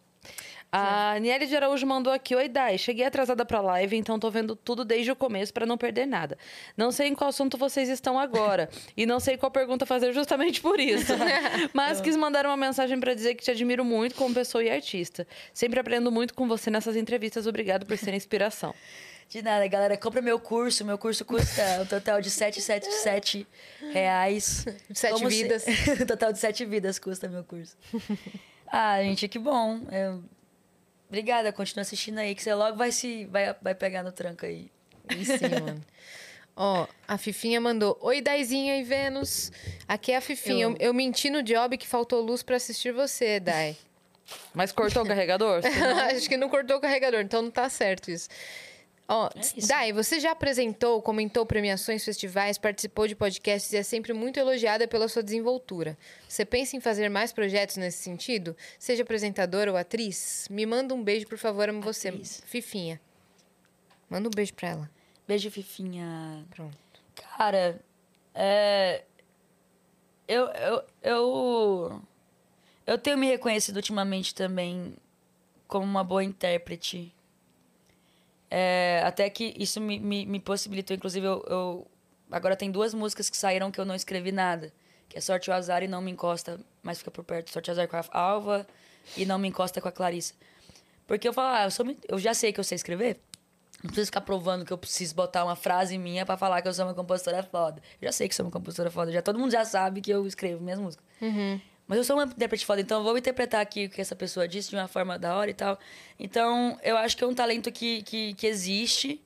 [0.72, 2.76] A Niele de Araújo mandou aqui: Oi, Dai.
[2.76, 6.36] Cheguei atrasada pra live, então tô vendo tudo desde o começo pra não perder nada.
[6.76, 8.68] Não sei em qual assunto vocês estão agora.
[8.97, 11.12] e não sei qual pergunta fazer justamente por isso.
[11.72, 15.26] Mas quis mandar uma mensagem pra dizer que te admiro muito como pessoa e artista.
[15.55, 17.47] Sempre aprendo muito com você nessas entrevistas.
[17.47, 18.74] Obrigado por ser inspiração.
[19.28, 19.97] De nada, galera.
[19.97, 20.84] Compra meu curso.
[20.84, 23.44] Meu curso custa um total de 777
[23.93, 24.64] reais.
[24.94, 25.64] Sete Como se- vidas.
[26.01, 27.76] um total de sete vidas custa meu curso.
[28.68, 29.80] ah, gente, que bom.
[29.90, 30.22] Eu-
[31.09, 34.70] Obrigada, continua assistindo aí, que você logo vai se vai, vai pegar no tranco aí.
[35.16, 35.85] E sim, mano.
[36.59, 39.53] Ó, a Fifinha mandou: Oi, Daizinha e Vênus.
[39.87, 40.65] Aqui é a Fifinha.
[40.65, 43.77] Eu, Eu- eu menti no job que faltou luz pra assistir você, Dai.
[44.55, 45.61] Mas cortou o carregador?
[45.62, 48.28] Senão- Acho que não cortou o carregador, então não tá certo isso.
[49.09, 49.66] Ó, É.
[49.66, 54.89] Dai, você já apresentou, comentou premiações, festivais, participou de podcasts e é sempre muito elogiada
[54.89, 55.97] pela sua desenvoltura.
[56.28, 58.57] Você pensa em fazer mais projetos nesse sentido?
[58.78, 60.49] Seja apresentadora ou atriz?
[60.51, 62.09] Me manda um beijo, por favor, amo você.
[62.09, 62.43] Atriz.
[62.47, 63.01] Fifinha.
[64.11, 64.91] Manda um beijo pra ela.
[65.27, 66.45] Beijo, Fifinha.
[66.51, 66.77] Pronto.
[67.37, 67.81] Cara,
[68.35, 69.05] é.
[70.28, 72.03] Eu, eu, eu.
[72.87, 74.95] Eu tenho me reconhecido ultimamente também
[75.66, 77.12] como uma boa intérprete.
[78.51, 81.86] É, até que isso me, me, me possibilitou, inclusive, eu, eu-
[82.31, 84.73] Agora tem duas músicas que saíram que eu não escrevi nada.
[85.09, 87.52] Que é Sorte o Azar e Não Me Encosta, mas fica por perto.
[87.52, 88.66] Sorte o Azar com a Alva
[89.16, 90.35] e Não Me Encosta com a Clarissa.
[91.06, 93.20] Porque eu falo, ah, eu, sou eu já sei que eu sei escrever.
[93.81, 96.74] Não preciso ficar provando que eu preciso botar uma frase minha pra falar que eu
[96.74, 97.81] sou uma compositora foda.
[98.01, 99.12] Eu já sei que sou uma compositora foda.
[99.12, 101.06] Já, todo mundo já sabe que eu escrevo minhas músicas.
[101.86, 104.48] Mas eu sou uma intérprete foda, então eu vou interpretar aqui o que essa pessoa
[104.48, 105.78] disse de uma forma da hora e tal.
[106.18, 109.22] Então, eu acho que é um talento que, que, que existe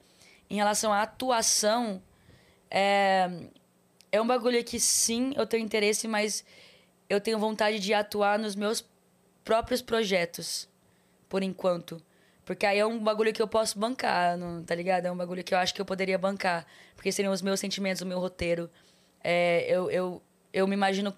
[0.48, 2.02] em relação à atuação.
[2.70, 3.30] É,
[4.12, 6.44] é um bagulho que sim, eu tenho interesse, mas
[7.08, 8.84] eu tenho vontade de atuar nos meus
[9.42, 10.68] próprios projetos,
[11.28, 12.02] por enquanto.
[12.44, 15.06] Porque aí é um bagulho que eu posso bancar, não, tá ligado?
[15.06, 16.66] É um bagulho que eu acho que eu poderia bancar.
[16.94, 18.68] Porque seriam os meus sentimentos, o meu roteiro.
[19.22, 20.22] É, eu, eu,
[20.52, 21.16] eu me imagino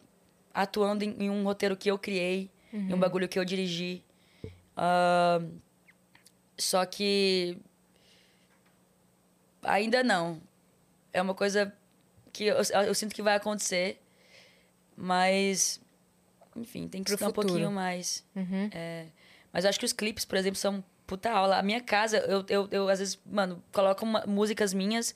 [0.55, 4.03] atuando em, em um roteiro que eu criei, em um bagulho que eu dirigi.
[4.77, 5.41] Ah,
[6.59, 7.57] só que.
[9.62, 10.41] Ainda não.
[11.12, 11.73] É uma coisa
[12.33, 12.57] que eu,
[12.87, 14.01] eu sinto que vai acontecer,
[14.97, 15.81] mas.
[16.57, 17.49] Enfim, tem que Pro estudar um futuro.
[17.49, 18.24] pouquinho mais.
[18.73, 19.07] É,
[19.53, 21.59] mas eu acho que os clipes, por exemplo, são puta aula.
[21.59, 25.15] A minha casa, eu, eu, eu às vezes, mano, coloco uma- músicas minhas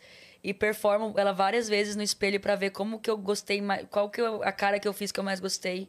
[0.49, 4.09] e performo ela várias vezes no espelho pra ver como que eu gostei mais, qual
[4.09, 5.89] que eu, a cara que eu fiz que eu mais gostei.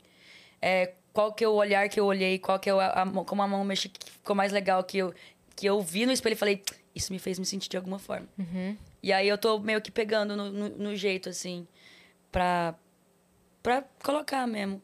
[0.60, 3.44] É, qual que é o olhar que eu olhei, qual que é a, mão- como
[3.44, 5.14] a mão mexi que ficou mais legal que eu
[5.56, 6.64] que eu vi no espelho e falei,
[6.96, 8.28] isso me fez me sentir de alguma forma.
[9.04, 11.68] E aí eu tô meio que pegando no, no, no jeito assim
[12.32, 12.74] pra
[13.62, 14.82] pra colocar mesmo.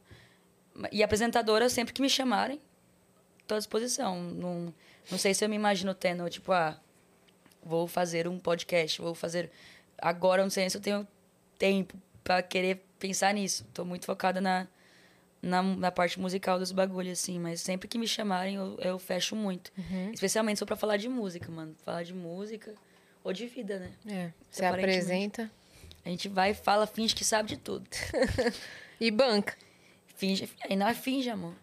[0.92, 2.60] E apresentadora sempre que me chamarem,
[3.48, 4.20] tô à disposição.
[4.22, 4.74] Não,
[5.10, 6.80] não sei se eu me imagino tendo, tipo, ah,
[7.66, 9.52] vou fazer um podcast, vou fazer.
[9.98, 11.08] Agora, não sei se eu tenho
[11.58, 13.66] tempo pra querer pensar nisso.
[13.74, 14.68] Tô muito focada na,
[15.42, 17.40] na, na parte musical dos bagulhos, assim.
[17.40, 19.72] Mas sempre que me chamarem, eu, eu fecho muito.
[20.14, 21.76] Especialmente se for pra falar de música, mano.
[21.84, 22.74] Falar de música
[23.24, 23.92] ou de vida, né?
[24.06, 25.52] É, você apresenta
[26.06, 27.88] A gente vai e fala, finge que sabe de tudo.
[29.00, 29.56] e banca.
[30.16, 31.54] Finge, aí não é finge, amor.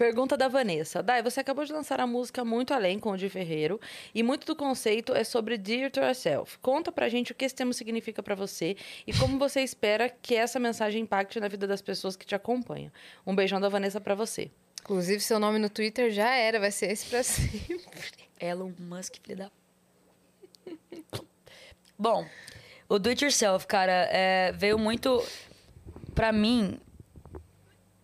[0.00, 1.02] Pergunta da Vanessa.
[1.02, 3.78] Dai, você acabou de lançar a música Muito Além com o Di Ferreiro
[4.14, 6.58] e muito do conceito é sobre Dear to Yourself.
[6.60, 10.34] Conta pra gente o que esse termo significa pra você e como você espera que
[10.34, 12.90] essa mensagem impacte na vida das pessoas que te acompanham.
[13.26, 14.50] Um beijão da Vanessa pra você.
[14.80, 17.76] Inclusive, seu nome no Twitter já era, vai ser esse pra sempre.
[18.40, 19.50] Elon Musk, filho da.
[21.98, 22.26] Bom,
[22.88, 25.22] o do it yourself, cara, é, veio muito.
[26.14, 26.80] Pra mim,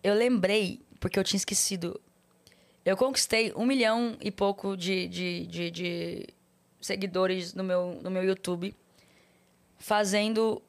[0.03, 1.99] eu lembrei, porque eu tinha esquecido.
[2.85, 6.27] Eu conquistei um milhão e pouco de, de, de, de
[6.79, 8.75] seguidores no meu, no meu YouTube,
[9.77, 10.61] fazendo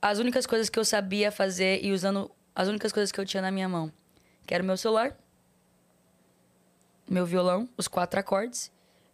[0.00, 3.42] as únicas coisas que eu sabia fazer e usando as únicas coisas que eu tinha
[3.42, 3.92] na minha mão.
[4.46, 5.16] Que era o meu celular,
[7.08, 8.70] meu violão, os quatro acordes,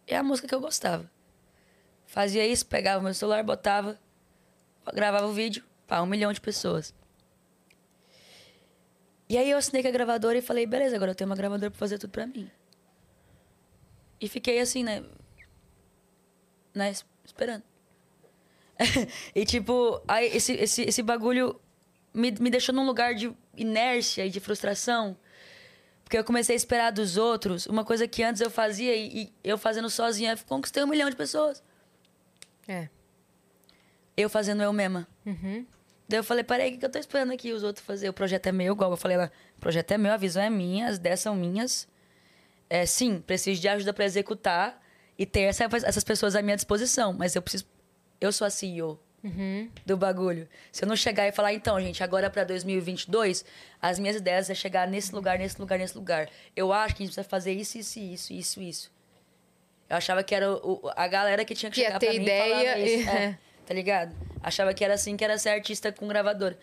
[0.07, 1.09] e a música que eu gostava.
[2.05, 3.99] Fazia isso, pegava meu celular, botava,
[4.93, 6.93] gravava o vídeo, pá, um milhão de pessoas.
[9.29, 11.71] E aí eu assinei com a gravadora e falei, beleza, agora eu tenho uma gravadora
[11.71, 12.49] pra fazer tudo pra mim.
[14.19, 15.03] E fiquei assim, né?
[16.73, 16.91] Né?
[16.91, 17.63] es- Esperando.
[19.33, 21.59] e tipo, aí esse, esse, esse bagulho
[22.13, 25.15] me, me deixou num lugar de inércia e de frustração.
[26.03, 29.33] Porque eu comecei a esperar dos outros uma coisa que antes eu fazia e, e
[29.43, 31.63] eu fazendo sozinha, eu conquistei um milhão de pessoas.
[32.67, 32.89] É.
[34.17, 35.07] Eu fazendo eu mesma.
[36.13, 38.07] Daí eu falei, peraí, o que eu tô esperando aqui os outros fazer?
[38.07, 39.31] O projeto é meu, igual eu falei lá.
[39.57, 41.87] O projeto é meu, a visão é minha, as ideias são minhas.
[42.69, 44.79] É, sim, preciso de ajuda pra executar
[45.17, 47.13] e ter essa- essas pessoas à minha disposição.
[47.13, 47.65] Mas eu preciso.
[48.21, 48.99] Eu sou a CEO
[49.87, 50.47] do bagulho.
[50.71, 53.43] Se eu não chegar e falar, então, gente, agora pra 2022,
[53.81, 56.29] as minhas ideias é chegar nesse lugar, nesse lugar, nesse lugar.
[56.55, 58.91] Eu acho que a gente precisa fazer isso, isso, isso, isso, isso.
[59.89, 62.21] Eu achava que era o- a galera que tinha que Que chegar ter pra mim
[62.21, 63.09] ideia e falar isso.
[63.09, 64.15] e- É, tá ligado?
[64.41, 66.55] Achava que era assim, que era ser artista com gravador.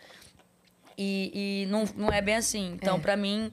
[0.97, 2.72] E, e não, não é bem assim.
[2.72, 3.52] Então, pra mim,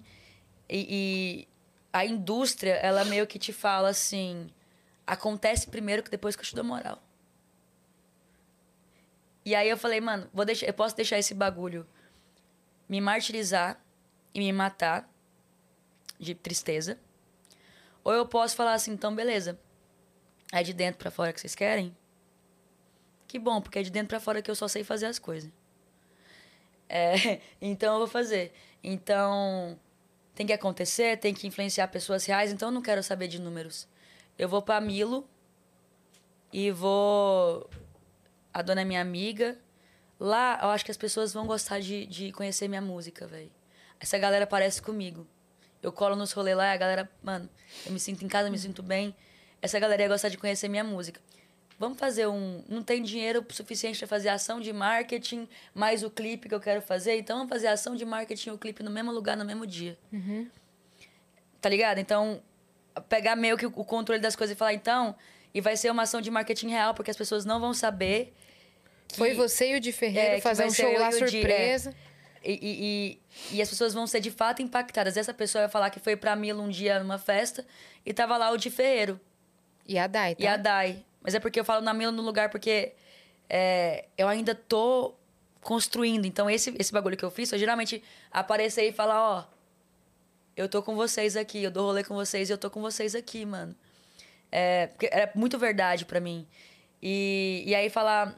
[0.70, 1.48] e, e
[1.94, 4.50] a indústria, ela meio que te fala assim:
[5.06, 7.02] acontece primeiro que depois que eu te dou moral.
[9.46, 11.88] E aí eu falei, mano, vou deixar, eu posso deixar esse bagulho
[12.88, 13.82] me martirizar
[14.34, 15.10] e me matar
[16.20, 17.00] de tristeza.
[18.04, 19.58] Ou eu posso falar assim, então beleza.
[20.52, 21.96] É de dentro para fora que vocês querem?
[23.28, 25.52] Que bom, porque é de dentro para fora que eu só sei fazer as coisas.
[26.88, 28.54] É, então eu vou fazer.
[28.84, 29.78] Então
[30.34, 33.88] tem que acontecer, tem que influenciar pessoas reais, então eu não quero saber de números.
[34.38, 35.28] Eu vou para Milo
[36.54, 37.70] e vou
[38.54, 39.58] a dona é minha amiga.
[40.20, 43.52] Lá, eu acho que as pessoas vão gostar de, de conhecer minha música, velho.
[44.00, 45.28] Essa galera parece comigo.
[45.82, 47.48] Eu colo nos rolês lá e a galera, mano,
[47.86, 49.16] eu me sinto em casa, me sinto bem.
[49.62, 51.22] Essa galera ia gostar de conhecer minha música.
[51.80, 52.64] Vamos fazer um.
[52.68, 56.82] Não tem dinheiro suficiente para fazer ação de marketing, mais o clipe que eu quero
[56.82, 57.18] fazer.
[57.18, 59.98] Então vamos fazer ação de marketing e o clipe no mesmo lugar, no mesmo dia.
[60.12, 60.48] Uhum.
[61.62, 62.00] Tá ligado?
[62.00, 62.42] Então,
[63.10, 65.16] pegar meio que o controle das coisas e falar, então,
[65.54, 68.34] e vai ser uma ação de marketing real, porque as pessoas não vão saber.
[69.08, 71.92] Que, Foi você e o de Ferreira é, fazer um show lá surpresa.
[71.92, 71.98] De,
[72.44, 75.16] é, e, e, e, as pessoas vão ser de fato impactadas.
[75.16, 77.66] Essa pessoa vai falar que foi pra Mila um dia numa festa
[78.06, 79.20] e tava lá o de Ferreiro.
[79.88, 80.44] E a Dai, tá?
[80.44, 81.06] E a Dai.
[81.22, 82.94] Mas é porque eu falo na Mila no lugar porque
[83.50, 85.16] é, eu ainda tô
[85.62, 86.26] construindo.
[86.26, 89.46] Então, esse, esse bagulho que eu fiz, eu geralmente aparecer e falar, ó,
[90.56, 93.14] eu tô com vocês aqui, eu dou rolê com vocês e eu tô com vocês
[93.14, 93.76] aqui, mano.
[94.52, 96.48] É, porque era muito verdade para mim.
[97.02, 98.36] E, e aí falar.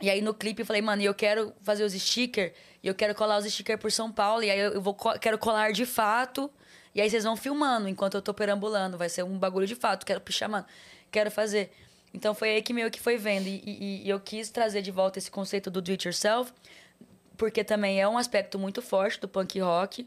[0.00, 2.52] E aí no clipe eu falei, mano, eu quero fazer os stickers,
[2.82, 5.72] e eu quero colar os stickers por São Paulo, e aí eu, vou, quero colar
[5.72, 6.50] de fato.
[6.94, 8.96] E aí vocês vão filmando enquanto eu tô perambulando.
[8.96, 10.66] Vai ser um bagulho de fato, quero puxar, mano.
[11.10, 11.70] Quero fazer.
[12.12, 13.46] Então foi aí que meio que foi vendo.
[13.46, 16.52] E, e, e eu quis trazer de volta esse conceito do do it yourself,
[17.36, 20.06] porque também é um aspecto muito forte do punk rock.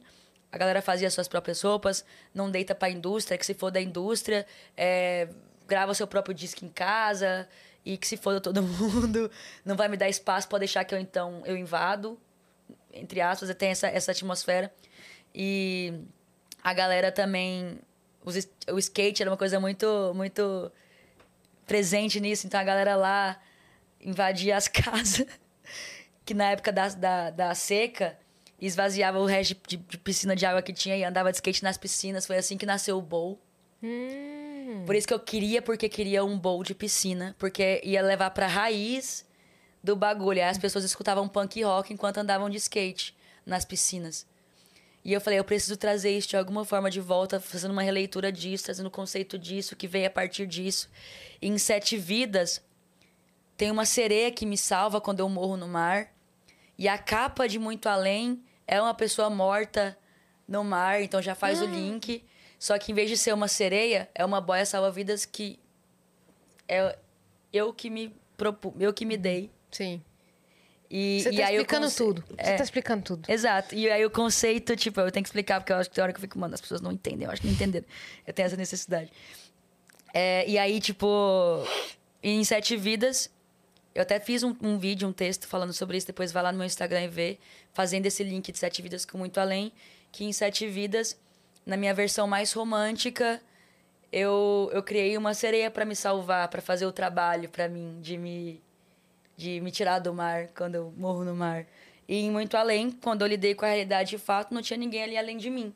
[0.52, 2.04] A galera fazia suas próprias roupas,
[2.34, 4.46] não deita pra indústria, que se for da indústria,
[4.76, 5.30] é,
[5.66, 7.48] grava seu próprio disco em casa
[7.86, 9.32] e que se for todo mundo,
[9.64, 12.20] não vai me dar espaço, pode deixar que eu então eu invado,
[12.94, 14.72] entre aspas, tem essa, essa atmosfera.
[15.34, 15.94] E
[16.64, 17.80] a galera também.
[18.24, 18.36] Os,
[18.72, 20.72] o skate era uma coisa muito, muito
[21.66, 22.48] presente nisso.
[22.48, 23.40] Então a galera lá
[24.00, 25.26] invadia as casas,
[26.26, 28.18] que na época da, da, da seca
[28.60, 31.78] esvaziava o resto de, de, piscina de água que tinha e andava de skate nas
[31.78, 32.28] piscinas.
[32.28, 33.40] Foi assim que nasceu o bowl.
[33.82, 34.84] Hum.
[34.86, 38.48] Por isso que eu queria, porque queria um bowl de piscina, porque ia levar pra
[38.48, 39.26] raiz
[39.84, 40.40] do bagulho.
[40.40, 44.28] Aí as pessoas escutavam punk rock enquanto andavam de skate nas piscinas.
[45.04, 48.32] E eu falei, eu preciso trazer isso de alguma forma de volta, fazendo uma releitura
[48.32, 50.90] disso, trazendo o conceito disso, que veio a partir disso.
[51.42, 52.64] E em Sete Vidas,
[53.58, 56.12] tem uma sereia que me salva quando eu morro no mar.
[56.78, 59.98] E a capa de Muito Além é uma pessoa morta
[60.48, 62.24] no mar, então já faz o link.
[62.60, 65.60] Só que em vez de ser uma sereia, é uma boia salva-vidas que
[66.68, 66.98] é
[67.52, 69.52] eu que me propu, eu que me dei.
[69.72, 70.02] Sim.
[70.94, 71.96] E, Você tá e aí explicando conce...
[71.98, 72.22] tudo.
[72.28, 72.56] Você É.
[72.58, 73.32] tá explicando tudo.
[73.32, 73.74] Exato.
[73.74, 76.12] E aí o conceito, tipo, eu tenho que explicar, porque eu acho que tem hora
[76.12, 77.86] que eu fico, mano, as pessoas não entendem, eu acho que não entenderam.
[78.28, 79.10] Eu tenho essa necessidade.
[80.14, 81.66] É, e aí, tipo,
[82.22, 83.30] em Sete Vidas,
[83.96, 86.58] eu até fiz um, um vídeo, um texto falando sobre isso, depois vai lá no
[86.58, 87.38] meu Instagram e vê,
[87.72, 89.72] fazendo esse link de Sete Vidas com Muito Além,
[90.12, 91.18] que em Sete Vidas,
[91.66, 93.42] na minha versão mais romântica,
[94.12, 98.18] eu, eu criei uma sereia para me salvar, para fazer o trabalho para mim, de
[98.18, 98.62] me,
[99.42, 101.66] de me tirar do mar quando eu morro no mar.
[102.08, 105.18] E Muito Além, quando eu lidei com a realidade de fato, não tinha ninguém ali
[105.18, 105.74] além de mim.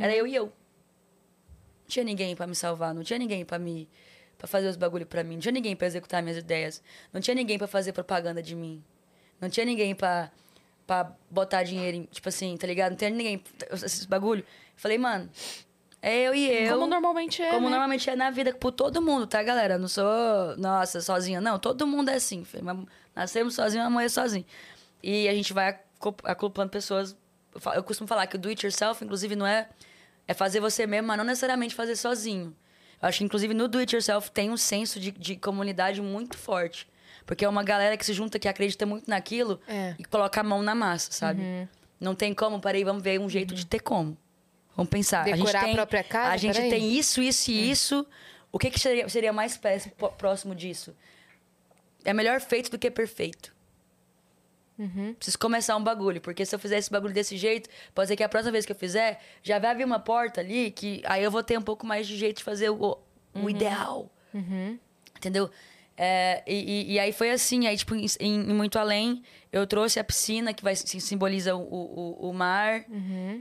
[0.00, 0.46] Era eu e eu.
[0.46, 3.88] Não tinha ninguém para me salvar, não tinha ninguém para me
[4.36, 6.80] para fazer os bagulho para mim, não tinha ninguém para executar minhas ideias,
[7.12, 8.84] não tinha ninguém para fazer propaganda de mim.
[9.40, 10.30] Não tinha ninguém para
[10.86, 12.92] para botar dinheiro, em, tipo assim, tá ligado?
[12.92, 13.42] Não tinha ninguém
[13.72, 14.40] esses bagulho.
[14.40, 14.46] Eu
[14.76, 15.28] falei, mano,
[16.00, 16.74] é eu e eu.
[16.74, 17.50] Como normalmente é.
[17.50, 17.70] Como né?
[17.70, 19.74] normalmente é na vida por todo mundo, tá, galera?
[19.74, 20.06] Eu não sou,
[20.56, 21.40] nossa, sozinha.
[21.40, 22.46] Não, todo mundo é assim.
[22.62, 22.78] Mas
[23.18, 24.44] Nascemos sozinho, a mãe é sozinha.
[25.02, 25.68] E a gente vai
[25.98, 27.16] acu- acoplando pessoas.
[27.74, 29.68] Eu costumo falar que o do it yourself, inclusive, não é.
[30.26, 32.54] É fazer você mesmo, mas não necessariamente fazer sozinho.
[33.02, 36.36] Eu acho que, inclusive, no do it yourself tem um senso de, de comunidade muito
[36.36, 36.86] forte.
[37.26, 39.94] Porque é uma galera que se junta, que acredita muito naquilo É.
[39.98, 41.68] e coloca a mão na massa, sabe?
[42.00, 44.16] Não tem como, peraí, vamos ver um jeito de ter como.
[44.76, 45.24] Vamos pensar.
[45.24, 48.06] Decorar a, gente a tem, própria casa, A gente tem isso, isso e isso.
[48.52, 49.58] O que, que seria, seria mais
[50.16, 50.94] próximo disso?
[52.04, 53.54] É melhor feito do que perfeito.
[55.14, 58.22] Preciso começar um bagulho, porque se eu fizer esse bagulho desse jeito, pode ser que
[58.22, 61.30] a próxima vez que eu fizer, já vai abrir uma porta ali que aí eu
[61.30, 62.98] vou ter um pouco mais de jeito de fazer o,
[63.34, 64.10] o ideal.
[65.16, 65.50] Entendeu?
[66.00, 69.20] É, e, e- aí foi assim, aí, tipo, em, em Muito Além,
[69.50, 72.84] eu trouxe a piscina, que vai, sim- simboliza o, o, o mar,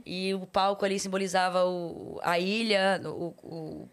[0.04, 3.88] e o palco ali simbolizava o, a ilha, o,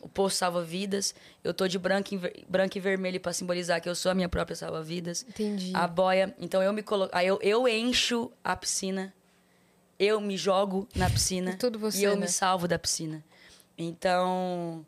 [0.00, 1.14] o, poço salva-vidas.
[1.42, 4.28] Eu tô de branco e, branco e vermelho pra simbolizar que eu sou a minha
[4.28, 5.24] própria salva-vidas.
[5.28, 5.72] Entendi.
[5.74, 6.34] A boia.
[6.38, 7.14] Então eu me coloco.
[7.16, 9.12] Aí eu, eu encho a piscina.
[9.98, 11.52] Eu me jogo na piscina.
[11.54, 12.22] É tudo você, E eu né?
[12.22, 13.24] me salvo da piscina.
[13.76, 14.84] Então.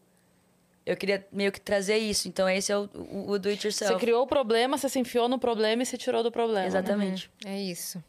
[0.87, 2.27] Eu queria meio que trazer isso.
[2.27, 3.95] Então esse é o, o, o do it yourself.
[3.95, 6.63] Você criou o problema, você se enfiou no problema e se tirou do problema.
[6.63, 6.67] né?
[6.67, 7.31] Exatamente.
[7.45, 8.03] É isso.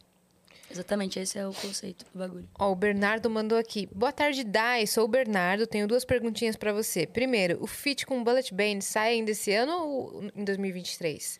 [0.72, 2.48] Exatamente, esse é o conceito do bagulho.
[2.58, 3.86] Ó, o Bernardo mandou aqui.
[3.94, 4.86] Boa tarde, Dai.
[4.86, 5.66] Sou o Bernardo.
[5.66, 7.06] Tenho duas perguntinhas pra você.
[7.06, 11.38] Primeiro, o feat com Bullet Bane sai ainda esse ano ou em 2023?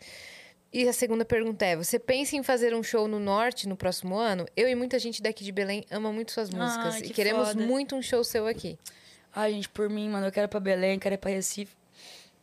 [0.71, 4.15] E a segunda pergunta é: você pensa em fazer um show no norte no próximo
[4.15, 4.45] ano?
[4.55, 7.49] Eu e muita gente daqui de Belém ama muito suas músicas Ai, e que queremos
[7.49, 7.65] foda.
[7.65, 8.77] muito um show seu aqui.
[9.35, 11.75] Ai, gente, por mim, mano, eu quero ir pra Belém, quero ir pra Recife,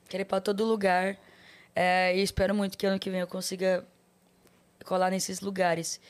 [0.08, 1.16] quero ir pra todo lugar.
[1.74, 3.86] É, e espero muito que ano que vem eu consiga
[4.84, 6.00] colar nesses lugares.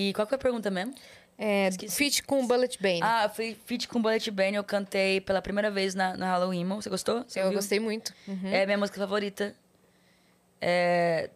[0.00, 0.94] E qual que é a pergunta mesmo?
[1.36, 1.96] É, Esqueci.
[1.96, 3.00] feat com Bullet Bane.
[3.02, 6.64] Ah, foi feat com Bullet Bane, eu cantei pela primeira vez na, na Halloween.
[6.68, 7.24] Você gostou?
[7.26, 8.12] Você eu gostei muito.
[8.28, 8.46] Uhum.
[8.48, 9.54] É a minha música favorita.
[10.60, 11.30] É,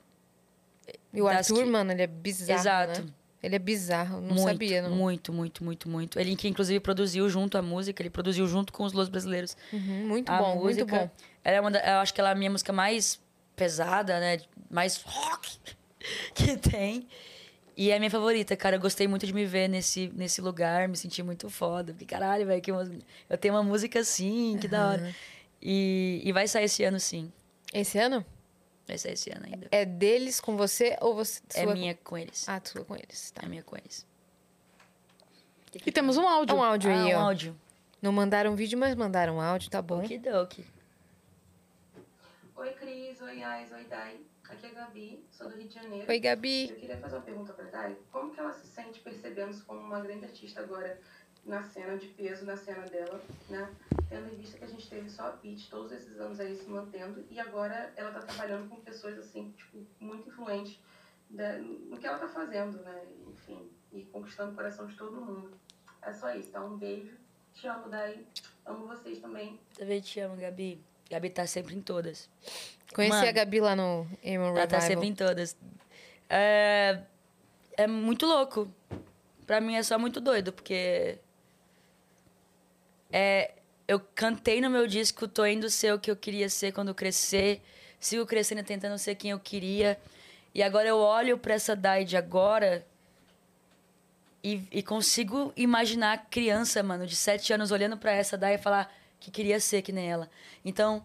[1.12, 2.60] e o Arthur, que- mano, ele é bizarro.
[2.60, 3.02] Exato.
[3.02, 3.08] né?
[3.42, 4.20] Ele é bizarro.
[4.20, 4.90] Não muito, sabia, não.
[4.94, 6.18] Muito, muito, muito, muito.
[6.20, 9.56] Ele que inclusive produziu junto a música, ele produziu junto com os Los Brasileiros.
[9.72, 10.84] Uhum, muito a bom, música.
[10.84, 11.10] muito bom.
[11.42, 13.20] Ela é uma da, eu acho que ela é a minha música mais
[13.56, 14.38] pesada, né?
[14.70, 15.58] Mais rock
[16.34, 17.08] que tem.
[17.76, 18.76] E é a minha favorita, cara.
[18.76, 21.92] Eu gostei muito de me ver nesse, nesse lugar, me senti muito foda.
[21.92, 22.62] Porque, caralho, velho,
[23.28, 25.14] eu tenho uma música assim, que da hora.
[25.60, 27.32] E, e vai sair esse ano, sim.
[27.72, 28.24] Esse ano?
[28.86, 29.68] Vai sair esse ano ainda.
[29.70, 31.40] É deles com você ou você.
[31.54, 32.48] É sua- minha com eles.
[32.48, 33.30] Ah, sua com eles.
[33.30, 33.42] Tá.
[33.44, 34.04] É minha com eles.
[35.86, 36.56] E temos um áudio.
[36.56, 37.22] Um áudio ah, aí, um ó.
[37.22, 37.56] áudio.
[38.02, 40.00] Não mandaram vídeo, mas mandaram áudio, tá bom.
[40.00, 40.66] Okidoki.
[42.56, 43.20] Oi, Cris.
[43.22, 43.72] Oi, Ais.
[43.72, 44.16] Oi, Dai.
[44.52, 46.06] Aqui é a Gabi, sou do Rio de Janeiro.
[46.10, 46.68] Oi, Gabi.
[46.70, 47.96] Eu queria fazer uma pergunta pra Dai.
[48.10, 51.00] Como que ela se sente percebendo-se como uma grande artista agora
[51.44, 53.74] na cena, de peso na cena dela, né?
[54.08, 56.68] Tendo em vista que a gente teve só a Pitty todos esses anos aí se
[56.68, 60.78] mantendo e agora ela tá trabalhando com pessoas, assim, tipo, muito influentes
[61.30, 63.06] da- no que ela tá fazendo, né?
[63.26, 65.50] Enfim, e conquistando o coração de todo mundo.
[66.02, 66.62] É só isso, tá?
[66.62, 67.16] Um beijo.
[67.54, 68.26] Te amo, Dai.
[68.66, 69.58] Amo vocês também.
[69.76, 70.78] Também te amo, Gabi.
[71.12, 72.26] Gabi tá sempre em todas.
[72.94, 74.80] Conheci Mano, a Gabi lá no Emo Ela tá Revival.
[74.80, 75.54] sempre em todas.
[76.28, 77.00] É,
[77.76, 78.66] é muito louco.
[79.46, 81.18] Pra mim é só muito doido, porque.
[83.12, 83.52] É,
[83.86, 87.60] eu cantei no meu disco, tô indo ser o que eu queria ser quando crescer.
[88.00, 90.00] Sigo crescendo tentando ser quem eu queria.
[90.54, 92.86] E agora eu olho pra essa Dai de agora
[94.42, 98.58] e, e consigo imaginar a criança, mano, de sete anos olhando pra essa Dai e
[98.58, 98.92] falar
[99.22, 100.28] que queria ser que nem ela.
[100.64, 101.04] Então,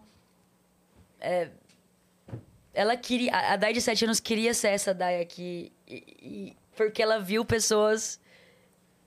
[2.74, 3.34] ela queria.
[3.34, 5.72] A Dai de 7 anos queria ser essa Dai aqui.
[5.86, 8.20] E, e- porque ela viu pessoas.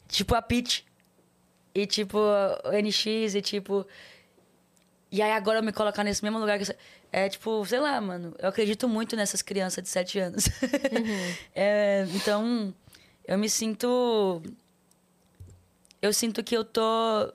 [0.07, 0.85] Tipo a Peach.
[1.73, 3.85] E tipo o NX e tipo.
[5.11, 6.75] E aí agora eu me colocar nesse mesmo lugar que.
[7.13, 8.33] É tipo, sei lá, mano.
[8.39, 10.45] Eu acredito muito nessas crianças de 7 anos.
[11.55, 12.73] É, então,
[13.25, 14.41] eu me sinto.
[16.01, 17.31] Eu sinto que eu tô.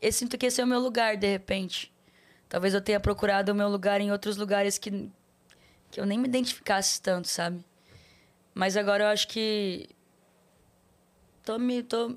[0.00, 1.92] Eu sinto que esse é o meu lugar, de repente.
[2.48, 5.10] Talvez eu tenha procurado o meu lugar em outros lugares que,
[5.90, 7.64] que eu nem me identificasse tanto, sabe?
[8.54, 9.88] Mas agora eu acho que.
[11.44, 11.82] Tô me.
[11.82, 12.14] Tô,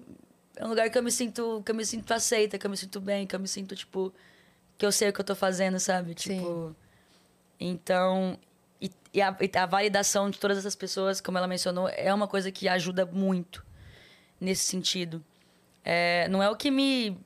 [0.55, 1.63] é um lugar que eu me sinto.
[1.65, 4.13] Que eu me sinto aceita, que eu me sinto bem, que eu me sinto, tipo.
[4.77, 6.13] Que eu sei o que eu tô fazendo, sabe?
[6.13, 6.75] Tipo.
[7.59, 8.37] Então.
[8.81, 12.27] E, e a, e a validação de todas essas pessoas, como ela mencionou, é uma
[12.27, 13.65] coisa que ajuda muito
[14.39, 15.23] nesse sentido.
[15.83, 17.17] É, não é o que me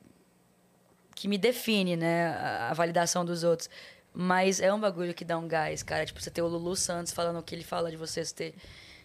[1.14, 2.28] que me define, né?
[2.28, 3.68] A, a validação dos outros.
[4.12, 6.06] Mas é um bagulho que dá um gás, cara.
[6.06, 8.54] Tipo, você ter o Lulu Santos falando o que ele fala de você, você ter,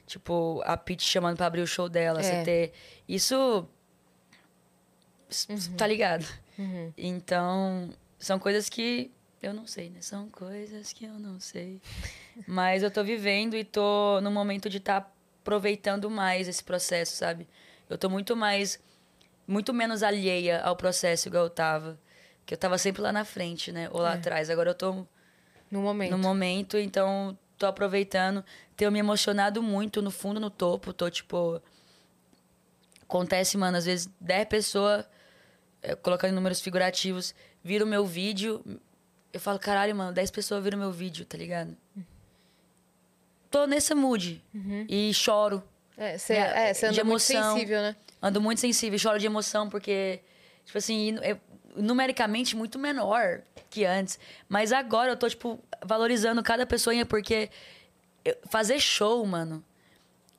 [0.06, 2.24] tipo, a Pete chamando pra abrir o show dela, É.
[2.24, 2.74] você ter.
[3.08, 3.68] Isso.
[5.78, 6.26] Tá ligado?
[6.58, 6.94] Uhum.
[6.98, 10.02] Então, são coisas que eu não sei, né?
[10.02, 11.82] São coisas que eu não sei.
[12.48, 17.16] Mas eu tô vivendo e tô no momento de estar tá aproveitando mais esse processo,
[17.16, 17.48] sabe?
[17.90, 18.80] Eu tô muito mais.
[19.50, 22.00] Muito menos alheia ao processo igual eu tava.
[22.45, 23.90] Que eu tava sempre lá na frente, né?
[23.92, 24.16] Ou lá É.
[24.18, 24.48] atrás.
[24.50, 25.06] Agora eu tô
[25.72, 26.11] No momento.
[26.11, 28.45] no momento, então tô aproveitando.
[28.78, 30.94] Tenho me emocionado muito no fundo, no topo.
[30.94, 31.60] Tô, tipo.
[33.02, 35.03] Acontece, mano, às vezes 10 pessoas,
[35.82, 38.64] eh, colocando números figurativos, viram o meu vídeo.
[39.34, 41.76] Eu falo, caralho, mano, 10 pessoas viram meu vídeo, tá ligado?
[43.50, 44.44] Tô nesse mood.
[44.88, 45.64] E choro.
[45.98, 47.53] É, você é, de anda muito emoção.
[47.56, 47.95] sensível, né?
[48.22, 50.22] Ando muito sensível, choro de emoção, porque,
[50.66, 51.38] tipo assim, é
[51.76, 54.20] numericamente muito menor que antes.
[54.48, 57.50] Mas agora eu tô, tipo, valorizando cada pessoa, porque
[58.50, 59.64] fazer show, mano.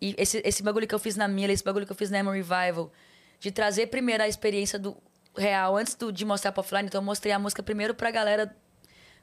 [0.00, 2.18] E esse, esse bagulho que eu fiz na Mila, esse bagulho que eu fiz na
[2.18, 2.92] Emo Revival,
[3.38, 4.96] de trazer primeiro a experiência do,
[5.36, 8.54] real, antes do, de mostrar pra offline, então eu mostrei a música primeiro pra galera.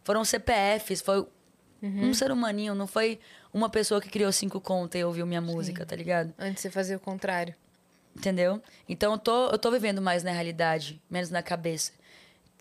[0.03, 1.25] Foram CPFs, foi
[1.81, 3.19] um ser humaninho, não foi
[3.53, 6.33] uma pessoa que criou cinco contas e ouviu minha música, tá ligado?
[6.37, 7.53] Antes você fazer o contrário.
[8.17, 8.61] Entendeu?
[8.89, 11.91] Então eu tô, eu tô vivendo mais na realidade, menos na cabeça.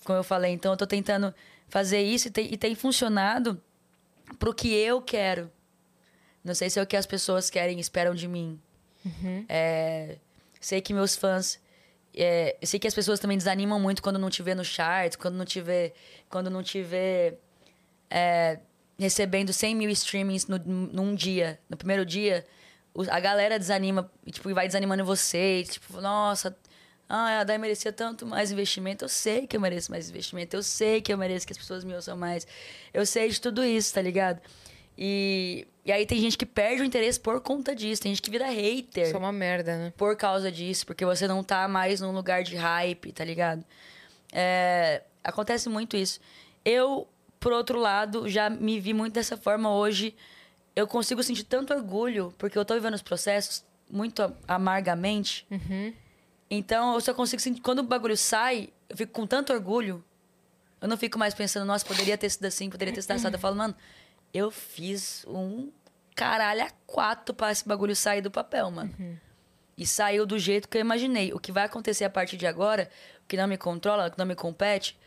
[0.05, 1.35] Como eu falei, então eu tô tentando
[1.69, 3.61] fazer isso e tem, e tem funcionado
[4.39, 5.51] pro que eu quero.
[6.45, 8.61] Não sei se é o que as pessoas querem, esperam de mim.
[9.49, 10.19] É,
[10.61, 11.59] sei que meus fãs.
[12.15, 15.37] É, sei que as pessoas também desanimam muito quando não te vê no chart, quando
[15.37, 15.93] não te vê,
[16.29, 17.39] quando não te vê
[18.11, 18.59] é,
[18.99, 21.59] recebendo 100 mil streamings no, num dia.
[21.69, 22.45] No primeiro dia,
[23.11, 25.61] a galera desanima, e, tipo, e vai desanimando você.
[25.61, 26.57] E, tipo, nossa,
[27.09, 29.05] ah, a Dai merecia tanto mais investimento.
[29.05, 30.57] Eu sei que eu mereço mais investimento.
[30.57, 32.47] Eu sei que eu mereço que as pessoas me ouçam mais.
[32.93, 34.41] Eu sei de tudo isso, tá ligado?
[34.99, 38.03] E, e aí tem gente que perde o interesse por conta disso.
[38.03, 39.93] Tem gente que vira hater Isso é uma merda, né?
[39.97, 43.65] por causa disso, porque você não tá mais num lugar de hype, tá ligado?
[44.33, 46.19] É, acontece muito isso.
[46.65, 47.07] Eu,
[47.39, 50.17] por outro lado, já me vi muito dessa forma hoje.
[50.77, 55.47] Eu consigo sentir tanto orgulho, porque eu tô vivendo os processos muito amargamente.
[56.51, 57.63] Então, eu só consigo sentir.
[57.63, 60.05] Quando o bagulho sai, eu fico com tanto orgulho.
[60.79, 63.35] Eu não fico mais pensando, nossa, poderia ter sido assim, poderia ter sido assado.
[63.35, 63.75] Eu falo, mano,
[64.35, 65.73] eu fiz um
[66.15, 68.95] caralho a quatro pra esse bagulho sair do papel, mano.
[69.79, 71.33] E saiu do jeito que eu imaginei.
[71.33, 72.91] O que vai acontecer a partir de agora,
[73.25, 74.99] o que não me controla, o que não me compete,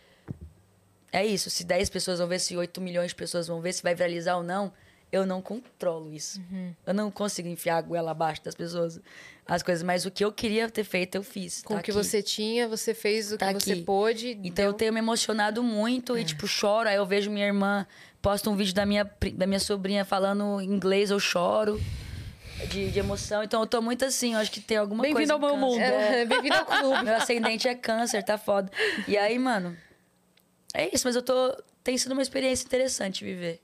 [1.11, 1.49] é isso.
[1.49, 4.35] Se 10 pessoas vão ver, se 8 milhões de pessoas vão ver, se vai viralizar
[4.35, 4.73] ou não,
[5.11, 6.41] eu não controlo isso.
[6.85, 8.99] Eu não consigo enfiar a goela abaixo das pessoas,
[9.47, 9.81] as coisas.
[9.83, 11.61] Mas o que eu queria ter feito, eu fiz.
[11.63, 11.97] Com tá o que aqui.
[12.03, 13.81] você tinha, você fez o Tá que você aqui.
[13.83, 14.39] pôde.
[14.43, 16.21] Então eu deu- tenho me emocionado muito É.
[16.21, 16.87] e, tipo, choro.
[16.89, 17.87] Aí eu vejo minha irmã,
[18.21, 21.81] posta um vídeo da minha, da minha sobrinha falando inglês, eu choro.
[22.69, 23.41] De, de emoção.
[23.41, 25.15] Então eu tô muito assim, eu acho que tem alguma coisa.
[25.15, 25.79] Bem-vindo ao meu mundo.
[25.79, 27.03] É, Bem-vindo ao clube.
[27.05, 28.69] Meu ascendente é câncer, tá foda.
[29.07, 29.77] E aí, mano.
[30.73, 31.55] É isso, mas eu tô.
[31.81, 33.61] Tem sido uma experiência interessante viver.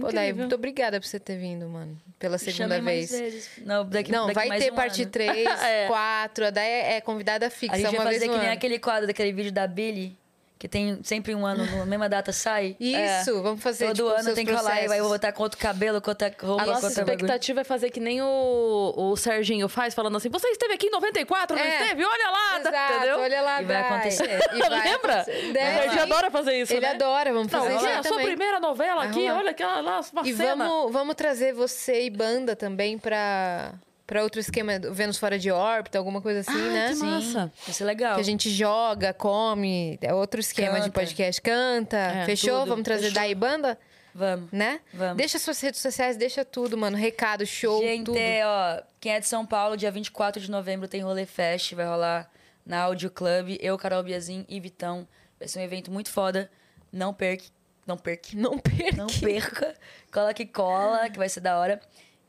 [0.00, 0.36] Pô, Dai, Incrível.
[0.42, 1.96] muito obrigada por você ter vindo, mano.
[2.18, 3.20] Pela segunda Chame mais vez.
[3.20, 3.50] vezes.
[3.64, 5.10] Não, daqui, Não, daqui vai mais ter um parte ano.
[5.10, 5.86] 3, É.
[5.86, 6.46] 4.
[6.46, 8.48] A Dai é é convidada fixa A gente uma vai vez fazer no que nem
[8.48, 8.56] ano.
[8.56, 10.16] aquele quadro daquele vídeo da Billy,
[10.58, 12.76] que tem sempre um ano, na mesma data sai.
[12.80, 15.08] Isso, vamos fazer Todo tipo, ano tem que rolar e vai processos.
[15.08, 17.14] botar com outro cabelo, com outra roupa, A nossa outra bagulho.
[17.16, 20.90] expectativa é fazer que nem o, o Serginho faz, falando assim: você esteve aqui em
[20.90, 21.82] 94, não É.
[21.82, 22.04] esteve?
[22.04, 23.18] Olha lá, tá- Exato, entendeu?
[23.20, 24.38] olha lá, E vai acontecer.
[24.54, 25.20] E vai Lembra?
[25.20, 25.48] acontecer.
[25.48, 25.78] O Deve.
[25.82, 26.90] Serginho adora fazer isso, Ele né?
[26.90, 30.26] adora, vamos Não, fazer isso é a sua primeira novela aqui, olha aquela lá, uma
[30.28, 30.56] E cena.
[30.56, 33.74] vamos, vamos trazer você e banda também pra,
[34.08, 36.88] pra outro esquema, Vênus fora de órbita, alguma coisa assim, Ah, né?
[36.88, 37.52] que massa.
[37.64, 38.14] Vai ser legal.
[38.14, 41.00] Que a gente joga, come, é outro esquema de Canta.
[41.00, 41.40] podcast.
[41.42, 42.60] Canta, É, fechou?
[42.60, 42.68] tudo.
[42.70, 43.14] Vamos trazer Fechou.
[43.14, 43.78] daí banda,
[44.14, 44.50] Vamos.
[44.50, 44.80] né?
[44.94, 45.16] Vamos.
[45.18, 46.96] Deixa suas redes sociais, deixa tudo, mano.
[46.96, 48.18] Recado, show, Gente, tudo.
[48.44, 52.28] ó, quem é de São Paulo, dia 24 de novembro tem Rolê Fest, vai rolar
[52.64, 53.56] na Audio Club.
[53.60, 55.06] Eu, Carol Biazin e Vitão.
[55.38, 56.50] Vai ser um evento muito foda.
[56.90, 57.44] Não perca.
[57.86, 58.28] Não perca.
[58.34, 58.96] Não perca.
[58.96, 59.74] Não perca.
[60.10, 61.78] Cola que cola, que vai ser da hora.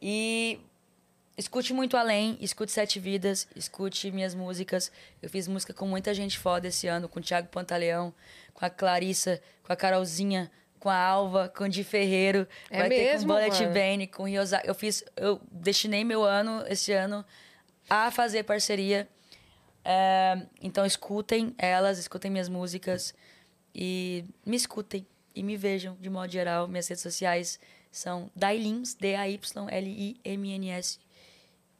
[0.01, 0.59] E
[1.39, 4.91] escute muito além, escute Sete Vidas, escute minhas músicas.
[5.21, 8.13] Eu fiz música com muita gente foda esse ano, com o Thiago Pantaleão,
[8.53, 12.45] com a Clarissa, com a Carolzinha, com a Alva, com o Di Ferreiro.
[12.69, 13.73] É vai ter mesmo, com Bullet mano?
[13.73, 14.61] Bane, com o Ryosa.
[14.65, 17.25] Eu fiz, eu destinei meu ano esse ano
[17.89, 19.07] a fazer parceria.
[19.85, 23.15] É, então escutem elas, escutem minhas músicas
[23.73, 26.67] e me escutem e me vejam de modo geral.
[26.67, 27.57] Minhas redes sociais
[27.89, 29.49] são Dailins, D-A-Y-L-I-M-N-S.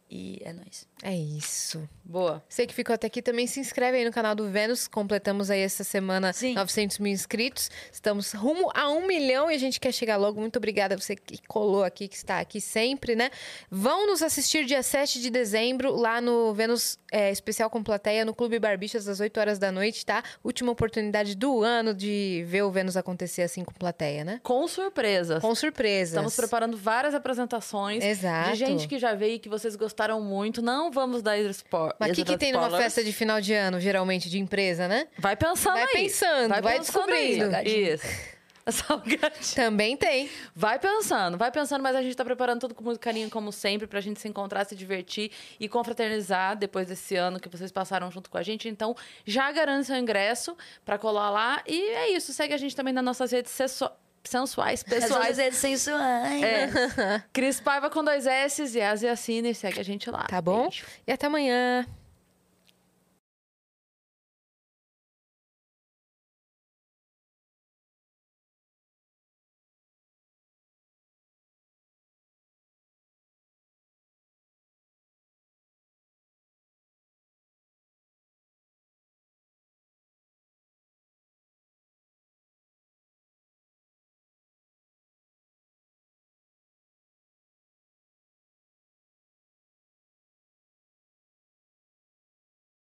[0.09, 0.88] E é nóis.
[1.01, 1.87] É isso.
[2.03, 2.43] Boa.
[2.49, 4.87] Você que ficou até aqui também se inscreve aí no canal do Vênus.
[4.87, 6.55] Completamos aí essa semana Sim.
[6.55, 7.69] 900 mil inscritos.
[7.91, 10.41] Estamos rumo a um milhão e a gente quer chegar logo.
[10.41, 13.29] Muito obrigada a você que colou aqui, que está aqui sempre, né?
[13.69, 18.33] Vão nos assistir dia 7 de dezembro lá no Vênus é, Especial com Plateia, no
[18.33, 20.23] Clube Barbixas, às 8 horas da noite, tá?
[20.43, 24.39] Última oportunidade do ano de ver o Vênus acontecer assim com plateia, né?
[24.43, 25.41] Com surpresas.
[25.41, 26.15] Com surpresas.
[26.15, 28.49] Estamos preparando várias apresentações Exato.
[28.49, 30.61] de gente que já veio e que vocês gostaram muito.
[30.61, 31.95] Não vamos dar spoiler.
[31.99, 35.07] Mas o que, que tem numa festa de final de ano, geralmente, de empresa, né?
[35.17, 36.03] Vai pensando Vai aí.
[36.03, 37.37] pensando, vai pensando aí.
[37.37, 37.69] descobrindo.
[37.69, 38.05] Isso.
[38.69, 39.55] Salgadinho.
[39.55, 40.29] Também tem.
[40.55, 43.87] Vai pensando, vai pensando, mas a gente tá preparando tudo com muito carinho, como sempre,
[43.87, 48.29] pra gente se encontrar, se divertir e confraternizar depois desse ano que vocês passaram junto
[48.29, 48.69] com a gente.
[48.69, 48.95] Então,
[49.25, 51.63] já garante seu ingresso pra colar lá.
[51.65, 53.89] E é isso, segue a gente também nas nossas redes sensu-
[54.23, 55.37] sensuais, pessoais.
[55.37, 56.43] redes sensuais.
[56.43, 57.23] É.
[57.31, 60.25] Cris Paiva com dois S e As e Assine, segue a gente lá.
[60.25, 60.63] Tá bom?
[60.63, 60.85] Beijo.
[61.07, 61.85] E até amanhã.